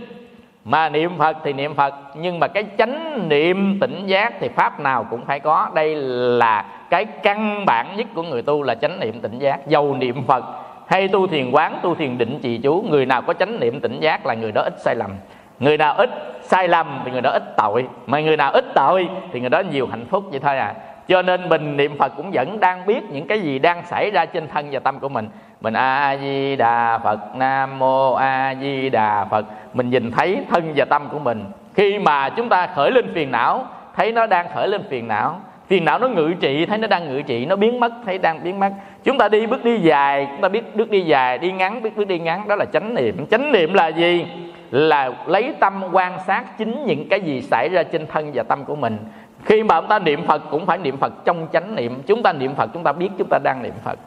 mà 0.66 0.90
niệm 0.90 1.18
phật 1.18 1.38
thì 1.44 1.54
niệm 1.54 1.76
phật 1.76 1.94
nhưng 2.16 2.40
mà 2.40 2.48
cái 2.48 2.64
chánh 2.78 3.30
niệm 3.30 3.78
tỉnh 3.82 4.06
giác 4.06 4.34
thì 4.40 4.50
pháp 4.56 4.80
nào 4.80 5.06
cũng 5.10 5.26
phải 5.26 5.40
có. 5.40 5.70
Đây 5.74 5.96
là 5.96 6.66
cái 6.90 7.06
căn 7.06 7.66
bản 7.66 7.96
nhất 7.98 8.08
của 8.16 8.24
người 8.24 8.42
tu 8.42 8.64
là 8.64 8.76
chánh 8.76 9.00
niệm 9.00 9.22
tỉnh 9.22 9.40
giác 9.40 9.68
dầu 9.68 9.96
niệm 9.96 10.24
phật 10.28 10.44
hay 10.88 11.08
tu 11.08 11.28
thiền 11.28 11.52
quán, 11.52 11.80
tu 11.84 11.96
thiền 11.96 12.18
định 12.18 12.40
trì 12.44 12.58
chú, 12.58 12.86
người 12.90 13.06
nào 13.06 13.22
có 13.22 13.34
chánh 13.34 13.60
niệm 13.60 13.80
tỉnh 13.80 14.00
giác 14.00 14.26
là 14.26 14.34
người 14.34 14.52
đó 14.52 14.62
ít 14.62 14.74
sai 14.78 14.96
lầm. 14.96 15.12
Người 15.60 15.78
nào 15.78 15.94
ít 15.94 16.10
sai 16.42 16.68
lầm 16.68 17.02
thì 17.06 17.12
người 17.12 17.22
đó 17.22 17.30
ít 17.30 17.44
tội, 17.58 17.88
mà 18.06 18.20
người 18.20 18.38
nào 18.38 18.52
ít 18.52 18.66
tội 18.76 19.10
thì 19.32 19.40
người 19.40 19.50
đó 19.50 19.62
nhiều 19.72 19.88
hạnh 19.88 20.06
phúc 20.10 20.24
vậy 20.32 20.40
thôi 20.40 20.58
à. 20.58 20.74
Cho 21.08 21.22
nên 21.22 21.50
mình 21.50 21.78
niệm 21.78 21.98
phật 21.98 22.14
cũng 22.18 22.32
vẫn 22.32 22.60
đang 22.60 22.86
biết 22.86 23.04
những 23.10 23.28
cái 23.28 23.42
gì 23.42 23.60
đang 23.60 23.86
xảy 23.86 24.12
ra 24.12 24.26
trên 24.26 24.48
thân 24.48 24.68
và 24.72 24.80
tâm 24.80 25.00
của 25.00 25.10
mình. 25.10 25.30
Mình 25.62 25.74
a 25.74 26.18
di 26.18 26.56
đà 26.56 26.98
phật 26.98 27.36
nam 27.36 27.80
mô 27.80 28.14
a 28.14 28.56
di 28.62 28.90
đà 28.90 29.26
phật. 29.26 29.46
Mình 29.74 29.90
nhìn 29.90 30.12
thấy 30.12 30.44
thân 30.50 30.74
và 30.76 30.86
tâm 30.86 31.10
của 31.12 31.20
mình. 31.20 31.46
Khi 31.74 32.00
mà 32.00 32.30
chúng 32.30 32.50
ta 32.50 32.68
khởi 32.68 32.92
lên 32.92 33.14
phiền 33.14 33.32
não, 33.32 33.66
thấy 33.96 34.12
nó 34.12 34.28
đang 34.28 34.48
khởi 34.54 34.68
lên 34.68 34.84
phiền 34.90 35.08
não 35.08 35.40
phiền 35.68 35.86
não 35.86 36.00
nó 36.00 36.08
ngự 36.08 36.34
trị, 36.40 36.66
thấy 36.66 36.78
nó 36.78 36.88
đang 36.88 37.10
ngự 37.10 37.22
trị, 37.22 37.46
nó 37.46 37.56
biến 37.56 37.80
mất, 37.80 37.92
thấy 38.06 38.18
đang 38.18 38.44
biến 38.44 38.60
mất. 38.60 38.72
Chúng 39.04 39.18
ta 39.18 39.30
đi 39.30 39.48
bước 39.48 39.64
đi 39.64 39.78
dài, 39.78 40.28
chúng 40.32 40.42
ta 40.42 40.50
biết 40.50 40.76
bước 40.76 40.90
đi 40.90 41.02
dài, 41.02 41.38
đi 41.38 41.52
ngắn, 41.52 41.82
biết 41.82 41.98
bước 41.98 42.08
đi 42.08 42.20
ngắn, 42.20 42.48
đó 42.48 42.56
là 42.56 42.66
chánh 42.66 42.96
niệm. 42.96 43.26
Chánh 43.32 43.52
niệm 43.52 43.74
là 43.74 43.88
gì? 43.88 44.26
Là 44.72 45.12
lấy 45.26 45.54
tâm 45.60 45.84
quan 45.92 46.14
sát 46.28 46.58
chính 46.58 46.86
những 46.86 47.10
cái 47.10 47.22
gì 47.22 47.42
xảy 47.42 47.70
ra 47.70 47.84
trên 47.84 48.08
thân 48.08 48.32
và 48.34 48.44
tâm 48.44 48.66
của 48.66 48.76
mình. 48.76 48.98
Khi 49.44 49.64
mà 49.64 49.82
chúng 49.82 49.90
ta 49.90 50.00
niệm 50.00 50.28
phật 50.28 50.42
cũng 50.50 50.66
phải 50.66 50.78
niệm 50.78 50.98
phật 50.98 51.14
trong 51.26 51.48
chánh 51.54 51.76
niệm. 51.76 52.02
Chúng 52.08 52.24
ta 52.24 52.34
niệm 52.34 52.56
phật, 52.56 52.70
chúng 52.74 52.84
ta 52.84 52.92
biết 52.92 53.10
chúng 53.18 53.28
ta 53.30 53.40
đang 53.44 53.64
niệm 53.64 53.74
phật. 53.84 54.00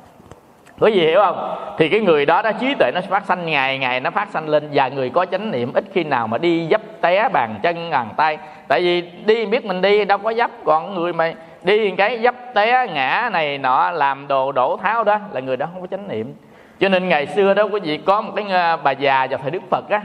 Có 0.81 0.87
gì 0.87 1.01
hiểu 1.01 1.21
không? 1.21 1.57
Thì 1.79 1.89
cái 1.89 2.01
người 2.01 2.27
đó 2.27 2.43
đó, 2.43 2.53
trí 2.53 2.75
tuệ 2.75 2.91
nó 2.95 3.01
phát 3.01 3.27
sanh, 3.27 3.47
ngày 3.47 3.79
ngày 3.79 4.01
nó 4.01 4.11
phát 4.11 4.29
sanh 4.31 4.49
lên 4.49 4.69
và 4.73 4.89
người 4.89 5.11
có 5.11 5.27
chánh 5.27 5.51
niệm 5.51 5.73
ít 5.75 5.85
khi 5.93 6.05
nào 6.05 6.27
mà 6.27 6.39
đi 6.39 6.69
dấp 6.71 6.81
té 7.01 7.29
bàn 7.29 7.55
chân 7.63 7.91
ngàn 7.91 8.09
tay. 8.17 8.39
Tại 8.69 8.81
vì 8.81 9.03
đi 9.27 9.47
biết 9.47 9.65
mình 9.65 9.83
đi, 9.83 10.05
đâu 10.05 10.19
có 10.19 10.33
dấp, 10.35 10.51
còn 10.65 10.95
người 10.95 11.13
mà 11.13 11.33
đi 11.63 11.91
cái 11.91 12.19
dấp 12.19 12.35
té 12.55 12.87
ngã 12.93 13.29
này 13.33 13.59
nọ 13.59 13.91
làm 13.91 14.29
đồ 14.29 14.53
đổ 14.53 14.77
tháo 14.83 15.05
đó 15.05 15.19
là 15.33 15.41
người 15.41 15.57
đó 15.57 15.67
không 15.73 15.81
có 15.81 15.87
chánh 15.87 16.09
niệm. 16.09 16.35
Cho 16.81 16.89
nên 16.89 17.09
ngày 17.09 17.27
xưa 17.27 17.55
đó 17.55 17.63
quý 17.63 17.81
vị 17.81 17.97
có 18.07 18.21
một 18.21 18.33
cái 18.37 18.45
à, 18.51 18.77
bà 18.77 18.91
già 18.91 19.27
vào 19.31 19.39
thời 19.43 19.51
đức 19.51 19.63
phật 19.71 19.91
á 19.91 20.03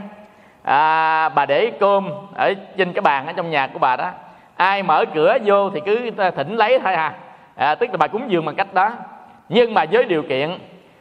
à, 0.62 1.28
bà 1.28 1.46
để 1.46 1.72
cơm 1.80 2.10
ở 2.34 2.54
trên 2.76 2.92
cái 2.92 3.00
bàn 3.02 3.26
ở 3.26 3.32
trong 3.32 3.50
nhà 3.50 3.66
của 3.66 3.78
bà 3.78 3.96
đó. 3.96 4.10
Ai 4.56 4.82
mở 4.82 5.04
cửa 5.14 5.36
vô 5.44 5.70
thì 5.70 5.80
cứ 5.86 6.10
thỉnh 6.36 6.56
lấy 6.56 6.78
thôi 6.78 6.92
à, 6.92 7.12
à 7.56 7.74
tức 7.74 7.90
là 7.90 7.96
bà 7.96 8.06
cúng 8.06 8.30
dường 8.30 8.44
bằng 8.44 8.54
cách 8.54 8.74
đó. 8.74 8.90
Nhưng 9.48 9.74
mà 9.74 9.84
với 9.92 10.04
điều 10.04 10.22
kiện 10.22 10.58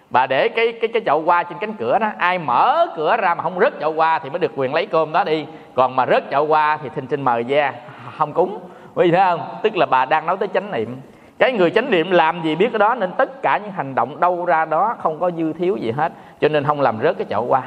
bà 0.09 0.27
để 0.27 0.49
cái 0.49 0.73
cái 0.81 0.89
cái 0.93 1.01
chậu 1.05 1.21
hoa 1.21 1.43
trên 1.43 1.57
cánh 1.57 1.73
cửa 1.73 1.99
đó 1.99 2.07
ai 2.17 2.39
mở 2.39 2.87
cửa 2.95 3.17
ra 3.17 3.35
mà 3.35 3.43
không 3.43 3.59
rớt 3.59 3.73
chậu 3.79 3.93
hoa 3.93 4.19
thì 4.19 4.29
mới 4.29 4.39
được 4.39 4.51
quyền 4.55 4.73
lấy 4.73 4.85
cơm 4.85 5.11
đó 5.11 5.23
đi. 5.23 5.45
Còn 5.73 5.95
mà 5.95 6.05
rớt 6.05 6.23
chậu 6.31 6.45
hoa 6.45 6.77
thì 6.83 6.89
thình 6.95 7.07
xin 7.07 7.21
mời 7.21 7.43
ra 7.43 7.71
không 8.17 8.33
cúng 8.33 8.59
vì 8.95 9.11
thấy 9.11 9.21
không? 9.21 9.41
Tức 9.63 9.77
là 9.77 9.85
bà 9.85 10.05
đang 10.05 10.25
nói 10.25 10.37
tới 10.37 10.49
chánh 10.53 10.71
niệm. 10.71 10.97
Cái 11.39 11.51
người 11.51 11.71
chánh 11.71 11.91
niệm 11.91 12.11
làm 12.11 12.43
gì 12.43 12.55
biết 12.55 12.69
cái 12.71 12.79
đó, 12.79 12.95
nên 12.95 13.11
tất 13.17 13.41
cả 13.41 13.57
những 13.57 13.71
hành 13.71 13.95
động 13.95 14.19
đâu 14.19 14.45
ra 14.45 14.65
đó 14.65 14.95
không 14.99 15.19
có 15.19 15.31
dư 15.31 15.53
thiếu 15.53 15.77
gì 15.77 15.91
hết. 15.91 16.11
Cho 16.41 16.49
nên 16.49 16.63
không 16.63 16.81
làm 16.81 16.99
rớt 17.03 17.17
cái 17.17 17.25
chậu 17.29 17.45
qua 17.45 17.63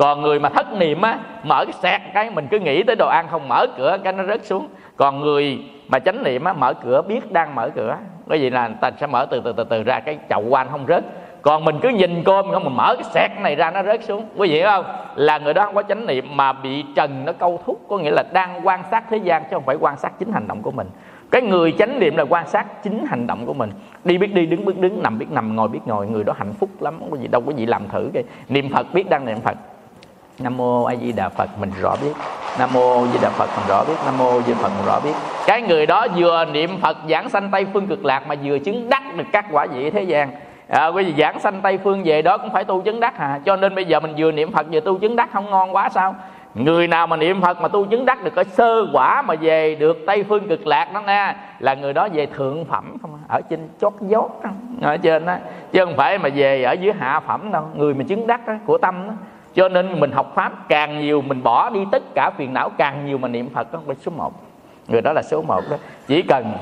còn 0.00 0.22
người 0.22 0.40
mà 0.40 0.48
thất 0.48 0.72
niệm 0.72 1.02
á, 1.02 1.18
mở 1.42 1.64
cái 1.64 1.72
sẹt 1.82 2.00
cái, 2.14 2.30
mình 2.30 2.46
cứ 2.50 2.58
nghĩ 2.58 2.82
tới 2.82 2.96
đồ 2.96 3.08
ăn 3.08 3.26
không, 3.30 3.48
mở 3.48 3.66
cửa 3.76 3.96
cái 4.04 4.12
nó 4.12 4.24
rớt 4.24 4.44
xuống. 4.44 4.68
Còn 4.96 5.20
người 5.20 5.58
mà 5.88 5.98
chánh 5.98 6.22
niệm 6.22 6.44
á, 6.44 6.52
mở 6.52 6.74
cửa, 6.74 7.02
biết 7.02 7.32
đang 7.32 7.54
mở 7.54 7.70
cửa. 7.74 7.96
Cái 8.30 8.40
gì 8.40 8.50
là 8.50 8.68
ta 8.80 8.90
sẽ 9.00 9.06
mở 9.06 9.26
từ 9.30 9.40
từ 9.44 9.52
từ 9.52 9.64
từ 9.64 9.82
ra 9.82 10.00
cái 10.00 10.18
chậu 10.28 10.44
hoa 10.50 10.64
không 10.64 10.84
rớt 10.88 11.04
còn 11.42 11.64
mình 11.64 11.78
cứ 11.82 11.88
nhìn 11.88 12.24
cơm 12.24 12.50
không 12.52 12.64
mà 12.64 12.70
mở 12.70 12.94
cái 12.94 13.04
sẹt 13.14 13.30
này 13.42 13.56
ra, 13.56 13.70
nó 13.70 13.82
rớt 13.82 14.04
xuống. 14.04 14.24
Quý 14.36 14.48
vị 14.48 14.62
không? 14.62 14.84
Là 15.14 15.38
người 15.38 15.54
đó 15.54 15.64
không 15.64 15.74
có 15.74 15.82
chánh 15.82 16.06
niệm, 16.06 16.36
mà 16.36 16.52
bị 16.52 16.84
trần 16.94 17.24
nó 17.24 17.32
câu 17.32 17.60
thúc. 17.66 17.80
Có 17.88 17.98
nghĩa 17.98 18.10
là 18.10 18.22
đang 18.32 18.60
quan 18.66 18.82
sát 18.90 19.04
thế 19.10 19.16
gian, 19.16 19.42
chứ 19.42 19.48
không 19.52 19.62
phải 19.62 19.76
quan 19.80 19.96
sát 19.96 20.12
chính 20.18 20.32
hành 20.32 20.48
động 20.48 20.62
của 20.62 20.70
mình. 20.70 20.90
Cái 21.30 21.42
người 21.42 21.72
chánh 21.78 21.98
niệm 22.00 22.16
là 22.16 22.24
quan 22.28 22.48
sát 22.48 22.82
chính 22.82 23.06
hành 23.06 23.26
động 23.26 23.46
của 23.46 23.54
mình. 23.54 23.70
Đi 24.04 24.18
biết 24.18 24.34
đi, 24.34 24.46
đứng 24.46 24.64
biết 24.64 24.78
đứng, 24.78 25.02
nằm 25.02 25.18
biết 25.18 25.26
nằm, 25.30 25.56
ngồi 25.56 25.68
biết 25.68 25.80
ngồi. 25.86 26.06
Người 26.06 26.24
đó 26.24 26.32
hạnh 26.38 26.52
phúc 26.60 26.70
lắm. 26.80 27.00
Có 27.10 27.16
gì 27.16 27.28
đâu 27.28 27.40
có 27.46 27.52
gì 27.52 27.66
làm 27.66 27.88
thử 27.88 28.10
cái 28.14 28.24
niệm 28.48 28.72
phật 28.72 28.94
biết 28.94 29.10
đang 29.10 29.24
niệm 29.24 29.40
phật. 29.40 29.56
Nam 30.38 30.56
mô 30.56 30.84
a 30.84 30.96
di 30.96 31.12
đà 31.12 31.28
phật, 31.28 31.50
mình 31.60 31.70
rõ 31.80 31.96
biết. 32.02 32.12
Nam 32.58 32.70
mô 32.72 33.06
di 33.06 33.18
đà 33.22 33.30
phật, 33.30 33.48
mình 33.56 33.66
rõ 33.68 33.84
biết. 33.84 33.94
Nam 34.04 34.18
mô 34.18 34.40
di 34.40 34.52
đà 34.52 34.58
phật, 34.58 34.68
mình 34.68 34.86
rõ 34.86 35.00
biết. 35.00 35.12
Cái 35.46 35.62
người 35.62 35.86
đó 35.86 36.06
vừa 36.16 36.44
niệm 36.44 36.70
phật, 36.80 36.96
giảng 37.10 37.28
sanh 37.28 37.48
tây 37.50 37.66
phương 37.72 37.86
cực 37.86 38.04
lạc, 38.04 38.26
mà 38.28 38.34
vừa 38.44 38.58
chứng 38.58 38.88
đắc 38.88 39.02
được 39.16 39.24
các 39.32 39.46
quả 39.50 39.66
vị 39.66 39.90
thế 39.90 40.02
gian 40.02 40.30
à, 40.70 40.86
quý 40.86 41.04
vị 41.04 41.14
giảng 41.18 41.40
sanh 41.40 41.60
tây 41.60 41.78
phương 41.78 42.02
về 42.04 42.22
đó 42.22 42.38
cũng 42.38 42.52
phải 42.52 42.64
tu 42.64 42.82
chứng 42.82 43.00
đắc 43.00 43.18
à 43.18 43.40
cho 43.44 43.56
nên 43.56 43.74
bây 43.74 43.84
giờ 43.84 44.00
mình 44.00 44.14
vừa 44.16 44.32
niệm 44.32 44.52
phật 44.52 44.66
vừa 44.72 44.80
tu 44.80 44.98
chứng 44.98 45.16
đắc 45.16 45.28
không 45.32 45.50
ngon 45.50 45.74
quá 45.74 45.88
sao? 45.88 46.14
Người 46.54 46.88
nào 46.88 47.06
mà 47.06 47.16
niệm 47.16 47.40
phật 47.40 47.60
mà 47.60 47.68
tu 47.68 47.86
chứng 47.86 48.04
đắc 48.04 48.24
được 48.24 48.34
cái 48.34 48.44
sơ 48.44 48.86
quả 48.92 49.22
mà 49.22 49.34
về 49.34 49.74
được 49.74 49.98
tây 50.06 50.24
phương 50.28 50.48
cực 50.48 50.66
lạc 50.66 50.92
đó 50.94 51.00
nha 51.00 51.36
là 51.58 51.74
người 51.74 51.92
đó 51.92 52.08
về 52.12 52.26
thượng 52.26 52.64
phẩm 52.64 52.96
không 53.02 53.18
ở 53.28 53.40
trên 53.50 53.68
chót 53.80 53.92
dốt 54.00 54.42
ở 54.82 54.96
trên 54.96 55.26
đó. 55.26 55.36
Chứ 55.72 55.84
không 55.84 55.96
phải 55.96 56.18
mà 56.18 56.28
về 56.34 56.62
ở 56.62 56.72
dưới 56.72 56.92
hạ 56.98 57.20
phẩm 57.20 57.52
đâu 57.52 57.64
người 57.74 57.94
mà 57.94 58.04
chứng 58.08 58.26
đắc 58.26 58.46
đó, 58.46 58.54
của 58.66 58.78
tâm 58.78 59.06
đó. 59.06 59.12
Cho 59.54 59.68
nên 59.68 60.00
mình 60.00 60.12
học 60.12 60.32
pháp 60.34 60.52
càng 60.68 61.00
nhiều 61.00 61.22
mình 61.22 61.42
bỏ 61.42 61.70
đi 61.70 61.80
tất 61.92 62.02
cả 62.14 62.30
phiền 62.36 62.54
não 62.54 62.70
càng 62.78 63.06
nhiều 63.06 63.18
mà 63.18 63.28
niệm 63.28 63.48
phật 63.54 63.72
đó 63.72 63.80
là 63.86 63.94
số 63.94 64.12
1 64.16 64.32
người 64.88 65.00
đó 65.02 65.12
là 65.12 65.22
số 65.22 65.42
1 65.42 65.60
đó. 65.70 65.76
Chỉ 66.06 66.22
cần 66.22 66.52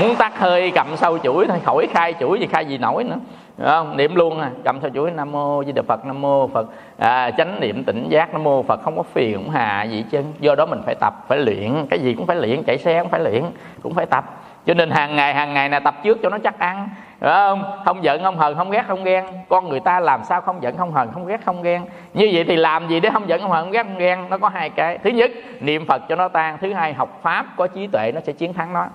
muốn 0.00 0.16
tắt 0.16 0.38
hơi 0.38 0.70
cầm 0.74 0.96
sâu 0.96 1.18
chuỗi 1.18 1.46
thôi. 1.48 1.58
Khỏi 1.64 1.86
khai 1.90 2.14
chuỗi 2.20 2.40
gì 2.40 2.46
khai 2.46 2.66
gì 2.66 2.78
nổi 2.78 3.04
nữa. 3.04 3.16
Không? 3.64 3.96
niệm 3.96 4.14
luôn 4.14 4.40
à. 4.40 4.50
Cầm 4.64 4.80
sâu 4.80 4.90
chuỗi 4.94 5.10
nam 5.10 5.32
mô 5.32 5.64
di 5.64 5.72
đà 5.72 5.82
phật 5.88 6.04
nam 6.04 6.20
mô 6.20 6.46
phật. 6.46 6.66
À, 6.98 7.30
chánh 7.30 7.60
niệm 7.60 7.84
tỉnh 7.84 8.06
giác 8.08 8.32
nam 8.32 8.42
mô 8.42 8.62
phật. 8.62 8.80
Không 8.82 8.96
có 8.96 9.02
phiền 9.02 9.34
không 9.34 9.50
hà 9.50 9.82
gì 9.82 10.04
chân 10.10 10.32
do 10.40 10.54
đó 10.54 10.66
mình 10.66 10.82
phải 10.86 10.94
tập 10.94 11.24
phải 11.28 11.38
luyện. 11.38 11.86
Cái 11.90 11.98
gì 11.98 12.14
cũng 12.14 12.26
phải 12.26 12.36
luyện 12.36 12.62
chạy 12.62 12.78
xe 12.78 13.00
cũng 13.00 13.10
phải 13.10 13.20
luyện 13.20 13.44
cũng 13.82 13.94
phải 13.94 14.06
tập. 14.06 14.24
Cho 14.66 14.74
nên 14.74 14.90
hàng 14.90 15.16
ngày 15.16 15.34
hàng 15.34 15.54
ngày 15.54 15.70
là 15.70 15.80
tập 15.80 15.94
trước 16.02 16.18
cho 16.22 16.28
nó 16.28 16.38
chắc 16.38 16.58
ăn. 16.58 16.88
Đúng 17.20 17.30
không? 17.30 17.62
Không 17.84 18.04
giận 18.04 18.22
không 18.22 18.36
hờn 18.36 18.56
không 18.56 18.70
ghét 18.70 18.84
không 18.88 19.04
ghen. 19.04 19.24
Con 19.48 19.68
người 19.68 19.80
ta 19.80 20.00
làm 20.00 20.24
sao 20.24 20.40
không 20.40 20.62
giận 20.62 20.76
không 20.76 20.92
hờn 20.92 21.12
không 21.12 21.26
ghét 21.26 21.40
không 21.44 21.62
ghen? 21.62 21.82
Như 22.14 22.30
vậy 22.32 22.44
thì 22.48 22.56
làm 22.56 22.88
gì 22.88 23.00
để 23.00 23.10
không 23.10 23.28
giận 23.28 23.40
không 23.40 23.50
hờn 23.50 23.64
không 23.64 23.72
ghét 23.72 23.82
không 23.82 23.98
ghen? 23.98 24.18
Nó 24.30 24.38
có 24.38 24.48
hai 24.48 24.70
cái. 24.70 24.98
Thứ 24.98 25.10
nhất 25.10 25.30
niệm 25.60 25.86
phật 25.86 26.02
cho 26.08 26.16
nó 26.16 26.28
tan. 26.28 26.58
Thứ 26.60 26.72
hai 26.72 26.92
học 26.92 27.20
pháp 27.22 27.46
có 27.56 27.66
trí 27.66 27.86
tuệ 27.86 28.12
nó 28.14 28.20
sẽ 28.20 28.32
chiến 28.32 28.54
thắng 28.54 28.72
nó 28.72 28.86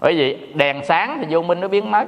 bởi 0.00 0.14
vì 0.14 0.52
đèn 0.54 0.84
sáng 0.84 1.18
thì 1.20 1.26
vô 1.30 1.42
minh 1.42 1.60
nó 1.60 1.68
biến 1.68 1.90
mất. 1.90 2.04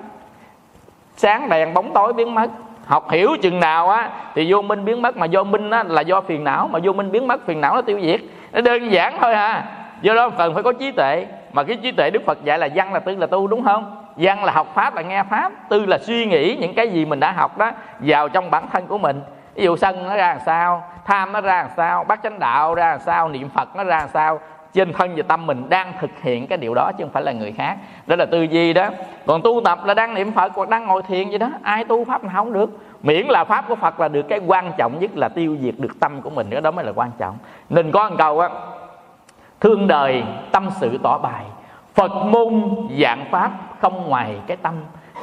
Sáng 1.17 1.49
đèn 1.49 1.75
bóng 1.75 1.93
tối 1.95 2.13
biến 2.13 2.35
mất. 2.35 2.51
Học 2.87 3.11
hiểu 3.11 3.37
chừng 3.43 3.61
nào 3.61 3.91
á, 3.91 4.11
thì 4.35 4.53
vô 4.53 4.63
minh 4.63 4.85
biến 4.85 5.03
mất. 5.03 5.17
Mà 5.17 5.27
vô 5.33 5.45
minh 5.45 5.71
á 5.71 5.85
là 5.87 6.01
do 6.01 6.21
phiền 6.21 6.45
não. 6.45 6.69
Mà 6.69 6.79
vô 6.83 6.93
minh 6.93 7.13
biến 7.13 7.29
mất, 7.29 7.47
phiền 7.47 7.61
não 7.61 7.75
nó 7.75 7.83
tiêu 7.83 8.01
diệt. 8.01 8.21
Nó 8.53 8.61
đơn 8.61 8.93
giản 8.93 9.19
thôi 9.21 9.33
à. 9.33 9.65
Do 10.01 10.15
đó 10.15 10.31
cần 10.31 10.55
phải 10.55 10.63
có 10.63 10.73
trí 10.73 10.93
tuệ. 10.93 11.27
Mà 11.53 11.63
cái 11.63 11.77
trí 11.77 11.93
tuệ 11.93 12.11
đức 12.11 12.23
phật 12.27 12.45
dạy 12.45 12.59
là 12.59 12.69
văn 12.75 12.93
là 12.93 13.01
tư, 13.01 13.17
là 13.17 13.27
tu, 13.27 13.47
đúng 13.47 13.65
không? 13.65 14.05
Văn 14.17 14.45
là 14.45 14.53
học 14.53 14.73
pháp, 14.75 14.95
là 14.95 15.03
nghe 15.03 15.23
pháp. 15.31 15.53
Tư 15.69 15.87
là 15.87 15.99
suy 15.99 16.27
nghĩ 16.27 16.57
những 16.61 16.75
cái 16.75 16.89
gì 16.89 17.05
mình 17.05 17.21
đã 17.21 17.33
học 17.33 17.59
đó 17.59 17.71
vào 18.01 18.29
trong 18.29 18.51
bản 18.51 18.65
thân 18.73 18.87
của 18.87 18.99
mình. 18.99 19.23
Ví 19.55 19.65
dụ 19.65 19.77
sân 19.77 20.09
nó 20.09 20.17
ra 20.17 20.29
làm 20.29 20.39
sao, 20.47 20.85
tham 21.05 21.33
nó 21.33 21.41
ra 21.41 21.57
làm 21.63 21.71
sao, 21.77 22.05
bát 22.05 22.21
chánh 22.23 22.39
đạo 22.39 22.75
ra 22.75 22.91
làm 22.91 23.01
sao, 23.01 23.29
niệm 23.29 23.49
phật 23.49 23.77
nó 23.77 23.85
ra 23.85 23.99
làm 23.99 24.09
sao 24.09 24.41
trên 24.73 24.93
thân 24.93 25.17
và 25.17 25.23
tâm 25.29 25.47
mình 25.47 25.69
đang 25.69 25.93
thực 26.01 26.11
hiện 26.23 26.47
cái 26.47 26.59
điều 26.59 26.75
đó 26.75 26.91
chứ 26.99 27.05
không 27.05 27.13
phải 27.13 27.23
là 27.23 27.33
người 27.33 27.53
khác. 27.53 27.77
Đó 28.07 28.17
là 28.17 28.27
tư 28.27 28.43
duy 28.43 28.73
đó. 28.73 28.89
Còn 29.27 29.43
tu 29.43 29.61
tập 29.65 29.79
là 29.85 29.95
đang 29.95 30.15
niệm 30.15 30.33
phật 30.33 30.53
hoặc 30.55 30.69
đang 30.69 30.87
ngồi 30.87 31.03
thiền 31.03 31.29
vậy 31.29 31.39
đó. 31.39 31.51
Ai 31.63 31.85
tu 31.85 32.05
pháp 32.05 32.25
nào 32.25 32.33
không 32.35 32.53
được. 32.53 32.79
Miễn 33.03 33.27
là 33.27 33.45
pháp 33.45 33.65
của 33.69 33.75
phật 33.75 34.01
là 34.01 34.09
được 34.09 34.23
cái 34.29 34.41
quan 34.47 34.73
trọng 34.79 35.01
nhất 35.01 35.11
là 35.15 35.29
tiêu 35.29 35.57
diệt 35.61 35.75
được 35.79 36.01
tâm 36.01 36.23
của 36.23 36.31
mình 36.31 36.51
nữa 36.51 36.61
đó 36.61 36.71
mới 36.71 36.85
là 36.85 36.93
quan 36.95 37.11
trọng. 37.19 37.37
Nên 37.71 37.91
có 37.91 38.11
một 38.11 38.17
câu 38.19 38.41
á, 38.41 38.49
thương 39.61 39.87
đời, 39.87 40.23
tâm 40.53 40.69
sự 40.81 40.99
tỏ 41.03 41.19
bài. 41.19 41.45
Phật 41.95 42.13
môn 42.13 42.71
dạng 43.01 43.25
pháp 43.31 43.51
không 43.81 44.09
ngoài 44.09 44.37
cái 44.47 44.57
tâm. 44.57 44.75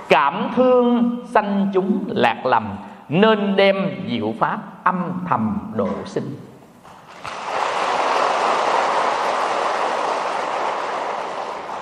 Cảm 0.10 0.50
thương 0.56 1.16
sanh 1.26 1.68
chúng 1.74 2.04
lạc 2.08 2.46
lầm, 2.46 2.68
nên 3.10 3.56
đem 3.56 3.76
diệu 4.08 4.34
pháp 4.40 4.58
âm 4.84 5.12
thầm 5.28 5.72
độ 5.74 5.90
sinh. 6.06 6.24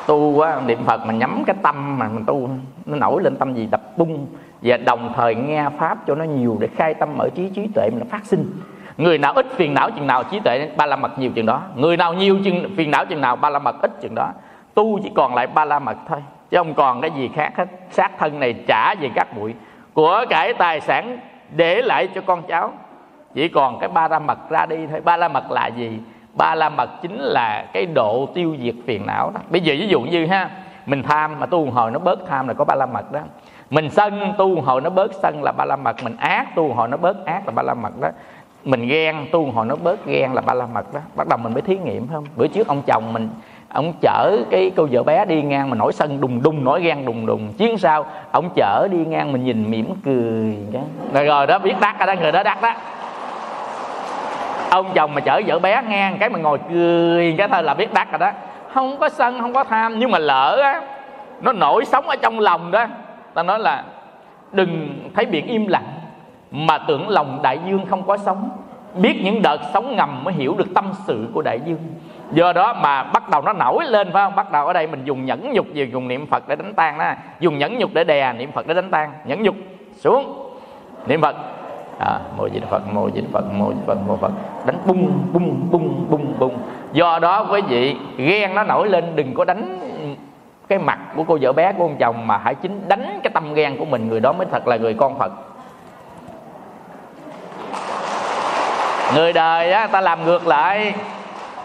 Tu 0.07 0.31
quá 0.31 0.61
niệm 0.65 0.79
phật 0.85 1.05
mà 1.05 1.13
nhắm 1.13 1.43
cái 1.47 1.55
tâm 1.61 1.99
mà 1.99 2.09
mình 2.09 2.25
tu, 2.25 2.49
nó 2.85 2.97
nổi 2.97 3.23
lên 3.23 3.35
tâm 3.35 3.53
gì, 3.53 3.67
đập 3.71 3.81
bung. 3.97 4.27
Và 4.61 4.77
đồng 4.77 5.13
thời 5.15 5.35
nghe 5.35 5.65
pháp 5.77 5.97
cho 6.07 6.15
nó 6.15 6.23
nhiều 6.23 6.57
để 6.59 6.67
khai 6.75 6.93
tâm 6.93 7.09
mở 7.17 7.29
trí 7.35 7.49
trí 7.49 7.67
tuệ 7.75 7.89
mình 7.89 8.09
phát 8.09 8.25
sinh. 8.25 8.51
Người 8.97 9.17
nào 9.17 9.33
ít 9.33 9.45
phiền 9.55 9.73
não 9.73 9.89
chừng 9.91 10.07
nào 10.07 10.23
trí 10.23 10.39
tuệ, 10.39 10.71
ba 10.77 10.85
la 10.85 10.95
mật 10.95 11.19
nhiều 11.19 11.31
chừng 11.35 11.45
đó. 11.45 11.61
Người 11.75 11.97
nào 11.97 12.13
nhiều 12.13 12.37
chừng, 12.43 12.69
phiền 12.77 12.91
não 12.91 13.05
chừng 13.05 13.21
nào, 13.21 13.35
ba 13.35 13.49
la 13.49 13.59
mật 13.59 13.81
ít 13.81 14.01
chừng 14.01 14.15
đó. 14.15 14.31
Tu 14.73 14.99
chỉ 15.03 15.11
còn 15.15 15.35
lại 15.35 15.47
ba 15.47 15.65
la 15.65 15.79
mật 15.79 15.97
thôi, 16.07 16.23
chứ 16.49 16.57
không 16.57 16.73
còn 16.73 17.01
cái 17.01 17.11
gì 17.11 17.29
khác 17.35 17.51
hết. 17.57 17.65
Sát 17.91 18.11
thân 18.19 18.39
này 18.39 18.53
trả 18.67 18.95
về 18.95 19.09
các 19.15 19.37
bụi 19.37 19.53
của 19.93 20.25
cải 20.29 20.53
tài 20.53 20.81
sản 20.81 21.17
để 21.55 21.81
lại 21.81 22.07
cho 22.15 22.21
con 22.21 22.43
cháu. 22.47 22.71
Chỉ 23.33 23.47
còn 23.47 23.79
cái 23.79 23.89
ba 23.89 24.07
la 24.07 24.19
mật 24.19 24.49
ra 24.49 24.65
đi 24.65 24.87
thôi. 24.87 25.01
Ba 25.03 25.17
la 25.17 25.27
mật 25.27 25.51
là 25.51 25.67
gì? 25.67 25.99
Ba 26.33 26.55
la 26.55 26.69
mật 26.69 26.89
chính 27.01 27.19
là 27.19 27.65
cái 27.73 27.85
độ 27.85 28.29
tiêu 28.33 28.55
diệt 28.59 28.75
phiền 28.85 29.05
não 29.05 29.31
đó. 29.33 29.39
Bây 29.49 29.61
giờ 29.61 29.73
ví 29.79 29.87
dụ 29.87 30.01
như 30.01 30.25
ha, 30.25 30.49
mình 30.85 31.03
tham 31.03 31.39
mà 31.39 31.45
tu 31.45 31.71
hồi 31.71 31.91
nó 31.91 31.99
bớt 31.99 32.19
tham 32.27 32.47
là 32.47 32.53
có 32.53 32.65
ba 32.65 32.75
la 32.75 32.85
mật 32.85 33.11
đó. 33.11 33.19
Mình 33.69 33.89
sân 33.89 34.33
tu 34.37 34.61
hồi 34.61 34.81
nó 34.81 34.89
bớt 34.89 35.11
sân 35.13 35.43
là 35.43 35.51
ba 35.51 35.65
la 35.65 35.75
mật. 35.75 36.03
Mình 36.03 36.17
ác 36.17 36.55
tu 36.55 36.73
hồi 36.73 36.87
nó 36.87 36.97
bớt 36.97 37.25
ác 37.25 37.41
là 37.45 37.51
ba 37.51 37.63
la 37.63 37.73
mật 37.73 38.01
đó. 38.01 38.09
Mình 38.63 38.87
ghen 38.87 39.27
tu 39.31 39.51
hồi 39.51 39.65
nó 39.65 39.75
bớt 39.75 40.05
ghen 40.05 40.33
là 40.33 40.41
ba 40.41 40.53
la 40.53 40.65
mật 40.65 40.93
đó. 40.93 40.99
Bắt 41.15 41.27
đầu 41.27 41.37
mình 41.37 41.53
mới 41.53 41.61
thí 41.61 41.77
nghiệm 41.77 42.07
không? 42.07 42.25
Bữa 42.35 42.47
trước 42.47 42.67
ông 42.67 42.81
chồng 42.81 43.13
mình, 43.13 43.29
ông 43.69 43.93
chở 44.01 44.37
cái 44.51 44.71
cô 44.75 44.87
vợ 44.91 45.03
bé 45.03 45.25
đi 45.25 45.41
ngang 45.41 45.69
mà 45.69 45.75
nổi 45.75 45.93
sân 45.93 46.21
đùng 46.21 46.43
đùng, 46.43 46.63
nổi 46.63 46.81
ghen 46.81 47.05
đùng 47.05 47.25
đùng. 47.25 47.53
Chiến 47.53 47.77
sao? 47.77 48.05
ông 48.31 48.49
chở 48.55 48.87
đi 48.91 48.97
ngang 48.97 49.31
mình 49.31 49.43
nhìn 49.43 49.71
mỉm 49.71 49.93
cười. 50.05 50.57
Dạ. 50.73 50.79
Cái 51.13 51.25
rồi 51.25 51.47
đó, 51.47 51.59
biết 51.59 51.73
đắt 51.81 51.99
đó, 51.99 52.13
người 52.21 52.31
đó 52.31 52.43
đắt 52.43 52.61
đó 52.61 52.73
ông 54.73 54.91
chồng 54.93 55.13
mà 55.13 55.21
chở 55.21 55.41
vợ 55.47 55.59
bé 55.59 55.81
ngang, 55.87 56.17
cái 56.19 56.29
mà 56.29 56.39
ngồi 56.39 56.59
cười, 56.69 57.35
cái 57.37 57.47
thôi 57.47 57.63
là 57.63 57.73
biết 57.73 57.93
đắt 57.93 58.11
rồi 58.11 58.19
đó. 58.19 58.31
Không 58.73 58.97
có 58.97 59.09
sân, 59.09 59.39
không 59.39 59.53
có 59.53 59.63
tham, 59.63 59.99
nhưng 59.99 60.11
mà 60.11 60.19
lỡ 60.19 60.59
á, 60.63 60.81
nó 61.41 61.51
nổi 61.51 61.85
sống 61.85 62.09
ở 62.09 62.15
trong 62.15 62.39
lòng 62.39 62.71
đó, 62.71 62.85
ta 63.33 63.43
nói 63.43 63.59
là 63.59 63.83
đừng 64.51 64.99
thấy 65.15 65.25
biển 65.25 65.47
im 65.47 65.67
lặng, 65.67 65.93
mà 66.51 66.77
tưởng 66.77 67.09
lòng 67.09 67.39
đại 67.43 67.59
dương 67.67 67.85
không 67.89 68.03
có 68.03 68.17
sống 68.17 68.49
biết 68.93 69.21
những 69.23 69.41
đợt 69.41 69.57
sóng 69.73 69.95
ngầm 69.95 70.23
mới 70.23 70.33
hiểu 70.33 70.55
được 70.57 70.67
tâm 70.75 70.91
sự 71.07 71.27
của 71.33 71.41
đại 71.41 71.59
dương. 71.65 71.79
Do 72.31 72.53
đó 72.53 72.73
mà 72.73 73.03
bắt 73.03 73.29
đầu 73.29 73.41
nó 73.41 73.53
nổi 73.53 73.85
lên, 73.85 74.11
phải 74.13 74.25
không? 74.25 74.35
Bắt 74.35 74.51
đầu 74.51 74.67
ở 74.67 74.73
đây 74.73 74.87
mình 74.87 75.01
dùng 75.05 75.25
nhẫn 75.25 75.53
nhục 75.53 75.73
gì, 75.73 75.89
dùng 75.93 76.07
niệm 76.07 76.27
phật 76.27 76.47
để 76.47 76.55
đánh 76.55 76.73
tan 76.73 76.97
đó. 76.97 77.11
Dùng 77.39 77.57
nhẫn 77.57 77.77
nhục 77.77 77.93
để 77.93 78.03
đè, 78.03 78.33
niệm 78.33 78.51
phật 78.51 78.67
để 78.67 78.73
đánh 78.73 78.91
tan. 78.91 79.11
Nhẫn 79.25 79.43
nhục, 79.43 79.55
xuống. 79.95 80.49
Niệm 81.07 81.21
phật 81.21 81.35
à, 82.05 82.19
mô 82.37 82.49
di 82.49 82.59
phật 82.69 82.93
mô 82.93 83.09
di 83.09 83.21
phật 83.31 83.53
mô 83.53 83.73
di 83.73 83.79
phật 83.85 83.97
mô 84.07 84.17
phật. 84.17 84.31
Đánh 84.65 84.77
bung 84.85 85.11
bung 85.33 85.67
bung 85.71 86.05
bung 86.09 86.33
bung. 86.39 86.57
Do 86.93 87.19
đó 87.19 87.47
quý 87.51 87.61
vị 87.61 87.95
ghen 88.17 88.55
nó 88.55 88.63
nổi 88.63 88.89
lên 88.89 89.15
đừng 89.15 89.33
có 89.33 89.45
đánh 89.45 89.79
cái 90.67 90.79
mặt 90.79 90.99
của 91.15 91.23
cô 91.23 91.37
vợ 91.41 91.53
bé 91.53 91.73
của 91.73 91.83
ông 91.83 91.97
chồng 91.99 92.27
mà 92.27 92.37
hãy 92.37 92.55
chính 92.55 92.87
đánh 92.87 93.19
cái 93.23 93.31
tâm 93.33 93.53
ghen 93.53 93.77
của 93.77 93.85
mình 93.85 94.09
người 94.09 94.19
đó 94.19 94.33
mới 94.33 94.47
thật 94.51 94.67
là 94.67 94.77
người 94.77 94.93
con 94.93 95.19
phật. 95.19 95.31
Người 99.15 99.33
đời 99.33 99.71
á 99.71 99.87
ta 99.87 100.01
làm 100.01 100.25
ngược 100.25 100.47
lại. 100.47 100.93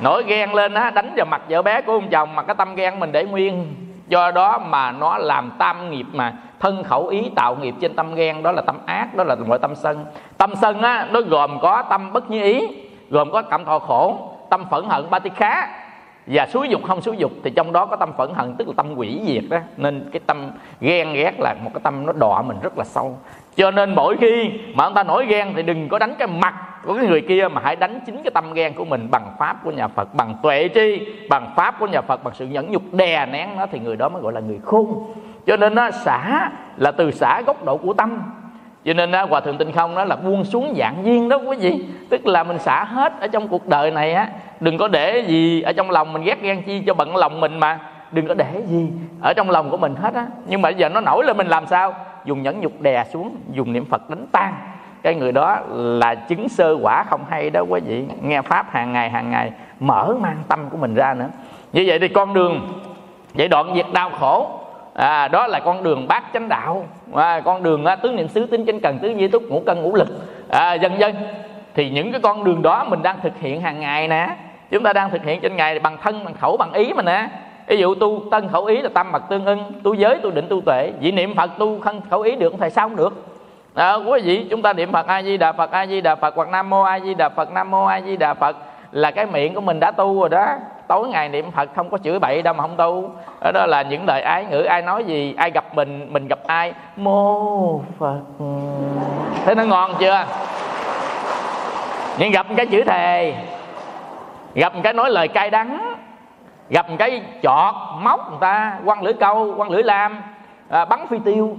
Nổi 0.00 0.24
ghen 0.26 0.54
lên 0.54 0.74
á 0.74 0.90
đánh 0.90 1.12
vào 1.16 1.26
mặt 1.26 1.42
vợ 1.48 1.62
bé 1.62 1.80
của 1.80 1.92
ông 1.92 2.08
chồng 2.08 2.34
mà 2.34 2.42
cái 2.42 2.54
tâm 2.54 2.74
ghen 2.74 3.00
mình 3.00 3.12
để 3.12 3.24
nguyên. 3.24 3.74
Do 4.08 4.30
đó 4.30 4.58
mà 4.58 4.92
nó 4.92 5.18
làm 5.18 5.50
tam 5.58 5.90
nghiệp 5.90 6.06
mà 6.12 6.32
thân 6.60 6.84
khẩu 6.84 7.06
ý 7.06 7.30
tạo 7.34 7.56
nghiệp 7.56 7.74
trên 7.80 7.94
tâm 7.94 8.14
ghen, 8.14 8.42
đó 8.42 8.52
là 8.52 8.62
tâm 8.62 8.78
ác, 8.86 9.14
đó 9.16 9.24
là 9.24 9.34
gọi 9.34 9.58
tâm 9.58 9.74
sân. 9.74 10.04
Tâm 10.38 10.54
sân 10.60 10.82
á, 10.82 11.08
nó 11.10 11.20
gồm 11.20 11.60
có 11.60 11.82
tâm 11.90 12.12
bất 12.12 12.30
như 12.30 12.42
ý, 12.42 12.68
gồm 13.10 13.30
có 13.30 13.42
cảm 13.42 13.64
thọ 13.64 13.78
khổ, 13.78 14.30
tâm 14.50 14.64
phẫn 14.70 14.84
hận 14.88 15.10
ba 15.10 15.18
ti 15.18 15.30
khá. 15.36 15.68
Và 16.26 16.46
xúi 16.46 16.68
dục 16.68 16.80
không 16.84 17.00
xúi 17.00 17.16
dục 17.16 17.32
thì 17.44 17.50
trong 17.50 17.72
đó 17.72 17.86
có 17.86 17.96
tâm 17.96 18.12
phẫn 18.16 18.28
hận, 18.34 18.54
tức 18.54 18.68
là 18.68 18.74
tâm 18.76 18.94
quỷ 18.96 19.20
diệt 19.26 19.44
đó 19.50 19.58
nên 19.76 20.10
cái 20.12 20.20
tâm 20.26 20.50
ghen 20.80 21.12
ghét 21.12 21.40
là 21.40 21.54
một 21.64 21.70
cái 21.74 21.80
tâm 21.82 22.06
nó 22.06 22.12
đọa 22.12 22.42
mình 22.42 22.56
rất 22.62 22.78
là 22.78 22.84
sâu. 22.84 23.18
Cho 23.56 23.70
nên 23.70 23.94
mỗi 23.94 24.16
khi 24.16 24.50
mà 24.74 24.84
ông 24.84 24.94
ta 24.94 25.02
nổi 25.02 25.26
ghen 25.26 25.52
thì 25.56 25.62
đừng 25.62 25.88
có 25.88 25.98
đánh 25.98 26.14
cái 26.18 26.28
mặt 26.28 26.54
của 26.84 26.94
cái 26.94 27.06
người 27.06 27.20
kia, 27.20 27.48
mà 27.48 27.60
hãy 27.64 27.76
đánh 27.76 28.00
chính 28.06 28.22
cái 28.22 28.30
tâm 28.34 28.52
ghen 28.52 28.74
của 28.74 28.84
mình 28.84 29.08
bằng 29.10 29.34
pháp 29.38 29.64
của 29.64 29.70
nhà 29.70 29.88
Phật, 29.88 30.14
bằng 30.14 30.34
tuệ 30.42 30.68
tri, 30.74 31.00
bằng 31.30 31.52
pháp 31.56 31.74
của 31.80 31.86
nhà 31.86 32.00
Phật, 32.00 32.24
bằng 32.24 32.34
sự 32.34 32.46
nhẫn 32.46 32.70
nhục 32.72 32.82
đè 32.92 33.26
nén 33.26 33.56
nó 33.56 33.66
thì 33.72 33.78
người 33.78 33.96
đó 33.96 34.08
mới 34.08 34.22
gọi 34.22 34.32
là 34.32 34.40
người 34.40 34.60
khôn 34.64 35.14
cho 35.48 35.56
nên 35.56 35.74
nó 35.74 35.90
xả 35.90 36.50
là 36.76 36.90
từ 36.90 37.10
xả 37.10 37.42
góc 37.46 37.64
độ 37.64 37.76
của 37.76 37.92
tâm. 37.92 38.22
Cho 38.84 38.92
nên 38.92 39.12
á, 39.12 39.22
hòa 39.22 39.40
thượng 39.40 39.58
tinh 39.58 39.72
không 39.72 39.94
đó 39.94 40.04
là 40.04 40.16
buông 40.16 40.44
xuống 40.44 40.74
dạng 40.78 41.04
duyên 41.04 41.28
đó 41.28 41.36
quý 41.36 41.56
vị. 41.56 41.84
Tức 42.10 42.26
là 42.26 42.44
mình 42.44 42.58
xả 42.58 42.84
hết 42.84 43.20
ở 43.20 43.26
trong 43.26 43.48
cuộc 43.48 43.66
đời 43.66 43.90
này 43.90 44.12
á 44.12 44.28
đừng 44.60 44.78
có 44.78 44.88
để 44.88 45.24
gì 45.26 45.62
ở 45.62 45.72
trong 45.72 45.90
lòng 45.90 46.12
mình 46.12 46.22
ghét 46.22 46.42
ghen 46.42 46.62
chi 46.62 46.82
cho 46.86 46.94
bận 46.94 47.16
lòng 47.16 47.40
mình 47.40 47.60
mà. 47.60 47.78
Đừng 48.12 48.26
có 48.26 48.34
để 48.34 48.62
gì 48.66 48.88
ở 49.22 49.32
trong 49.36 49.50
lòng 49.50 49.70
của 49.70 49.76
mình 49.76 49.94
hết 50.02 50.14
á. 50.14 50.26
Nhưng 50.46 50.62
mà 50.62 50.68
giờ 50.68 50.88
nó 50.88 51.00
nổi 51.00 51.24
lên 51.24 51.36
mình 51.36 51.46
làm 51.46 51.66
sao? 51.66 51.94
Dùng 52.24 52.42
nhẫn 52.42 52.60
nhục 52.60 52.80
đè 52.80 53.04
xuống 53.12 53.36
dùng 53.52 53.72
niệm 53.72 53.84
phật 53.84 54.10
đánh 54.10 54.26
tan. 54.32 54.54
Cái 55.02 55.14
người 55.14 55.32
đó 55.32 55.58
là 55.70 56.14
chứng 56.14 56.48
sơ 56.48 56.76
quả 56.82 57.04
không 57.04 57.20
hay 57.30 57.50
đó 57.50 57.60
quý 57.68 57.80
vị. 57.80 58.04
Nghe 58.22 58.42
pháp 58.42 58.66
hàng 58.70 58.92
ngày 58.92 59.10
hàng 59.10 59.30
ngày 59.30 59.52
mở 59.80 60.14
mang 60.20 60.36
tâm 60.48 60.70
của 60.70 60.76
mình 60.76 60.94
ra 60.94 61.14
nữa. 61.14 61.28
Như 61.72 61.84
vậy 61.86 61.98
thì 61.98 62.08
con 62.08 62.34
đường 62.34 62.80
vậy 63.34 63.48
đoạn 63.48 63.72
diệt 63.74 63.86
đau 63.92 64.10
khổ 64.10 64.60
à, 64.98 65.28
đó 65.28 65.46
là 65.46 65.60
con 65.60 65.82
đường 65.82 66.08
bát 66.08 66.24
chánh 66.34 66.48
đạo. 66.48 66.84
À, 67.14 67.40
con 67.40 67.62
đường 67.62 67.84
á, 67.84 67.96
tứ 67.96 68.12
niệm 68.12 68.28
xứ 68.28 68.46
tính 68.46 68.66
chánh 68.66 68.80
cần 68.80 68.98
tứ 68.98 69.08
duy 69.08 69.28
túc 69.28 69.42
ngũ 69.42 69.60
cân 69.60 69.82
ngũ 69.82 69.94
lực. 69.94 70.08
À, 70.48 70.74
dân 70.74 70.98
dân 70.98 71.14
thì 71.74 71.90
những 71.90 72.12
cái 72.12 72.20
con 72.20 72.44
đường 72.44 72.62
đó 72.62 72.84
mình 72.84 73.02
đang 73.02 73.16
thực 73.22 73.32
hiện 73.40 73.60
hàng 73.60 73.80
ngày 73.80 74.08
nè. 74.08 74.28
Chúng 74.70 74.82
ta 74.82 74.92
đang 74.92 75.10
thực 75.10 75.24
hiện 75.24 75.40
trên 75.40 75.56
ngày 75.56 75.78
bằng 75.78 75.96
thân 76.02 76.24
bằng 76.24 76.34
khẩu 76.34 76.56
bằng 76.56 76.72
ý 76.72 76.92
mà 76.92 77.02
nè. 77.02 77.28
Ví 77.66 77.76
dụ 77.76 77.94
tu 77.94 78.22
tân 78.30 78.48
khẩu 78.48 78.64
ý 78.64 78.82
là 78.82 78.88
tâm 78.94 79.12
mật 79.12 79.22
tương 79.28 79.46
ưng 79.46 79.72
tu 79.82 79.94
giới 79.94 80.18
tu 80.18 80.30
định 80.30 80.46
tu 80.48 80.60
tuệ. 80.60 80.92
Vị 81.00 81.12
niệm 81.12 81.34
phật 81.34 81.50
tu 81.58 81.80
thân 81.84 82.00
khẩu 82.10 82.20
ý 82.20 82.36
được 82.36 82.54
thầy 82.58 82.70
sao 82.70 82.88
không 82.88 82.96
được? 82.96 83.26
À, 83.74 83.94
quý 83.94 84.20
vị 84.24 84.46
chúng 84.50 84.62
ta 84.62 84.72
niệm 84.72 84.92
phật 84.92 85.06
a 85.06 85.22
di 85.22 85.36
đà 85.36 85.52
phật 85.52 85.70
a 85.70 85.86
di 85.86 86.00
đà 86.00 86.14
phật 86.14 86.34
hoặc 86.36 86.48
nam 86.48 86.70
mô 86.70 86.82
a 86.82 87.00
di 87.00 87.14
đà 87.14 87.28
phật 87.28 87.52
nam 87.52 87.70
mô 87.70 87.84
a 87.84 88.00
di 88.00 88.16
đà 88.16 88.34
phật 88.34 88.56
là 88.92 89.10
cái 89.10 89.26
miệng 89.26 89.54
của 89.54 89.60
mình 89.60 89.80
đã 89.80 89.90
tu 89.90 90.20
rồi 90.20 90.28
đó 90.28 90.46
tối 90.88 91.08
ngày 91.08 91.28
niệm 91.28 91.50
phật 91.50 91.70
không 91.76 91.90
có 91.90 91.98
chửi 91.98 92.18
bậy 92.18 92.42
đâu 92.42 92.54
mà 92.54 92.62
không 92.62 92.76
tu. 92.76 93.10
Đó 93.54 93.66
là 93.66 93.82
những 93.82 94.06
lời 94.06 94.22
ái 94.22 94.44
ngữ 94.44 94.62
ai 94.62 94.82
nói 94.82 95.04
gì 95.04 95.34
ai 95.36 95.50
gặp 95.50 95.74
mình 95.74 96.12
mình 96.12 96.28
gặp 96.28 96.38
ai. 96.46 96.74
Mô 96.96 97.80
phật. 97.98 98.20
Thế 99.44 99.54
nó 99.54 99.64
ngon 99.64 99.94
chưa? 99.98 100.24
Nhưng 102.18 102.32
gặp 102.32 102.46
cái 102.56 102.66
chữ 102.66 102.84
thề 102.84 103.34
gặp 104.54 104.72
cái 104.82 104.92
nói 104.92 105.10
lời 105.10 105.28
cay 105.28 105.50
đắng 105.50 105.94
gặp 106.70 106.86
cái 106.98 107.22
chọt 107.42 107.74
móc 108.00 108.30
người 108.30 108.38
ta 108.40 108.78
quăng 108.84 109.02
lưỡi 109.02 109.12
câu 109.12 109.54
quăng 109.56 109.70
lưỡi 109.70 109.82
lam 109.82 110.22
à, 110.68 110.84
bắn 110.84 111.06
phi 111.10 111.18
tiêu 111.24 111.56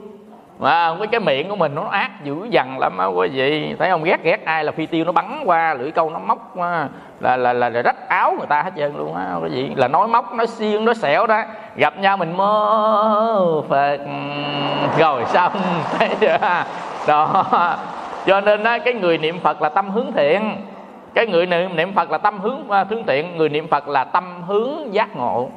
mà 0.59 0.93
với 0.93 1.07
cái 1.07 1.19
miệng 1.19 1.49
của 1.49 1.55
mình 1.55 1.75
nó 1.75 1.83
ác 1.83 2.11
dữ 2.23 2.35
dằn 2.49 2.79
lắm 2.79 2.97
á 2.97 3.05
quý 3.05 3.27
vị. 3.27 3.75
Thấy 3.79 3.89
không? 3.89 4.03
Ghét 4.03 4.23
ghét 4.23 4.45
ai 4.45 4.63
là 4.63 4.71
phi 4.71 4.85
tiêu 4.85 5.05
nó 5.05 5.11
bắn 5.11 5.41
qua 5.45 5.73
lưỡi 5.73 5.91
câu 5.91 6.09
nó 6.09 6.19
móc 6.19 6.51
qua. 6.55 6.87
Là 7.19 7.37
là 7.37 7.53
là, 7.53 7.69
là 7.69 7.81
rách 7.81 8.09
áo 8.09 8.35
người 8.37 8.47
ta 8.47 8.61
hết 8.61 8.71
trơn 8.77 8.97
luôn 8.97 9.15
á 9.15 9.35
quý 9.43 9.49
vị. 9.49 9.71
Là 9.75 9.87
nói 9.87 10.07
móc 10.07 10.33
nói 10.33 10.47
xiên 10.47 10.85
nói 10.85 10.95
xẻo 10.95 11.27
đó. 11.27 11.41
Gặp 11.75 11.97
nhau 11.97 12.17
mình 12.17 12.37
mơ 12.37 13.61
phật. 13.69 13.97
Rồi 14.97 15.25
xong. 15.25 15.51
Thấy 15.97 16.09
chưa 16.19 16.37
đó. 17.07 17.45
Cho 18.25 18.41
nên 18.41 18.63
á, 18.63 18.77
cái 18.77 18.93
người 18.93 19.17
niệm 19.17 19.39
phật 19.39 19.61
là 19.61 19.69
tâm 19.69 19.89
hướng 19.89 20.11
thiện. 20.11 20.55
Cái 21.13 21.27
người 21.27 21.45
niệm 21.45 21.75
niệm 21.75 21.93
phật 21.93 22.11
là 22.11 22.17
tâm 22.17 22.39
hướng 22.39 22.69
à, 22.69 22.85
hướng 22.89 23.05
thiện. 23.05 23.37
Người 23.37 23.49
niệm 23.49 23.67
phật 23.67 23.87
là 23.87 24.03
tâm 24.03 24.43
hướng 24.47 24.93
giác 24.93 25.15
ngộ 25.15 25.49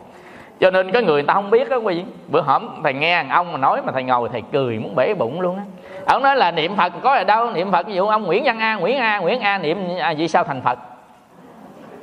cho 0.63 0.71
nên 0.71 0.93
có 0.93 1.01
người 1.01 1.23
ta 1.23 1.35
không 1.35 1.51
biết 1.51 1.69
đó 1.69 1.77
quý 1.77 1.95
vị. 1.95 2.05
Bữa 2.29 2.41
hổm 2.41 2.69
thầy 2.85 2.95
nghe 2.95 3.25
ông 3.31 3.53
mà 3.53 3.59
nói 3.59 3.83
mà 3.83 3.93
thầy 3.93 4.03
ngồi 4.03 4.29
thầy 4.33 4.43
cười 4.53 4.79
muốn 4.79 4.95
bể 4.95 5.15
bụng 5.15 5.41
luôn 5.41 5.57
á. 5.57 5.63
Ông 6.07 6.23
nói 6.23 6.37
là 6.37 6.51
niệm 6.51 6.77
phật 6.77 6.93
có 7.03 7.15
ở 7.15 7.25
đâu? 7.25 7.51
Niệm 7.51 7.73
phật 7.73 7.87
ví 7.87 7.95
dụ 7.95 8.07
ông 8.07 8.25
nguyễn 8.25 8.43
văn 8.45 8.59
a 8.59 8.75
nguyễn 8.75 8.99
a 8.99 9.19
nguyễn 9.19 9.41
a 9.41 9.59
niệm 9.59 9.79
à, 10.01 10.15
vì 10.19 10.29
sao 10.29 10.45
thành 10.45 10.61
phật? 10.61 10.79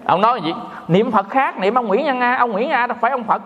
Ông 0.06 0.22
nói 0.22 0.42
gì? 0.42 0.54
Niệm 0.88 1.12
phật 1.12 1.30
khác 1.30 1.60
niệm 1.60 1.76
ông 1.76 1.88
nguyễn 1.88 2.06
văn 2.06 2.20
a. 2.20 2.36
Ông 2.36 2.52
nguyễn 2.52 2.70
a 2.70 2.88
đâu 2.88 2.98
phải 3.02 3.12
ông 3.12 3.24
phật. 3.24 3.42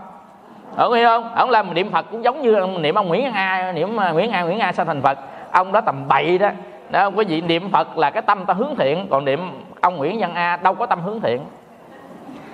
Ông 0.75 0.93
hiểu 0.93 1.07
không? 1.07 1.35
Ông 1.35 1.49
làm 1.49 1.73
niệm 1.73 1.91
phật 1.91 2.05
cũng 2.11 2.23
giống 2.23 2.41
như 2.41 2.65
niệm 2.79 2.95
ông 2.95 3.07
nguyễn 3.07 3.23
văn 3.23 3.33
a 3.33 3.71
niệm 3.71 3.99
à, 3.99 4.11
nguyễn 4.11 4.31
a 4.31 4.41
nguyễn 4.41 4.59
a 4.59 4.71
sao 4.71 4.85
thành 4.85 5.01
phật. 5.01 5.19
Ông 5.51 5.71
đó 5.71 5.81
tầm 5.81 6.07
bậy 6.07 6.37
đó. 6.37 6.49
Đó 6.89 7.07
quý 7.15 7.25
vị 7.25 7.41
niệm 7.41 7.71
phật 7.71 7.97
là 7.97 8.09
cái 8.09 8.21
tâm 8.21 8.45
ta 8.45 8.53
hướng 8.53 8.75
thiện 8.77 9.07
còn 9.09 9.25
niệm 9.25 9.51
ông 9.81 9.97
nguyễn 9.97 10.19
văn 10.19 10.35
a 10.35 10.57
đâu 10.57 10.73
có 10.73 10.85
tâm 10.85 11.01
hướng 11.01 11.21
thiện 11.21 11.39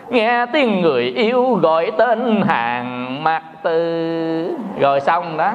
nghe 0.09 0.45
tiếng 0.53 0.81
người 0.81 1.03
yêu 1.03 1.53
gọi 1.53 1.91
tên 1.97 2.41
hàng 2.47 3.23
mặt 3.23 3.43
tử. 3.63 4.57
Rồi 4.79 4.99
xong 4.99 5.37
đó. 5.37 5.51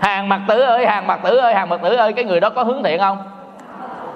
Hàng 0.00 0.28
mặt 0.28 0.40
tử 0.48 0.60
ơi 0.60 0.86
hàng 0.86 1.06
mặt 1.06 1.20
tử 1.24 1.36
ơi 1.36 1.54
hàng 1.54 1.68
mặt 1.68 1.80
tử 1.82 1.96
ơi 1.96 2.12
cái 2.12 2.24
người 2.24 2.40
đó 2.40 2.50
có 2.50 2.62
hướng 2.62 2.82
thiện 2.82 3.00
không? 3.00 3.18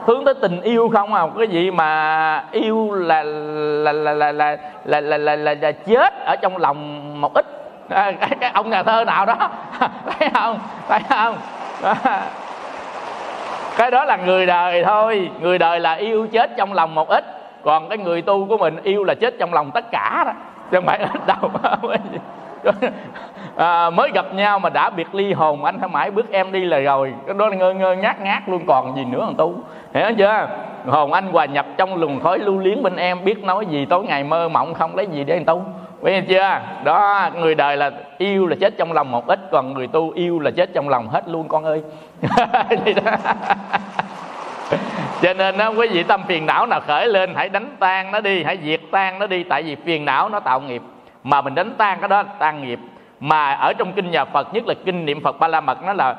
Hướng 0.07 0.25
tới 0.25 0.35
tình 0.35 0.61
yêu 0.61 0.91
không 0.95 1.15
à? 1.15 1.23
Cái 1.39 1.49
gì 1.49 1.71
mà 1.71 2.45
yêu 2.53 2.93
là 2.93 3.23
là 3.23 3.93
là 3.93 4.13
là 4.15 4.33
là 4.33 4.57
là 4.85 5.01
là, 5.01 5.19
là, 5.19 5.37
là, 5.37 5.55
là, 5.55 5.73
chết 5.73 6.15
ở 6.25 6.37
trong 6.37 6.57
lòng 6.57 7.21
một 7.21 7.35
ít. 7.35 7.47
À, 7.89 8.13
cái, 8.21 8.31
cái 8.41 8.51
ông 8.55 8.71
nhà 8.71 8.83
thơ 8.83 9.05
nào 9.05 9.27
đó. 9.27 9.37
Thấy 10.19 10.31
không? 10.35 10.59
Thấy 10.89 11.01
không? 11.09 11.37
Cái 13.77 13.91
đó 13.91 14.05
là 14.05 14.17
người 14.17 14.47
đời 14.47 14.85
thôi. 14.85 15.31
Người 15.41 15.59
đời 15.59 15.81
là 15.81 15.93
yêu 15.93 16.27
chết 16.33 16.51
trong 16.57 16.73
lòng 16.73 16.95
một 16.95 17.09
ít 17.09 17.38
còn 17.65 17.89
cái 17.89 17.99
người 17.99 18.23
tu 18.23 18.47
của 18.47 18.59
mình 18.59 18.77
yêu 18.83 19.05
là 19.05 19.15
chết 19.15 19.35
trong 19.39 19.55
lòng 19.55 19.71
tất 19.71 19.91
cả 19.91 20.23
đó. 20.27 20.33
Chứ 20.71 20.77
không 20.77 20.87
phải 20.87 21.07
đâu. 21.27 21.51
À, 23.57 23.91
mới 23.91 24.11
gặp 24.15 24.35
nhau 24.35 24.59
mà 24.59 24.71
đã 24.71 24.91
biệt 24.91 25.15
ly 25.15 25.33
hồn 25.33 25.65
anh 25.65 25.79
phải 25.79 25.89
mãi 25.89 26.11
bước 26.11 26.31
em 26.31 26.53
đi 26.53 26.65
là 26.65 26.79
rồi. 26.79 27.15
Cái 27.27 27.35
đó 27.39 27.49
là 27.49 27.57
ngơ 27.57 27.75
ngơ 27.75 27.95
ngát 27.95 28.21
ngát 28.21 28.49
luôn 28.49 28.67
còn 28.67 28.97
gì 28.97 29.05
nữa 29.05 29.23
thằng 29.25 29.35
tu. 29.35 29.55
Hiểu 29.95 30.11
chưa? 30.19 30.49
Hồn 30.87 31.13
anh 31.13 31.33
hòa 31.33 31.45
nhập 31.45 31.67
trong 31.77 31.97
luồng 31.97 32.21
khói 32.21 32.39
lưu 32.39 32.59
liếng 32.59 32.83
bên 32.83 32.97
em 32.97 33.25
biết 33.25 33.45
nói 33.45 33.67
gì 33.67 33.85
tối 33.85 34.05
ngày 34.05 34.25
mơ 34.25 34.49
mộng 34.49 34.75
không 34.75 34.97
lấy 34.97 35.07
gì 35.07 35.25
để 35.25 35.35
anh 35.35 35.45
tu. 35.45 35.63
Biết 36.03 36.25
chưa? 36.29 36.61
Đó 36.85 37.31
người 37.37 37.55
đời 37.55 37.77
là 37.77 37.91
yêu 38.19 38.47
là 38.47 38.57
chết 38.61 38.75
trong 38.79 38.93
lòng 38.93 39.11
một 39.11 39.27
ít 39.27 39.41
còn 39.53 39.75
người 39.75 39.87
tu 39.87 40.11
yêu 40.11 40.39
là 40.39 40.51
chết 40.51 40.71
trong 40.75 40.89
lòng 40.89 41.09
hết 41.09 41.29
luôn 41.29 41.49
con 41.49 41.65
ơi. 41.65 41.83
cho 45.23 45.35
nên 45.35 45.59
đó, 45.59 45.73
quý 45.77 45.89
vị 45.89 46.03
tâm 46.03 46.23
phiền 46.29 46.47
não 46.47 46.67
nào 46.67 46.81
khởi 46.87 47.07
lên 47.07 47.35
hãy 47.35 47.49
đánh 47.49 47.77
tan 47.79 48.13
nó 48.13 48.21
đi 48.21 48.45
hãy 48.45 48.59
diệt 48.65 48.81
tan 48.91 49.19
nó 49.19 49.27
đi. 49.27 49.43
Tại 49.43 49.63
vì 49.63 49.77
phiền 49.77 50.05
não 50.05 50.29
nó 50.29 50.41
tạo 50.41 50.61
nghiệp. 50.61 50.83
Mà 51.25 51.41
mình 51.41 51.55
đánh 51.55 51.75
tan 51.79 52.01
cái 52.01 52.09
đó 52.09 52.23
là 52.23 52.29
tan 52.39 52.63
nghiệp. 52.63 52.79
Mà 53.21 53.53
ở 53.53 53.73
trong 53.79 53.93
kinh 53.93 54.11
nhà 54.11 54.25
Phật 54.25 54.55
nhất 54.55 54.67
là 54.67 54.75
kinh 54.85 55.05
niệm 55.05 55.23
Phật 55.23 55.39
Ba 55.39 55.49
La 55.49 55.61
Mật 55.61 55.83
nó 55.83 55.93
là 55.93 56.15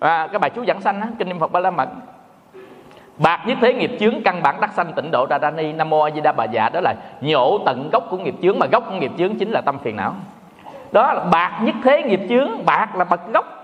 à, 0.00 0.28
cái 0.32 0.38
bài 0.38 0.50
chú 0.50 0.64
giảng 0.64 0.80
sanh 0.80 1.00
á, 1.00 1.08
kinh 1.18 1.28
niệm 1.28 1.38
Phật 1.38 1.52
Ba 1.52 1.60
La 1.60 1.70
Mật 1.70 1.88
bạc 3.18 3.40
nhất 3.46 3.58
thế 3.60 3.74
nghiệp 3.74 3.90
chướng 4.00 4.22
căn 4.22 4.42
bản 4.42 4.60
đắc 4.60 4.70
sanh 4.72 4.92
tịnh 4.92 5.10
độ 5.10 5.26
đà 5.26 5.38
đa 5.38 5.50
ni 5.50 5.72
nam 5.72 5.90
mô 5.90 6.00
a 6.00 6.10
di 6.10 6.20
đà 6.20 6.32
bà 6.32 6.44
dạ. 6.44 6.68
Đó 6.68 6.80
là 6.80 6.94
nhổ 7.20 7.58
tận 7.66 7.90
gốc 7.92 8.04
của 8.10 8.16
nghiệp 8.16 8.34
chướng 8.42 8.58
mà 8.58 8.66
gốc 8.66 8.84
của 8.90 8.96
nghiệp 8.96 9.12
chướng 9.18 9.38
chính 9.38 9.50
là 9.50 9.60
tâm 9.60 9.78
phiền 9.78 9.96
não. 9.96 10.14
Đó 10.92 11.12
là 11.12 11.24
bạc 11.24 11.60
nhất 11.62 11.74
thế 11.84 12.02
nghiệp 12.02 12.20
chướng. 12.28 12.64
Bạc 12.66 12.96
là 12.96 13.04
bậc 13.04 13.32
gốc 13.32 13.57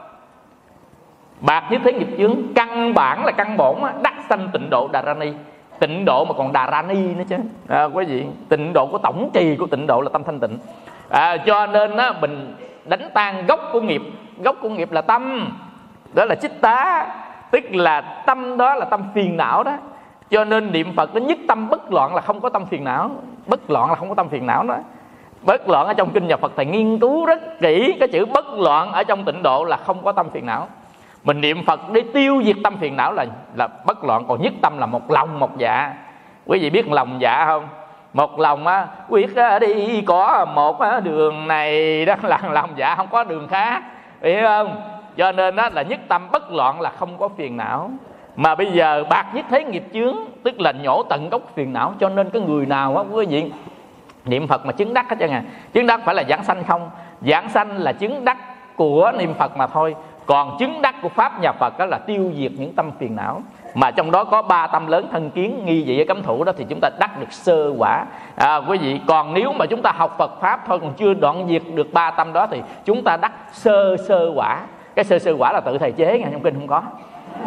bạc 1.41 1.65
như 1.71 1.79
thế 1.85 1.93
nghiệp 1.93 2.09
chướng 2.19 2.37
căn 2.55 2.95
bản 2.95 3.25
là 3.25 3.33
căn 3.33 3.57
bổn 3.57 3.77
đắc 4.03 4.15
sanh 4.29 4.49
tịnh 4.53 4.71
độ 4.71 4.89
đà 4.93 5.03
ra 5.03 5.15
ni. 5.15 5.33
Tịnh 5.79 6.05
độ 6.05 6.25
mà 6.25 6.35
còn 6.39 6.53
đà 6.53 6.71
ra 6.71 6.83
ni 6.83 7.15
nữa 7.15 7.25
chứ. 7.29 7.37
À, 7.69 7.85
quý 7.85 8.05
vị 8.05 8.25
tịnh 8.49 8.73
độ 8.73 8.87
của 8.87 8.99
tổng 8.99 9.31
trì 9.35 9.57
của 9.57 9.67
tịnh 9.67 9.87
độ 9.87 10.01
là 10.01 10.09
tâm 10.13 10.25
thanh 10.25 10.41
tịnh. 10.41 10.59
À, 11.11 11.37
cho 11.37 11.67
nên 11.67 11.97
á, 11.97 12.13
mình 12.21 12.55
đánh 12.85 13.11
tan 13.15 13.47
gốc 13.47 13.61
của 13.73 13.81
nghiệp. 13.81 14.03
Gốc 14.39 14.57
của 14.63 14.69
nghiệp 14.69 14.93
là 14.93 15.01
tâm. 15.01 15.53
Đó 16.15 16.25
là 16.25 16.35
chích 16.35 16.61
tá 16.61 17.07
tức 17.51 17.65
là 17.71 18.01
tâm 18.01 18.57
đó 18.57 18.75
là 18.75 18.85
tâm 18.85 19.03
phiền 19.15 19.37
não 19.37 19.63
đó. 19.63 19.73
Cho 20.31 20.45
nên 20.45 20.73
niệm 20.73 20.93
phật 20.97 21.15
nó 21.15 21.21
nhất 21.21 21.39
tâm 21.49 21.69
bất 21.69 21.93
loạn 21.93 22.15
là 22.15 22.21
không 22.21 22.41
có 22.41 22.49
tâm 22.49 22.67
phiền 22.67 22.85
não. 22.85 23.11
Bất 23.47 23.71
loạn 23.71 23.89
là 23.89 23.95
không 23.95 24.09
có 24.09 24.15
tâm 24.15 24.29
phiền 24.29 24.47
não 24.47 24.63
đó. 24.63 24.77
Bất 25.43 25.69
loạn 25.69 25.87
ở 25.87 25.95
trong 25.95 26.11
kinh 26.11 26.27
nhà 26.27 26.37
phật 26.37 26.53
thầy 26.57 26.67
nghiên 26.67 26.99
cứu 26.99 27.27
rất 27.27 27.61
kỹ 27.61 27.97
cái 28.01 28.09
chữ 28.09 28.27
bất 28.27 28.47
loạn 28.59 28.93
ở 28.93 29.05
trong 29.05 29.25
tịnh 29.25 29.43
độ 29.43 29.65
là 29.65 29.77
không 29.77 30.05
có 30.05 30.13
tâm 30.13 30.31
phiền 30.31 30.47
não 30.47 30.69
mình 31.25 31.41
niệm 31.41 31.65
phật 31.65 31.81
để 31.93 32.03
tiêu 32.15 32.43
diệt 32.45 32.57
tâm 32.65 32.77
phiền 32.77 32.97
não 32.97 33.13
là 33.13 33.27
là 33.55 33.69
bất 33.87 34.05
loạn, 34.05 34.25
còn 34.29 34.43
nhất 34.43 34.53
tâm 34.63 34.79
là 34.79 34.87
một 34.87 35.11
lòng 35.11 35.41
một 35.41 35.59
dạ. 35.59 35.95
Quý 36.47 36.59
vị 36.59 36.71
biết 36.71 36.89
lòng 36.89 37.17
dạ 37.21 37.45
không? 37.47 37.69
Một 38.13 38.41
lòng 38.41 38.67
á, 38.67 38.87
quyết 39.09 39.31
đi 39.61 40.01
có 40.01 40.47
một 40.55 40.79
đường 41.05 41.49
này 41.49 42.05
đó 42.05 42.15
là 42.23 42.41
lòng 42.53 42.71
dạ 42.77 42.95
không 42.95 43.09
có 43.11 43.25
đường 43.25 43.49
khác. 43.49 43.83
Hiểu 44.23 44.43
không? 44.43 44.77
Cho 45.17 45.33
nên 45.33 45.57
đó 45.57 45.69
là 45.73 45.83
nhất 45.83 46.01
tâm 46.09 46.29
bất 46.33 46.53
loạn 46.53 46.81
là 46.81 46.91
không 46.91 47.19
có 47.19 47.29
phiền 47.29 47.57
não. 47.57 47.91
Mà 48.37 48.55
bây 48.55 48.73
giờ 48.73 49.05
bạc 49.11 49.27
nhất 49.35 49.47
thế 49.51 49.65
nghiệp 49.65 49.85
chướng, 49.95 50.17
tức 50.43 50.61
là 50.61 50.73
nhổ 50.73 51.03
tận 51.03 51.29
gốc 51.31 51.43
phiền 51.55 51.73
não, 51.73 51.95
cho 52.01 52.09
nên 52.09 52.31
cái 52.31 52.43
người 52.43 52.67
nào 52.67 52.97
á, 52.97 53.05
quý 53.13 53.27
vị 53.27 53.53
niệm 54.25 54.47
phật 54.47 54.67
mà 54.67 54.73
chứng 54.73 54.95
đắc 54.95 55.11
hết 55.11 55.17
trơn 55.21 55.31
à. 55.31 55.43
Chứng 55.73 55.87
đắc 55.87 56.01
phải 56.05 56.15
là 56.15 56.25
giảng 56.29 56.45
sanh 56.45 56.65
không? 56.65 56.91
Giảng 57.21 57.49
sanh 57.49 57.79
là 57.79 57.93
chứng 57.93 58.25
đắc 58.25 58.37
của 58.77 59.13
niệm 59.19 59.35
phật 59.35 59.57
mà 59.57 59.67
thôi 59.67 59.95
còn 60.27 60.57
chứng 60.59 60.83
đắc 60.83 60.95
của 61.03 61.09
pháp 61.09 61.41
nhà 61.41 61.53
phật 61.53 61.79
đó 61.79 61.87
là 61.87 61.99
tiêu 61.99 62.33
diệt 62.37 62.53
những 62.59 62.73
tâm 62.73 62.91
phiền 62.99 63.17
não. 63.17 63.43
Mà 63.75 63.91
trong 63.91 64.11
đó 64.11 64.25
có 64.25 64.43
ba 64.43 64.67
tâm 64.67 64.87
lớn 64.87 65.09
thân 65.13 65.31
kiến 65.31 65.65
nghi 65.65 65.85
dị 65.85 65.97
với 65.97 66.07
cấm 66.07 66.23
thủ 66.23 66.45
đó 66.45 66.53
thì 66.57 66.67
chúng 66.69 66.79
ta 66.83 66.91
đắc 66.99 67.21
được 67.21 67.33
sơ 67.33 67.73
quả. 67.79 68.05
À, 68.37 68.57
quý 68.57 68.79
vị 68.79 69.01
còn 69.07 69.35
nếu 69.35 69.53
mà 69.53 69.67
chúng 69.67 69.83
ta 69.83 69.93
học 69.97 70.15
Phật 70.19 70.41
pháp 70.41 70.61
thôi 70.67 70.79
còn 70.83 70.95
chưa 70.95 71.15
đoạn 71.15 71.49
diệt 71.49 71.63
được 71.75 71.93
ba 71.93 72.11
tâm 72.11 72.33
đó 72.33 72.47
thì 72.51 72.63
chúng 72.85 73.05
ta 73.05 73.17
đắc 73.17 73.33
sơ 73.53 73.97
sơ 73.97 74.33
quả. 74.35 74.61
Cái 74.95 75.05
sơ 75.05 75.19
sơ 75.19 75.35
quả 75.39 75.53
là 75.53 75.61
tự 75.61 75.79
thầy 75.79 75.93
chế 75.93 76.19
nghe 76.19 76.27
trong 76.33 76.43
kinh 76.43 76.55
không 76.55 76.69
có. 76.69 76.83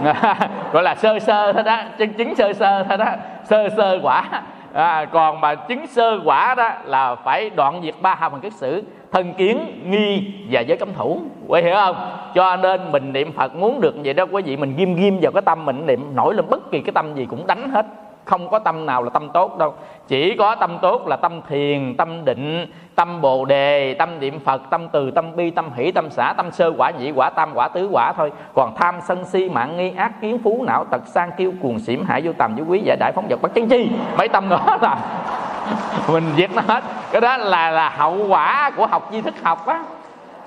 Gọi 0.71 0.83
là 0.83 0.95
sơ 0.95 1.19
sơ 1.19 1.53
thôi 1.53 1.63
đó 1.63 1.81
chứng 1.97 2.13
chứng 2.13 2.35
sơ 2.35 2.53
sơ 2.53 2.83
thôi 2.83 2.97
đó. 2.97 3.05
Sơ 3.43 3.69
sơ 3.77 3.99
quả. 4.03 4.41
À, 4.73 5.05
còn 5.05 5.41
mà 5.41 5.55
chứng 5.55 5.87
sơ 5.87 6.19
quả 6.25 6.55
đó 6.55 6.69
là 6.83 7.15
phải 7.15 7.49
đoạn 7.49 7.81
diệt 7.83 7.95
ba 8.01 8.15
hào 8.15 8.29
phần 8.29 8.41
kết 8.41 8.53
sử 8.53 8.83
thân 9.11 9.33
kiến, 9.33 9.81
nghi 9.89 10.33
và 10.51 10.61
giới 10.61 10.77
cấm 10.77 10.93
thủ. 10.93 11.19
Quý 11.47 11.61
hiểu 11.61 11.75
không? 11.75 11.95
Cho 12.35 12.55
nên 12.57 12.91
mình 12.91 13.13
niệm 13.13 13.31
phật 13.31 13.55
muốn 13.55 13.81
được 13.81 13.95
vậy 14.03 14.13
đó, 14.13 14.25
quý 14.31 14.41
vị 14.41 14.57
mình 14.57 14.73
ghim 14.77 14.95
ghim 14.95 15.19
vào 15.21 15.31
cái 15.31 15.41
tâm 15.41 15.65
mình 15.65 15.85
niệm, 15.85 16.15
nổi 16.15 16.35
lên 16.35 16.45
bất 16.49 16.71
kỳ 16.71 16.81
cái 16.81 16.91
tâm 16.93 17.15
gì 17.15 17.25
cũng 17.29 17.47
đánh 17.47 17.69
hết 17.69 17.85
không 18.27 18.49
có 18.49 18.59
tâm 18.59 18.85
nào 18.85 19.03
là 19.03 19.09
tâm 19.09 19.29
tốt 19.29 19.57
đâu. 19.57 19.73
Chỉ 20.07 20.35
có 20.35 20.55
tâm 20.55 20.77
tốt 20.81 21.07
là 21.07 21.15
tâm 21.15 21.41
thiền, 21.49 21.95
tâm 21.97 22.25
định, 22.25 22.71
tâm 22.95 23.21
bồ 23.21 23.45
đề, 23.45 23.93
tâm 23.93 24.19
niệm 24.19 24.39
phật, 24.39 24.61
tâm 24.69 24.89
từ, 24.89 25.11
tâm 25.11 25.35
bi, 25.35 25.51
tâm 25.51 25.69
hỷ, 25.75 25.91
tâm 25.91 26.09
xã, 26.09 26.33
tâm 26.37 26.51
sơ, 26.51 26.71
quả 26.77 26.91
nhị 26.91 27.11
quả 27.11 27.29
tam, 27.29 27.49
quả 27.53 27.67
tứ, 27.67 27.89
quả 27.91 28.13
thôi. 28.17 28.31
Còn 28.53 28.75
tham 28.75 28.95
sân 29.07 29.25
si, 29.25 29.49
mạng 29.49 29.77
nghi, 29.77 29.93
ác, 29.97 30.21
kiến 30.21 30.39
phú, 30.43 30.63
não 30.67 30.85
tật, 30.91 31.01
sang, 31.05 31.31
kiêu, 31.37 31.53
cuồng, 31.61 31.79
xỉm, 31.79 32.05
hại, 32.05 32.21
vô 32.21 32.31
tầm, 32.37 32.55
vô 32.55 32.63
quý 32.67 32.81
giải 32.85 32.97
đại, 32.99 33.11
phóng 33.15 33.27
vật, 33.29 33.41
bất 33.41 33.53
chân 33.53 33.69
chi. 33.69 33.89
Mấy 34.17 34.27
tâm 34.27 34.49
nữa 34.49 34.77
là 34.81 34.97
mình 36.07 36.23
giết 36.35 36.55
nó 36.55 36.61
hết. 36.67 36.83
Cái 37.11 37.21
đó 37.21 37.37
là 37.37 37.71
là 37.71 37.89
hậu 37.89 38.27
quả 38.27 38.71
của 38.77 38.87
học 38.87 39.09
tri 39.11 39.21
thức 39.21 39.33
học 39.43 39.67
á 39.67 39.83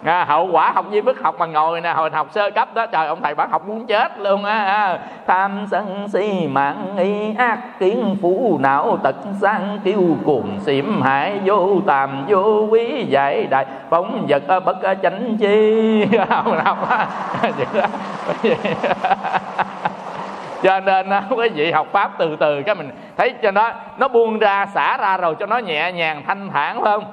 à, 0.04 0.24
hậu 0.24 0.48
quả 0.52 0.72
học 0.72 0.84
di 0.92 1.00
bức 1.00 1.22
học 1.22 1.34
mà 1.38 1.46
ngồi 1.46 1.80
nè 1.80 1.92
hồi 1.92 2.10
học 2.10 2.28
sơ 2.30 2.50
cấp 2.50 2.74
đó 2.74 2.86
trời 2.86 3.06
ông 3.06 3.20
thầy 3.22 3.34
bác 3.34 3.50
học 3.50 3.68
muốn 3.68 3.86
chết 3.86 4.18
luôn 4.18 4.44
á 4.44 4.64
à. 4.64 4.98
tham 5.26 5.66
sân 5.70 6.08
si 6.12 6.46
mạng 6.48 6.96
y 6.98 7.34
ác 7.38 7.58
kiến 7.78 8.16
phú 8.22 8.58
não 8.62 8.98
tật 9.02 9.16
sang 9.40 9.78
kiêu 9.84 10.16
cuồng 10.24 10.60
xỉm 10.60 11.02
hại 11.02 11.40
vô 11.44 11.80
tàm 11.86 12.24
vô 12.28 12.66
quý 12.70 13.04
giải 13.08 13.46
đại 13.46 13.66
phóng 13.90 14.26
vật 14.28 14.42
bất 14.64 14.76
chánh 15.02 15.36
chi 15.40 16.06
không 16.28 16.56
nào 16.64 16.76
cho 20.62 20.80
nên 20.80 21.10
quý 21.36 21.48
vị 21.48 21.72
học 21.72 21.86
pháp 21.92 22.10
từ 22.18 22.36
từ 22.36 22.62
cái 22.62 22.74
mình 22.74 22.90
thấy 23.16 23.34
cho 23.42 23.50
nó 23.50 23.72
nó 23.98 24.08
buông 24.08 24.38
ra 24.38 24.66
xả 24.66 24.96
ra 24.96 25.16
rồi 25.16 25.34
cho 25.38 25.46
nó 25.46 25.58
nhẹ 25.58 25.92
nhàng 25.92 26.22
thanh 26.26 26.50
thản 26.50 26.84
phải 26.84 26.92
không 26.92 27.04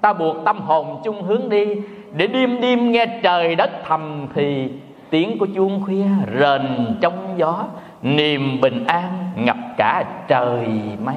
ta 0.00 0.12
buộc 0.12 0.36
tâm 0.44 0.60
hồn 0.60 1.00
chung 1.04 1.22
hướng 1.22 1.48
đi 1.48 1.82
để 2.16 2.26
đêm 2.26 2.60
đêm 2.60 2.92
nghe 2.92 3.06
trời 3.22 3.54
đất 3.54 3.70
thầm 3.88 4.26
thì 4.34 4.68
tiếng 5.10 5.38
của 5.38 5.46
chuông 5.54 5.82
khuya 5.84 6.06
rền 6.40 6.96
trong 7.00 7.34
gió, 7.36 7.64
niềm 8.02 8.60
bình 8.60 8.84
an 8.86 9.30
ngập 9.36 9.56
cả 9.76 10.04
trời 10.28 10.66
mây. 11.04 11.16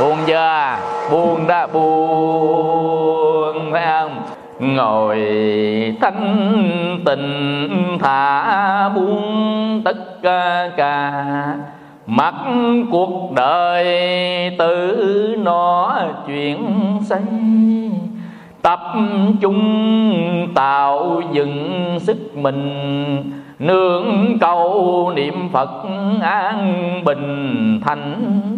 Buồn 0.00 0.16
chưa? 0.26 0.76
Buồn 1.10 1.46
đã 1.46 1.66
buồn 1.66 3.72
phải 3.72 3.86
không? 3.86 4.22
Ngồi 4.60 5.16
thanh 6.00 7.00
tình 7.04 7.98
thả 8.02 8.88
buông 8.88 9.82
tất 9.84 10.22
cả 10.76 11.24
mặc 12.10 12.34
cuộc 12.90 13.32
đời 13.36 13.86
tự 14.58 15.36
nó 15.38 15.96
chuyển 16.26 16.66
xây. 17.04 17.20
Tập 18.62 18.80
trung 19.40 20.48
tạo 20.54 21.22
dựng 21.32 21.98
sức 22.00 22.36
mình 22.36 23.32
nương 23.58 24.38
cầu 24.40 25.12
niệm 25.16 25.48
phật 25.52 25.70
an 26.22 26.74
bình 27.04 27.80
thành 27.84 28.14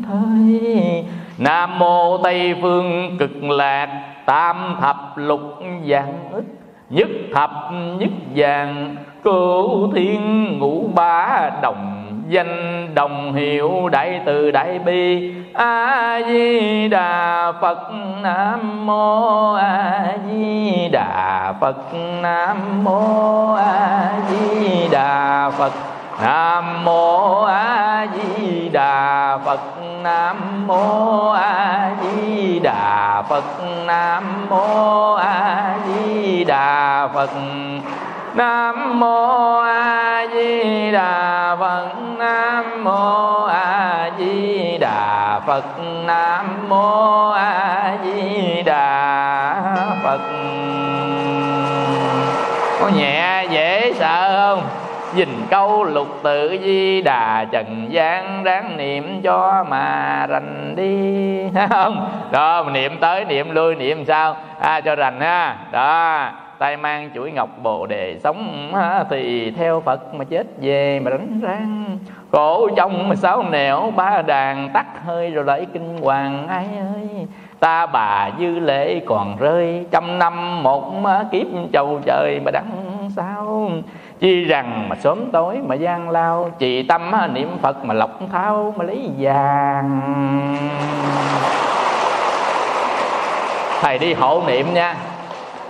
thơi. 0.08 1.04
Nam 1.38 1.78
mô 1.78 2.18
tây 2.18 2.54
phương 2.62 3.16
cực 3.18 3.42
lạc, 3.42 3.88
tam 4.26 4.76
thập 4.80 4.96
lục 5.16 5.40
vàng 5.86 6.14
ức, 6.32 6.44
nhất 6.90 7.08
thập 7.34 7.50
nhất 7.98 8.10
vàng 8.34 8.96
cửu 9.22 9.92
thiên 9.92 10.58
ngũ 10.58 10.88
ba 10.94 11.50
đồng 11.62 11.99
danh 12.30 12.88
đồng 12.94 13.34
hiệu 13.34 13.88
đại 13.88 14.20
từ 14.26 14.50
đại 14.50 14.78
bi. 14.78 15.32
A 15.54 16.20
di 16.28 16.88
đà 16.88 17.52
phật 17.60 17.90
nam 18.22 18.86
mô 18.86 19.52
a 19.54 20.04
di 20.28 20.88
đà 20.88 21.54
phật 21.60 21.94
nam 22.22 22.84
mô 22.84 23.54
a 23.54 24.12
di 24.30 24.88
đà 24.90 25.50
phật 25.58 25.72
nam 26.22 26.84
mô 26.84 27.42
a 27.42 28.06
di 28.14 28.68
đà 28.68 29.38
phật 29.44 29.60
nam 30.02 30.66
mô 30.66 31.28
a 31.30 31.90
di 32.02 32.58
đà 32.58 33.22
phật 33.28 33.44
nam 33.86 34.46
mô 34.50 35.14
a 35.14 35.74
di 35.86 36.44
đà 36.44 37.08
phật 37.14 37.30
nam 38.34 39.00
mô 39.00 39.58
a 39.58 40.26
di 40.32 40.90
đà 40.92 41.56
phật. 41.60 41.88
Nam 42.18 42.84
mô 42.84 43.44
a 43.44 44.10
di 44.18 44.78
đà 44.78 45.40
phật. 45.46 45.64
Nam 46.06 46.68
mô 46.68 47.30
a 47.30 47.96
di 48.04 48.62
đà 48.62 49.54
phật. 50.04 50.20
Có 52.80 52.88
nhẹ 52.96 53.46
dễ 53.50 53.92
sợ 53.94 54.54
không? 54.54 54.64
Dình 55.14 55.46
câu 55.50 55.84
lục 55.84 56.08
tự 56.22 56.58
di 56.64 57.02
đà 57.02 57.44
trần 57.52 57.86
gian 57.90 58.42
ráng 58.44 58.76
niệm 58.76 59.22
cho 59.22 59.64
mà 59.68 60.26
rành 60.28 60.74
đi. 60.76 61.60
Không? 61.70 62.08
Đó 62.30 62.64
niệm 62.72 62.98
tới 63.00 63.24
niệm 63.24 63.50
lui 63.50 63.74
niệm 63.74 64.04
sao? 64.04 64.36
À, 64.60 64.80
cho 64.80 64.96
rành 64.96 65.20
ha. 65.20 65.56
Đó 65.70 66.30
tay 66.60 66.76
mang 66.76 67.10
chuỗi 67.14 67.30
ngọc 67.32 67.48
bồ 67.62 67.86
đề 67.86 68.18
sống 68.24 68.72
thì 69.10 69.50
theo 69.50 69.80
phật 69.80 70.14
mà 70.14 70.24
chết 70.24 70.46
về 70.60 71.00
mà 71.00 71.10
đánh 71.10 71.40
răng 71.42 71.98
cổ 72.30 72.68
trong 72.76 73.08
mà 73.08 73.14
sáu 73.14 73.42
nẻo, 73.42 73.92
ba 73.96 74.22
đàn 74.22 74.68
tắt 74.74 74.86
hơi 75.04 75.30
rồi 75.30 75.44
lấy 75.44 75.66
kinh 75.72 75.98
hoàng. 76.02 76.48
Ai 76.48 76.66
ơi, 76.94 77.26
ta 77.60 77.86
bà 77.86 78.30
dư 78.38 78.46
lễ 78.58 79.00
còn 79.06 79.36
rơi, 79.38 79.86
trăm 79.90 80.18
năm 80.18 80.62
một 80.62 80.92
kiếp 81.32 81.46
chầu 81.72 82.00
trời 82.06 82.40
mà 82.44 82.50
đắng 82.50 82.70
sao? 83.16 83.70
Chi 84.20 84.44
rằng 84.44 84.88
mà 84.88 84.96
sớm 84.96 85.30
tối 85.32 85.58
mà 85.66 85.74
gian 85.74 86.10
lao, 86.10 86.50
trì 86.58 86.82
tâm 86.82 87.12
niệm 87.32 87.58
phật 87.62 87.84
mà 87.84 87.94
lọc 87.94 88.20
thao 88.32 88.74
mà 88.76 88.84
lấy 88.84 89.10
vàng. 89.18 90.00
Thầy 93.80 93.98
đi 93.98 94.14
hộ 94.14 94.42
niệm 94.46 94.66
nha 94.74 94.96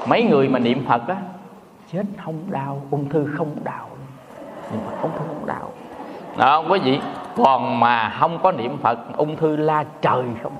mấy 0.07 0.23
người 0.23 0.49
mà 0.49 0.59
niệm 0.59 0.85
phật 0.89 1.09
á 1.09 1.17
chết 1.93 2.03
không 2.25 2.35
đau 2.51 2.83
ung 2.91 3.09
thư 3.09 3.29
không 3.37 3.57
đau. 3.65 3.89
Niệm 4.73 4.81
phật 4.87 5.03
ung 5.03 5.11
thư 5.13 5.25
không 5.29 5.47
đau. 5.47 5.71
Đó 6.37 6.65
quý 6.69 6.79
vị 6.79 7.01
còn 7.37 7.81
mà 7.81 8.17
không 8.21 8.39
có 8.43 8.53
niệm 8.53 8.79
phật 8.83 8.99
ung 9.17 9.37
thư 9.37 9.57
la 9.57 9.85
trời 10.03 10.23
không? 10.43 10.53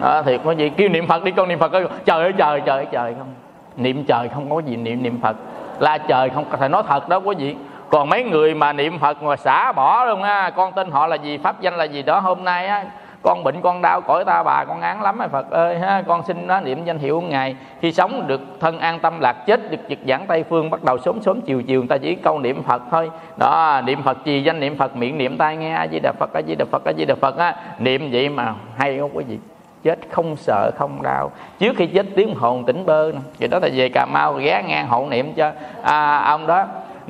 Đó, 0.00 0.22
thiệt 0.22 0.40
quý 0.44 0.54
vị 0.54 0.70
kêu 0.70 0.88
niệm 0.88 1.06
phật 1.06 1.24
đi 1.24 1.30
con 1.30 1.48
niệm 1.48 1.58
phật 1.58 1.72
ơi. 1.72 1.86
Trời 2.04 2.22
ơi 2.22 2.32
trời 2.38 2.60
trời 2.60 2.76
ơi 2.76 2.86
trời 2.92 3.14
không? 3.18 3.34
Niệm 3.76 4.04
trời 4.04 4.28
không 4.28 4.50
có 4.50 4.58
gì 4.58 4.76
niệm 4.76 5.02
niệm 5.02 5.20
phật. 5.20 5.36
La 5.78 5.98
trời 5.98 6.30
không 6.30 6.44
phải 6.58 6.68
nói 6.68 6.82
thật 6.88 7.08
đó 7.08 7.16
quý 7.16 7.34
vị 7.38 7.56
còn 7.90 8.08
mấy 8.08 8.24
người 8.24 8.54
mà 8.54 8.72
niệm 8.72 8.98
phật 8.98 9.22
mà 9.22 9.36
xả 9.36 9.72
bỏ 9.72 10.04
luôn 10.04 10.22
á 10.22 10.50
con 10.50 10.72
tên 10.72 10.90
họ 10.90 11.06
là 11.06 11.16
gì 11.16 11.38
pháp 11.38 11.60
danh 11.60 11.74
là 11.74 11.84
gì 11.84 12.02
đó 12.02 12.20
hôm 12.20 12.44
nay 12.44 12.66
á 12.66 12.84
con 13.22 13.44
bệnh 13.44 13.60
con 13.60 13.82
đau 13.82 14.00
cõi 14.00 14.24
ta 14.24 14.42
bà 14.42 14.64
con 14.64 14.80
án 14.80 15.02
lắm 15.02 15.18
Phật 15.32 15.50
ơi 15.50 15.78
ha. 15.78 16.02
Con 16.06 16.22
xin 16.22 16.46
nó 16.46 16.60
niệm 16.60 16.84
danh 16.84 16.98
hiệu 16.98 17.20
ngài. 17.20 17.56
Khi 17.80 17.92
sống 17.92 18.26
được 18.26 18.40
thân 18.60 18.78
an 18.78 18.98
tâm 18.98 19.20
lạc 19.20 19.32
chết 19.46 19.70
được 19.70 19.78
trực 19.88 19.98
giảng 20.08 20.26
tây 20.26 20.44
phương 20.44 20.70
bắt 20.70 20.84
đầu 20.84 20.98
sớm 20.98 21.22
sớm 21.22 21.40
chiều 21.40 21.62
chiều 21.62 21.80
người 21.80 21.88
ta 21.88 21.98
chỉ 21.98 22.14
câu 22.14 22.38
niệm 22.38 22.62
Phật 22.62 22.82
thôi. 22.90 23.10
Đó 23.36 23.80
niệm 23.84 24.02
Phật 24.02 24.24
gì 24.24 24.42
danh 24.42 24.60
niệm 24.60 24.76
Phật 24.78 24.96
miệng 24.96 25.18
niệm 25.18 25.38
tai 25.38 25.56
nghe 25.56 25.74
a 25.74 25.86
di 25.86 26.00
đà 26.02 26.12
Phật 26.18 26.30
a 26.34 26.42
di 26.46 26.54
đà 26.54 26.64
Phật 26.70 26.84
a 26.84 26.92
di 26.92 27.04
đà 27.04 27.14
Phật 27.14 27.38
á. 27.38 27.54
Niệm 27.78 28.08
vậy 28.12 28.28
mà 28.28 28.54
hay 28.76 28.98
không 28.98 29.10
quý 29.14 29.24
vị 29.24 29.38
chết 29.82 29.98
không 30.10 30.36
sợ 30.36 30.70
không 30.76 31.02
đau. 31.02 31.30
Trước 31.58 31.76
khi 31.76 31.86
chết 31.86 32.06
tiếng 32.16 32.34
hồn 32.34 32.64
tỉnh 32.64 32.86
bơ 32.86 33.12
nè. 33.14 33.20
Vậy 33.38 33.48
đó 33.48 33.58
là 33.62 33.68
về 33.74 33.88
cà 33.88 34.06
mau 34.06 34.34
ghé 34.34 34.62
ngang 34.66 34.88
hộ 34.88 35.06
niệm 35.10 35.34
cho 35.34 35.52
à, 35.82 36.18
ông 36.18 36.46
đó. 36.46 36.64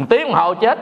Tiếng 0.08 0.32
hồ 0.32 0.54
chết 0.54 0.78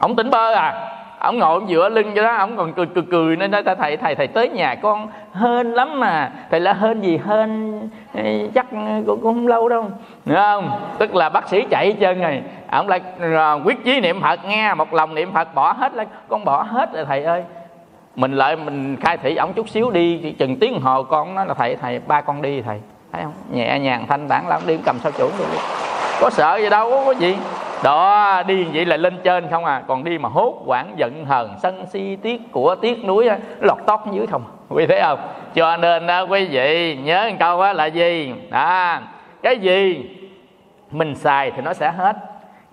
ông 0.00 0.16
tỉnh 0.16 0.30
bơ 0.30 0.52
à 0.52 0.94
ông 1.18 1.38
ngồi 1.38 1.60
giữa 1.66 1.88
lưng 1.88 2.12
cho 2.16 2.22
đó 2.22 2.34
ông 2.34 2.56
còn 2.56 2.72
cười 2.72 2.86
cười 2.86 3.04
cười 3.10 3.36
nên 3.36 3.50
đó 3.50 3.60
thầy 3.78 3.96
thầy 3.96 4.14
thầy 4.14 4.26
tới 4.26 4.48
nhà 4.48 4.74
con 4.74 5.08
hên 5.34 5.72
lắm 5.72 6.00
mà. 6.00 6.32
Thầy 6.50 6.60
là 6.60 6.72
hên 6.72 7.00
gì 7.00 7.20
hên 7.26 7.80
chắc 8.54 8.66
cũng, 9.06 9.22
không 9.22 9.46
lâu 9.46 9.68
đâu. 9.68 9.84
Đúng 10.24 10.36
không? 10.36 10.70
Tức 10.98 11.14
là 11.14 11.28
bác 11.28 11.48
sĩ 11.48 11.64
chạy 11.70 11.92
chân 11.92 12.20
rồi. 12.20 12.42
Ông 12.70 12.88
lại 12.88 13.00
ờ, 13.20 13.60
quyết 13.64 13.84
chí 13.84 14.00
niệm 14.00 14.20
phật 14.20 14.44
nghe 14.44 14.74
một 14.74 14.94
lòng 14.94 15.14
niệm 15.14 15.32
phật 15.32 15.54
bỏ 15.54 15.72
hết 15.72 15.94
là 15.94 16.04
con 16.28 16.44
bỏ 16.44 16.62
hết 16.62 16.92
rồi 16.92 17.04
thầy 17.04 17.24
ơi. 17.24 17.44
Mình 18.16 18.32
lại 18.32 18.56
mình 18.56 18.96
khai 19.00 19.16
thị 19.16 19.36
ổng 19.36 19.52
chút 19.52 19.68
xíu 19.68 19.90
đi 19.90 20.34
chừng 20.38 20.56
tiếng 20.56 20.80
hồ 20.80 21.02
con 21.02 21.34
nói 21.34 21.46
là 21.46 21.54
thầy 21.54 21.76
thầy 21.76 21.98
ba 21.98 22.20
con 22.20 22.42
đi 22.42 22.62
thầy. 22.62 22.80
Thấy 23.12 23.22
không? 23.22 23.32
Nhẹ 23.52 23.78
nhàng 23.78 24.06
thanh 24.08 24.28
tản 24.28 24.48
lắm 24.48 24.60
đi 24.66 24.78
cầm 24.84 24.98
sao 24.98 25.12
chủ 25.12 25.28
đi 25.38 25.44
có 26.20 26.30
sợ 26.30 26.56
gì 26.56 26.70
đâu 26.70 27.02
có 27.06 27.12
gì 27.12 27.36
đó 27.82 28.42
đi 28.46 28.64
vậy 28.64 28.84
là 28.84 28.96
lên 28.96 29.18
trên 29.24 29.50
không 29.50 29.64
à. 29.64 29.82
Còn 29.86 30.04
đi 30.04 30.18
mà 30.18 30.28
hốt 30.28 30.62
quản 30.66 30.94
giận 30.96 31.24
hờn 31.24 31.54
sân 31.62 31.86
si 31.86 32.16
tiết 32.16 32.52
của 32.52 32.74
tiết 32.74 33.04
núi 33.04 33.28
lọt 33.60 33.78
tóc 33.86 34.12
dưới 34.12 34.26
không 34.26 34.42
à. 34.46 34.52
quý 34.68 34.86
thấy 34.86 35.00
không? 35.02 35.18
Cho 35.54 35.76
nên 35.76 36.06
đó, 36.06 36.22
quý 36.22 36.44
vị 36.44 36.96
nhớ 36.96 37.28
một 37.30 37.36
câu 37.38 37.60
á 37.60 37.72
là 37.72 37.86
gì? 37.86 38.34
À 38.50 39.02
cái 39.42 39.58
gì 39.58 40.10
mình 40.90 41.14
xài 41.14 41.50
thì 41.50 41.62
nó 41.62 41.72
sẽ 41.72 41.90
hết. 41.90 42.16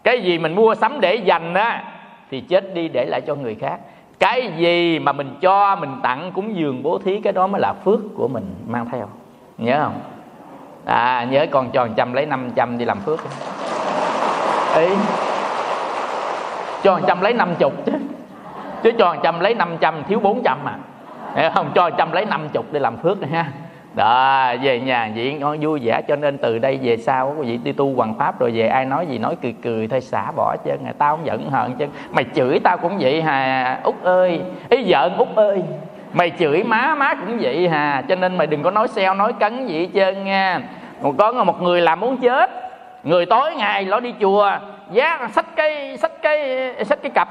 Cái 0.03 0.21
gì 0.21 0.39
mình 0.39 0.55
mua 0.55 0.75
sắm 0.75 1.01
để 1.01 1.15
dành 1.15 1.53
á 1.53 1.83
thì 2.31 2.41
chết 2.41 2.73
đi 2.73 2.87
để 2.87 3.05
lại 3.05 3.21
cho 3.27 3.35
người 3.35 3.55
khác. 3.55 3.79
Cái 4.19 4.51
gì 4.57 4.99
mà 4.99 5.11
mình 5.11 5.35
cho 5.41 5.75
mình 5.75 5.99
tặng 6.03 6.31
cúng 6.35 6.55
dường 6.55 6.83
bố 6.83 6.97
thí 6.97 7.21
cái 7.21 7.33
đó 7.33 7.47
mới 7.47 7.61
là 7.61 7.73
phước 7.73 7.99
của 8.17 8.27
mình 8.27 8.55
mang 8.67 8.85
theo. 8.91 9.09
Nhớ 9.57 9.79
không? 9.83 9.99
À 10.85 11.27
nhớ 11.31 11.45
con 11.51 11.71
tròn 11.71 11.89
trăm 11.95 12.13
lấy 12.13 12.25
năm 12.25 12.49
trăm 12.55 12.77
đi 12.77 12.85
làm 12.85 12.99
phước 12.99 13.19
ý. 14.75 14.87
Cho 16.83 16.99
trăm 17.07 17.21
lấy 17.21 17.33
năm 17.33 17.55
chục 17.59 17.73
chứ. 17.85 17.91
Chứ 18.83 18.91
cho 18.99 19.15
trăm 19.23 19.39
lấy 19.39 19.53
năm 19.55 19.77
trăm, 19.79 20.03
thiếu 20.09 20.19
bốn 20.19 20.43
trăm 20.43 20.57
à. 20.65 20.75
Hiểu 21.35 21.49
không? 21.53 21.71
Cho 21.75 21.89
trăm 21.89 22.11
lấy 22.11 22.25
năm 22.25 22.49
chục 22.49 22.65
để 22.71 22.79
làm 22.79 22.97
phước 22.97 23.17
ha. 23.31 23.45
Đó 23.93 24.53
về 24.61 24.79
nhà 24.79 25.09
vậy 25.15 25.33
ngon, 25.33 25.57
vui 25.61 25.79
vẻ, 25.83 26.01
cho 26.07 26.15
nên 26.15 26.37
từ 26.37 26.59
đây 26.59 26.79
về 26.83 26.97
sau 26.97 27.35
quý 27.39 27.47
vị 27.47 27.57
đi 27.57 27.71
tu 27.71 27.95
hoàng 27.95 28.13
pháp 28.19 28.39
rồi 28.39 28.51
về 28.51 28.67
ai 28.67 28.85
nói 28.85 29.07
gì 29.07 29.17
nói 29.17 29.35
cười 29.41 29.55
cười, 29.63 29.87
thôi 29.87 30.01
xả 30.01 30.31
bỏ 30.35 30.55
chứ. 30.65 30.71
Ngày 30.83 30.93
tao 30.97 31.15
không 31.15 31.25
giận 31.25 31.49
hờn 31.49 31.75
chứ. 31.79 31.85
Mày 32.11 32.25
chửi 32.35 32.59
tao 32.63 32.77
cũng 32.77 32.97
vậy 32.99 33.21
hà, 33.21 33.79
út 33.83 33.95
ơi. 34.03 34.41
Ý 34.69 34.83
giận, 34.83 35.17
út 35.17 35.27
ơi. 35.35 35.63
Mày 36.13 36.31
chửi 36.39 36.63
má 36.63 36.95
má 36.95 37.13
cũng 37.13 37.37
vậy 37.41 37.69
hà. 37.69 38.03
Cho 38.09 38.15
nên 38.15 38.37
mày 38.37 38.47
đừng 38.47 38.63
có 38.63 38.71
nói 38.71 38.87
xeo, 38.87 39.13
nói 39.13 39.33
cấn 39.33 39.67
gì 39.67 39.79
hết 39.79 39.89
trơn 39.93 40.25
nha. 40.25 40.61
Còn 41.03 41.17
có 41.17 41.43
một 41.43 41.61
người 41.61 41.81
làm 41.81 41.99
muốn 41.99 42.17
chết 42.17 42.49
người 43.05 43.25
tối 43.25 43.55
ngày 43.55 43.85
nó 43.85 43.99
đi 43.99 44.13
chùa 44.21 44.51
giá 44.91 45.27
sách 45.31 45.45
cái 45.55 45.97
sách 45.97 46.11
cái 46.21 46.71
sách 46.85 46.99
cái 47.01 47.11
cặp 47.15 47.27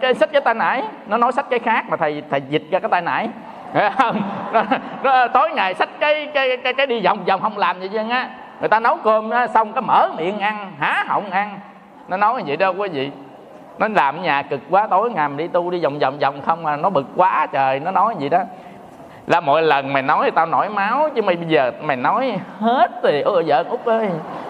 cái 0.00 0.14
sách 0.14 0.32
cái 0.32 0.40
tay 0.40 0.54
nải. 0.54 0.82
Nó 1.06 1.16
nói 1.16 1.32
sách 1.32 1.46
cái 1.50 1.58
khác 1.58 1.84
mà 1.88 1.96
thầy 1.96 2.22
thầy 2.30 2.40
dịch 2.48 2.62
ra 2.70 2.78
cái 2.78 2.88
tay 2.90 3.00
nải. 3.00 3.28
Không? 3.98 4.22
Nó, 4.52 4.62
nó, 5.02 5.28
tối 5.28 5.50
ngày 5.50 5.74
sách 5.74 5.88
cái 6.00 6.26
cái 6.34 6.56
cái, 6.56 6.74
cái 6.74 6.86
đi 6.86 7.00
vòng 7.00 7.24
vòng 7.24 7.40
không 7.40 7.58
làm 7.58 7.80
gì 7.80 7.88
chứ 7.92 7.98
á. 8.10 8.30
Người 8.60 8.68
ta 8.68 8.80
nấu 8.80 8.96
cơm 8.96 9.30
đó, 9.30 9.46
xong 9.46 9.72
cái 9.72 9.82
mở 9.82 10.10
miệng 10.16 10.38
ăn 10.38 10.72
há 10.80 11.04
họng 11.08 11.30
ăn. 11.30 11.58
Nó 12.08 12.16
nói 12.16 12.42
vậy 12.46 12.56
đâu 12.56 12.74
quý 12.78 12.88
vị. 12.88 13.10
Nó 13.78 13.88
làm 13.88 14.16
ở 14.16 14.22
nhà 14.22 14.42
cực 14.42 14.60
quá 14.70 14.86
tối 14.86 15.10
ngày 15.10 15.28
mình 15.28 15.36
đi 15.36 15.48
tu 15.48 15.70
đi 15.70 15.80
vòng 15.80 15.98
vòng 15.98 16.18
vòng 16.18 16.40
không 16.46 16.62
mà 16.62 16.76
nó 16.76 16.90
bực 16.90 17.06
quá 17.16 17.46
trời 17.52 17.80
nó 17.80 17.90
nói 17.90 18.14
gì 18.18 18.28
đó 18.28 18.42
là 19.28 19.40
mỗi 19.40 19.62
lần 19.62 19.92
mày 19.92 20.02
nói 20.02 20.30
tao 20.30 20.46
nổi 20.46 20.68
máu 20.68 21.08
chứ 21.14 21.22
mày 21.22 21.36
bây 21.36 21.48
giờ 21.48 21.72
mày 21.80 21.96
nói 21.96 22.38
hết 22.60 22.90
thì 23.02 23.20
ôi 23.20 23.44
vợ 23.46 23.64
út 23.68 23.84
ơi. 23.84 24.08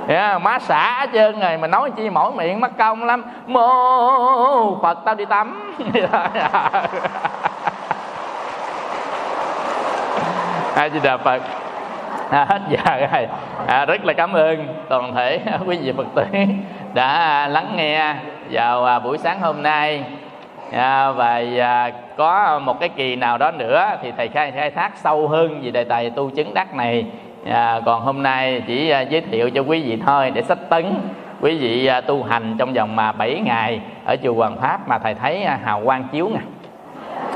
Yeah, 0.09 0.42
má 0.42 0.59
xả 0.59 1.00
hết 1.00 1.10
trơn 1.12 1.40
rồi 1.40 1.59
mày 1.59 1.68
nói 1.68 1.90
chi 1.96 2.10
mỗi 2.10 2.32
miệng 2.32 2.60
mắc 2.60 2.70
công 2.78 3.05
lắm. 3.05 3.24
Mô 3.46 4.80
phật 4.82 4.98
tao 5.05 5.14
đi 5.14 5.24
tắm. 5.24 5.74
A 10.74 10.88
di 10.88 11.00
đà 11.02 11.16
phật. 11.16 11.42
À, 12.30 12.46
hết 12.48 12.60
giờ 12.68 13.06
rồi. 13.12 13.28
À, 13.66 13.84
rất 13.84 14.05
là 14.05 14.12
cảm 14.12 14.32
ơn 14.32 14.66
toàn 14.88 15.14
thể 15.14 15.40
quý 15.66 15.78
vị 15.82 15.92
phật 15.96 16.06
tử 16.14 16.24
đã 16.94 17.46
lắng 17.48 17.72
nghe 17.76 18.14
vào 18.50 18.84
à, 18.84 18.98
buổi 18.98 19.18
sáng 19.18 19.40
hôm 19.40 19.62
nay 19.62 20.05
à, 20.73 21.12
và 21.12 21.43
à, 21.59 21.90
có 22.16 22.59
một 22.59 22.81
cái 22.81 22.89
kỳ 22.89 23.16
nào 23.16 23.39
đó 23.39 23.51
nữa 23.51 23.90
thì 24.03 24.12
thầy 24.16 24.28
khai 24.28 24.51
khai 24.51 24.70
thác 24.70 24.93
sâu 24.97 25.28
hơn 25.28 25.61
về 25.62 25.70
đề 25.70 25.85
tài 25.85 26.11
tu 26.11 26.31
chứng 26.31 26.55
đắc 26.55 26.74
này. 26.74 27.07
À, 27.51 27.81
còn 27.86 28.03
hôm 28.03 28.23
nay 28.23 28.62
chỉ 28.66 28.90
à, 28.90 29.01
giới 29.01 29.20
thiệu 29.20 29.51
cho 29.51 29.61
quý 29.61 29.82
vị 29.82 29.99
thôi 30.07 30.31
để 30.31 30.43
sách 30.43 30.59
tấn. 30.69 30.95
Quý 31.40 31.59
vị 31.59 31.86
à, 31.86 32.01
tu 32.01 32.23
hành 32.23 32.57
trong 32.59 32.73
vòng 32.73 32.97
mà 32.97 33.12
7 33.12 33.40
ngày 33.40 33.81
ở 34.05 34.16
chùa 34.23 34.35
Hoàng 34.35 34.57
Pháp 34.61 34.89
mà 34.89 34.99
thầy 34.99 35.15
thấy 35.15 35.43
à, 35.43 35.59
hào 35.65 35.82
quang 35.85 36.05
chiếu 36.12 36.28
nè. 36.35 36.40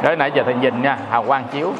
Đó 0.03 0.15
nãy 0.15 0.31
giờ 0.35 0.43
thầy 0.45 0.55
nhìn 0.55 0.83
nha 0.83 0.99
hào 1.11 1.23
quang 1.23 1.45
chiếu. 1.53 1.73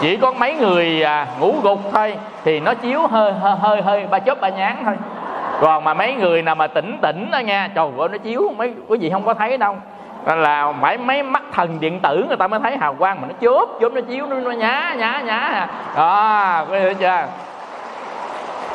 Chỉ 0.00 0.16
có 0.16 0.32
mấy 0.32 0.54
người 0.54 1.02
à, 1.02 1.26
ngủ 1.40 1.54
gục 1.62 1.78
thôi 1.92 2.14
thì 2.44 2.60
nó 2.60 2.74
chiếu 2.74 3.06
hơi 3.06 3.32
hơi 3.32 3.56
hơi, 3.56 3.82
hơi 3.82 4.06
ba 4.06 4.18
chớp 4.18 4.40
ba 4.40 4.48
nhán 4.48 4.76
thôi. 4.84 4.94
Còn 5.60 5.84
mà 5.84 5.94
mấy 5.94 6.14
người 6.14 6.42
nào 6.42 6.54
mà 6.54 6.66
tỉnh 6.66 6.98
tỉnh 7.02 7.30
đó 7.30 7.38
nha 7.38 7.68
trời 7.74 7.86
ơi 7.98 8.08
nó 8.12 8.18
chiếu. 8.18 8.52
Mấy 8.56 8.74
quý 8.88 8.98
vị 8.98 9.10
không 9.10 9.24
có 9.24 9.34
thấy 9.34 9.58
đâu 9.58 9.76
là 10.26 10.72
phải 10.80 10.98
mấy 10.98 11.22
mắt 11.22 11.42
thần 11.52 11.80
điện 11.80 12.00
tử 12.00 12.24
người 12.28 12.36
ta 12.36 12.48
mới 12.48 12.60
thấy 12.60 12.76
hào 12.76 12.94
quang 12.94 13.20
mà 13.20 13.28
nó 13.28 13.34
chớp 13.40 13.66
chớp 13.80 13.92
nó 13.92 14.00
chiếu 14.00 14.26
nó, 14.26 14.36
nó 14.36 14.50
nhá 14.50 14.94
nhá 14.98 15.22
nhá. 15.24 15.66
Đó 15.96 16.64
có 16.70 16.78
hiểu 16.78 16.94
chưa? 16.94 17.24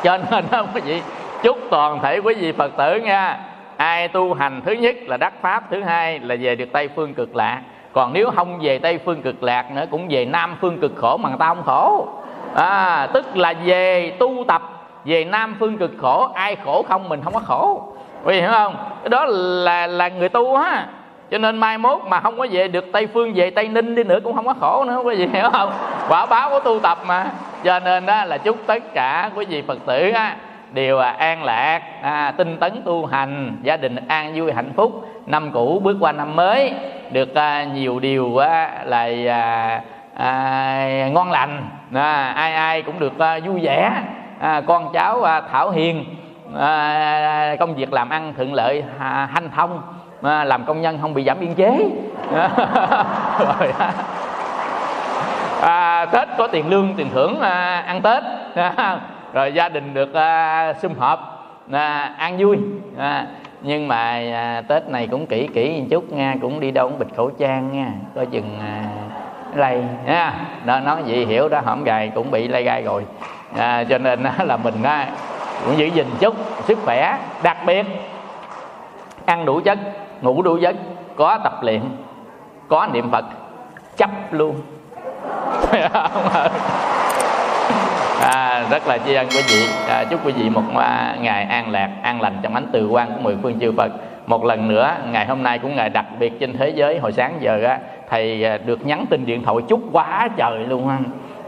Cho 0.02 0.18
nên 0.30 0.44
đó 0.50 0.64
quý 0.74 0.80
vị 0.80 1.02
chúc 1.42 1.58
toàn 1.70 2.00
thể 2.00 2.18
quý 2.18 2.34
vị 2.34 2.52
phật 2.52 2.76
tử 2.76 2.96
nha. 2.96 3.38
Ai 3.76 4.08
tu 4.08 4.34
hành 4.34 4.60
thứ 4.66 4.72
nhất 4.72 4.96
là 5.06 5.16
đắc 5.16 5.32
pháp 5.40 5.62
thứ 5.70 5.82
hai 5.82 6.18
là 6.18 6.36
về 6.40 6.56
được 6.56 6.68
tây 6.72 6.88
phương 6.96 7.14
cực 7.14 7.36
lạc. 7.36 7.60
Còn 7.92 8.12
nếu 8.12 8.30
không 8.30 8.58
về 8.62 8.78
tây 8.78 8.98
phương 9.04 9.22
cực 9.22 9.42
lạc 9.42 9.70
nữa 9.70 9.84
cũng 9.90 10.06
về 10.10 10.24
nam 10.24 10.56
phương 10.60 10.80
cực 10.80 10.92
khổ 10.96 11.16
mà 11.16 11.28
người 11.28 11.38
ta 11.38 11.46
không 11.46 11.62
khổ. 11.62 12.08
À, 12.54 13.06
tức 13.12 13.36
là 13.36 13.54
về 13.64 14.16
tu 14.18 14.44
tập 14.48 14.62
về 15.04 15.24
nam 15.24 15.56
phương 15.60 15.78
cực 15.78 15.90
khổ 16.00 16.28
ai 16.34 16.56
khổ 16.64 16.84
không 16.88 17.08
mình 17.08 17.20
không 17.24 17.32
có 17.34 17.40
khổ. 17.40 17.82
Quý 18.24 18.34
vị 18.34 18.40
hiểu 18.40 18.50
không? 18.50 18.76
Cái 19.02 19.08
đó 19.08 19.24
là 19.28 19.86
là 19.86 20.08
người 20.08 20.28
tu 20.28 20.54
á 20.54 20.86
cho 21.30 21.38
nên 21.38 21.56
mai 21.56 21.78
mốt 21.78 22.00
mà 22.08 22.20
không 22.20 22.38
có 22.38 22.46
về 22.50 22.68
được 22.68 22.84
tây 22.92 23.06
phương 23.06 23.32
về 23.34 23.50
tây 23.50 23.68
ninh 23.68 23.94
đi 23.94 24.04
nữa 24.04 24.18
cũng 24.24 24.36
không 24.36 24.46
có 24.46 24.54
khổ 24.60 24.84
nữa 24.84 25.00
quý 25.04 25.14
vị 25.18 25.26
hiểu 25.32 25.50
không? 25.52 25.72
Quả 26.08 26.26
báo 26.26 26.50
của 26.50 26.60
tu 26.60 26.80
tập 26.80 26.98
mà. 27.06 27.26
Cho 27.64 27.80
nên 27.80 28.06
đó 28.06 28.24
là 28.24 28.38
chúc 28.38 28.56
tất 28.66 28.94
cả 28.94 29.30
quý 29.34 29.44
vị 29.44 29.62
phật 29.62 29.78
tử 29.86 30.10
á 30.10 30.36
đều 30.72 30.98
à 30.98 31.10
an 31.10 31.44
lạc 31.44 31.80
à, 32.02 32.32
tinh 32.36 32.56
tấn 32.60 32.82
tu 32.84 33.06
hành 33.06 33.56
gia 33.62 33.76
đình 33.76 33.96
an 34.08 34.32
vui 34.36 34.52
hạnh 34.52 34.72
phúc 34.76 35.08
năm 35.26 35.50
cũ 35.52 35.80
bước 35.84 35.96
qua 36.00 36.12
năm 36.12 36.36
mới 36.36 36.72
được 37.10 37.34
à, 37.34 37.64
nhiều 37.64 38.00
điều 38.00 38.38
à, 38.38 38.82
là 38.84 39.08
à, 39.28 39.80
à, 40.14 41.08
ngon 41.12 41.30
lành 41.30 41.68
à, 41.94 42.32
ai 42.36 42.54
ai 42.54 42.82
cũng 42.82 42.98
được 42.98 43.18
à, 43.18 43.38
vui 43.44 43.60
vẻ. 43.62 43.92
À, 44.40 44.60
con 44.66 44.92
cháu 44.92 45.22
à, 45.22 45.40
thảo 45.52 45.70
hiền 45.70 46.04
à, 46.58 47.56
công 47.60 47.74
việc 47.74 47.92
làm 47.92 48.08
ăn 48.08 48.34
thuận 48.36 48.54
lợi 48.54 48.84
à, 48.98 49.28
hanh 49.32 49.50
thông 49.56 49.82
à, 50.24 50.44
làm 50.44 50.64
công 50.64 50.80
nhân 50.80 50.98
không 51.00 51.14
bị 51.14 51.24
giảm 51.24 51.40
biên 51.40 51.54
chế. 51.54 51.90
Rồi. 53.38 53.72
À, 55.60 56.06
tết 56.12 56.28
có 56.38 56.46
tiền 56.46 56.70
lương 56.70 56.94
tiền 56.96 57.06
thưởng 57.14 57.40
à, 57.40 57.84
ăn 57.86 58.02
tết. 58.02 58.22
À, 58.54 58.98
rồi 59.32 59.52
gia 59.52 59.68
đình 59.68 59.94
được 59.94 60.14
à, 60.14 60.74
sum 60.82 60.94
họp 60.98 61.46
à, 61.72 62.14
ăn 62.18 62.36
vui. 62.38 62.58
À, 62.98 63.26
nhưng 63.62 63.88
mà 63.88 64.20
à, 64.32 64.62
tết 64.68 64.88
này 64.88 65.08
cũng 65.10 65.26
kỹ 65.26 65.48
kỹ 65.54 65.80
một 65.80 65.86
chút 65.90 66.12
nha 66.12 66.34
cũng 66.42 66.60
đi 66.60 66.70
đâu 66.70 66.88
cũng 66.88 66.98
bịt 66.98 67.08
khẩu 67.16 67.30
trang 67.30 67.72
nha 67.72 67.88
coi 68.14 68.26
chừng 68.26 68.58
à, 68.60 68.84
lây 69.54 69.84
à, 70.06 70.06
nha 70.06 70.34
đó 70.64 70.80
nói 70.80 71.02
vậy 71.06 71.26
hiểu 71.26 71.48
đó 71.48 71.60
hổng 71.64 71.84
gài 71.84 72.12
cũng 72.14 72.30
bị 72.30 72.48
lây 72.48 72.62
gai 72.62 72.82
rồi. 72.82 73.04
À, 73.56 73.84
cho 73.84 73.98
nên 73.98 74.22
là 74.44 74.56
mình 74.56 74.82
á, 74.82 75.08
cũng 75.64 75.78
giữ 75.78 75.86
gìn 75.86 76.06
chút 76.20 76.34
sức 76.64 76.78
khỏe 76.84 77.18
đặc 77.42 77.56
biệt 77.66 77.86
ăn 79.26 79.44
đủ 79.44 79.60
chất 79.64 79.78
ngủ 80.24 80.42
đủ 80.42 80.56
giấc 80.56 80.76
có 81.16 81.38
tập 81.44 81.52
luyện 81.62 81.80
có 82.68 82.88
niệm 82.92 83.10
phật 83.10 83.24
chấp 83.96 84.10
luôn. 84.30 84.54
À, 88.20 88.66
rất 88.70 88.86
là 88.86 88.98
tri 88.98 89.14
ân 89.14 89.26
quý 89.30 89.40
vị. 89.48 89.66
À, 89.88 90.04
chúc 90.10 90.26
quý 90.26 90.32
vị 90.32 90.50
một 90.50 90.62
à, 90.76 91.16
ngày 91.20 91.44
an 91.44 91.70
lạc 91.70 91.90
an 92.02 92.20
lành 92.20 92.38
trong 92.42 92.54
ánh 92.54 92.66
từ 92.72 92.88
quan 92.88 93.08
của 93.08 93.20
mười 93.20 93.36
phương 93.42 93.60
chư 93.60 93.72
phật. 93.76 93.92
Một 94.26 94.44
lần 94.44 94.68
nữa 94.68 94.94
ngày 95.10 95.26
hôm 95.26 95.42
nay 95.42 95.58
cũng 95.58 95.76
ngày 95.76 95.90
đặc 95.90 96.04
biệt 96.18 96.40
trên 96.40 96.58
thế 96.58 96.68
giới. 96.68 96.98
Hồi 96.98 97.12
sáng 97.12 97.36
giờ 97.40 97.60
á 97.66 97.78
thầy 98.10 98.44
à, 98.44 98.58
được 98.66 98.86
nhắn 98.86 99.06
tin 99.10 99.26
điện 99.26 99.42
thoại 99.44 99.56
chúc 99.68 99.80
quá 99.92 100.28
trời 100.36 100.58
luôn 100.58 100.88
ha 100.88 100.98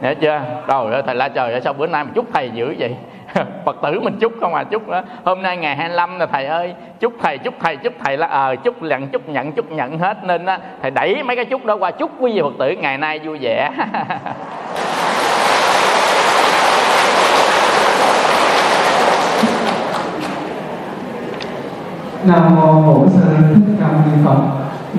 nhớ 0.02 0.14
chưa? 0.20 0.40
Rồi 0.66 1.02
thầy 1.06 1.14
la 1.14 1.28
trời 1.28 1.60
sao 1.60 1.72
bữa 1.72 1.86
nay 1.86 2.04
mà 2.04 2.10
chúc 2.14 2.26
thầy 2.34 2.50
dữ 2.50 2.74
vậy? 2.78 2.96
phật 3.64 3.76
tử 3.82 4.00
mình 4.00 4.16
chúc 4.20 4.32
không 4.40 4.54
à 4.54 4.64
chúc 4.64 4.88
đó. 4.88 5.02
Hôm 5.24 5.42
nay 5.42 5.56
ngày 5.56 5.76
25 5.76 6.18
là 6.18 6.26
thầy 6.26 6.46
ơi. 6.46 6.74
Chúc 7.00 7.12
thầy 7.22 7.38
chúc 7.38 7.54
thầy 7.60 7.76
chúc 7.76 7.92
thầy 8.04 8.16
là 8.16 8.26
ờ 8.26 8.50
à, 8.50 8.54
chúc 8.54 8.82
nhận 8.82 9.08
chúc 9.08 9.28
nhận 9.28 9.52
chúc 9.52 9.72
nhận 9.72 9.98
hết 9.98 10.24
nên 10.24 10.46
á 10.46 10.58
thầy 10.82 10.90
đẩy 10.90 11.22
mấy 11.22 11.36
cái 11.36 11.44
chúc 11.44 11.64
đó 11.64 11.76
qua 11.76 11.90
chúc 11.90 12.10
quý 12.18 12.32
vị 12.32 12.40
phật 12.42 12.54
tử 12.58 12.70
ngày 12.70 12.98
nay 12.98 13.18
vui 13.18 13.38
vẻ. 13.38 13.70
Nam 22.26 22.56
mô 22.56 22.82
Bổn 22.82 23.08
Sư 23.08 23.20
Thích 23.54 23.76
Ca 23.80 23.86
Mâu 23.86 24.00
Ni 24.06 24.12
Phật. 24.24 24.38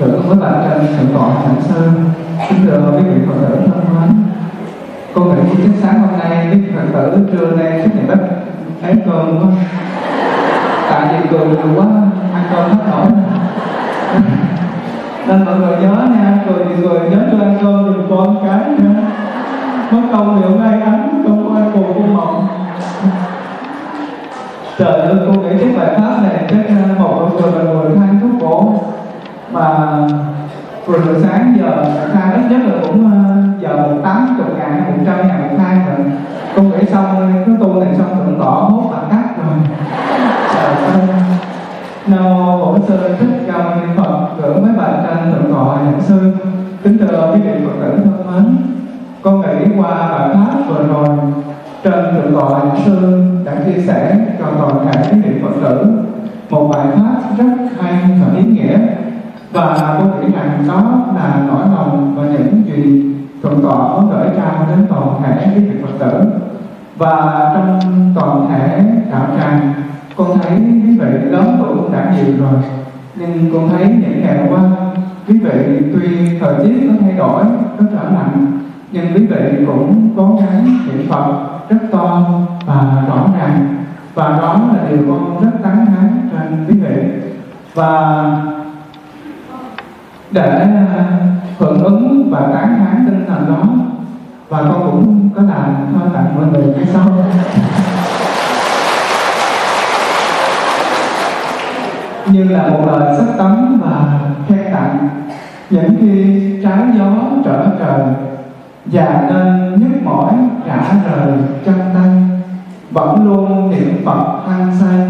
được 0.00 0.22
với 0.28 0.36
bạn 0.36 0.68
trần 0.70 0.86
thượng 0.86 1.14
tọa 1.14 1.28
hạnh 1.28 1.60
sư 1.60 1.90
kính 2.48 2.58
thưa 2.66 2.92
quý 2.96 3.02
vị 3.02 3.20
phật 3.26 3.34
tử 3.40 3.56
thân 3.66 3.84
mến 4.00 4.27
con 5.14 5.46
nghĩ 5.46 5.62
thức 5.62 5.72
sáng 5.82 6.00
hôm 6.00 6.18
nay 6.18 6.48
biết 6.52 6.72
phật 6.74 6.82
tử 6.92 7.28
trưa 7.32 7.56
nay 7.56 7.80
chắc 7.82 7.94
ngày 7.94 8.04
bếp 8.08 8.18
thấy 8.82 8.94
cơm 9.06 9.38
quá. 9.38 9.48
Tại 10.90 11.08
vì 11.12 11.28
cười 11.30 11.46
nhiều 11.46 11.76
quá, 11.76 11.86
ăn 12.34 12.42
cơm 12.50 12.70
hết 12.70 12.84
nổi. 12.90 13.06
Nên 15.28 15.44
mọi 15.44 15.54
người 15.54 15.76
nhớ 15.80 16.08
nha 16.10 16.44
cười 16.48 16.64
thì 16.64 16.82
cười 16.82 17.10
nhớ 17.10 17.18
cho 17.32 17.38
ăn 17.38 17.58
cơm 17.62 17.84
đừng 17.84 18.06
con 18.10 18.46
cái 18.46 18.60
nha. 18.78 19.02
Mất 19.90 20.00
công 20.12 20.42
thì 20.42 20.48
hôm 20.48 20.60
nay 20.60 20.80
ăn, 20.80 21.22
không 21.26 21.48
có 21.48 21.60
ai 21.60 21.70
cùng 21.74 21.92
cô 21.94 22.14
mộng 22.14 22.46
trời 24.78 25.00
ơi, 25.00 25.16
cô 25.26 25.40
nghĩ 25.40 25.48
cái 25.60 25.68
bài 25.76 25.94
pháp 25.96 26.22
này 26.22 26.46
chắc 26.50 26.68
à, 26.68 26.94
một 26.98 27.30
người 27.32 27.52
là 27.52 27.72
người 27.72 27.96
than 27.96 28.20
thuốc 28.20 28.30
cổ. 28.40 28.82
Mà 29.52 29.68
rồi 30.86 31.00
từ 31.06 31.22
sáng 31.22 31.56
giờ 31.58 31.84
khai 32.12 32.34
ít 32.34 32.42
nhất 32.50 32.60
là 32.66 32.74
cũng 32.86 33.12
à, 33.12 33.16
giờ 33.60 33.88
tám 34.04 34.34
chục 34.38 34.58
ngàn 34.58 34.82
tu 36.58 36.64
để 36.72 36.84
xong, 36.84 37.32
cái 37.46 37.56
tu 37.60 37.80
này 37.80 37.94
xong 37.98 38.26
thượng 38.26 38.38
tỏ 38.40 38.50
hốt 38.50 38.90
bạn 38.92 39.02
cắt 39.10 39.24
rồi. 39.36 39.58
Trời 40.54 40.64
ơi. 40.64 41.08
Nam 42.06 42.24
mô 42.24 42.58
bổn 42.58 42.80
sư 42.88 42.98
thích 43.18 43.28
ca 43.46 43.58
mâu 43.58 43.74
ni 43.74 43.86
phật, 43.96 44.28
tưởng 44.42 44.62
mấy 44.62 44.72
bài 44.76 44.92
tranh 45.06 45.32
thượng 45.32 45.52
tọa 45.52 45.76
nhạc 45.76 46.00
sư. 46.00 46.32
Kính 46.82 46.98
thưa 46.98 47.30
quý 47.34 47.40
vị 47.40 47.50
phật 47.64 47.72
tử 47.80 47.98
thân 48.04 48.26
mến, 48.34 48.56
con 49.22 49.40
nghĩ 49.40 49.72
qua 49.78 50.08
bài 50.18 50.28
pháp 50.34 50.58
vừa 50.68 50.86
rồi, 50.86 51.08
trên 51.84 52.04
thượng 52.14 52.34
tọa 52.34 52.50
nhạc 52.50 52.76
sư 52.84 53.22
đã 53.44 53.52
chia 53.64 53.82
sẻ 53.86 54.16
cho 54.38 54.46
toàn 54.58 54.86
thể 54.86 55.12
quý 55.12 55.20
vị 55.20 55.40
phật 55.42 55.68
tử 55.68 56.02
một 56.50 56.70
bài 56.72 56.86
pháp 56.96 57.20
rất 57.38 57.54
hay 57.80 57.92
và 58.20 58.38
ý 58.38 58.44
nghĩa. 58.44 58.78
Và 59.52 59.96
con 59.98 60.20
nghĩ 60.20 60.32
rằng 60.36 60.64
đó 60.68 60.82
là 61.16 61.42
nỗi 61.48 61.60
lòng 61.76 62.14
và 62.16 62.22
những 62.22 62.62
gì 62.66 63.04
thượng 63.42 63.62
tọa 63.62 63.76
muốn 63.76 64.10
gửi 64.10 64.28
trao 64.36 64.66
đến 64.68 64.86
toàn 64.90 65.22
thể 65.22 65.46
quý 65.54 65.64
vị 65.64 65.76
phật 65.82 66.04
tử 66.04 66.24
và 66.98 67.50
trong 67.54 67.80
toàn 68.14 68.48
thể 68.48 68.84
đạo 69.10 69.26
tràng, 69.38 69.72
con 70.16 70.38
thấy 70.38 70.58
quý 70.58 70.98
vị 70.98 71.06
lớn 71.30 71.56
tuổi 71.58 71.76
cũng 71.76 71.92
đã 71.92 72.12
nhiều 72.16 72.34
rồi. 72.38 72.62
Nhưng 73.14 73.50
con 73.52 73.68
thấy 73.68 73.88
những 73.88 74.22
ngày 74.22 74.38
qua, 74.50 74.60
quý 75.28 75.38
vị 75.38 75.80
tuy 75.92 76.38
thời 76.40 76.54
tiết 76.64 76.88
có 76.88 76.94
thay 77.00 77.12
đổi, 77.12 77.44
có 77.78 77.84
trở 77.92 78.10
lạnh, 78.10 78.60
nhưng 78.92 79.04
quý 79.14 79.26
vị 79.26 79.64
cũng 79.66 80.10
cố 80.16 80.40
gắng 80.40 80.78
niệm 80.86 81.08
phật 81.08 81.32
rất 81.68 81.78
to 81.92 82.30
và 82.66 83.04
rõ 83.08 83.26
ràng. 83.38 83.74
Và 84.14 84.28
đó 84.28 84.60
là 84.72 84.90
điều 84.90 84.98
con 85.08 85.44
rất 85.44 85.50
tán 85.62 85.86
thán 85.86 86.28
trên 86.32 86.64
quý 86.68 86.80
vị. 86.80 87.02
Và 87.74 88.24
để 90.30 90.66
hưởng 91.58 91.82
ứng 91.84 92.28
và 92.30 92.40
tán 92.40 92.78
thán 92.78 93.04
tinh 93.06 93.24
thần 93.28 93.46
đó 93.48 93.87
và 94.48 94.62
con 94.62 94.90
cũng 94.90 95.30
có 95.36 95.42
làm 95.42 95.74
thơ 95.94 96.10
tặng 96.14 96.34
mọi 96.36 96.46
người 96.46 96.74
như 96.74 96.84
sau. 96.92 97.04
Như 102.26 102.44
là 102.44 102.68
một 102.68 102.80
lời 102.86 103.16
sắc 103.18 103.26
tấm 103.38 103.80
và 103.84 104.20
khen 104.48 104.72
tặng, 104.72 105.08
những 105.70 105.94
khi 106.00 106.40
trái 106.62 106.78
gió 106.98 107.12
trở 107.44 107.66
trời, 107.78 108.06
và 108.84 109.22
nên 109.30 109.80
nhức 109.80 110.02
mỏi 110.04 110.32
cả 110.66 110.94
rời 111.06 111.32
chân 111.64 111.80
tay, 111.94 112.10
vẫn 112.90 113.24
luôn 113.24 113.70
niệm 113.70 114.02
phật 114.04 114.40
hăng 114.48 114.76
say, 114.80 115.06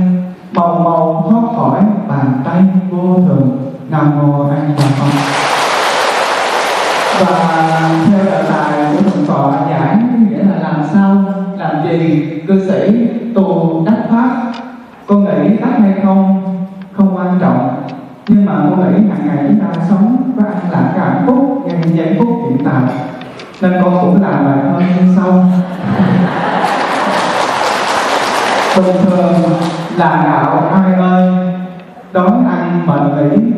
màu 0.53 0.79
màu 0.85 1.27
thoát 1.31 1.43
khỏi 1.57 1.81
bàn 2.09 2.41
tay 2.45 2.63
vô 2.91 3.15
thường. 3.15 3.59
Nam 3.91 4.19
mô 4.19 4.51
an 4.51 4.61
di 4.69 4.75
đà 4.85 4.91
phật 4.99 5.48
và 7.21 7.91
theo 8.07 8.25
đề 8.25 8.43
tài 8.49 8.93
của 8.93 9.03
thượng 9.11 9.27
tọa 9.27 9.53
giảng 9.71 10.27
nghĩa 10.31 10.39
là 10.39 10.57
làm 10.63 10.83
sao 10.93 11.25
làm 11.59 11.89
gì 11.89 12.25
cư 12.49 12.69
sĩ 12.69 13.09
tu 13.35 13.83
đắc 13.87 13.97
pháp? 14.11 14.53
Con 15.07 15.25
nghĩ 15.25 15.57
đắc 15.57 15.81
hay 15.81 15.93
không? 16.03 16.43
Không 16.97 17.17
quan 17.17 17.39
trọng. 17.41 17.85
Nhưng 18.29 18.45
mà 18.47 18.53
con 18.53 18.81
nghĩ 18.81 19.11
hàng 19.11 19.27
ngày 19.27 19.45
chúng 19.49 19.61
ta 19.61 19.81
sống 19.89 20.33
có 20.37 20.45
ăn 20.45 20.59
lạc 20.73 20.93
cái 20.97 21.07
hạnh 21.07 21.25
phúc 21.27 21.63
ngay 21.67 21.83
giây 21.95 22.17
phút 22.19 22.29
hiện 22.49 22.59
tại, 22.65 22.83
nên 23.63 23.83
con 23.83 23.99
cũng 24.01 24.23
làm 24.23 24.45
bài 24.45 24.59
thơ 24.63 24.79
như 24.79 25.15
sau. 25.17 25.45
Bình 28.77 28.97
thường, 29.05 29.35
là 29.97 30.23
đạo 30.25 30.71
ai 30.73 30.95
ơi? 30.95 31.31
Đón 32.13 32.49
ăn, 32.49 32.87
mệt 32.87 33.01
nghỉ 33.17 33.58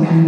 mãn 0.00 0.04
chúng 0.10 0.21